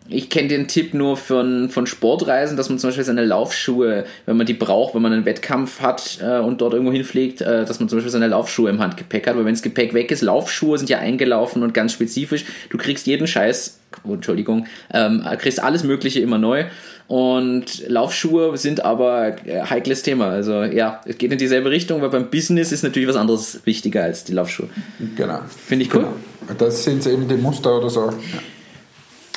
ich 0.08 0.30
kenne 0.30 0.48
den 0.48 0.68
Tipp 0.68 0.94
nur 0.94 1.18
von, 1.18 1.70
von 1.70 1.88
Sportreisen, 1.88 2.58
dass 2.58 2.70
man 2.70 2.78
zum 2.78 2.90
Beispiel 2.90 3.04
seine 3.04 3.26
Laufschuhe, 3.26 4.06
wenn 4.26 4.38
man 4.38 4.46
die 4.46 4.54
braucht, 4.54 4.94
wenn 4.94 5.02
man 5.02 5.12
einen 5.12 5.26
Wettkampf 5.26 5.82
hat 5.82 6.20
äh, 6.22 6.40
und 6.40 6.62
dort 6.62 6.74
irgendwo 6.74 6.92
hinfliegt, 6.92 7.42
äh, 7.42 7.66
dass 7.66 7.80
man 7.80 7.90
zum 7.90 7.98
Beispiel 7.98 8.12
seine 8.12 8.28
Laufschuhe 8.28 8.70
im 8.70 8.80
Handgepäck 8.80 9.28
hat. 9.28 9.36
Weil 9.36 9.46
wenn 9.46 9.54
das 9.54 9.64
Gepäck 9.64 9.94
weg 9.96 10.12
ist, 10.12 10.22
Laufschuhe 10.22 10.78
sind 10.78 10.90
ja 10.90 11.00
eingelaufen 11.00 11.64
und 11.64 11.74
ganz 11.74 11.94
spezifisch. 11.94 12.46
Du 12.70 12.78
kriegst 12.78 13.08
jeden 13.08 13.26
Scheiß, 13.26 13.80
oh, 14.04 14.14
Entschuldigung, 14.14 14.68
ähm, 14.94 15.26
kriegst 15.40 15.62
alles 15.64 15.84
Mögliche 15.84 16.20
immer 16.20 16.38
neu. 16.38 16.66
Und 17.08 17.88
Laufschuhe 17.88 18.58
sind 18.58 18.86
aber 18.86 19.36
äh, 19.48 19.62
heikles 19.62 20.04
Thema. 20.04 20.30
Also 20.30 20.64
ja, 20.64 21.02
es 21.06 21.18
geht 21.18 21.32
in 21.32 21.40
dieselbe 21.40 21.72
Richtung, 21.72 22.02
weil 22.02 22.10
beim 22.10 22.30
Business 22.30 22.72
ist 22.72 22.84
natürlich 22.84 23.10
was 23.10 23.16
anderes 23.16 23.62
wichtiger 23.66 24.04
als 24.04 24.24
die 24.24 24.34
Laufschuhe. 24.34 24.70
Genau. 25.16 25.40
Finde 25.48 25.86
ich 25.86 25.94
cool. 25.94 26.02
Genau. 26.02 26.60
Das 26.60 26.84
sind 26.84 27.06
eben 27.08 27.28
die 27.28 27.36
Muster 27.36 27.78
oder 27.78 27.90
so. 27.90 28.02
Ja. 28.02 28.40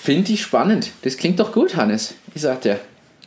Finde 0.03 0.33
ich 0.33 0.43
spannend. 0.43 0.93
Das 1.03 1.17
klingt 1.17 1.39
doch 1.41 1.53
gut, 1.53 1.77
Hannes. 1.77 2.15
Ich 2.35 2.43
sag 2.43 2.61
dir. 2.63 2.79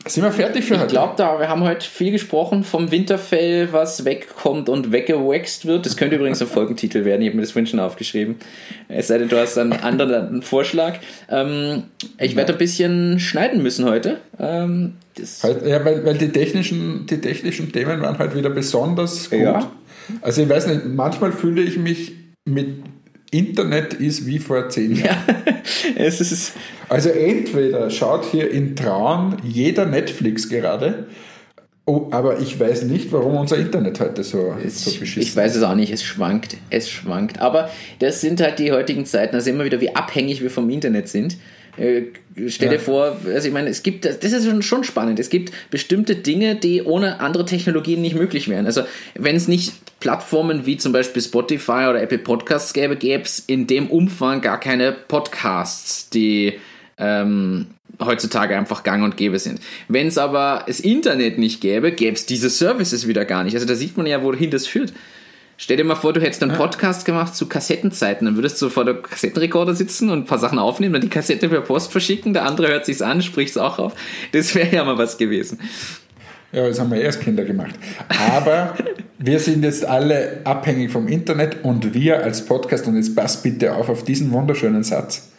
Sind 0.07 0.23
wir 0.23 0.31
fertig 0.31 0.65
für 0.65 0.73
Ich 0.73 0.79
heute? 0.79 0.91
glaube, 0.93 1.13
da 1.15 1.39
wir 1.39 1.47
haben 1.47 1.63
heute 1.63 1.85
viel 1.85 2.11
gesprochen 2.11 2.63
vom 2.63 2.89
Winterfell, 2.89 3.71
was 3.71 4.03
wegkommt 4.03 4.67
und 4.67 4.91
weggewaxt 4.91 5.67
wird. 5.67 5.85
Das 5.85 5.95
könnte 5.95 6.15
übrigens 6.15 6.41
ein 6.41 6.47
Folgentitel 6.47 7.05
werden. 7.05 7.21
Ich 7.21 7.27
habe 7.27 7.37
mir 7.37 7.43
das 7.43 7.69
schon 7.69 7.79
aufgeschrieben. 7.79 8.37
Es 8.87 9.07
sei 9.07 9.19
denn, 9.19 9.29
du 9.29 9.37
hast 9.37 9.59
einen 9.59 9.73
anderen 9.73 10.41
Vorschlag. 10.41 10.97
Ähm, 11.29 11.83
ich 12.19 12.35
werde 12.35 12.53
ein 12.53 12.57
bisschen 12.57 13.19
schneiden 13.19 13.61
müssen 13.61 13.85
heute. 13.85 14.17
Ähm, 14.39 14.93
Halt, 15.43 15.67
ja, 15.67 15.85
weil, 15.85 16.03
weil 16.03 16.17
die, 16.17 16.29
technischen, 16.29 17.05
die 17.05 17.19
technischen 17.21 17.71
Themen 17.71 18.01
waren 18.01 18.17
halt 18.17 18.33
wieder 18.33 18.49
besonders 18.49 19.29
gut. 19.29 19.39
Ja. 19.39 19.71
Also 20.21 20.41
ich 20.41 20.49
weiß 20.49 20.67
nicht, 20.67 20.85
manchmal 20.85 21.31
fühle 21.31 21.61
ich 21.61 21.77
mich 21.77 22.13
mit 22.45 22.77
Internet 23.31 23.93
ist 23.93 24.25
wie 24.25 24.39
vor 24.39 24.69
zehn 24.69 24.95
Jahren. 24.95 25.35
es 25.95 26.19
ist, 26.19 26.53
Also 26.89 27.09
entweder 27.09 27.89
schaut 27.89 28.25
hier 28.25 28.51
in 28.51 28.75
Traun 28.75 29.37
jeder 29.43 29.85
Netflix 29.85 30.49
gerade, 30.49 31.07
oh, 31.85 32.07
aber 32.11 32.39
ich 32.39 32.59
weiß 32.59 32.83
nicht, 32.83 33.11
warum 33.13 33.37
unser 33.37 33.57
Internet 33.57 33.99
heute 34.01 34.23
so, 34.23 34.53
so 34.67 34.89
ich, 34.89 34.99
beschissen 34.99 35.21
ich 35.21 35.35
weiß 35.35 35.55
es 35.55 35.63
auch 35.63 35.75
nicht, 35.75 35.91
es 35.93 36.03
schwankt, 36.03 36.57
es 36.69 36.89
schwankt. 36.89 37.39
Aber 37.39 37.69
das 37.99 38.19
sind 38.19 38.41
halt 38.41 38.59
die 38.59 38.73
heutigen 38.73 39.05
Zeiten, 39.05 39.39
sehen 39.39 39.57
wir 39.57 39.65
wieder, 39.65 39.79
wie 39.79 39.95
abhängig 39.95 40.41
wir 40.41 40.49
vom 40.49 40.69
Internet 40.69 41.07
sind. 41.07 41.37
Äh, 41.77 42.01
stell 42.47 42.67
dir 42.67 42.75
Ja. 42.75 42.81
vor, 42.81 43.17
also 43.25 43.47
ich 43.47 43.53
meine, 43.53 43.69
es 43.69 43.81
gibt, 43.81 44.03
das 44.03 44.17
ist 44.17 44.45
schon, 44.45 44.61
schon 44.61 44.83
spannend, 44.83 45.19
es 45.19 45.29
gibt 45.29 45.53
bestimmte 45.69 46.15
Dinge, 46.15 46.55
die 46.55 46.83
ohne 46.83 47.21
andere 47.21 47.45
Technologien 47.45 48.01
nicht 48.01 48.15
möglich 48.15 48.49
wären. 48.49 48.65
Also 48.65 48.81
wenn 49.15 49.37
es 49.37 49.47
nicht 49.47 49.71
Plattformen 50.01 50.65
wie 50.65 50.75
zum 50.75 50.91
Beispiel 50.91 51.21
Spotify 51.21 51.87
oder 51.89 52.01
Apple 52.01 52.17
Podcasts 52.17 52.73
gäbe, 52.73 52.97
gäbe 52.97 53.23
es 53.23 53.39
in 53.39 53.67
dem 53.67 53.87
Umfang 53.87 54.41
gar 54.41 54.59
keine 54.59 54.91
Podcasts, 54.91 56.09
die 56.09 56.59
ähm, 56.97 57.67
heutzutage 57.99 58.57
einfach 58.57 58.83
gang 58.83 59.03
und 59.03 59.15
gäbe 59.15 59.39
sind. 59.39 59.61
Wenn 59.87 60.07
es 60.07 60.17
aber 60.17 60.65
das 60.67 60.81
Internet 60.81 61.37
nicht 61.37 61.61
gäbe, 61.61 61.91
gäbe 61.93 62.15
es 62.15 62.25
diese 62.25 62.49
Services 62.49 63.07
wieder 63.07 63.23
gar 63.23 63.45
nicht. 63.45 63.53
Also 63.53 63.65
da 63.65 63.75
sieht 63.75 63.95
man 63.95 64.05
ja, 64.05 64.21
wohin 64.23 64.51
das 64.51 64.67
führt. 64.67 64.91
Stell 65.57 65.77
dir 65.77 65.83
mal 65.83 65.93
vor, 65.93 66.11
du 66.11 66.21
hättest 66.21 66.41
einen 66.41 66.57
Podcast 66.57 67.05
gemacht 67.05 67.35
zu 67.35 67.47
Kassettenzeiten, 67.47 68.25
dann 68.25 68.35
würdest 68.35 68.59
du 68.59 68.69
vor 68.69 68.83
der 68.83 68.95
Kassettenrekorder 68.95 69.75
sitzen 69.75 70.09
und 70.09 70.19
ein 70.19 70.25
paar 70.25 70.39
Sachen 70.39 70.57
aufnehmen, 70.57 70.93
dann 70.93 71.03
die 71.03 71.09
Kassette 71.09 71.49
per 71.49 71.61
Post 71.61 71.91
verschicken, 71.91 72.33
der 72.33 72.47
andere 72.47 72.69
hört 72.69 72.87
sich's 72.87 73.03
an, 73.03 73.21
spricht's 73.21 73.57
auch 73.57 73.77
auf. 73.77 73.93
Das 74.31 74.55
wäre 74.55 74.75
ja 74.75 74.83
mal 74.83 74.97
was 74.97 75.19
gewesen. 75.19 75.59
Ja, 76.51 76.67
das 76.67 76.79
haben 76.79 76.91
wir 76.91 77.01
erst 77.01 77.21
Kinder 77.21 77.45
gemacht. 77.45 77.75
Aber 78.09 78.75
wir 79.19 79.39
sind 79.39 79.63
jetzt 79.63 79.85
alle 79.85 80.41
abhängig 80.43 80.91
vom 80.91 81.07
Internet 81.07 81.63
und 81.63 81.93
wir 81.93 82.23
als 82.23 82.45
Podcast, 82.45 82.87
und 82.87 82.97
jetzt 82.97 83.15
passt 83.15 83.43
bitte 83.43 83.75
auf 83.75 83.89
auf 83.89 84.03
diesen 84.03 84.31
wunderschönen 84.31 84.83
Satz, 84.83 85.31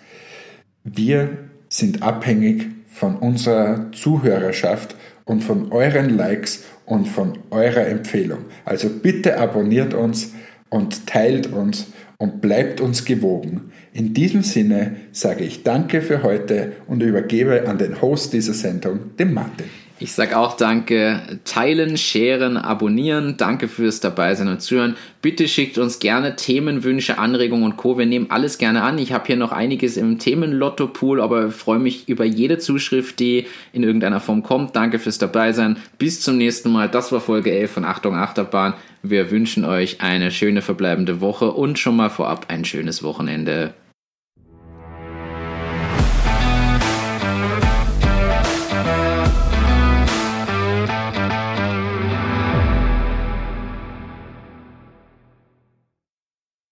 wir 0.85 1.29
sind 1.69 2.03
abhängig 2.03 2.67
von 2.89 3.17
unserer 3.17 3.93
Zuhörerschaft 3.93 4.97
und 5.25 5.43
von 5.45 5.71
euren 5.71 6.17
Likes 6.17 6.65
und 6.87 7.07
von 7.07 7.39
eurer 7.51 7.87
Empfehlung. 7.87 8.47
Also 8.65 8.89
bitte 8.89 9.39
abonniert 9.39 9.95
uns 9.95 10.33
und 10.71 11.07
teilt 11.07 11.53
uns 11.53 11.89
und 12.19 12.41
bleibt 12.41 12.81
uns 12.81 13.05
gewogen. 13.05 13.73
In 13.93 14.15
diesem 14.15 14.43
Sinne 14.43 14.97
sage 15.13 15.45
ich 15.45 15.63
Danke 15.63 16.03
für 16.03 16.23
heute 16.23 16.73
und 16.87 17.03
übergebe 17.03 17.69
an 17.69 17.79
den 17.79 18.01
Host 18.01 18.33
dieser 18.33 18.55
Sendung, 18.55 19.17
den 19.19 19.35
Martin. 19.35 19.67
Ich 20.03 20.15
sag 20.15 20.35
auch 20.35 20.57
danke. 20.57 21.23
Teilen, 21.45 21.97
sharen, 21.97 22.57
abonnieren. 22.57 23.37
Danke 23.37 23.69
fürs 23.69 24.01
Dabeisein 24.01 24.49
und 24.49 24.61
Zuhören. 24.61 24.97
Bitte 25.23 25.47
schickt 25.47 25.79
uns 25.79 26.01
gerne 26.01 26.35
Themenwünsche, 26.35 27.19
Anregungen 27.19 27.63
und 27.63 27.77
Co. 27.77 27.97
Wir 27.99 28.07
nehmen 28.07 28.27
alles 28.29 28.59
gerne 28.59 28.83
an. 28.83 28.99
Ich 28.99 29.13
habe 29.13 29.29
hier 29.29 29.37
noch 29.37 29.53
einiges 29.53 29.97
im 29.97 30.19
Themenlotto-Pool, 30.19 31.21
aber 31.21 31.53
freue 31.53 31.79
mich 31.79 32.09
über 32.09 32.25
jede 32.25 32.59
Zuschrift, 32.59 33.21
die 33.21 33.47
in 33.73 33.85
irgendeiner 33.85 34.19
Form 34.19 34.43
kommt. 34.43 34.75
Danke 34.75 34.99
fürs 34.99 35.19
Dabeisein. 35.19 35.77
Bis 35.99 36.21
zum 36.21 36.37
nächsten 36.37 36.73
Mal. 36.73 36.89
Das 36.89 37.13
war 37.13 37.21
Folge 37.21 37.53
11 37.53 37.71
von 37.71 37.85
Achtung 37.85 38.17
Achterbahn. 38.17 38.75
Wir 39.05 39.31
wünschen 39.31 39.65
euch 39.65 40.01
eine 40.01 40.33
schöne 40.33 40.63
verbleibende 40.63 41.21
Woche 41.21 41.53
und 41.53 41.79
schon 41.79 41.95
mal 41.95 42.11
vorab 42.11 42.47
ein 42.49 42.65
schönes 42.65 43.05
Wochenende. 43.05 43.73